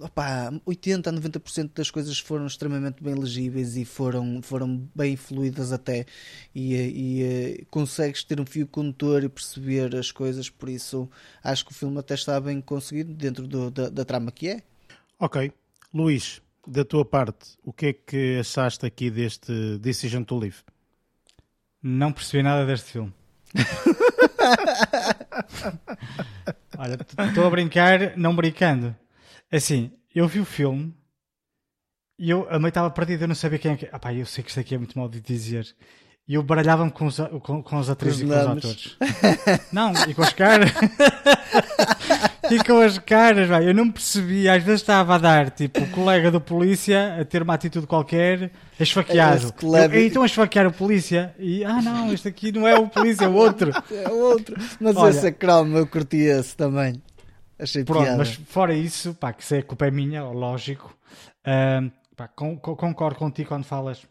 opa, 0.00 0.52
80 0.64 1.10
a 1.10 1.12
90% 1.12 1.70
das 1.74 1.90
coisas 1.90 2.18
foram 2.18 2.46
extremamente 2.46 3.02
bem 3.02 3.14
legíveis 3.14 3.76
e 3.76 3.84
foram, 3.84 4.40
foram 4.42 4.88
bem 4.94 5.16
fluídas 5.16 5.72
até 5.72 6.06
e, 6.54 6.74
e, 6.74 7.22
e 7.22 7.66
consegues 7.70 8.24
ter 8.24 8.40
um 8.40 8.46
fio 8.46 8.66
condutor 8.66 9.24
e 9.24 9.28
perceber 9.28 9.94
as 9.96 10.10
coisas, 10.10 10.48
por 10.48 10.68
isso 10.68 11.08
acho 11.42 11.64
que 11.64 11.72
o 11.72 11.74
filme 11.74 11.98
até 11.98 12.14
está 12.14 12.40
bem 12.40 12.60
conseguido 12.60 13.12
dentro 13.14 13.46
do, 13.46 13.70
da, 13.70 13.88
da 13.88 14.04
trama 14.04 14.30
que 14.30 14.48
é. 14.48 14.62
Ok. 15.18 15.52
Luís, 15.92 16.40
da 16.66 16.84
tua 16.84 17.04
parte, 17.04 17.56
o 17.64 17.72
que 17.72 17.86
é 17.86 17.92
que 17.92 18.38
achaste 18.38 18.86
aqui 18.86 19.10
deste 19.10 19.78
Decision 19.78 20.22
to 20.22 20.38
Live? 20.38 20.58
Não 21.82 22.12
percebi 22.12 22.42
nada 22.42 22.64
deste 22.64 22.92
filme. 22.92 23.12
Olha, 26.78 26.96
estou 27.28 27.46
a 27.46 27.50
brincar, 27.50 28.16
não 28.16 28.36
brincando. 28.36 28.94
É 29.50 29.56
assim, 29.56 29.90
eu 30.14 30.28
vi 30.28 30.40
o 30.40 30.44
filme 30.44 30.94
e 32.18 32.30
eu, 32.30 32.46
a 32.50 32.58
mãe 32.58 32.68
estava 32.68 32.90
perdida, 32.90 33.24
eu 33.24 33.28
não 33.28 33.34
sabia 33.34 33.58
quem 33.58 33.72
é 33.72 33.76
que. 33.76 33.88
Ah, 33.90 33.98
pá, 33.98 34.12
eu 34.12 34.26
sei 34.26 34.44
que 34.44 34.50
isto 34.50 34.60
aqui 34.60 34.74
é 34.74 34.78
muito 34.78 34.96
mal 34.96 35.08
de 35.08 35.20
dizer. 35.20 35.66
E 36.28 36.34
eu 36.34 36.42
baralhava-me 36.42 36.90
com 36.90 37.06
os, 37.06 37.16
com, 37.42 37.62
com 37.62 37.76
os 37.78 37.90
atrizes 37.90 38.20
e 38.20 38.24
com 38.24 38.30
os 38.30 38.46
atores. 38.46 38.96
Não, 39.72 39.92
e 40.08 40.14
com 40.14 40.22
as 40.22 40.32
caras. 40.32 40.70
e 42.48 42.62
com 42.62 42.80
as 42.80 42.98
caras, 42.98 43.48
vai. 43.48 43.68
Eu 43.68 43.74
não 43.74 43.90
percebi. 43.90 44.48
Às 44.48 44.62
vezes 44.62 44.82
estava 44.82 45.16
a 45.16 45.18
dar, 45.18 45.50
tipo, 45.50 45.80
o 45.80 45.90
colega 45.90 46.30
do 46.30 46.40
polícia 46.40 47.16
a 47.20 47.24
ter 47.24 47.42
uma 47.42 47.54
atitude 47.54 47.86
qualquer, 47.86 48.52
esfaqueado. 48.78 49.52
Eu, 49.96 50.06
então 50.06 50.22
a 50.22 50.26
esfaquear 50.26 50.68
o 50.68 50.72
polícia. 50.72 51.34
E, 51.38 51.64
ah, 51.64 51.82
não, 51.82 52.12
este 52.12 52.28
aqui 52.28 52.52
não 52.52 52.68
é 52.68 52.78
o 52.78 52.86
polícia, 52.86 53.24
é 53.24 53.28
o 53.28 53.34
outro. 53.34 53.72
É 53.90 54.08
o 54.08 54.16
outro. 54.16 54.56
Mas 54.78 54.96
Olha, 54.96 55.10
esse 55.10 55.32
croma 55.32 55.78
eu 55.78 55.86
curti 55.86 56.18
esse 56.18 56.56
também. 56.56 57.02
Achei 57.60 57.84
Pronto, 57.84 58.04
piada. 58.04 58.18
mas 58.18 58.34
fora 58.34 58.74
isso, 58.74 59.14
pá, 59.14 59.32
que 59.32 59.42
isso 59.42 59.54
é 59.54 59.62
culpa 59.62 59.86
é 59.86 59.90
minha, 59.90 60.24
lógico. 60.24 60.96
Uh, 61.40 61.90
pá, 62.16 62.28
concordo 62.28 63.18
contigo 63.18 63.48
quando 63.48 63.64
falas 63.64 64.06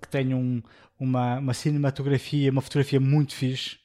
que 0.00 0.08
tem 0.08 0.34
um, 0.34 0.62
uma, 0.98 1.38
uma 1.38 1.54
cinematografia, 1.54 2.50
uma 2.50 2.62
fotografia 2.62 3.00
muito 3.00 3.34
fixe. 3.34 3.78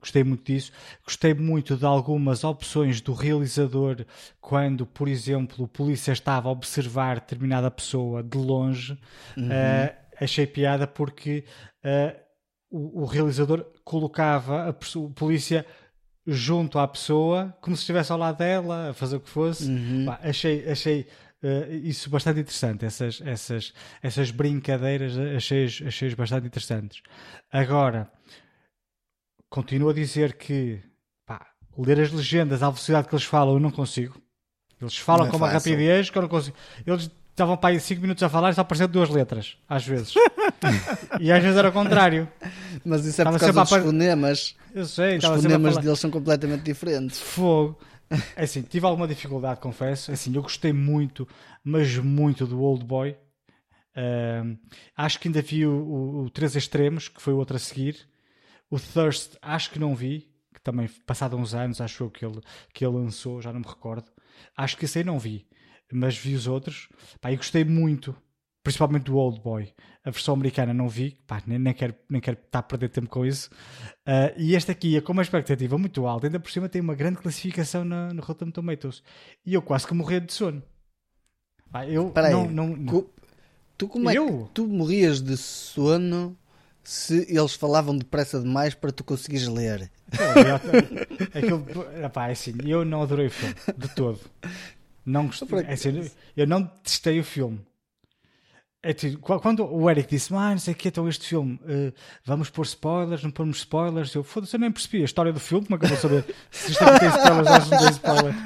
Gostei 0.00 0.24
muito 0.24 0.52
disso. 0.52 0.72
Gostei 1.04 1.32
muito 1.32 1.76
de 1.76 1.84
algumas 1.84 2.42
opções 2.42 3.00
do 3.00 3.12
realizador 3.12 4.04
quando, 4.40 4.84
por 4.84 5.06
exemplo, 5.06 5.64
o 5.64 5.68
polícia 5.68 6.10
estava 6.10 6.48
a 6.48 6.52
observar 6.52 7.20
determinada 7.20 7.70
pessoa 7.70 8.20
de 8.20 8.36
longe. 8.36 8.98
Uhum. 9.36 9.46
Uh, 9.46 9.94
achei 10.20 10.44
piada 10.44 10.88
porque 10.88 11.44
uh, 11.84 12.20
o, 12.68 13.02
o, 13.02 13.04
realizador 13.04 13.64
colocava 13.84 14.70
a, 14.70 14.98
o 14.98 15.10
polícia 15.10 15.64
junto 16.26 16.78
à 16.78 16.86
pessoa, 16.86 17.56
como 17.60 17.76
se 17.76 17.82
estivesse 17.82 18.12
ao 18.12 18.18
lado 18.18 18.38
dela, 18.38 18.90
a 18.90 18.94
fazer 18.94 19.16
o 19.16 19.20
que 19.20 19.28
fosse. 19.28 19.68
Uhum. 19.68 20.04
Bah, 20.06 20.20
achei 20.22 20.68
achei 20.70 21.06
uh, 21.42 21.72
isso 21.82 22.08
bastante 22.08 22.40
interessante, 22.40 22.84
essas, 22.84 23.20
essas, 23.24 23.72
essas 24.02 24.30
brincadeiras, 24.30 25.16
achei, 25.18 25.66
achei 25.66 26.14
bastante 26.14 26.46
interessantes. 26.46 27.02
Agora, 27.50 28.10
continuo 29.48 29.90
a 29.90 29.94
dizer 29.94 30.34
que 30.34 30.80
pá, 31.26 31.46
ler 31.76 32.00
as 32.00 32.12
legendas 32.12 32.62
à 32.62 32.70
velocidade 32.70 33.08
que 33.08 33.14
eles 33.14 33.24
falam, 33.24 33.54
eu 33.54 33.60
não 33.60 33.70
consigo. 33.70 34.20
Eles 34.80 34.96
falam 34.96 35.26
é 35.26 35.30
com 35.30 35.36
uma 35.36 35.48
rapidez 35.48 36.10
que 36.10 36.18
eu 36.18 36.22
não 36.22 36.28
consigo. 36.28 36.56
Eles 36.86 37.08
estavam 37.32 37.56
para 37.56 37.74
aí 37.74 37.80
5 37.80 38.00
minutos 38.00 38.22
a 38.22 38.28
falar 38.28 38.50
e 38.50 38.54
só 38.54 38.60
apareciam 38.60 38.88
duas 38.88 39.08
letras, 39.10 39.56
às 39.68 39.86
vezes. 39.86 40.14
e 41.20 41.32
às 41.32 41.42
vezes 41.42 41.58
era 41.58 41.70
o 41.70 41.72
contrário. 41.72 42.28
Mas 42.84 43.04
isso 43.04 43.20
é 43.20 43.24
por 43.24 43.38
causa 43.38 43.52
dos 43.52 43.70
fonemas. 43.70 44.56
Eu 44.74 44.86
sei, 44.86 45.18
Os 45.18 45.24
fonemas 45.24 45.76
deles 45.78 45.98
são 45.98 46.10
completamente 46.10 46.62
diferentes. 46.62 47.20
Fogo. 47.20 47.78
É 48.36 48.44
assim, 48.44 48.60
tive 48.60 48.84
alguma 48.86 49.08
dificuldade, 49.08 49.60
confesso. 49.60 50.10
É 50.10 50.14
assim, 50.14 50.34
eu 50.34 50.42
gostei 50.42 50.72
muito, 50.72 51.26
mas 51.64 51.96
muito 51.96 52.46
do 52.46 52.60
Old 52.60 52.84
Boy. 52.84 53.16
Acho 54.94 55.18
que 55.18 55.28
ainda 55.28 55.40
vi 55.40 55.66
o, 55.66 55.72
o, 55.72 56.24
o 56.24 56.30
Três 56.30 56.54
Extremos, 56.54 57.08
que 57.08 57.22
foi 57.22 57.32
o 57.32 57.38
outro 57.38 57.56
a 57.56 57.58
seguir. 57.58 57.96
O 58.70 58.78
Thirst, 58.78 59.36
acho 59.40 59.70
que 59.70 59.78
não 59.78 59.94
vi. 59.94 60.30
Que 60.54 60.60
também, 60.60 60.88
passado 61.06 61.36
uns 61.36 61.54
anos, 61.54 61.80
acho 61.80 62.10
que 62.10 62.24
ele, 62.24 62.40
que 62.74 62.84
ele 62.84 62.94
lançou, 62.94 63.40
já 63.40 63.50
não 63.50 63.60
me 63.60 63.66
recordo. 63.66 64.10
Acho 64.54 64.76
que 64.76 64.84
esse 64.84 64.98
aí 64.98 65.04
não 65.04 65.18
vi 65.18 65.46
mas 65.94 66.16
vi 66.16 66.34
os 66.34 66.46
outros 66.46 66.88
pá, 67.20 67.32
e 67.32 67.36
gostei 67.36 67.64
muito, 67.64 68.14
principalmente 68.62 69.04
do 69.04 69.16
Old 69.16 69.40
Boy. 69.40 69.72
A 70.04 70.10
versão 70.10 70.34
americana 70.34 70.74
não 70.74 70.88
vi, 70.88 71.16
pá, 71.26 71.42
nem, 71.46 71.58
nem, 71.58 71.72
quero, 71.72 71.94
nem 72.10 72.20
quero 72.20 72.38
estar 72.38 72.58
a 72.58 72.62
perder 72.62 72.88
tempo 72.88 73.08
com 73.08 73.24
isso. 73.24 73.50
Uh, 74.06 74.34
e 74.36 74.54
este 74.54 74.70
aqui 74.70 74.96
é 74.96 75.00
com 75.00 75.12
uma 75.12 75.22
expectativa 75.22 75.78
muito 75.78 76.06
alta, 76.06 76.26
ainda 76.26 76.40
por 76.40 76.50
cima 76.50 76.68
tem 76.68 76.80
uma 76.80 76.94
grande 76.94 77.18
classificação 77.18 77.84
no, 77.84 78.12
no 78.12 78.22
Rotten 78.22 78.50
Tomatoes. 78.50 79.02
E 79.46 79.54
eu 79.54 79.62
quase 79.62 79.86
que 79.86 79.94
morria 79.94 80.20
de 80.20 80.32
sono. 80.32 80.62
Pá, 81.70 81.86
eu 81.86 82.10
Peraí, 82.10 82.32
não, 82.32 82.48
não, 82.48 83.06
tu 83.78 83.88
como 83.88 84.10
é 84.10 84.14
eu? 84.14 84.44
que 84.44 84.50
tu 84.54 84.66
morrias 84.66 85.22
de 85.22 85.36
sono 85.36 86.36
se 86.84 87.26
eles 87.28 87.54
falavam 87.54 87.96
depressa 87.96 88.40
demais 88.40 88.74
para 88.74 88.92
tu 88.92 89.04
conseguires 89.04 89.48
ler? 89.48 89.90
Aquilo, 91.34 91.66
epá, 92.04 92.28
é 92.28 92.32
assim, 92.32 92.54
eu 92.66 92.84
não 92.84 93.02
adorei 93.02 93.26
o 93.26 93.30
filme, 93.30 93.54
de 93.76 93.88
todo. 93.94 94.20
Não 95.04 95.26
gostei. 95.26 95.60
É 95.60 95.72
assim, 95.72 96.10
eu 96.36 96.46
não 96.46 96.64
testei 96.82 97.18
o 97.18 97.24
filme. 97.24 97.60
É 98.84 98.92
tipo, 98.92 99.20
quando 99.38 99.64
o 99.64 99.88
Eric 99.88 100.10
disse, 100.10 100.34
ah, 100.34 100.50
não 100.50 100.58
sei 100.58 100.74
o 100.74 100.76
que, 100.76 100.88
então 100.88 101.08
este 101.08 101.28
filme, 101.28 101.54
uh, 101.54 101.94
vamos 102.24 102.50
pôr 102.50 102.62
spoilers, 102.62 103.22
não 103.22 103.30
pormos 103.30 103.58
spoilers, 103.58 104.12
eu 104.12 104.24
foda-se, 104.24 104.56
eu 104.56 104.60
nem 104.60 104.72
percebi 104.72 105.02
a 105.02 105.04
história 105.04 105.32
do 105.32 105.38
filme, 105.38 105.66
como 105.66 105.76
é 105.76 105.78
que 105.78 105.84
eu 105.84 105.88
vou 105.90 105.98
saber 105.98 106.34
se 106.50 106.72
isto 106.72 106.82
aqui 106.82 106.98
tem 106.98 107.08
spoilers 107.10 107.64
ou 107.64 107.70
não 107.70 107.78
tem 107.78 107.90
spoilers? 107.90 108.36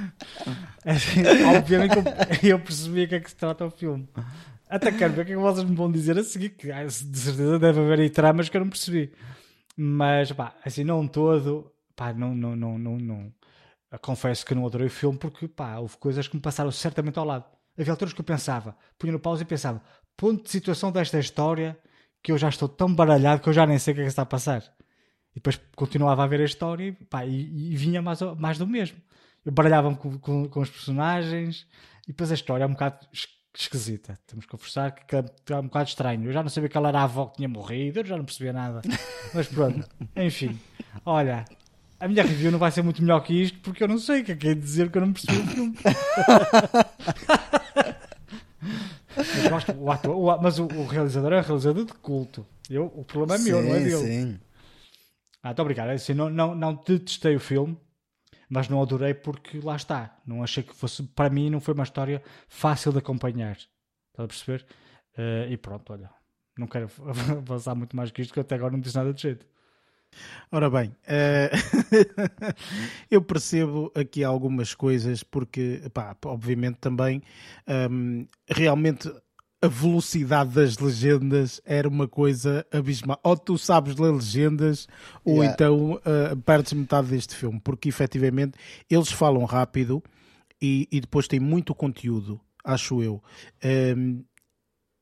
É 0.84 0.92
assim, 0.92 1.20
obviamente 1.56 1.96
eu, 1.96 2.50
eu 2.50 2.60
percebi 2.60 3.04
o 3.04 3.08
que 3.08 3.14
é 3.14 3.20
que 3.20 3.30
se 3.30 3.36
trata 3.36 3.64
o 3.64 3.70
filme. 3.70 4.06
Até 4.68 4.92
quero 4.92 5.14
ver 5.14 5.22
o 5.22 5.24
que 5.24 5.32
é 5.32 5.36
que 5.36 5.40
vocês 5.40 5.68
me 5.68 5.74
vão 5.74 5.90
dizer 5.90 6.18
a 6.18 6.22
seguir, 6.22 6.50
que 6.50 6.68
de 6.68 7.18
certeza 7.18 7.58
deve 7.58 7.80
haver 7.80 8.00
aí 8.00 8.10
tramas 8.10 8.50
que 8.50 8.56
eu 8.58 8.60
não 8.60 8.68
percebi. 8.68 9.10
Mas, 9.74 10.32
pá, 10.32 10.54
assim, 10.62 10.84
não 10.84 11.08
todo, 11.08 11.72
pá, 11.96 12.12
não, 12.12 12.34
não, 12.34 12.54
não, 12.54 12.78
não, 12.78 12.98
não 12.98 13.32
confesso 13.98 14.44
que 14.44 14.54
não 14.54 14.66
adorei 14.66 14.86
o 14.86 14.90
filme 14.90 15.18
porque 15.18 15.48
pá, 15.48 15.78
houve 15.78 15.96
coisas 15.96 16.28
que 16.28 16.36
me 16.36 16.42
passaram 16.42 16.70
certamente 16.70 17.18
ao 17.18 17.24
lado. 17.24 17.44
Havia 17.78 17.92
alturas 17.92 18.14
que 18.14 18.20
eu 18.20 18.24
pensava, 18.24 18.76
punha 18.98 19.12
no 19.12 19.20
pausa 19.20 19.42
e 19.42 19.46
pensava, 19.46 19.82
ponto 20.16 20.44
de 20.44 20.50
situação 20.50 20.90
desta 20.90 21.18
história 21.18 21.78
que 22.22 22.32
eu 22.32 22.38
já 22.38 22.48
estou 22.48 22.68
tão 22.68 22.92
baralhado 22.92 23.42
que 23.42 23.48
eu 23.48 23.52
já 23.52 23.66
nem 23.66 23.78
sei 23.78 23.92
o 23.92 23.94
que 23.94 24.00
é 24.00 24.04
que 24.04 24.08
está 24.08 24.22
a 24.22 24.26
passar. 24.26 24.62
E 25.32 25.34
depois 25.36 25.60
continuava 25.76 26.24
a 26.24 26.26
ver 26.26 26.40
a 26.40 26.44
história 26.44 26.88
e, 26.88 26.92
pá, 26.92 27.26
e, 27.26 27.72
e 27.72 27.76
vinha 27.76 28.00
mais, 28.00 28.20
mais 28.38 28.58
do 28.58 28.66
mesmo. 28.66 28.98
Eu 29.44 29.52
baralhava-me 29.52 29.96
com, 29.96 30.18
com, 30.18 30.48
com, 30.48 30.60
os 30.60 30.70
personagens 30.70 31.66
e 32.04 32.08
depois 32.08 32.32
a 32.32 32.34
história 32.34 32.64
é 32.64 32.66
um 32.66 32.72
bocado 32.72 33.06
esquisita. 33.54 34.18
Temos 34.26 34.44
que 34.44 34.50
conversar 34.50 34.90
que 34.92 35.14
é 35.14 35.56
um 35.56 35.64
bocado 35.64 35.88
estranho. 35.88 36.24
Eu 36.24 36.32
já 36.32 36.42
não 36.42 36.48
sabia 36.48 36.68
que 36.68 36.76
ela 36.76 36.88
era 36.88 37.00
a 37.00 37.04
avó 37.04 37.26
que 37.26 37.36
tinha 37.36 37.48
morrido, 37.48 38.00
eu 38.00 38.06
já 38.06 38.16
não 38.16 38.24
percebia 38.24 38.52
nada. 38.52 38.80
Mas 39.34 39.46
pronto, 39.46 39.86
enfim. 40.16 40.58
Olha, 41.04 41.44
a 41.98 42.08
minha 42.08 42.22
review 42.22 42.52
não 42.52 42.58
vai 42.58 42.70
ser 42.70 42.82
muito 42.82 43.00
melhor 43.02 43.20
que 43.20 43.32
isto 43.32 43.58
porque 43.60 43.82
eu 43.82 43.88
não 43.88 43.98
sei 43.98 44.20
o 44.20 44.24
que 44.24 44.32
é 44.32 44.36
que 44.36 44.48
é 44.48 44.54
dizer 44.54 44.90
que 44.90 44.98
eu 44.98 45.02
não 45.02 45.12
percebi 45.12 45.38
o 45.38 45.46
filme. 45.46 45.76
mas, 49.16 49.48
gosto, 49.48 49.72
o 49.72 49.90
ator, 49.90 50.16
o, 50.16 50.42
mas 50.42 50.58
o, 50.58 50.66
o, 50.66 50.86
realizador 50.86 51.32
é 51.32 51.38
um 51.38 51.42
realizador 51.42 51.84
de 51.84 51.94
culto. 51.94 52.46
Eu, 52.68 52.86
o 52.94 53.04
problema 53.04 53.36
é 53.36 53.38
meu, 53.44 53.60
sim, 53.60 53.68
não 53.68 53.74
é 53.74 53.80
dele. 53.80 53.96
Sim. 53.96 54.38
Ah, 55.42 55.48
muito 55.48 55.62
obrigado. 55.62 55.88
É 55.90 55.94
assim, 55.94 56.14
não, 56.14 56.28
não, 56.28 56.54
não 56.54 56.74
detestei 56.74 57.34
o 57.36 57.40
filme, 57.40 57.78
mas 58.48 58.68
não 58.68 58.82
adorei 58.82 59.14
porque 59.14 59.60
lá 59.60 59.76
está. 59.76 60.18
Não 60.26 60.42
achei 60.42 60.62
que 60.62 60.74
fosse, 60.74 61.02
para 61.02 61.30
mim, 61.30 61.48
não 61.50 61.60
foi 61.60 61.72
uma 61.74 61.84
história 61.84 62.22
fácil 62.48 62.92
de 62.92 62.98
acompanhar. 62.98 63.56
Estás 63.56 64.24
a 64.24 64.26
perceber? 64.26 64.66
Uh, 65.16 65.50
e 65.50 65.56
pronto, 65.56 65.92
olha. 65.92 66.10
Não 66.58 66.66
quero 66.66 66.90
avançar 67.38 67.74
muito 67.74 67.94
mais 67.94 68.10
que 68.10 68.22
isto, 68.22 68.34
que 68.34 68.40
até 68.40 68.54
agora 68.54 68.72
não 68.72 68.80
disse 68.80 68.96
nada 68.96 69.12
de 69.12 69.22
jeito. 69.22 69.46
Ora 70.50 70.70
bem, 70.70 70.94
eh, 71.06 71.50
eu 73.10 73.20
percebo 73.20 73.92
aqui 73.94 74.22
algumas 74.24 74.74
coisas 74.74 75.22
porque, 75.22 75.82
pá, 75.92 76.16
obviamente 76.24 76.78
também 76.78 77.22
hum, 77.90 78.26
realmente 78.48 79.12
a 79.60 79.68
velocidade 79.68 80.50
das 80.50 80.78
legendas 80.78 81.60
era 81.64 81.88
uma 81.88 82.06
coisa 82.06 82.64
abismal. 82.70 83.18
Ou 83.22 83.36
tu 83.36 83.58
sabes 83.58 83.96
ler 83.96 84.12
legendas, 84.12 84.86
ou 85.24 85.42
Yeah. 85.42 85.52
então 85.54 85.92
uh, 85.94 86.36
perdes 86.44 86.72
metade 86.74 87.08
deste 87.08 87.34
filme, 87.34 87.60
porque 87.60 87.88
efetivamente 87.88 88.58
eles 88.88 89.10
falam 89.10 89.44
rápido 89.44 90.02
e, 90.60 90.86
e 90.92 91.00
depois 91.00 91.26
tem 91.26 91.40
muito 91.40 91.74
conteúdo, 91.74 92.40
acho 92.64 93.02
eu. 93.02 93.22
Um, 93.96 94.22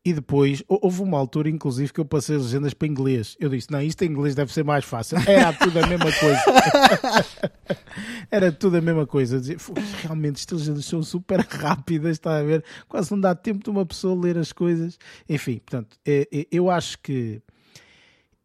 e 0.04 0.12
depois, 0.12 0.62
hou- 0.68 0.80
houve 0.82 1.00
uma 1.02 1.16
altura, 1.18 1.48
inclusive, 1.48 1.92
que 1.92 1.98
eu 2.00 2.04
passei 2.04 2.36
as 2.36 2.42
legendas 2.42 2.74
para 2.74 2.86
inglês. 2.86 3.36
Eu 3.40 3.48
disse: 3.48 3.70
Não, 3.70 3.80
isto 3.80 4.02
em 4.02 4.08
inglês 4.08 4.34
deve 4.34 4.52
ser 4.52 4.62
mais 4.62 4.84
fácil. 4.84 5.16
Era 5.26 5.52
tudo 5.52 5.78
a 5.78 5.86
mesma 5.86 6.12
coisa. 6.12 6.42
Era 8.30 8.52
tudo 8.52 8.76
a 8.76 8.80
mesma 8.80 9.06
coisa. 9.06 9.40
Dizer, 9.40 9.58
"Pô, 9.58 9.72
Realmente, 10.02 10.36
estas 10.40 10.60
legendas 10.60 10.84
são 10.84 11.02
super 11.02 11.40
rápidas, 11.40 12.12
está 12.12 12.38
a 12.38 12.42
ver? 12.42 12.64
Quase 12.88 13.10
não 13.10 13.20
dá 13.20 13.34
tempo 13.34 13.62
de 13.64 13.70
uma 13.70 13.86
pessoa 13.86 14.20
ler 14.20 14.36
as 14.36 14.52
coisas. 14.52 14.98
Enfim, 15.28 15.54
portanto, 15.58 15.96
é- 16.04 16.28
é- 16.32 16.46
eu 16.50 16.70
acho 16.70 16.98
que. 17.00 17.40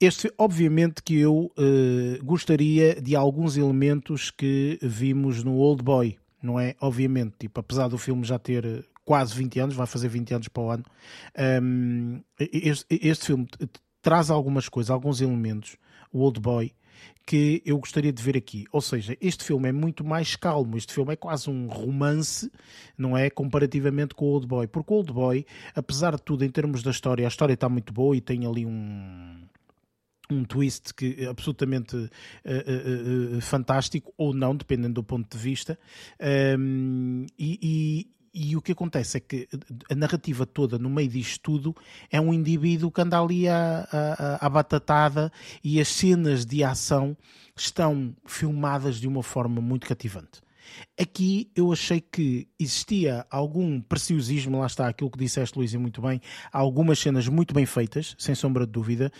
Este, 0.02 0.32
obviamente 0.38 1.04
que 1.04 1.20
eu 1.20 1.52
eh, 1.58 2.20
gostaria 2.24 3.02
de 3.02 3.18
alguns 3.18 3.58
elementos 3.58 4.32
que 4.32 4.80
vimos 4.82 5.44
no 5.44 5.56
Old 5.58 5.84
Boy, 5.84 6.18
não 6.42 6.58
é? 6.58 6.74
Obviamente, 6.80 7.34
tipo, 7.38 7.60
apesar 7.60 7.90
do 7.90 7.98
filme 7.98 8.24
já 8.24 8.40
ter 8.40 8.86
quase 9.10 9.34
20 9.34 9.60
anos, 9.60 9.76
vai 9.76 9.88
fazer 9.88 10.08
20 10.08 10.36
anos 10.36 10.48
para 10.50 10.62
o 10.62 10.70
ano, 10.70 10.86
hum, 11.64 12.22
este, 12.40 12.86
este 12.92 13.26
filme 13.26 13.48
traz 14.04 14.30
algumas 14.30 14.70
coisas, 14.70 14.92
alguns 14.92 15.20
elementos, 15.20 15.78
o 16.14 16.20
Old 16.20 16.40
Boy, 16.40 16.72
que 17.26 17.60
eu 17.66 17.80
gostaria 17.80 18.14
de 18.14 18.22
ver 18.22 18.38
aqui. 18.38 18.66
Ou 18.72 18.82
seja, 18.82 19.18
este 19.20 19.44
filme 19.44 19.68
é 19.68 19.72
muito 19.72 20.04
mais 20.04 20.36
calmo, 20.36 20.78
este 20.78 20.94
filme 20.94 21.14
é 21.14 21.16
quase 21.16 21.50
um 21.50 21.66
romance, 21.66 22.52
não 22.96 23.18
é? 23.18 23.32
Comparativamente 23.32 24.14
com 24.14 24.26
o 24.26 24.28
Old 24.28 24.46
Boy, 24.46 24.68
porque 24.68 24.94
o 24.94 24.98
Old 24.98 25.12
Boy, 25.12 25.44
apesar 25.74 26.16
de 26.16 26.22
tudo, 26.22 26.46
em 26.46 26.50
termos 26.52 26.84
da 26.84 26.92
história, 26.92 27.26
a 27.26 27.30
história 27.30 27.56
está 27.56 27.68
muito 27.68 27.92
boa 27.92 28.16
e 28.16 28.22
tem 28.22 28.46
ali 28.46 28.64
um 28.64 29.40
um 30.32 30.44
twist 30.44 30.94
que 30.94 31.16
é 31.18 31.26
absolutamente 31.26 31.98
eh, 32.46 32.64
eh, 32.68 33.38
eh, 33.38 33.42
fantástico 33.42 34.14
ou 34.16 34.32
não, 34.32 34.56
dependendo 34.56 34.94
do 34.94 35.04
ponto 35.04 35.36
de 35.36 35.44
vista. 35.44 35.80
Um, 36.56 37.26
e, 37.40 38.08
e- 38.34 38.56
o 38.56 38.62
que 38.62 38.72
acontece 38.72 39.18
é 39.18 39.20
que 39.20 39.48
a 39.90 39.96
narrativa 39.96 40.46
toda, 40.46 40.78
no 40.78 40.90
meio 40.90 41.10
disto 41.10 41.42
tudo, 41.42 41.76
é 42.12 42.20
um 42.20 42.34
indivíduo 42.34 42.92
que 42.92 43.02
anda 43.02 43.20
ali 43.20 43.48
à, 43.48 43.88
à, 43.92 44.46
à 44.46 44.50
batatada 44.50 45.32
e 45.64 45.80
as 45.80 45.88
cenas 45.88 46.46
de 46.46 46.64
ação 46.64 47.16
estão 47.56 48.16
filmadas 48.26 49.00
de 49.00 49.08
uma 49.08 49.24
forma 49.24 49.62
muito 49.62 49.88
cativante. 49.88 50.42
Aqui 51.00 51.50
eu 51.56 51.72
achei 51.72 52.02
que 52.02 52.48
existia 52.60 53.26
algum 53.30 53.80
preciosismo, 53.82 54.60
lá 54.60 54.66
está 54.68 54.88
aquilo 54.88 55.10
que 55.10 55.18
disseste, 55.18 55.58
Luís, 55.58 55.74
e 55.74 55.78
muito 55.78 56.02
bem. 56.02 56.22
Há 56.52 56.58
algumas 56.60 57.00
cenas 57.00 57.28
muito 57.28 57.54
bem 57.54 57.66
feitas, 57.66 58.16
sem 58.18 58.36
sombra 58.36 58.66
de 58.66 58.72
dúvida. 58.72 59.12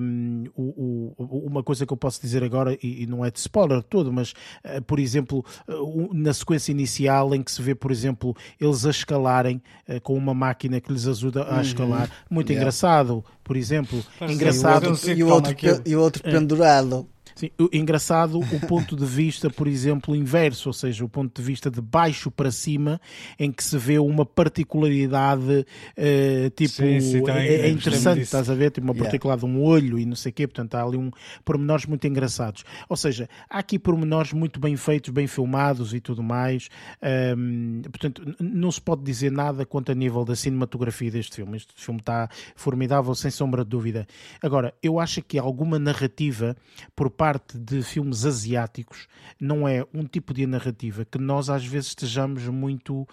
Um, 0.00 0.44
o- 0.56 1.14
o- 1.18 1.46
uma 1.46 1.62
coisa 1.62 1.84
que 1.86 1.92
eu 1.92 1.96
posso 1.96 2.20
dizer 2.20 2.42
agora, 2.42 2.76
e, 2.82 3.02
e 3.02 3.06
não 3.06 3.24
é 3.24 3.30
de 3.30 3.38
spoiler 3.38 3.82
todo, 3.82 4.12
mas, 4.12 4.32
uh, 4.64 4.82
por 4.86 4.98
exemplo, 4.98 5.44
uh, 5.68 6.14
na 6.14 6.32
sequência 6.32 6.72
inicial, 6.72 7.34
em 7.34 7.42
que 7.42 7.52
se 7.52 7.60
vê, 7.62 7.74
por 7.74 7.90
exemplo, 7.90 8.34
eles 8.60 8.84
a 8.86 8.90
escalarem 8.90 9.62
uh, 9.88 10.00
com 10.00 10.14
uma 10.16 10.34
máquina 10.34 10.80
que 10.80 10.92
lhes 10.92 11.06
ajuda 11.06 11.46
a 11.54 11.60
escalar, 11.60 12.10
muito 12.30 12.50
Yeah. 12.50 12.62
engraçado, 12.62 13.24
por 13.44 13.56
exemplo. 13.56 14.02
Parece 14.18 14.34
engraçado. 14.34 14.86
E 15.16 15.22
o 15.22 15.28
outro, 15.28 15.52
aquilo. 15.52 15.82
pe- 15.82 15.90
e 15.90 15.96
o 15.96 16.00
outro 16.00 16.22
pendurado. 16.22 17.06
Sim, 17.40 17.50
engraçado 17.72 18.38
o 18.38 18.60
ponto 18.66 18.94
de 18.94 19.04
vista, 19.06 19.48
por 19.48 19.66
exemplo, 19.66 20.14
inverso, 20.14 20.68
ou 20.68 20.72
seja, 20.72 21.04
o 21.04 21.08
ponto 21.08 21.40
de 21.40 21.46
vista 21.46 21.70
de 21.70 21.80
baixo 21.80 22.30
para 22.30 22.50
cima, 22.50 23.00
em 23.38 23.50
que 23.50 23.64
se 23.64 23.78
vê 23.78 23.98
uma 23.98 24.26
particularidade, 24.26 25.66
eh, 25.96 26.50
tipo, 26.54 26.70
Sim, 26.74 27.00
sim, 27.00 27.22
também 27.22 27.42
é, 27.42 27.46
é 27.46 27.56
gostei 27.56 27.70
interessante, 27.72 28.20
estás 28.20 28.50
a 28.50 28.54
ver? 28.54 28.70
Tipo, 28.70 28.86
uma 28.86 28.92
Yeah. 28.92 29.04
particularidade 29.08 29.50
de 29.50 29.58
um 29.58 29.62
olho 29.62 29.98
e 29.98 30.04
não 30.04 30.16
sei 30.16 30.30
o 30.30 30.32
quê, 30.34 30.46
portanto, 30.46 30.74
há 30.74 30.82
ali 30.82 30.96
um 30.96 31.10
pormenores 31.44 31.86
muito 31.86 32.06
engraçados. 32.06 32.64
Ou 32.88 32.96
seja, 32.96 33.28
há 33.48 33.58
aqui 33.58 33.78
pormenores 33.78 34.32
muito 34.32 34.60
bem 34.60 34.76
feitos, 34.76 35.10
bem 35.10 35.26
filmados 35.26 35.94
e 35.94 36.00
tudo 36.00 36.22
mais. 36.22 36.68
Ahm, 37.02 37.80
portanto, 37.82 38.22
n- 38.22 38.36
não 38.40 38.70
se 38.70 38.80
pode 38.80 39.02
dizer 39.02 39.30
nada 39.32 39.64
quanto 39.64 39.90
a 39.92 39.94
nível 39.94 40.24
da 40.24 40.36
cinematografia 40.36 41.10
deste 41.10 41.36
filme. 41.36 41.56
Este 41.56 41.72
filme 41.76 42.00
está 42.00 42.28
formidável, 42.54 43.14
sem 43.14 43.30
sombra 43.30 43.64
de 43.64 43.70
dúvida. 43.70 44.06
Agora, 44.42 44.74
eu 44.82 44.98
acho 45.00 45.22
que 45.22 45.38
alguma 45.38 45.78
narrativa 45.78 46.56
por 46.94 47.08
parte 47.10 47.29
de 47.54 47.82
filmes 47.82 48.24
asiáticos 48.24 49.06
não 49.38 49.68
é 49.68 49.84
um 49.92 50.04
tipo 50.04 50.32
de 50.32 50.46
narrativa 50.46 51.04
que 51.04 51.18
nós 51.18 51.50
às 51.50 51.64
vezes 51.64 51.88
estejamos 51.90 52.46
muito, 52.48 53.06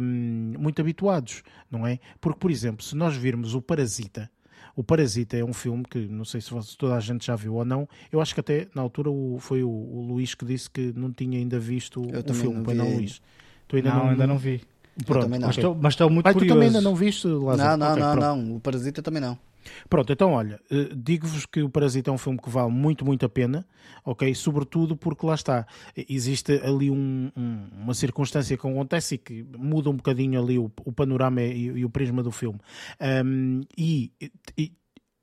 hum, 0.00 0.54
muito 0.58 0.80
habituados, 0.80 1.42
não 1.70 1.86
é? 1.86 1.98
Porque, 2.20 2.38
por 2.38 2.50
exemplo, 2.50 2.84
se 2.84 2.94
nós 2.96 3.14
virmos 3.16 3.54
o 3.54 3.60
Parasita, 3.62 4.30
o 4.74 4.84
Parasita 4.84 5.36
é 5.36 5.44
um 5.44 5.52
filme 5.54 5.84
que 5.88 6.06
não 6.06 6.24
sei 6.24 6.40
se 6.40 6.50
toda 6.76 6.94
a 6.96 7.00
gente 7.00 7.26
já 7.26 7.34
viu 7.36 7.54
ou 7.54 7.64
não. 7.64 7.88
Eu 8.12 8.20
acho 8.20 8.34
que 8.34 8.40
até 8.40 8.68
na 8.74 8.82
altura 8.82 9.10
o- 9.10 9.38
foi 9.40 9.62
o, 9.62 9.68
o 9.70 10.04
Luís 10.06 10.34
que 10.34 10.44
disse 10.44 10.68
que 10.70 10.92
não 10.94 11.10
tinha 11.12 11.38
ainda 11.38 11.58
visto 11.58 12.02
Eu 12.12 12.20
o 12.20 12.34
filme, 12.34 12.56
não 12.58 12.62
pois 12.64 12.76
não, 12.76 12.84
ainda. 12.84 12.96
Luís? 12.98 13.22
Tu 13.68 13.76
ainda 13.76 13.88
Não, 13.90 13.96
não, 14.04 14.10
ainda 14.10 14.26
não 14.26 14.38
vi. 14.38 14.62
Pronto, 15.04 15.22
também 15.24 15.38
não. 15.40 15.48
Mas 15.48 15.56
estou, 15.56 15.74
mas 15.74 15.92
estou 15.94 16.08
muito 16.10 16.24
Mas 16.24 16.34
tu 16.34 16.38
curioso. 16.38 16.54
também 16.54 16.68
ainda 16.68 16.80
não 16.80 16.94
viste, 16.94 17.26
Lázaro? 17.26 17.70
Não, 17.70 17.76
não, 17.76 17.92
Ok, 17.92 18.02
não, 18.02 18.12
pronto. 18.12 18.24
não. 18.46 18.56
O 18.56 18.60
Parasita 18.60 19.02
também 19.02 19.20
não. 19.20 19.38
Pronto, 19.88 20.12
então 20.12 20.32
olha, 20.32 20.60
eh, 20.70 20.88
digo-vos 20.96 21.46
que 21.46 21.62
o 21.62 21.68
Parasita 21.70 22.10
é 22.10 22.12
um 22.12 22.18
filme 22.18 22.38
que 22.38 22.48
vale 22.50 22.70
muito, 22.70 23.04
muito 23.04 23.24
a 23.26 23.28
pena, 23.28 23.66
ok? 24.04 24.34
Sobretudo 24.34 24.96
porque 24.96 25.24
lá 25.26 25.34
está, 25.34 25.66
existe 26.08 26.52
ali 26.64 26.90
um- 26.90 27.30
um- 27.36 27.68
uma 27.82 27.94
circunstância 27.94 28.56
que 28.56 28.66
acontece 28.66 29.14
e 29.16 29.18
que 29.18 29.42
muda 29.56 29.90
um 29.90 29.96
bocadinho 29.96 30.40
ali 30.42 30.58
o, 30.58 30.70
o 30.84 30.92
panorama 30.92 31.42
e, 31.42 31.64
e 31.66 31.84
o 31.84 31.90
prisma 31.90 32.22
do 32.22 32.30
filme. 32.30 32.58
Ahm, 33.00 33.62
e, 33.76 34.12
e 34.56 34.72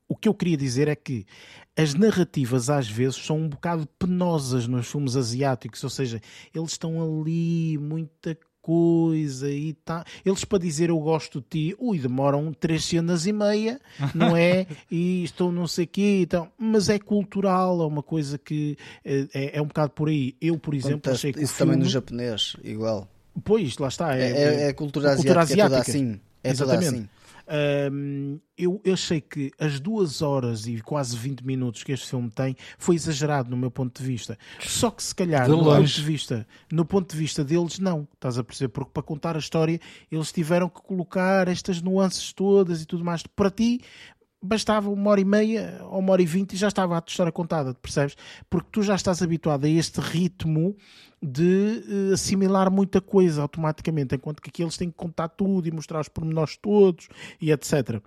o 0.08 0.16
que 0.16 0.28
eu 0.28 0.34
queria 0.34 0.58
dizer 0.58 0.88
é 0.88 0.96
que 0.96 1.26
as 1.76 1.94
narrativas 1.94 2.70
às 2.70 2.88
vezes 2.88 3.16
são 3.18 3.38
um 3.40 3.50
bocado 3.50 3.88
penosas 3.98 4.68
nos 4.68 4.88
filmes 4.90 5.16
asiáticos, 5.16 5.84
ou 5.84 5.90
seja, 5.90 6.22
eles 6.54 6.72
estão 6.72 7.02
ali 7.02 7.78
muita 7.80 8.38
coisa 8.64 9.52
e 9.52 9.74
tá. 9.74 10.06
Eles 10.26 10.46
para 10.46 10.58
dizer 10.58 10.90
eu 10.90 10.98
gosto 11.00 11.42
de 11.42 11.48
ti, 11.72 11.76
ui, 11.78 12.00
demoram 12.00 12.54
três 12.54 12.86
cenas 12.86 13.28
e 13.28 13.34
meia, 13.34 13.80
não 14.16 14.36
é? 14.36 14.66
E 14.90 15.24
estão 15.24 15.52
não 15.52 15.68
sei 15.68 15.86
quê, 15.86 16.22
então, 16.22 16.50
mas 16.58 16.88
é 16.88 16.98
cultural, 16.98 17.82
é 17.82 17.86
uma 17.86 18.02
coisa 18.02 18.38
que 18.38 18.78
eh, 19.04 19.28
é, 19.34 19.58
é 19.58 19.62
um 19.62 19.66
bocado 19.68 19.92
por 19.92 20.08
aí. 20.08 20.36
Eu, 20.40 20.58
por 20.58 20.74
exemplo, 20.74 20.96
Acontece 20.96 21.16
achei 21.16 21.34
que 21.34 21.44
isso 21.44 21.54
o 21.56 21.58
também 21.58 21.74
filme... 21.74 21.86
no 21.86 21.90
japonês, 21.92 22.56
igual. 22.64 23.08
Pois, 23.44 23.78
lá 23.78 23.88
está. 23.90 24.16
É, 24.16 24.22
É, 24.22 24.32
é, 24.32 24.62
é 24.64 24.68
a 24.70 24.74
cultura 24.74 25.12
asiática, 25.12 25.34
cultura 25.34 25.42
é 25.42 25.68
toda 25.68 25.80
asiática. 25.80 25.92
assim. 25.92 26.20
É 26.44 26.54
toda 26.54 26.74
Exatamente. 26.74 26.96
assim. 26.96 27.10
Hum, 27.92 28.40
eu, 28.58 28.80
eu 28.86 28.94
achei 28.94 29.20
que 29.20 29.52
as 29.60 29.80
duas 29.80 30.22
horas 30.22 30.66
e 30.68 30.80
quase 30.82 31.18
20 31.18 31.42
minutos 31.42 31.84
que 31.84 31.92
este 31.92 32.08
filme 32.08 32.30
tem 32.30 32.56
foi 32.78 32.96
exagerado 32.96 33.50
no 33.50 33.58
meu 33.58 33.70
ponto 33.70 34.02
de 34.02 34.08
vista. 34.08 34.38
Só 34.60 34.90
que 34.90 35.04
se 35.04 35.14
calhar, 35.14 35.48
no 35.50 35.64
ponto 35.64 35.84
de, 35.84 36.02
vista, 36.02 36.48
no 36.72 36.86
ponto 36.86 37.12
de 37.12 37.18
vista 37.18 37.44
deles, 37.44 37.80
não. 37.80 38.08
Estás 38.14 38.38
a 38.38 38.44
perceber? 38.44 38.70
Porque 38.70 38.92
para 38.94 39.04
contar 39.04 39.36
a 39.36 39.40
história 39.40 39.80
eles 40.12 40.32
tiveram 40.32 40.70
que 40.70 40.82
colocar 40.82 41.48
estas 41.48 41.82
nuances 41.82 42.32
todas 42.32 42.82
e 42.82 42.86
tudo 42.86 43.04
mais. 43.04 43.24
Para 43.24 43.50
ti, 43.50 43.82
bastava 44.44 44.90
uma 44.90 45.10
hora 45.10 45.22
e 45.22 45.26
meia 45.26 45.80
ou 45.84 46.00
uma 46.00 46.12
hora 46.12 46.22
e 46.22 46.26
vinte 46.26 46.54
e 46.54 46.58
já 46.58 46.68
estava 46.68 46.98
a 46.98 47.04
história 47.06 47.32
contada, 47.32 47.74
percebes? 47.74 48.16
Porque 48.50 48.68
tu 48.72 48.84
já 48.84 48.96
estás 48.96 49.22
habituado 49.22 49.66
a 49.66 49.70
este 49.70 50.02
ritmo 50.02 50.76
de 51.22 51.84
eh, 52.10 52.14
assimilar 52.14 52.70
muita 52.70 53.00
coisa 53.00 53.42
automaticamente, 53.42 54.16
enquanto 54.16 54.42
que 54.42 54.50
aqui 54.50 54.62
eles 54.62 54.76
têm 54.76 54.92
que 54.92 54.98
contar 54.98 55.30
tudo 55.30 55.68
e 55.68 55.72
mostrar 55.72 56.02
os 56.02 56.10
pormenores 56.10 56.58
todos 56.58 57.08
e 57.40 57.52
etc. 57.52 58.02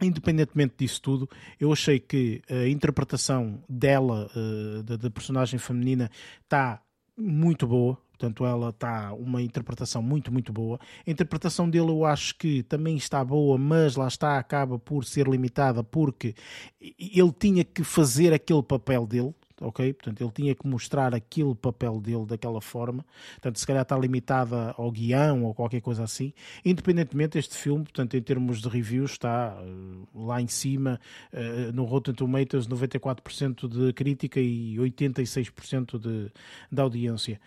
Independentemente 0.00 0.74
disso 0.78 1.02
tudo, 1.02 1.28
eu 1.58 1.72
achei 1.72 1.98
que 1.98 2.40
a 2.48 2.68
interpretação 2.68 3.62
dela, 3.68 4.30
eh, 4.36 4.82
da, 4.82 4.96
da 4.96 5.10
personagem 5.10 5.58
feminina, 5.58 6.10
está 6.42 6.80
muito 7.16 7.66
boa. 7.66 7.98
Portanto, 8.16 8.46
ela 8.46 8.68
está 8.68 9.12
uma 9.12 9.42
interpretação 9.42 10.00
muito, 10.00 10.32
muito 10.32 10.52
boa. 10.52 10.78
A 11.06 11.10
interpretação 11.10 11.68
dele 11.68 11.90
eu 11.90 12.04
acho 12.04 12.36
que 12.36 12.62
também 12.62 12.96
está 12.96 13.24
boa, 13.24 13.58
mas 13.58 13.96
lá 13.96 14.06
está, 14.06 14.38
acaba 14.38 14.78
por 14.78 15.04
ser 15.04 15.26
limitada 15.26 15.82
porque 15.82 16.34
ele 16.80 17.32
tinha 17.32 17.64
que 17.64 17.82
fazer 17.82 18.32
aquele 18.32 18.62
papel 18.62 19.04
dele, 19.04 19.34
ok? 19.60 19.92
Portanto, 19.92 20.20
ele 20.20 20.30
tinha 20.30 20.54
que 20.54 20.66
mostrar 20.66 21.14
aquele 21.14 21.54
papel 21.54 22.00
dele 22.00 22.26
daquela 22.26 22.60
forma. 22.60 23.04
Portanto, 23.32 23.58
se 23.58 23.66
calhar 23.66 23.82
está 23.82 23.96
limitada 23.96 24.74
ao 24.76 24.90
guião 24.90 25.44
ou 25.44 25.54
qualquer 25.54 25.80
coisa 25.80 26.04
assim. 26.04 26.32
Independentemente, 26.64 27.38
este 27.38 27.56
filme, 27.56 27.84
portanto, 27.84 28.16
em 28.16 28.22
termos 28.22 28.60
de 28.60 28.68
reviews, 28.68 29.12
está 29.12 29.56
eh, 29.60 30.06
lá 30.14 30.40
em 30.40 30.48
cima, 30.48 31.00
eh, 31.32 31.70
no 31.72 31.84
Rotten 31.84 32.14
Tomatoes, 32.14 32.66
94% 32.66 33.68
de 33.68 33.92
crítica 33.92 34.40
e 34.40 34.76
86% 34.76 35.98
de, 35.98 36.30
de 36.70 36.80
audiência. 36.80 37.40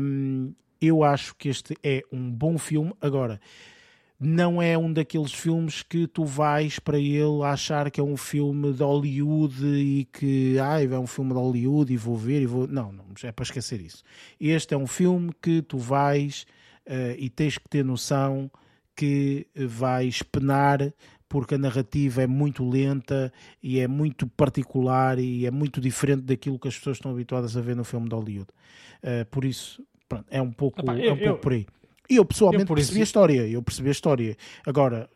Hum, 0.00 0.52
eu 0.80 1.02
acho 1.02 1.34
que 1.34 1.48
este 1.48 1.76
é 1.82 2.02
um 2.12 2.30
bom 2.30 2.56
filme. 2.56 2.92
Agora, 3.00 3.40
não 4.20 4.60
é 4.60 4.76
um 4.76 4.92
daqueles 4.92 5.32
filmes 5.32 5.82
que 5.82 6.06
tu 6.08 6.24
vais 6.24 6.78
para 6.80 6.98
ele 6.98 7.42
achar 7.44 7.88
que 7.90 8.00
é 8.00 8.02
um 8.02 8.16
filme 8.16 8.72
de 8.72 8.82
Hollywood 8.82 9.64
e 9.64 10.06
que 10.12 10.56
ah, 10.58 10.82
é 10.82 10.98
um 10.98 11.06
filme 11.06 11.30
de 11.32 11.36
Hollywood 11.38 11.92
e 11.92 11.96
vou 11.96 12.16
ver 12.16 12.42
e 12.42 12.46
vou. 12.46 12.66
Não, 12.66 12.90
não, 12.92 13.04
é 13.22 13.30
para 13.30 13.44
esquecer 13.44 13.80
isso. 13.80 14.02
Este 14.40 14.74
é 14.74 14.76
um 14.76 14.86
filme 14.88 15.30
que 15.40 15.62
tu 15.62 15.78
vais 15.78 16.46
uh, 16.86 17.14
e 17.16 17.30
tens 17.30 17.58
que 17.58 17.68
ter 17.68 17.84
noção 17.84 18.50
que 18.96 19.46
vais 19.54 20.22
penar 20.24 20.92
porque 21.28 21.54
a 21.54 21.58
narrativa 21.58 22.22
é 22.22 22.26
muito 22.26 22.68
lenta 22.68 23.32
e 23.62 23.78
é 23.78 23.86
muito 23.86 24.26
particular 24.26 25.18
e 25.18 25.46
é 25.46 25.50
muito 25.50 25.80
diferente 25.80 26.22
daquilo 26.22 26.58
que 26.58 26.66
as 26.66 26.76
pessoas 26.76 26.96
estão 26.96 27.12
habituadas 27.12 27.56
a 27.56 27.60
ver 27.60 27.76
no 27.76 27.84
filme 27.84 28.08
de 28.08 28.14
Hollywood. 28.16 28.48
Uh, 29.02 29.24
por 29.30 29.44
isso, 29.44 29.80
pronto, 30.08 30.24
é 30.30 30.42
um 30.42 30.50
pouco, 30.50 30.80
Epá, 30.80 30.94
é 30.94 30.96
um 30.96 31.00
eu- 31.00 31.08
pouco 31.16 31.24
eu- 31.28 31.38
por 31.38 31.52
aí. 31.52 31.66
E 32.10 32.16
eu 32.16 32.24
pessoalmente 32.24 32.68
eu 32.70 32.74
percebi 32.74 32.94
isso- 32.96 33.00
a 33.00 33.04
história, 33.04 33.46
eu 33.48 33.62
percebi 33.62 33.88
a 33.88 33.92
história. 33.92 34.36
Agora, 34.66 35.10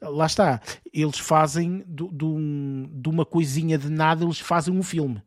lá 0.00 0.26
está, 0.26 0.60
eles 0.92 1.18
fazem 1.18 1.84
do- 1.86 2.08
de, 2.12 2.24
um- 2.24 2.88
de 2.92 3.08
uma 3.08 3.24
coisinha 3.24 3.78
de 3.78 3.88
nada, 3.90 4.24
eles 4.24 4.40
fazem 4.40 4.74
um 4.74 4.82
filme. 4.82 5.22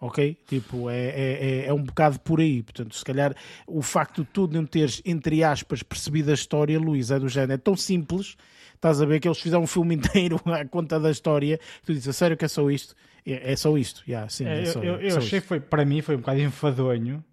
Ok? 0.00 0.36
Tipo, 0.46 0.90
é, 0.90 0.96
é, 1.08 1.38
é- 1.64 1.66
é 1.66 1.72
um 1.72 1.82
bocado 1.82 2.18
por 2.20 2.40
aí. 2.40 2.62
Portanto, 2.62 2.94
se 2.94 3.04
calhar 3.04 3.34
o 3.66 3.80
facto 3.80 4.22
de 4.22 4.28
tu 4.32 4.46
não 4.48 4.66
teres, 4.66 5.00
entre 5.04 5.42
aspas, 5.44 5.82
percebido 5.82 6.30
a 6.30 6.34
história, 6.34 6.78
Luís, 6.78 7.10
é 7.10 7.18
do 7.18 7.28
género, 7.28 7.52
é 7.52 7.56
tão 7.56 7.76
simples, 7.76 8.36
estás 8.74 9.00
a 9.00 9.06
ver 9.06 9.20
que 9.20 9.28
eles 9.28 9.38
fizeram 9.38 9.62
um 9.62 9.66
filme 9.66 9.94
inteiro 10.26 10.40
à 10.46 10.64
conta 10.66 10.98
da 11.00 11.10
história, 11.10 11.58
tu 11.86 11.92
dizes, 11.92 12.08
a 12.08 12.12
sério 12.12 12.36
que 12.36 12.44
é 12.44 12.48
só 12.48 12.70
isto? 12.70 12.94
É, 13.24 13.52
é 13.52 13.56
só 13.56 13.78
isto, 13.78 14.02
yeah, 14.06 14.28
sim, 14.28 14.44
É, 14.46 14.58
é 14.58 14.62
eu, 14.62 14.66
só, 14.66 14.82
eu- 14.82 15.00
eu 15.00 15.10
só 15.12 15.18
achei 15.18 15.38
isto. 15.38 15.46
foi 15.48 15.60
para 15.60 15.84
mim 15.86 16.02
foi 16.02 16.16
um 16.16 16.18
bocado 16.20 16.40
enfadonho 16.40 17.24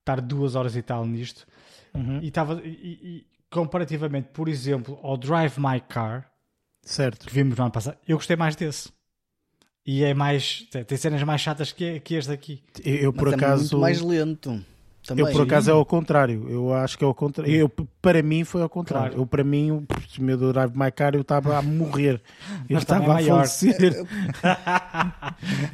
estar 0.00 0.20
duas 0.20 0.54
horas 0.54 0.76
e 0.76 0.82
tal 0.82 1.04
nisto 1.06 1.44
Uhum. 1.94 2.20
e 2.22 2.28
estava 2.28 2.60
e, 2.64 2.68
e 2.68 3.26
comparativamente 3.50 4.28
por 4.32 4.48
exemplo 4.48 4.98
ao 5.02 5.16
Drive 5.16 5.58
My 5.58 5.80
Car 5.80 6.30
Certo. 6.82 7.26
que 7.26 7.32
vimos 7.32 7.56
no 7.56 7.64
ano 7.64 7.72
passado 7.72 7.98
eu 8.08 8.16
gostei 8.16 8.34
mais 8.36 8.56
desse 8.56 8.90
e 9.84 10.02
é 10.04 10.14
mais 10.14 10.66
tem 10.86 10.96
cenas 10.96 11.22
mais 11.22 11.40
chatas 11.40 11.70
que, 11.72 12.00
que 12.00 12.14
este 12.14 12.32
aqui 12.32 12.62
Eu, 12.84 12.94
eu, 12.96 13.12
por 13.12 13.24
Mas 13.24 13.32
é 13.32 13.36
acaso. 13.36 13.60
muito 13.62 13.78
mais 13.78 14.00
lento. 14.00 14.64
Também. 15.06 15.26
Eu 15.26 15.32
por 15.32 15.42
acaso 15.42 15.68
é 15.68 15.72
ao 15.72 15.84
contrário, 15.84 16.46
eu 16.48 16.72
acho 16.72 16.96
que 16.96 17.02
é 17.02 17.06
ao 17.06 17.14
contrário. 17.14 17.52
Eu, 17.52 17.68
para 18.00 18.22
mim 18.22 18.44
foi 18.44 18.62
ao 18.62 18.68
contrário. 18.68 19.08
Claro. 19.08 19.22
Eu 19.22 19.26
para 19.26 19.42
mim, 19.42 19.70
o 19.72 19.86
meu 20.20 20.36
do 20.36 20.52
Drive 20.52 20.76
My 20.76 20.92
Car, 20.92 21.14
eu 21.14 21.22
estava 21.22 21.58
a 21.58 21.62
morrer. 21.62 22.20
Eu 22.70 22.78
estava 22.78 23.02
a 23.02 23.04
é 23.04 23.08
maior. 23.08 23.34
falecer. 23.46 24.06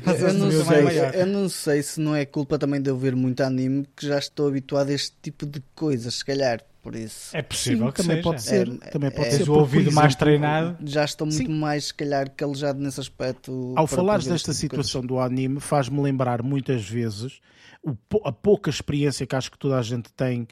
Eu, 0.07 0.35
não 0.35 0.51
sei, 0.51 0.99
é 0.99 1.23
eu 1.23 1.27
não 1.27 1.49
sei 1.49 1.83
se 1.83 2.01
não 2.01 2.15
é 2.17 2.25
culpa 2.25 2.59
também 2.59 2.81
de 2.81 2.89
eu 2.91 2.97
ver 2.97 3.15
muito 3.15 3.43
anime, 3.43 3.87
que 3.95 4.07
já 4.07 4.19
estou 4.19 4.49
habituado 4.49 4.89
a 4.89 4.93
este 4.95 5.15
tipo 5.23 5.45
de 5.47 5.63
coisas, 5.75 6.15
se 6.15 6.25
calhar, 6.25 6.61
por 6.83 6.97
isso. 6.97 7.37
é 7.37 7.43
possível 7.43 7.87
Sim, 7.87 7.93
que 7.93 8.03
também 8.03 8.17
seja. 8.17 8.23
pode 8.23 8.43
ser. 8.43 8.69
É, 8.83 8.91
também 8.91 9.11
pode 9.11 9.29
é- 9.29 9.31
ser. 9.33 9.49
o 9.51 9.55
ouvido 9.55 9.93
mais 9.93 10.15
treinado 10.15 10.77
Já 10.85 11.05
estou 11.05 11.27
muito 11.27 11.37
Sim. 11.47 11.49
mais, 11.59 11.87
se 11.87 11.95
calhar, 11.95 12.31
calejado 12.35 12.81
nesse 12.81 12.99
aspecto. 13.01 13.75
Ao 13.77 13.87
falares 13.87 14.27
desta 14.27 14.53
tipo 14.53 14.61
situação 14.61 15.03
do 15.03 15.19
anime, 15.21 15.61
faz-me 15.61 16.01
lembrar 16.01 16.43
muitas 16.43 16.89
vezes 16.89 17.41
a 18.25 18.33
pouca 18.33 18.71
experiência 18.71 19.27
que 19.27 19.37
acho 19.37 19.51
que 19.51 19.59
toda 19.59 19.79
a 19.79 19.83
gente 19.83 20.13
tem, 20.13 20.47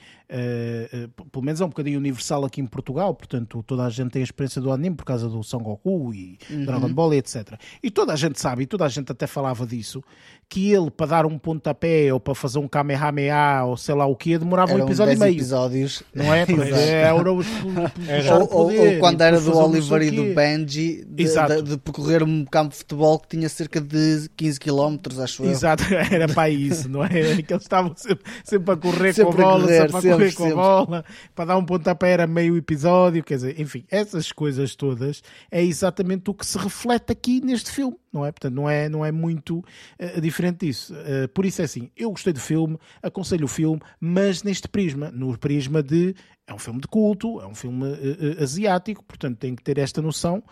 pelo 1.31 1.45
menos 1.45 1.61
é 1.61 1.65
um 1.65 1.69
bocadinho 1.69 1.99
universal 1.99 2.45
aqui 2.45 2.61
em 2.61 2.67
Portugal, 2.67 3.15
portanto 3.15 3.63
toda 3.67 3.85
a 3.85 3.91
gente 3.91 4.11
tem 4.11 4.23
a 4.23 4.25
experiência 4.25 4.61
do 4.61 4.73
anime 4.73 4.97
por 4.97 5.05
causa 5.05 5.29
do 5.29 5.43
Son 5.43 5.59
Goku 5.59 6.13
e 6.15 6.39
Uhum. 6.51 6.65
Dragon 6.65 6.93
Ball 6.93 7.15
e 7.15 7.19
etc. 7.19 7.55
E 7.83 7.91
toda 7.91 8.13
a 8.13 8.17
gente 8.17 8.41
sabe, 8.41 8.65
e 8.65 8.67
toda 8.67 8.85
a 8.85 8.89
gente 8.89 9.11
até 9.13 9.27
falava 9.27 9.67
disso, 9.67 10.03
que 10.49 10.71
ele 10.73 10.91
para 10.91 11.07
dar 11.07 11.27
um 11.27 11.39
pontapé 11.39 12.13
ou 12.13 12.21
para 12.21 12.35
fazer 12.35 12.59
um 12.59 12.69
Kamehameha 12.69 13.65
ou 13.65 13.77
sei 13.77 13.95
lá 13.95 14.07
o 14.07 14.15
que 14.15 14.37
demorava 14.39 14.73
um 14.73 14.77
Eram 14.77 14.87
episódio 14.87 15.13
e 15.15 15.17
10 15.17 15.21
meio. 15.31 15.41
episódios. 15.41 16.03
Não 16.15 16.33
é? 16.35 16.47
Porque 16.47 16.63
Exato. 16.63 16.81
era 16.83 17.33
os- 17.33 17.47
puxar 17.47 18.35
Ou, 18.35 18.41
ou- 18.43 18.49
poder 18.49 18.95
ou 18.95 19.01
quando 19.01 19.21
era 19.21 19.41
do 19.41 19.53
um 19.53 19.57
Oliver 19.65 20.03
e 20.03 20.09
o 20.11 20.25
do 20.29 20.35
Benji 20.35 21.05
de, 21.09 21.23
Exato. 21.25 21.63
de- 21.63 21.71
de 21.71 21.77
percorrer 21.79 22.23
um 22.23 22.45
campo 22.45 22.71
de 22.71 22.77
futebol 22.79 23.19
que 23.19 23.29
tinha 23.29 23.49
cerca 23.49 23.81
de 23.81 24.29
15 24.37 24.61
km, 24.61 24.99
acho 25.23 25.43
eu. 25.45 25.51
Exato, 25.51 25.83
era 26.13 26.29
para 26.29 26.49
isso, 26.51 26.89
não 26.89 27.05
é? 27.05 27.09
Que 27.47 27.53
eles 27.53 27.63
estavam 27.65 27.93
sempre, 27.97 28.25
sempre 28.45 28.73
a 28.73 28.77
correr 28.77 29.13
Sempre 29.13 29.37
com 29.37 29.43
a 29.43 29.45
a 29.45 29.49
bola, 29.53 29.61
correr, 29.63 29.81
sempre 29.91 29.97
a 29.97 30.16
correr 30.17 30.35
com 30.35 30.45
a 30.45 30.55
bola, 30.55 31.05
para 31.35 31.45
dar 31.45 31.57
um 31.57 31.65
pontapé 31.65 32.11
era 32.11 32.27
meio 32.27 32.57
episódio, 32.57 33.23
quer 33.23 33.37
dizer, 33.37 33.61
enfim, 33.61 33.85
essas 33.91 34.33
coisas 34.33 34.75
todas 34.75 35.23
é 35.51 35.63
exatamente 35.63 36.31
o 36.31 36.35
que 36.35 36.47
se 36.47 36.59
reflete 36.59 37.13
aqui 37.13 37.41
neste 37.41 37.71
filme, 37.71 37.97
não 38.13 38.25
é? 38.25 38.33
Portanto, 38.33 38.55
não 38.55 38.69
é, 38.69 38.89
não 38.89 39.05
é 39.05 39.13
muito 39.13 39.65
eh, 39.99 40.21
diferente 40.21 40.67
disso. 40.67 40.95
Eh, 40.95 41.27
por 41.29 41.45
isso 41.45 41.63
é 41.63 41.65
assim, 41.65 41.91
eu 41.97 42.11
gostei 42.11 42.33
do 42.33 42.41
filme, 42.41 42.79
aconselho 43.03 43.45
o 43.45 43.49
filme, 43.49 43.81
mas 44.01 44.43
neste 44.43 44.69
prisma, 44.69 45.11
no 45.11 45.37
prisma 45.39 45.83
de 45.83 46.15
é 46.47 46.55
um 46.55 46.59
filme 46.59 46.81
de 46.81 46.87
culto, 46.87 47.41
é 47.41 47.47
um 47.47 47.55
filme 47.55 47.87
eh, 47.87 48.43
asiático, 48.43 49.05
portanto 49.05 49.39
tem 49.39 49.55
que 49.55 49.63
ter 49.63 49.79
esta 49.79 50.01
noção 50.01 50.43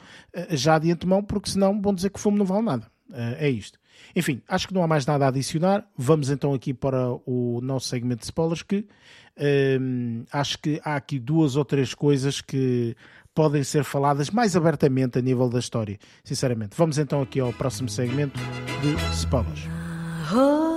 já 0.50 0.78
de 0.78 0.90
antemão, 0.90 1.22
porque 1.22 1.50
senão 1.50 1.80
vão 1.80 1.94
dizer 1.94 2.10
que 2.10 2.18
o 2.18 2.22
filme 2.22 2.38
não 2.38 2.44
vale 2.44 2.64
nada. 2.64 2.90
É 3.38 3.48
isto. 3.48 3.78
Enfim, 4.14 4.40
acho 4.48 4.68
que 4.68 4.74
não 4.74 4.82
há 4.82 4.86
mais 4.86 5.06
nada 5.06 5.24
a 5.24 5.28
adicionar. 5.28 5.86
Vamos 5.96 6.30
então 6.30 6.54
aqui 6.54 6.72
para 6.72 7.10
o 7.26 7.60
nosso 7.62 7.88
segmento 7.88 8.20
de 8.20 8.26
spoilers 8.26 8.62
que 8.62 8.86
hum, 9.80 10.24
acho 10.32 10.58
que 10.58 10.80
há 10.84 10.96
aqui 10.96 11.18
duas 11.18 11.56
ou 11.56 11.64
três 11.64 11.94
coisas 11.94 12.40
que 12.40 12.96
podem 13.34 13.64
ser 13.64 13.84
faladas 13.84 14.30
mais 14.30 14.54
abertamente 14.56 15.18
a 15.18 15.22
nível 15.22 15.48
da 15.48 15.58
história, 15.58 15.98
sinceramente. 16.22 16.76
Vamos 16.76 16.98
então 16.98 17.20
aqui 17.20 17.40
ao 17.40 17.52
próximo 17.52 17.88
segmento 17.88 18.38
de 18.80 18.94
spoilers. 19.14 19.66
홀 20.32 20.74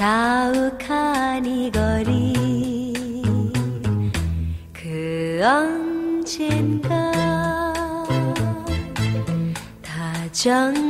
자욱한 0.00 1.44
이 1.44 1.70
거리. 1.70 3.22
그 4.72 5.42
언젠가 5.44 7.12
다정했던 9.82 10.80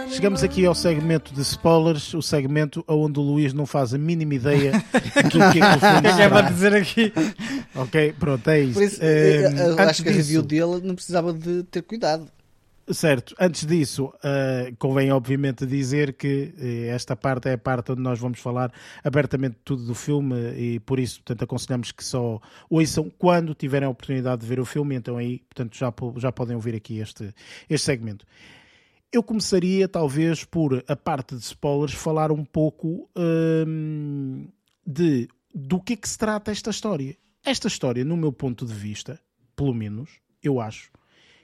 Chegamos 0.10 0.44
aqui 0.44 0.66
ao 0.66 0.74
segmento 0.76 1.34
de 1.34 1.42
spoilers, 1.42 2.14
o 2.14 2.22
segmento 2.22 2.84
onde 2.88 3.20
o 3.20 3.22
Luís 3.22 3.54
não 3.54 3.66
faz 3.66 3.94
a 3.94 3.98
mínima 3.98 4.34
ideia 4.36 4.72
do 4.72 5.30
que 5.52 5.60
é 5.60 5.72
que 5.72 5.78
o 5.78 5.80
filme 5.80 6.10
o 6.10 6.16
que 6.16 6.22
é 6.22 6.26
é 6.26 6.30
para 6.30 6.50
dizer 6.50 6.74
aqui 6.74 7.14
Ok, 7.76 8.14
pronto, 8.20 8.50
é 8.50 8.62
isso. 8.62 8.74
Por 8.74 8.84
isso, 8.84 9.04
eu- 9.04 9.52
eu 9.52 9.74
antes 9.74 9.80
acho 9.80 10.04
que 10.04 10.10
a 10.10 10.12
review 10.12 10.42
disso- 10.42 10.68
dele 10.72 10.88
não 10.88 10.96
precisava 10.96 11.32
de 11.34 11.64
ter 11.64 11.82
cuidado. 11.84 12.28
Certo, 12.92 13.36
antes 13.40 13.68
disso, 13.68 14.12
eh, 14.24 14.74
convém 14.80 15.12
obviamente 15.12 15.64
dizer 15.64 16.14
que 16.14 16.56
eh, 16.58 16.88
esta 16.88 17.16
parte 17.16 17.48
é 17.48 17.54
a 17.54 17.58
parte 17.58 17.92
onde 17.92 18.02
nós 18.02 18.18
vamos 18.18 18.40
falar 18.40 18.74
abertamente 19.04 19.58
tudo 19.64 19.86
do 19.86 19.94
filme 19.94 20.36
e 20.58 20.80
por 20.80 21.00
isso, 21.00 21.18
portanto, 21.20 21.44
aconselhamos 21.44 21.92
que 21.92 22.04
só 22.04 22.42
ouçam 22.68 23.12
quando 23.16 23.54
tiverem 23.54 23.86
a 23.86 23.92
oportunidade 23.92 24.42
de 24.42 24.48
ver 24.48 24.60
o 24.60 24.66
filme, 24.66 24.96
então 24.96 25.18
aí, 25.18 25.38
portanto, 25.40 25.78
já, 25.78 25.94
já 26.18 26.32
podem 26.32 26.56
ouvir 26.56 26.74
aqui 26.74 26.98
este, 26.98 27.32
este 27.70 27.86
segmento. 27.86 28.26
Eu 29.12 29.22
começaria, 29.22 29.88
talvez, 29.88 30.44
por 30.44 30.84
a 30.88 30.96
parte 30.96 31.36
de 31.36 31.44
spoilers, 31.44 31.94
falar 31.94 32.32
um 32.32 32.44
pouco 32.44 33.08
hum, 33.16 34.48
de 34.86 35.28
do 35.54 35.80
que 35.80 35.94
é 35.94 35.96
que 35.96 36.10
se 36.10 36.18
trata 36.18 36.50
esta 36.50 36.72
história. 36.72 37.16
Esta 37.46 37.68
história, 37.68 38.04
no 38.04 38.18
meu 38.18 38.34
ponto 38.34 38.66
de 38.66 38.74
vista, 38.74 39.20
pelo 39.56 39.76
menos, 39.76 40.10
eu 40.42 40.60
acho 40.60 40.90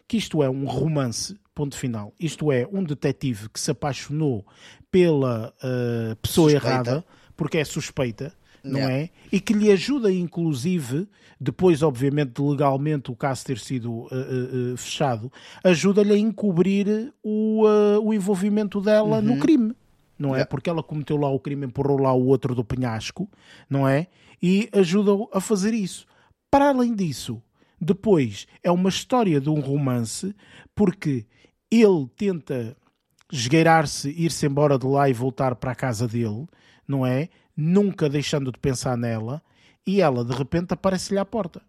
que 0.07 0.18
isto 0.18 0.44
é 0.44 0.49
um 0.49 0.65
romance, 0.65 1.38
ponto 1.53 1.76
final. 1.76 2.14
Isto 2.19 2.52
é 2.52 2.68
um 2.72 2.84
detetive 2.84 3.49
que 3.49 3.60
se 3.60 3.72
apaixonou 3.72 4.45
pela 4.91 5.53
uh, 5.64 6.15
pessoa 6.18 6.49
Suspeita. 6.49 6.73
errada, 6.73 7.06
porque 7.36 7.57
é 7.57 7.65
suspeita, 7.65 8.34
não 8.64 8.80
Yeah. 8.80 8.95
é? 8.95 9.10
E 9.32 9.40
que 9.40 9.53
lhe 9.53 9.72
ajuda, 9.72 10.11
inclusive, 10.11 11.07
depois, 11.40 11.82
obviamente, 11.84 12.34
de 12.34 12.41
legalmente 12.41 13.11
o 13.11 13.15
caso 13.15 13.45
ter 13.45 13.60
sido 13.60 13.91
uh, 13.91 14.73
uh, 14.73 14.77
fechado, 14.77 15.32
ajuda-lhe 15.64 16.14
a 16.14 16.18
encobrir 16.18 17.14
o, 17.23 17.64
o 18.02 18.14
envolvimento 18.14 18.82
dela 18.82 19.22
no 19.22 19.38
crime. 19.40 19.73
Não 20.18 20.34
é? 20.34 20.45
Porque 20.45 20.69
ela 20.69 20.82
cometeu 20.82 21.18
lá 21.18 21.30
o 21.30 21.40
crime, 21.40 21.65
empurrou 21.65 21.99
lá 22.02 22.14
o 22.14 22.26
outro 22.27 22.56
do 22.56 22.64
penhasco, 22.64 23.30
não 23.69 23.86
é? 23.88 24.07
E 24.41 24.69
ajuda-o 24.72 25.30
a 25.34 25.41
fazer 25.41 25.73
isso. 25.73 26.06
Para 26.49 26.69
além 26.69 26.95
disso, 26.95 27.41
depois 27.80 28.48
é 28.64 28.72
uma 28.72 28.90
história 28.90 29.40
de 29.40 29.50
um 29.50 29.60
romance, 29.60 30.36
porque 30.74 31.26
ele 31.70 32.08
tenta 32.16 32.76
esgueirar-se, 33.32 34.10
ir-se 34.10 34.46
embora 34.46 34.78
de 34.78 34.86
lá 34.86 35.10
e 35.10 35.14
voltar 35.14 35.56
para 35.56 35.72
a 35.72 35.76
casa 35.76 36.08
dele, 36.08 36.48
não 36.88 37.06
é? 37.06 37.30
Nunca 37.56 38.10
deixando 38.10 38.52
de 38.52 38.60
pensar 38.60 38.98
nela, 38.98 39.42
e 39.86 40.02
ela 40.02 40.24
de 40.24 40.34
repente 40.34 40.74
aparece-lhe 40.74 41.20
à 41.20 41.26
porta. 41.26 41.62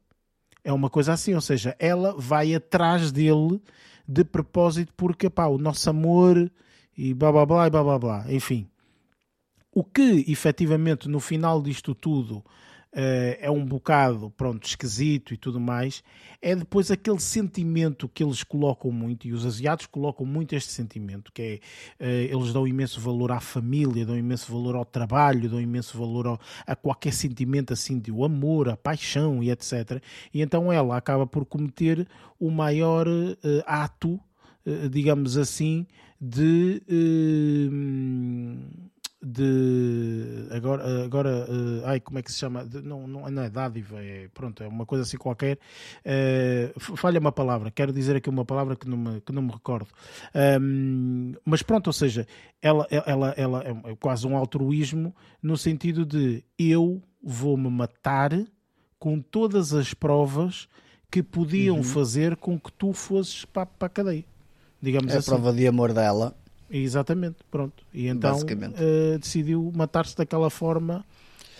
É 0.62 0.72
uma 0.72 0.90
coisa 0.90 1.12
assim, 1.12 1.34
ou 1.34 1.40
seja, 1.40 1.76
ela 1.78 2.14
vai 2.18 2.54
atrás 2.54 3.12
dele 3.12 3.60
de 4.06 4.24
propósito 4.24 4.92
porque 4.96 5.28
pá, 5.30 5.46
o 5.46 5.58
nosso 5.58 5.88
amor 5.90 6.50
e 6.96 7.12
blá 7.14 7.30
blá 7.30 7.46
blá 7.46 7.66
e 7.66 7.70
blá 7.70 7.82
blá 7.82 7.98
blá. 7.98 8.24
Enfim, 8.28 8.68
o 9.72 9.84
que 9.84 10.24
efetivamente 10.28 11.08
no 11.08 11.20
final 11.20 11.62
disto 11.62 11.94
tudo 11.94 12.44
é 13.40 13.50
um 13.50 13.64
bocado, 13.64 14.30
pronto, 14.36 14.66
esquisito 14.66 15.34
e 15.34 15.36
tudo 15.36 15.60
mais, 15.60 16.02
é 16.40 16.54
depois 16.56 16.90
aquele 16.90 17.20
sentimento 17.20 18.08
que 18.08 18.22
eles 18.24 18.42
colocam 18.42 18.90
muito, 18.90 19.26
e 19.26 19.32
os 19.32 19.44
asiáticos 19.44 19.86
colocam 19.92 20.24
muito 20.26 20.54
este 20.54 20.72
sentimento, 20.72 21.30
que 21.32 21.42
é, 21.42 21.60
eh, 22.00 22.28
eles 22.32 22.52
dão 22.52 22.66
imenso 22.66 23.00
valor 23.00 23.32
à 23.32 23.40
família, 23.40 24.06
dão 24.06 24.16
imenso 24.16 24.50
valor 24.50 24.76
ao 24.76 24.84
trabalho, 24.84 25.48
dão 25.48 25.60
imenso 25.60 25.98
valor 25.98 26.26
ao- 26.26 26.40
a 26.66 26.74
qualquer 26.76 27.12
sentimento 27.12 27.72
assim 27.72 27.98
de 27.98 28.10
o 28.10 28.24
amor, 28.24 28.68
a 28.68 28.76
paixão 28.76 29.42
e 29.42 29.50
etc. 29.50 30.00
E 30.32 30.40
então 30.42 30.72
ela 30.72 30.96
acaba 30.96 31.26
por 31.26 31.44
cometer 31.44 32.06
o 32.40 32.50
maior 32.50 33.06
eh, 33.08 33.62
ato, 33.66 34.18
eh, 34.64 34.88
digamos 34.88 35.36
assim, 35.36 35.86
de... 36.20 36.82
eh, 36.88 38.85
de 39.28 40.46
agora 40.50 41.04
agora 41.04 41.46
eh, 41.48 41.82
ai 41.84 42.00
como 42.00 42.18
é 42.18 42.22
que 42.22 42.30
se 42.30 42.38
chama? 42.38 42.64
De- 42.64 42.80
não 42.82 43.06
não, 43.08 43.28
não 43.28 43.42
é 43.42 43.50
dádiva 43.50 44.00
é 44.00 44.28
pronto 44.32 44.62
é 44.62 44.68
uma 44.68 44.86
coisa 44.86 45.02
assim 45.02 45.16
qualquer. 45.16 45.58
F- 46.04 46.96
falha 46.96 47.18
uma 47.18 47.32
palavra 47.32 47.70
quero 47.70 47.92
dizer 47.92 48.14
aqui 48.16 48.30
uma 48.30 48.44
palavra 48.44 48.76
que 48.76 48.88
não 48.88 48.96
me, 48.96 49.20
que 49.20 49.32
não 49.32 49.42
me 49.42 49.50
recordo. 49.52 49.88
Ahm, 50.34 51.32
mas 51.44 51.62
pronto 51.62 51.88
ou 51.88 51.92
seja 51.92 52.26
ela 52.62 52.86
ela 52.90 53.34
ela 53.36 53.62
é 53.64 53.90
é 53.92 53.96
quase 53.96 54.26
um 54.26 54.36
altruísmo 54.36 55.14
no 55.42 55.56
sentido 55.56 56.06
de 56.06 56.44
eu 56.58 57.02
vou-me 57.22 57.68
matar 57.68 58.30
com 58.98 59.20
todas 59.20 59.72
as 59.74 59.92
provas 59.92 60.68
que 61.10 61.22
podiam 61.22 61.82
fazer 61.82 62.36
com 62.36 62.58
que 62.58 62.70
tu 62.72 62.92
fosses 62.92 63.44
para, 63.44 63.66
para 63.66 63.86
a 63.86 63.90
cadeia 63.90 64.24
digamos 64.80 65.12
É 65.12 65.16
a 65.16 65.18
assim. 65.18 65.30
prova 65.30 65.52
de 65.52 65.66
amor 65.66 65.92
dela. 65.92 66.36
Exatamente, 66.70 67.36
pronto. 67.50 67.84
E 67.94 68.06
então 68.08 68.38
eh, 68.76 69.18
decidiu 69.18 69.72
matar-se 69.74 70.16
daquela 70.16 70.50
forma 70.50 71.04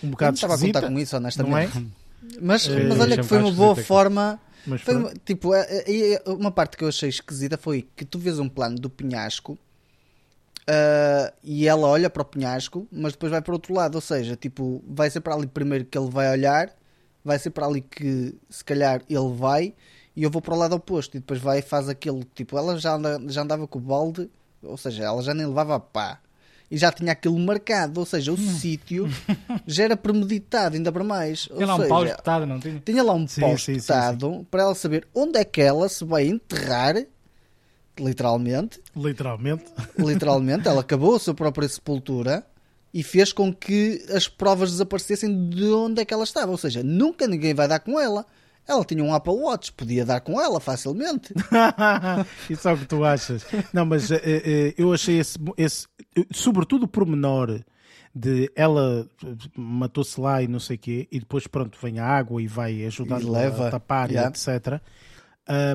um 0.03 0.07
Eu 0.07 0.07
não 0.07 0.11
bocado 0.11 0.35
estava 0.35 0.53
a 0.53 0.55
esquisita. 0.55 0.81
contar 0.81 0.93
com 0.93 0.99
isso, 0.99 1.13
não 1.15 1.17
é? 1.19 1.21
honestamente. 1.21 1.91
Mas, 2.41 2.67
Eh, 2.67 2.83
mas 2.89 2.99
olha 2.99 3.15
que 3.15 3.23
foi 3.23 3.37
uma 3.37 3.51
boa 3.51 3.71
esquisita 3.71 3.79
aqui. 3.81 3.87
forma. 3.87 4.39
Mas 4.65 4.81
Foi 4.81 4.95
uma- 4.95 5.13
tipo, 5.23 5.53
é- 5.53 5.65
é- 5.69 6.13
é- 6.15 6.23
uma 6.27 6.51
parte 6.51 6.75
que 6.75 6.83
eu 6.83 6.89
achei 6.89 7.07
esquisita 7.07 7.57
foi 7.57 7.87
que 7.95 8.03
tu 8.03 8.19
vês 8.19 8.37
um 8.37 8.49
plano 8.49 8.75
do 8.77 8.89
penhasco 8.89 9.57
ah, 10.67 11.31
e 11.43 11.67
ela 11.67 11.87
olha 11.87 12.09
para 12.09 12.21
o 12.21 12.25
penhasco, 12.25 12.85
mas 12.91 13.13
depois 13.13 13.31
vai 13.31 13.41
para 13.41 13.51
o 13.51 13.55
outro 13.55 13.73
lado. 13.73 13.95
Ou 13.95 14.01
seja, 14.01 14.35
tipo, 14.35 14.83
vai 14.87 15.09
ser 15.09 15.21
para 15.21 15.35
ali 15.35 15.47
primeiro 15.47 15.85
que 15.85 15.97
ele 15.97 16.09
vai 16.09 16.29
olhar, 16.31 16.69
vai 17.23 17.39
ser 17.39 17.51
para 17.51 17.65
ali 17.65 17.81
que 17.81 18.35
se 18.49 18.63
calhar 18.65 19.01
ele 19.09 19.33
vai 19.33 19.73
e 20.15 20.23
eu 20.23 20.29
vou 20.29 20.41
para 20.41 20.53
o 20.53 20.57
lado 20.57 20.75
oposto. 20.75 21.15
E 21.15 21.19
depois 21.19 21.39
vai 21.39 21.59
e 21.59 21.61
faz 21.61 21.87
aquele 21.87 22.25
tipo. 22.35 22.57
Ela 22.57 22.77
já, 22.77 22.95
anda- 22.95 23.21
já 23.27 23.43
andava 23.43 23.65
com 23.67 23.79
o 23.79 23.81
balde, 23.81 24.29
ou 24.67 24.77
seja, 24.77 25.03
ela 25.03 25.21
já 25.21 25.33
nem 25.33 25.45
levava 25.45 25.79
pá. 25.79 26.19
E 26.69 26.77
já 26.77 26.91
tinha 26.91 27.13
aquilo 27.13 27.39
marcado, 27.39 27.99
ou 28.01 28.05
seja, 28.05 28.31
o 28.33 28.35
sítio 28.37 29.07
já 29.65 29.85
era 29.85 29.95
premeditado, 29.97 30.75
ainda 30.75 30.91
para 30.91 31.03
mais. 31.03 31.47
Ou 31.49 31.55
Tinha 31.57 31.67
lá 31.67 31.75
um 31.75 31.77
seja, 31.77 31.89
pau 31.89 32.05
espetado, 32.05 32.45
não 32.45 32.59
tinha? 32.59 32.81
tinha 32.85 33.03
lá 33.03 33.13
um 33.13 33.27
Sim, 33.27 33.41
pau 33.41 33.57
sim, 33.57 33.57
sim, 33.57 33.71
espetado 33.77 34.45
para 34.51 34.63
ela 34.63 34.75
saber 34.75 35.07
onde 35.15 35.39
é 35.39 35.45
que 35.45 35.61
ela 35.61 35.87
se 35.87 36.03
vai 36.03 36.27
enterrar, 36.27 36.95
literalmente. 37.99 38.81
Literalmente. 38.95 39.65
Literalmente, 39.97 40.67
ela 40.67 40.81
acabou 40.81 41.15
a 41.15 41.19
sua 41.19 41.33
própria 41.33 41.67
sepultura 41.67 42.45
e 42.93 43.03
fez 43.03 43.31
com 43.31 43.53
que 43.53 44.05
as 44.13 44.27
provas 44.27 44.71
desaparecessem 44.71 45.49
de 45.49 45.63
onde 45.65 46.01
é 46.01 46.05
que 46.05 46.13
ela 46.13 46.23
estava. 46.23 46.51
Ou 46.51 46.57
seja, 46.57 46.83
nunca 46.83 47.27
ninguém 47.27 47.53
vai 47.53 47.67
dar 47.67 47.79
com 47.79 47.99
ela. 47.99 48.25
Ela 48.67 48.83
tinha 48.83 49.03
um 49.03 49.13
Apple 49.13 49.33
Watch, 49.33 49.71
podia 49.71 50.05
dar 50.05 50.19
com 50.19 50.41
ela 50.41 50.59
facilmente. 50.59 51.33
Isso 52.49 52.67
é 52.67 52.73
o 52.73 52.77
que 52.77 52.85
tu 52.85 53.03
achas. 53.03 53.45
Não, 53.71 53.85
mas 53.85 54.11
eh, 54.11 54.21
eh, 54.23 54.73
eu 54.77 54.91
achei 54.91 55.19
esse, 55.19 55.37
esse 55.57 55.87
sobretudo 56.31 56.83
o 56.83 56.87
pormenor 56.87 57.61
de 58.13 58.51
ela 58.55 59.07
matou-se 59.55 60.19
lá 60.19 60.41
e 60.41 60.47
não 60.47 60.59
sei 60.59 60.75
o 60.75 60.79
quê, 60.79 61.07
e 61.11 61.19
depois 61.19 61.45
pronto, 61.47 61.77
vem 61.81 61.99
a 61.99 62.05
água 62.05 62.41
e 62.41 62.47
vai 62.47 62.83
ajudar 62.85 63.21
a 63.21 63.71
tapar 63.71 64.09
yeah. 64.09 64.27
e 64.27 64.31
etc. 64.31 64.81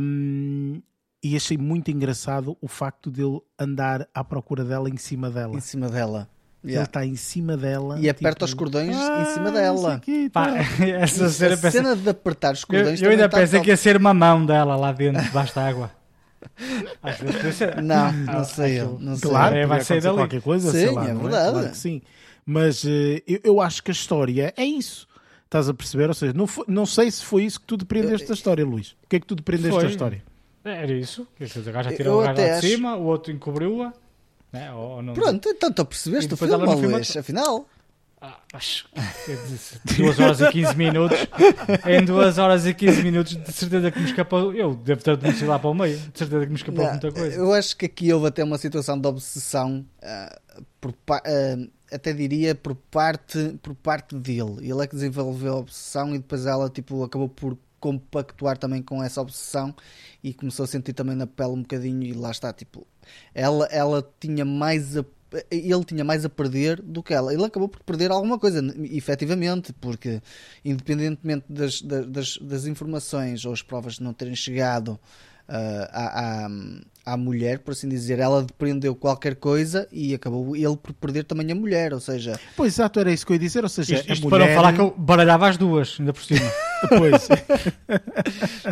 Hum, 0.02 0.82
e 1.22 1.36
achei 1.36 1.56
muito 1.56 1.90
engraçado 1.90 2.58
o 2.60 2.66
facto 2.66 3.10
dele 3.10 3.40
andar 3.58 4.08
à 4.12 4.24
procura 4.24 4.64
dela 4.64 4.90
em 4.90 4.96
cima 4.96 5.30
dela. 5.30 5.56
Em 5.56 5.60
cima 5.60 5.88
dela. 5.88 6.28
Ele 6.64 6.72
Yeah. 6.74 6.88
está 6.88 7.04
em 7.04 7.16
cima 7.16 7.56
dela 7.56 7.98
E 7.98 8.08
aperta 8.08 8.34
tipo, 8.36 8.44
os 8.44 8.54
cordões 8.54 8.96
"Ah, 8.96 9.22
em 9.28 9.34
cima 9.34 9.50
dela. 9.50 9.96
o 9.96 10.00
quê, 10.00 10.30
Pá, 10.32 10.46
tá." 10.46 10.56
essa 10.86 11.28
cena, 11.28 11.54
A 11.54 11.56
pensa- 11.58 11.70
cena 11.72 11.96
de 11.96 12.08
apertar 12.08 12.52
os 12.54 12.60
Eu, 12.62 12.66
cordões 12.68 13.02
eu 13.02 13.10
ainda 13.10 13.28
também 13.28 13.30
tá 13.30 13.38
pensei 13.46 13.60
que 13.60 13.68
ia 13.70 13.76
ser 13.76 13.96
uma 13.96 14.14
mão 14.14 14.46
dela 14.46 14.76
lá 14.76 14.92
dentro, 14.92 15.20
debaixo 15.22 15.54
da 15.54 15.66
água. 15.68 15.90
Às 17.02 17.18
vezes 17.18 17.56
ser. 17.56 17.76
Não, 17.82 18.12
não 18.12 18.44
sei 18.44 18.80
eu. 18.80 18.98
Não 19.00 19.16
sei. 19.16 19.30
Claro, 19.30 19.54
É, 19.56 19.66
vai 19.66 19.80
sair 19.82 20.00
dali. 20.00 20.16
qualquer 20.16 20.40
coisa, 20.42 20.70
Sim, 20.70 20.78
sei 20.78 20.90
lá, 20.90 21.08
é 21.08 21.12
não 21.12 21.22
verdade. 21.22 21.52
Claro 21.52 21.70
que 21.70 21.76
sim. 21.76 22.02
Mas 22.44 22.84
eh, 22.84 23.22
eu, 23.26 23.40
eu 23.44 23.60
acho 23.60 23.82
que 23.82 23.90
a 23.90 23.94
história 23.94 24.52
é 24.56 24.64
isso. 24.64 25.06
Estás 25.44 25.68
a 25.68 25.74
perceber? 25.74 26.08
Ou 26.08 26.14
seja, 26.14 26.32
não, 26.32 26.46
foi- 26.46 26.64
não 26.68 26.86
sei 26.86 27.10
se 27.10 27.24
foi 27.24 27.44
isso 27.44 27.60
que 27.60 27.66
tu 27.66 27.76
depreendeste 27.76 28.26
da 28.26 28.34
história, 28.34 28.64
Luís. 28.64 28.92
O 29.04 29.08
que 29.08 29.16
é 29.16 29.20
que 29.20 29.26
tu 29.26 29.34
depreendeste 29.34 29.74
Foi. 29.74 29.84
da 29.84 29.90
história? 29.90 30.22
Era 30.64 30.92
isso. 30.92 31.26
Quer 31.36 31.44
dizer, 31.46 31.68
o 31.68 31.72
gajo 31.72 31.90
Eu 31.90 31.96
tirou 31.96 32.20
o 32.20 32.22
gajo 32.24 32.34
de 32.34 32.42
acho- 32.50 32.66
cima, 32.68 32.96
o 32.96 33.02
outro 33.04 33.32
encobriu-a. 33.32 33.92
Né? 34.52 34.72
Ou, 34.72 35.02
não 35.02 35.14
Pronto, 35.14 35.48
então 35.48 35.72
tu 35.72 35.84
percebeste 35.84 36.32
o 36.32 36.36
filme, 36.36 36.54
ela 36.54 36.76
filme- 36.76 36.94
Luís, 36.94 37.16
afinal. 37.16 37.66
Ah, 38.24 38.38
acho 38.52 38.86
que 39.24 39.96
2 39.96 40.20
horas 40.20 40.40
e 40.40 40.50
15 40.52 40.76
minutos. 40.76 41.18
Em 41.84 42.04
2 42.04 42.38
horas 42.38 42.64
e 42.66 42.72
15 42.72 43.02
minutos, 43.02 43.34
de 43.34 43.52
certeza 43.52 43.90
que 43.90 43.98
me 43.98 44.04
escapou. 44.04 44.54
Eu 44.54 44.76
devo 44.76 45.02
ter 45.02 45.10
adormecido 45.12 45.50
lá 45.50 45.58
para 45.58 45.70
o 45.70 45.74
meio. 45.74 45.98
De 45.98 46.16
certeza 46.16 46.44
que 46.44 46.50
me 46.50 46.54
escapou 46.54 46.84
Não, 46.84 46.90
muita 46.92 47.10
coisa. 47.10 47.36
Eu 47.36 47.52
acho 47.52 47.76
que 47.76 47.86
aqui 47.86 48.12
houve 48.12 48.28
até 48.28 48.44
uma 48.44 48.58
situação 48.58 48.96
de 48.96 49.08
obsessão, 49.08 49.84
ah, 50.00 50.38
por 50.80 50.94
ah, 51.10 51.22
até 51.90 52.12
diria 52.12 52.54
por 52.54 52.76
parte, 52.76 53.58
por 53.60 53.74
parte 53.74 54.14
dele. 54.14 54.58
Ele 54.60 54.80
é 54.82 54.86
que 54.86 54.94
desenvolveu 54.94 55.54
a 55.54 55.58
obsessão 55.58 56.14
e 56.14 56.18
depois 56.18 56.46
ela 56.46 56.70
tipo, 56.70 57.02
acabou 57.02 57.28
por 57.28 57.58
compactuar 57.80 58.56
também 58.56 58.80
com 58.80 59.02
essa 59.02 59.20
obsessão 59.20 59.74
e 60.22 60.32
começou 60.32 60.64
a 60.64 60.66
sentir 60.66 60.92
também 60.92 61.16
na 61.16 61.26
pele 61.26 61.50
um 61.50 61.62
bocadinho 61.62 62.02
e 62.02 62.12
lá 62.12 62.30
está, 62.30 62.52
tipo, 62.52 62.86
ela, 63.34 63.66
ela 63.66 64.08
tinha 64.20 64.44
mais 64.44 64.96
a 64.96 65.04
ele 65.50 65.82
tinha 65.84 66.04
mais 66.04 66.26
a 66.26 66.28
perder 66.28 66.82
do 66.82 67.02
que 67.02 67.14
ela. 67.14 67.32
Ele 67.32 67.42
acabou 67.44 67.66
por 67.66 67.82
perder 67.84 68.10
alguma 68.10 68.38
coisa, 68.38 68.60
efetivamente, 68.90 69.72
porque 69.72 70.20
independentemente 70.62 71.46
das, 71.48 71.80
das, 71.80 72.36
das- 72.36 72.66
informações 72.66 73.44
ou 73.46 73.52
as 73.54 73.62
provas 73.62 73.98
não 73.98 74.12
terem 74.12 74.34
chegado 74.36 75.00
ah, 75.48 75.88
à, 75.90 76.44
à, 76.46 76.48
à 77.04 77.16
mulher, 77.16 77.58
por 77.58 77.72
assim 77.72 77.88
dizer, 77.88 78.18
ela 78.20 78.42
depreendeu 78.42 78.94
qualquer 78.94 79.34
coisa 79.36 79.88
e 79.90 80.14
acabou 80.14 80.54
ele 80.54 80.76
por 80.76 80.92
perder 80.92 81.24
também 81.24 81.50
a 81.50 81.54
mulher, 81.54 81.92
ou 81.92 82.00
seja, 82.00 82.38
Pois, 82.56 82.74
exato, 82.74 83.00
era 83.00 83.12
isso 83.12 83.26
que 83.26 83.32
eu 83.32 83.34
ia 83.34 83.40
dizer. 83.40 83.62
Ou 83.64 83.68
seja, 83.68 83.94
Isto, 83.96 84.10
a 84.10 84.14
isto 84.14 84.22
mulher... 84.28 84.38
para 84.38 84.46
não 84.48 84.54
falar 84.54 84.72
que 84.72 84.80
eu 84.80 84.94
baralhava 84.96 85.48
as 85.48 85.56
duas, 85.56 85.96
ainda 85.98 86.12
por 86.12 86.22
cima. 86.24 86.40
Pois, 86.98 87.28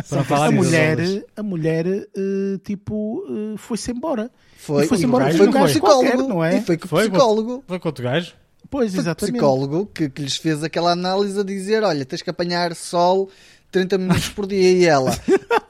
Para 0.09 0.23
falar 0.25 0.47
a 0.47 0.51
mulher, 0.51 0.97
a 1.35 1.43
mulher 1.43 1.85
eh, 1.87 2.57
tipo, 2.63 3.23
eh, 3.29 3.57
foi-se 3.57 3.91
embora. 3.91 4.29
foi, 4.57 4.83
E 4.83 4.87
foi-se 4.87 5.03
e 5.03 5.07
embora 5.07 5.33
foi 5.33 5.47
com 5.51 5.59
um 5.59 5.61
o 5.61 5.65
psicólogo, 5.65 6.01
qualquer, 6.09 6.17
não 6.27 6.43
é? 6.43 6.57
e 6.57 6.61
foi 6.61 6.77
com 6.77 6.85
o 6.85 6.89
Foi 6.89 7.09
psicólogo. 7.09 7.63
Foi 7.67 7.79
com 7.79 7.87
outro 7.87 8.03
gajo. 8.03 8.33
Pois, 8.69 8.91
Foi 8.91 8.99
o 8.99 9.01
exatamente. 9.01 9.33
psicólogo 9.33 9.85
que, 9.87 10.09
que 10.09 10.21
lhes 10.21 10.37
fez 10.37 10.63
aquela 10.63 10.91
análise 10.91 11.37
a 11.39 11.43
dizer: 11.43 11.83
olha, 11.83 12.05
tens 12.05 12.21
que 12.21 12.29
apanhar 12.29 12.73
sol 12.75 13.29
30 13.71 13.97
minutos 13.97 14.29
por 14.29 14.45
dia. 14.47 14.71
E 14.71 14.85
ela, 14.85 15.11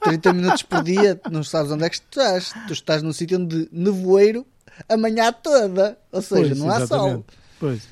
30 0.03 0.33
minutos 0.33 0.63
por 0.63 0.83
dia, 0.83 1.19
não 1.31 1.43
sabes 1.43 1.71
onde 1.71 1.83
é 1.85 1.89
que 1.89 1.95
estás. 1.95 2.53
Tu 2.67 2.73
estás 2.73 3.01
num 3.03 3.13
sítio 3.13 3.39
onde 3.39 3.69
nevoeiro 3.71 4.45
a 4.89 4.97
manhã 4.97 5.31
toda. 5.31 5.97
Ou 6.11 6.21
seja, 6.21 6.47
Pois, 6.49 6.57
não 6.59 6.69
há 6.69 6.87
sol. 6.87 6.97
exatamente. 6.97 7.25
Pois. 7.59 7.87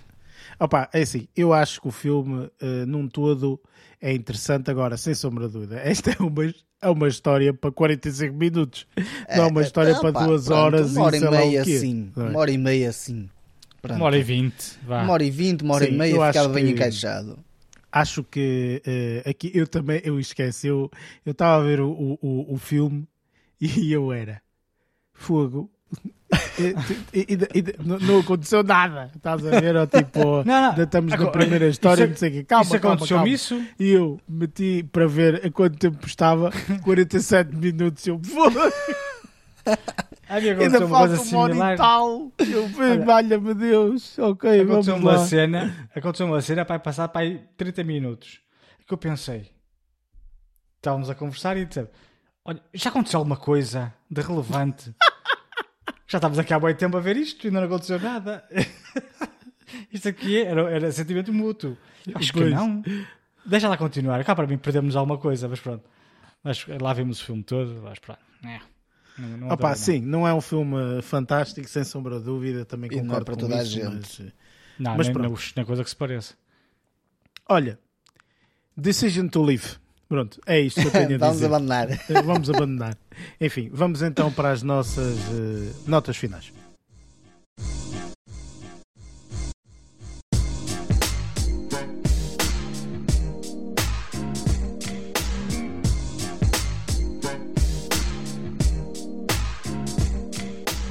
Opa, 0.59 0.89
é 0.91 1.01
assim, 1.03 1.27
eu 1.37 1.53
acho 1.53 1.79
que 1.81 1.87
o 1.87 1.91
filme, 1.91 2.49
eh, 2.61 2.85
num 2.85 3.07
todo, 3.07 3.57
é 4.01 4.13
interessante 4.13 4.69
agora, 4.69 4.97
sem 4.97 5.13
sombra 5.13 5.47
de 5.47 5.53
dúvida. 5.53 5.79
Esta 5.79 6.11
é 6.11 6.15
uma, 6.21 6.53
é 6.81 6.89
uma 6.89 7.07
história 7.07 7.53
para 7.53 7.71
45 7.71 8.35
minutos. 8.35 8.85
não 9.37 9.43
é 9.45 9.47
uma 9.47 9.61
história 9.61 9.95
Ah, 9.95 9.99
para 10.01 10.11
pá, 10.11 10.25
duas 10.25 10.45
pronto, 10.45 10.57
horas 10.59 10.91
uma 10.91 11.05
hora 11.05 11.15
e 11.17 11.19
e 11.21 11.29
meia 11.29 11.61
o 11.61 11.63
quê. 11.65 11.71
assim. 11.71 12.11
É? 12.17 12.19
Uma 12.21 12.39
hora 12.39 12.51
e 12.51 12.57
meia 12.57 12.89
assim. 12.89 13.29
Pronto. 13.81 13.95
Uma 13.97 14.05
hora 14.07 14.17
e 14.17 14.23
vinte. 14.23 14.77
Vá. 14.85 15.03
Uma 15.03 15.13
hora 15.13 15.23
e 15.23 15.31
vinte, 15.31 15.61
uma 15.63 15.75
hora 15.75 15.85
Sim, 15.85 15.93
e 15.93 15.97
meia 15.97 16.27
ficava 16.27 16.49
bem 16.49 16.65
que- 16.65 16.71
encaixado. 16.71 17.39
Acho 17.91 18.23
que 18.23 18.81
eh, 18.85 19.23
aqui 19.29 19.51
eu 19.53 19.67
também 19.67 20.01
eu 20.03 20.19
esqueci. 20.19 20.67
Eu 20.67 20.91
estava 21.25 21.61
a 21.63 21.65
ver 21.65 21.79
o, 21.81 21.89
o, 22.21 22.53
o- 22.53 22.57
filme 22.57 23.07
e 23.59 23.91
eu 23.91 24.11
era 24.13 24.41
fogo. 25.13 25.69
E- 26.59 26.75
e- 27.19 27.59
e- 27.59 27.75
não, 27.83 27.97
não 27.99 28.19
aconteceu 28.19 28.61
nada, 28.61 29.09
estás 29.15 29.43
a 29.43 29.59
ver? 29.59 29.75
Ou 29.75 29.87
tipo, 29.87 30.19
Não, 30.45 30.61
não. 30.61 30.69
ainda 30.69 30.83
estamos 30.83 31.11
na 31.11 31.31
primeira 31.31 31.65
isso- 31.65 31.71
história, 31.71 32.05
não 32.05 32.15
sei 32.15 32.29
o 32.29 32.33
quê. 32.33 32.43
Calma, 32.43 32.63
isso 32.65 32.79
calma, 32.79 32.95
aconteceu 32.95 33.17
calma. 33.17 33.29
isso? 33.33 33.63
E 33.79 33.89
eu 33.89 34.19
meti 34.29 34.83
para 34.91 35.07
ver 35.07 35.47
a 35.47 35.49
quanto 35.51 35.77
tempo 35.79 36.05
estava, 36.05 36.51
47 36.83 37.55
minutos. 37.55 38.05
Eu, 38.05 38.21
fogo, 38.23 38.59
A 40.29 40.39
mim 40.39 40.49
ainda 40.49 40.87
falta 40.87 40.95
hora 40.95 41.13
e 41.15 41.17
similar. 41.17 41.77
tal. 41.77 42.31
Eu, 42.37 42.69
valha-me 43.03 43.53
Deus. 43.55 44.17
Ok, 44.19 44.63
vamos 44.63 44.87
Aconteceu 44.87 44.95
uma 44.95 45.11
lá. 45.19 45.25
cena, 45.25 45.89
aconteceu 45.95 46.25
uma 46.27 46.41
cena 46.41 46.63
para 46.65 46.79
passar 46.79 47.07
para 47.09 47.21
aí 47.21 47.43
30 47.57 47.83
minutos. 47.83 48.39
Que 48.87 48.93
eu 48.93 48.97
pensei, 48.97 49.51
estávamos 50.77 51.09
a 51.09 51.15
conversar 51.15 51.57
e 51.57 51.65
disse, 51.65 51.87
Olha, 52.45 52.61
já 52.73 52.89
aconteceu 52.89 53.19
alguma 53.19 53.37
coisa 53.37 53.93
de 54.09 54.21
relevante? 54.21 54.95
já 56.07 56.17
estávamos 56.17 56.39
aqui 56.39 56.53
há 56.53 56.59
muito 56.59 56.77
tempo 56.77 56.97
a 56.97 56.99
ver 56.99 57.17
isto 57.17 57.43
e 57.43 57.47
ainda 57.47 57.59
não 57.61 57.67
aconteceu 57.67 57.99
nada. 57.99 58.43
isto 59.91 60.07
aqui 60.09 60.41
era, 60.41 60.61
era 60.71 60.91
sentimento 60.91 61.31
mútuo. 61.33 61.77
Acho 62.15 62.33
que 62.33 62.39
Pois. 62.39 62.51
não. 62.51 62.81
Deixa 63.45 63.67
lá 63.69 63.77
continuar. 63.77 64.23
Cá 64.23 64.35
para 64.35 64.47
mim 64.47 64.57
perdemos 64.57 64.95
alguma 64.95 65.17
coisa, 65.17 65.47
mas 65.47 65.59
pronto. 65.59 65.83
Mas 66.43 66.65
lá 66.81 66.93
vimos 66.93 67.21
o 67.21 67.25
filme 67.25 67.43
todo, 67.43 67.81
mas 67.83 67.99
pronto. 67.99 68.19
É. 68.45 68.59
Não, 69.19 69.37
não 69.37 69.49
Opa, 69.49 69.75
sim, 69.75 69.99
não 70.01 70.27
é 70.27 70.33
um 70.33 70.41
filme 70.41 71.01
fantástico, 71.01 71.67
sem 71.67 71.83
sombra 71.83 72.19
de 72.19 72.25
dúvida, 72.25 72.63
também 72.65 72.89
E 72.91 72.95
não 72.95 72.99
é 73.01 73.03
concordo 73.03 73.25
para 73.25 73.33
com 73.35 73.39
toda 73.41 73.57
a 73.59 73.63
gente. 73.63 73.85
mas, 73.95 74.19
eh, 74.21 74.31
Não, 74.79 74.97
Mas 74.97 75.07
nem, 75.07 75.13
pronto. 75.13 75.41
nem, 75.55 75.65
coisa 75.65 75.83
que 75.83 75.89
se 75.89 75.95
pareça. 75.95 76.33
Olha, 77.47 77.77
Decision 78.77 79.27
to 79.27 79.41
Live. 79.43 79.75
Pronto, 80.07 80.39
é 80.45 80.59
isto 80.59 80.81
que 80.81 80.87
eu 80.87 80.91
tenho 80.91 81.15
a 81.15 81.17
Vamos 81.19 81.35
dizer. 81.35 81.45
abandonar. 81.47 81.91
Eh, 81.91 82.21
Vamos 82.23 82.49
abandonar. 82.49 82.97
Enfim, 83.39 83.69
vamos 83.71 84.01
então 84.01 84.31
para 84.31 84.51
as 84.51 84.63
nossas 84.63 85.17
eh, 85.17 85.71
notas 85.85 86.15
finais. 86.17 86.51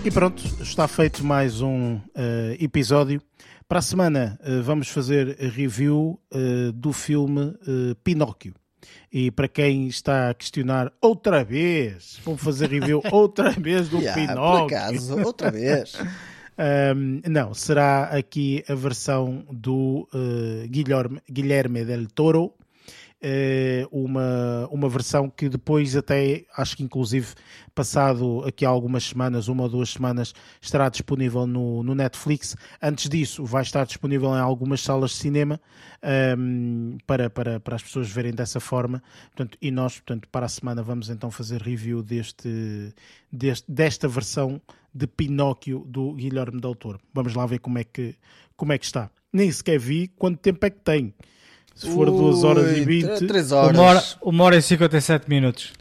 E 0.09 0.11
pronto, 0.11 0.43
está 0.63 0.89
feito 0.89 1.23
mais 1.23 1.61
um 1.61 2.01
eh, 2.15 2.57
episódio. 2.59 3.21
Para 3.69 3.81
a 3.81 3.83
semana 3.83 4.41
eh, 4.43 4.59
vamos 4.63 4.89
fazer 4.89 5.37
a 5.39 5.51
review 5.51 6.19
eh, 6.33 6.73
do 6.73 6.95
filme 6.95 7.55
Pinóquio. 8.03 8.55
E 9.13 9.31
para 9.31 9.47
quem 9.47 9.87
está 9.87 10.31
a 10.31 10.35
questionar 10.35 10.91
outra 11.03 11.45
vez, 11.45 12.19
vamos 12.25 12.41
fazer 12.41 12.71
review 12.71 13.03
outra 13.13 13.51
vez 13.51 13.91
do 13.91 13.99
Yeah, 13.99 14.19
por 14.19 14.29
Pinóquio. 14.29 14.79
acaso, 14.79 15.19
outra 15.23 15.51
vez. 15.51 15.93
Um, 16.59 17.21
não, 17.31 17.55
será 17.55 18.07
aqui 18.07 18.65
a 18.69 18.75
versão 18.75 19.47
do 19.49 20.09
uh, 20.13 20.67
Guilherme, 20.69 21.23
Guilherme 21.31 21.85
del 21.85 22.09
Toro, 22.09 22.53
uma, 23.91 24.69
uma 24.71 24.89
versão 24.89 25.29
que 25.29 25.49
depois 25.49 25.97
até, 25.97 26.45
acho 26.57 26.77
que 26.77 26.83
inclusive 26.83 27.35
passado 27.75 28.43
aqui 28.45 28.65
há 28.65 28.69
algumas 28.69 29.05
semanas, 29.05 29.49
uma 29.49 29.65
ou 29.65 29.69
duas 29.69 29.91
semanas, 29.91 30.35
estará 30.61 30.89
disponível 30.89 31.47
no, 31.47 31.83
no 31.83 31.95
Netflix. 31.95 32.57
Antes 32.83 33.09
disso, 33.09 33.45
vai 33.45 33.63
estar 33.63 33.85
disponível 33.87 34.31
em 34.31 34.41
algumas 34.41 34.81
salas 34.81 35.13
de 35.13 35.17
cinema 35.19 35.61
um, 36.37 36.99
para, 37.07 37.31
para, 37.31 37.61
para 37.61 37.77
as 37.77 37.83
pessoas 37.83 38.11
verem 38.11 38.33
dessa 38.33 38.61
forma. 38.61 39.03
Portanto, 39.29 39.57
e 39.61 39.71
nós, 39.71 39.95
portanto, 39.95 40.29
para 40.29 40.47
a 40.47 40.49
semana 40.49 40.83
vamos 40.83 41.11
então 41.11 41.31
fazer 41.31 41.63
review 41.63 42.03
deste, 42.03 42.95
deste, 43.31 43.71
desta 43.71 44.09
versão 44.09 44.61
de 44.93 45.07
Pinóquio 45.07 45.85
do 45.87 46.15
Guilherme 46.15 46.61
Del 46.61 46.75
Toro. 46.75 47.01
Vamos 47.13 47.35
lá 47.35 47.47
ver 47.47 47.59
como 47.61 47.79
é 47.79 47.85
que, 47.85 48.17
como 48.57 48.73
é 48.73 48.79
que 48.79 48.85
está. 48.85 49.11
Nem 49.33 49.53
sequer 49.53 49.79
vi 49.79 50.09
quanto 50.09 50.39
tempo 50.39 50.65
é 50.65 50.71
que 50.71 50.81
tem. 50.81 51.15
Se 51.79 51.91
for 51.95 52.11
2 52.11 52.45
horas 52.45 52.77
e 52.77 52.81
Ui, 52.81 52.85
20. 52.85 53.27
3 53.27 53.53
horas. 53.53 53.77
Uma 53.79 53.83
hora, 53.89 54.05
uma 54.23 54.45
hora 54.45 54.57
e 54.57 54.63
57 54.63 55.29
minutos. 55.29 55.73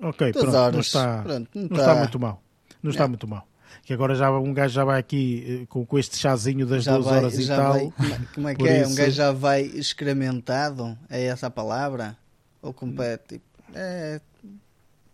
Ok, 0.00 0.32
pronto, 0.32 0.54
horas. 0.56 0.72
não 0.74 0.80
está, 0.80 1.22
Pronto, 1.22 1.48
não 1.54 1.62
não 1.62 1.70
está- 1.70 1.82
está 1.82 1.94
muito 1.94 2.18
mal. 2.20 2.42
Não 2.82 2.90
está 2.90 3.02
Não. 3.04 3.08
muito 3.10 3.28
mal. 3.28 3.46
Que 3.84 3.92
agora 3.92 4.14
já 4.16 4.30
um 4.30 4.52
gajo 4.52 4.74
já 4.74 4.84
vai 4.84 4.98
aqui 4.98 5.60
eh, 5.62 5.66
com, 5.68 5.86
com 5.86 5.98
este 5.98 6.18
chazinho 6.18 6.66
das 6.66 6.82
Já 6.84 6.94
duas 6.94 7.04
vai, 7.06 7.18
horas 7.18 7.38
e 7.38 7.46
tal. 7.46 7.72
vai, 7.72 7.80
como 7.96 8.08
é- 8.12 8.20
como 8.34 8.48
é 8.48 8.54
que 8.56 8.68
é? 8.68 8.80
isso- 8.82 8.90
Um 8.90 8.94
gajo 8.96 9.10
já 9.12 9.32
vai 9.32 9.62
excrementado? 9.62 10.98
É 11.08 11.24
essa 11.26 11.46
a 11.46 11.50
palavra? 11.50 12.16
Ou 12.60 12.72
compete? 12.72 13.40
É... 13.74 14.20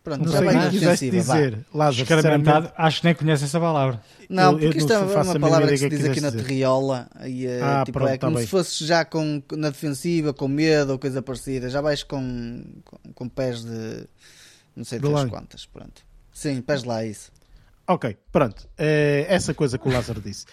Pronto, 0.03 0.25
Não 0.25 0.33
já 0.33 0.39
sei 0.39 0.47
o 0.47 0.51
que 0.51 0.57
na 0.57 0.71
quiseste 0.71 1.11
dizer. 1.11 1.65
Lázaro, 1.73 2.07
sinceramente, 2.09 2.73
acho 2.77 3.01
que 3.01 3.07
nem 3.07 3.15
conhece 3.15 3.45
essa 3.45 3.61
palavra. 3.61 4.01
Não, 4.29 4.43
Eu- 4.43 4.51
eu 4.53 4.59
porque 4.59 4.79
isto 4.79 4.89
não 4.89 4.97
é 5.13 5.23
uma 5.23 5.41
palavra 5.41 5.69
que 5.69 5.77
se 5.79 5.89
que 5.89 5.97
diz 5.97 6.05
aqui 6.07 6.21
na 6.21 6.33
terriola 6.33 7.09
e 7.25 7.47
é, 7.47 7.63
Ah, 7.63 7.83
tipo, 7.87 7.99
pronto, 8.01 8.11
é 8.13 8.19
tá 8.19 8.27
como 8.27 8.37
bem. 8.39 8.45
se 8.45 8.51
fosses 8.51 8.79
já 8.85 9.05
com, 9.05 9.41
na 9.53 9.71
defensiva, 9.71 10.35
com 10.35 10.49
medo 10.49 10.91
ou 10.93 10.99
coisa 10.99 11.23
parecida. 11.23 11.71
Já 11.71 11.81
vais 11.81 12.03
com, 12.03 12.65
com, 12.85 12.99
com 13.15 13.29
pés 13.29 13.65
de 13.65 14.05
não 14.75 14.85
sei 14.85 14.99
lã. 14.99 15.29
quantas. 15.29 15.67
Pronto. 15.67 16.03
Sim, 16.33 16.61
pés 16.63 16.83
lá, 16.83 17.05
isso. 17.05 17.31
Ok, 17.87 18.17
pronto. 18.33 18.69
É 18.77 19.27
essa 19.29 19.55
coisa 19.55 19.79
que 19.79 19.89
o 19.89 19.93
Lázaro 19.93 20.21
disse. 20.21 20.47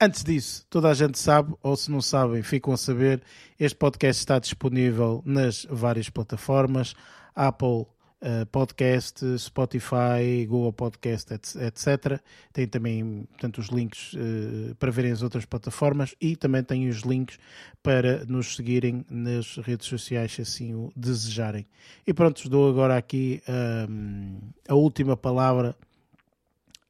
Antes 0.00 0.22
disso, 0.22 0.64
toda 0.70 0.88
a 0.90 0.94
gente 0.94 1.18
sabe, 1.18 1.54
ou 1.62 1.76
se 1.76 1.90
não 1.90 2.00
sabem, 2.00 2.42
ficam 2.42 2.72
a 2.72 2.76
saber, 2.76 3.22
este 3.58 3.76
podcast 3.76 4.20
está 4.20 4.38
disponível 4.38 5.22
nas 5.24 5.66
várias 5.70 6.08
plataformas, 6.08 6.94
Apple 7.34 7.86
eh, 8.24 8.44
Podcast, 8.44 9.36
Spotify, 9.36 10.46
Google 10.48 10.72
Podcast, 10.72 11.34
etc-. 11.34 12.20
Tem 12.52 12.68
também 12.68 13.26
portanto, 13.32 13.58
os 13.58 13.66
links 13.66 14.12
eh, 14.14 14.74
para 14.78 14.92
verem 14.92 15.10
as 15.10 15.22
outras 15.22 15.44
plataformas 15.44 16.14
e 16.20 16.36
também 16.36 16.62
tem 16.62 16.88
os 16.88 17.00
links 17.00 17.36
para 17.82 18.24
nos 18.26 18.54
seguirem 18.54 19.04
nas 19.10 19.56
redes 19.56 19.88
sociais, 19.88 20.32
se 20.32 20.42
assim 20.42 20.72
o 20.72 20.92
desejarem. 20.94 21.66
E 22.06 22.14
pronto, 22.14 22.48
dou 22.48 22.70
agora 22.70 22.96
aqui 22.96 23.42
ahm, 23.48 24.38
a 24.68 24.74
última 24.74 25.16
palavra 25.16 25.74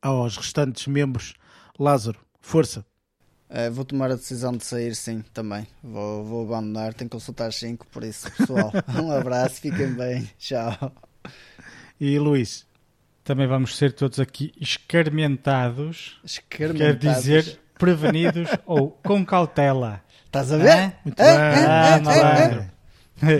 aos 0.02 0.36
restantes 0.36 0.86
membros. 0.86 1.32
Lázaro, 1.78 2.18
força. 2.42 2.84
Eh, 3.48 3.70
vou 3.70 3.86
tomar 3.86 4.10
a 4.10 4.16
decisão 4.16 4.52
de 4.54 4.66
sair, 4.66 4.94
sim, 4.94 5.22
também. 5.32 5.66
Vou, 5.82 6.24
vou 6.24 6.44
abandonar, 6.44 6.92
tenho 6.92 7.08
que 7.08 7.16
consultar 7.16 7.48
as 7.48 7.56
5, 7.56 7.86
por 7.86 8.04
isso, 8.04 8.30
pessoal. 8.32 8.70
um 9.02 9.10
abraço, 9.10 9.62
fiquem 9.62 9.94
bem. 9.94 10.30
Tchau. 10.38 10.92
E 12.00 12.18
Luís, 12.18 12.66
Também 13.24 13.46
vamos 13.46 13.76
ser 13.76 13.92
todos 13.92 14.18
aqui 14.18 14.52
escarmentados. 14.60 16.18
Quer 16.50 16.70
Escarmentados. 16.70 17.00
dizer 17.22 17.60
prevenidos 17.78 18.48
ou 18.66 18.90
com 19.04 19.24
cautela. 19.24 20.00
Estás 20.26 20.50
a 20.52 20.56
ver? 20.56 20.94
Muito 21.04 21.20
Ah, 21.20 21.54
bem. 21.54 21.64
ah, 21.66 22.00
malandro. 22.02 22.64
bem. 23.20 23.38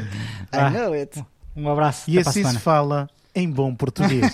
I 0.52 0.70
know 0.72 0.94
it. 0.94 1.24
um 1.56 1.68
abraço. 1.68 2.09
E 2.10 2.18
assim 2.18 2.44
se 2.44 2.59
fala 2.59 3.09
em 3.34 3.50
bom 3.50 3.74
português. 3.74 4.30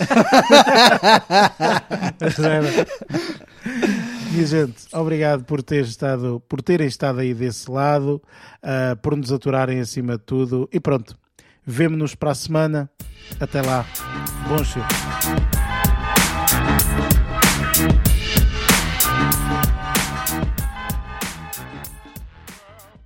Minha 4.31 4.45
gente, 4.45 4.75
obrigado 4.93 5.43
por, 5.43 5.61
ter 5.63 5.83
estado, 5.85 6.41
por 6.47 6.61
terem 6.61 6.87
estado 6.87 7.19
aí 7.19 7.33
desse 7.33 7.69
lado, 7.71 8.21
ah, 8.61 8.95
por 9.01 9.15
nos 9.15 9.31
aturarem 9.31 9.79
acima 9.79 10.13
de 10.17 10.23
tudo. 10.23 10.69
E 10.71 10.79
pronto, 10.79 11.17
vemo-nos 11.65 12.13
para 12.15 12.31
a 12.31 12.35
semana. 12.35 12.89
Até 13.39 13.61
lá. 13.61 13.85
Bom 14.47 14.63
show. 14.63 14.83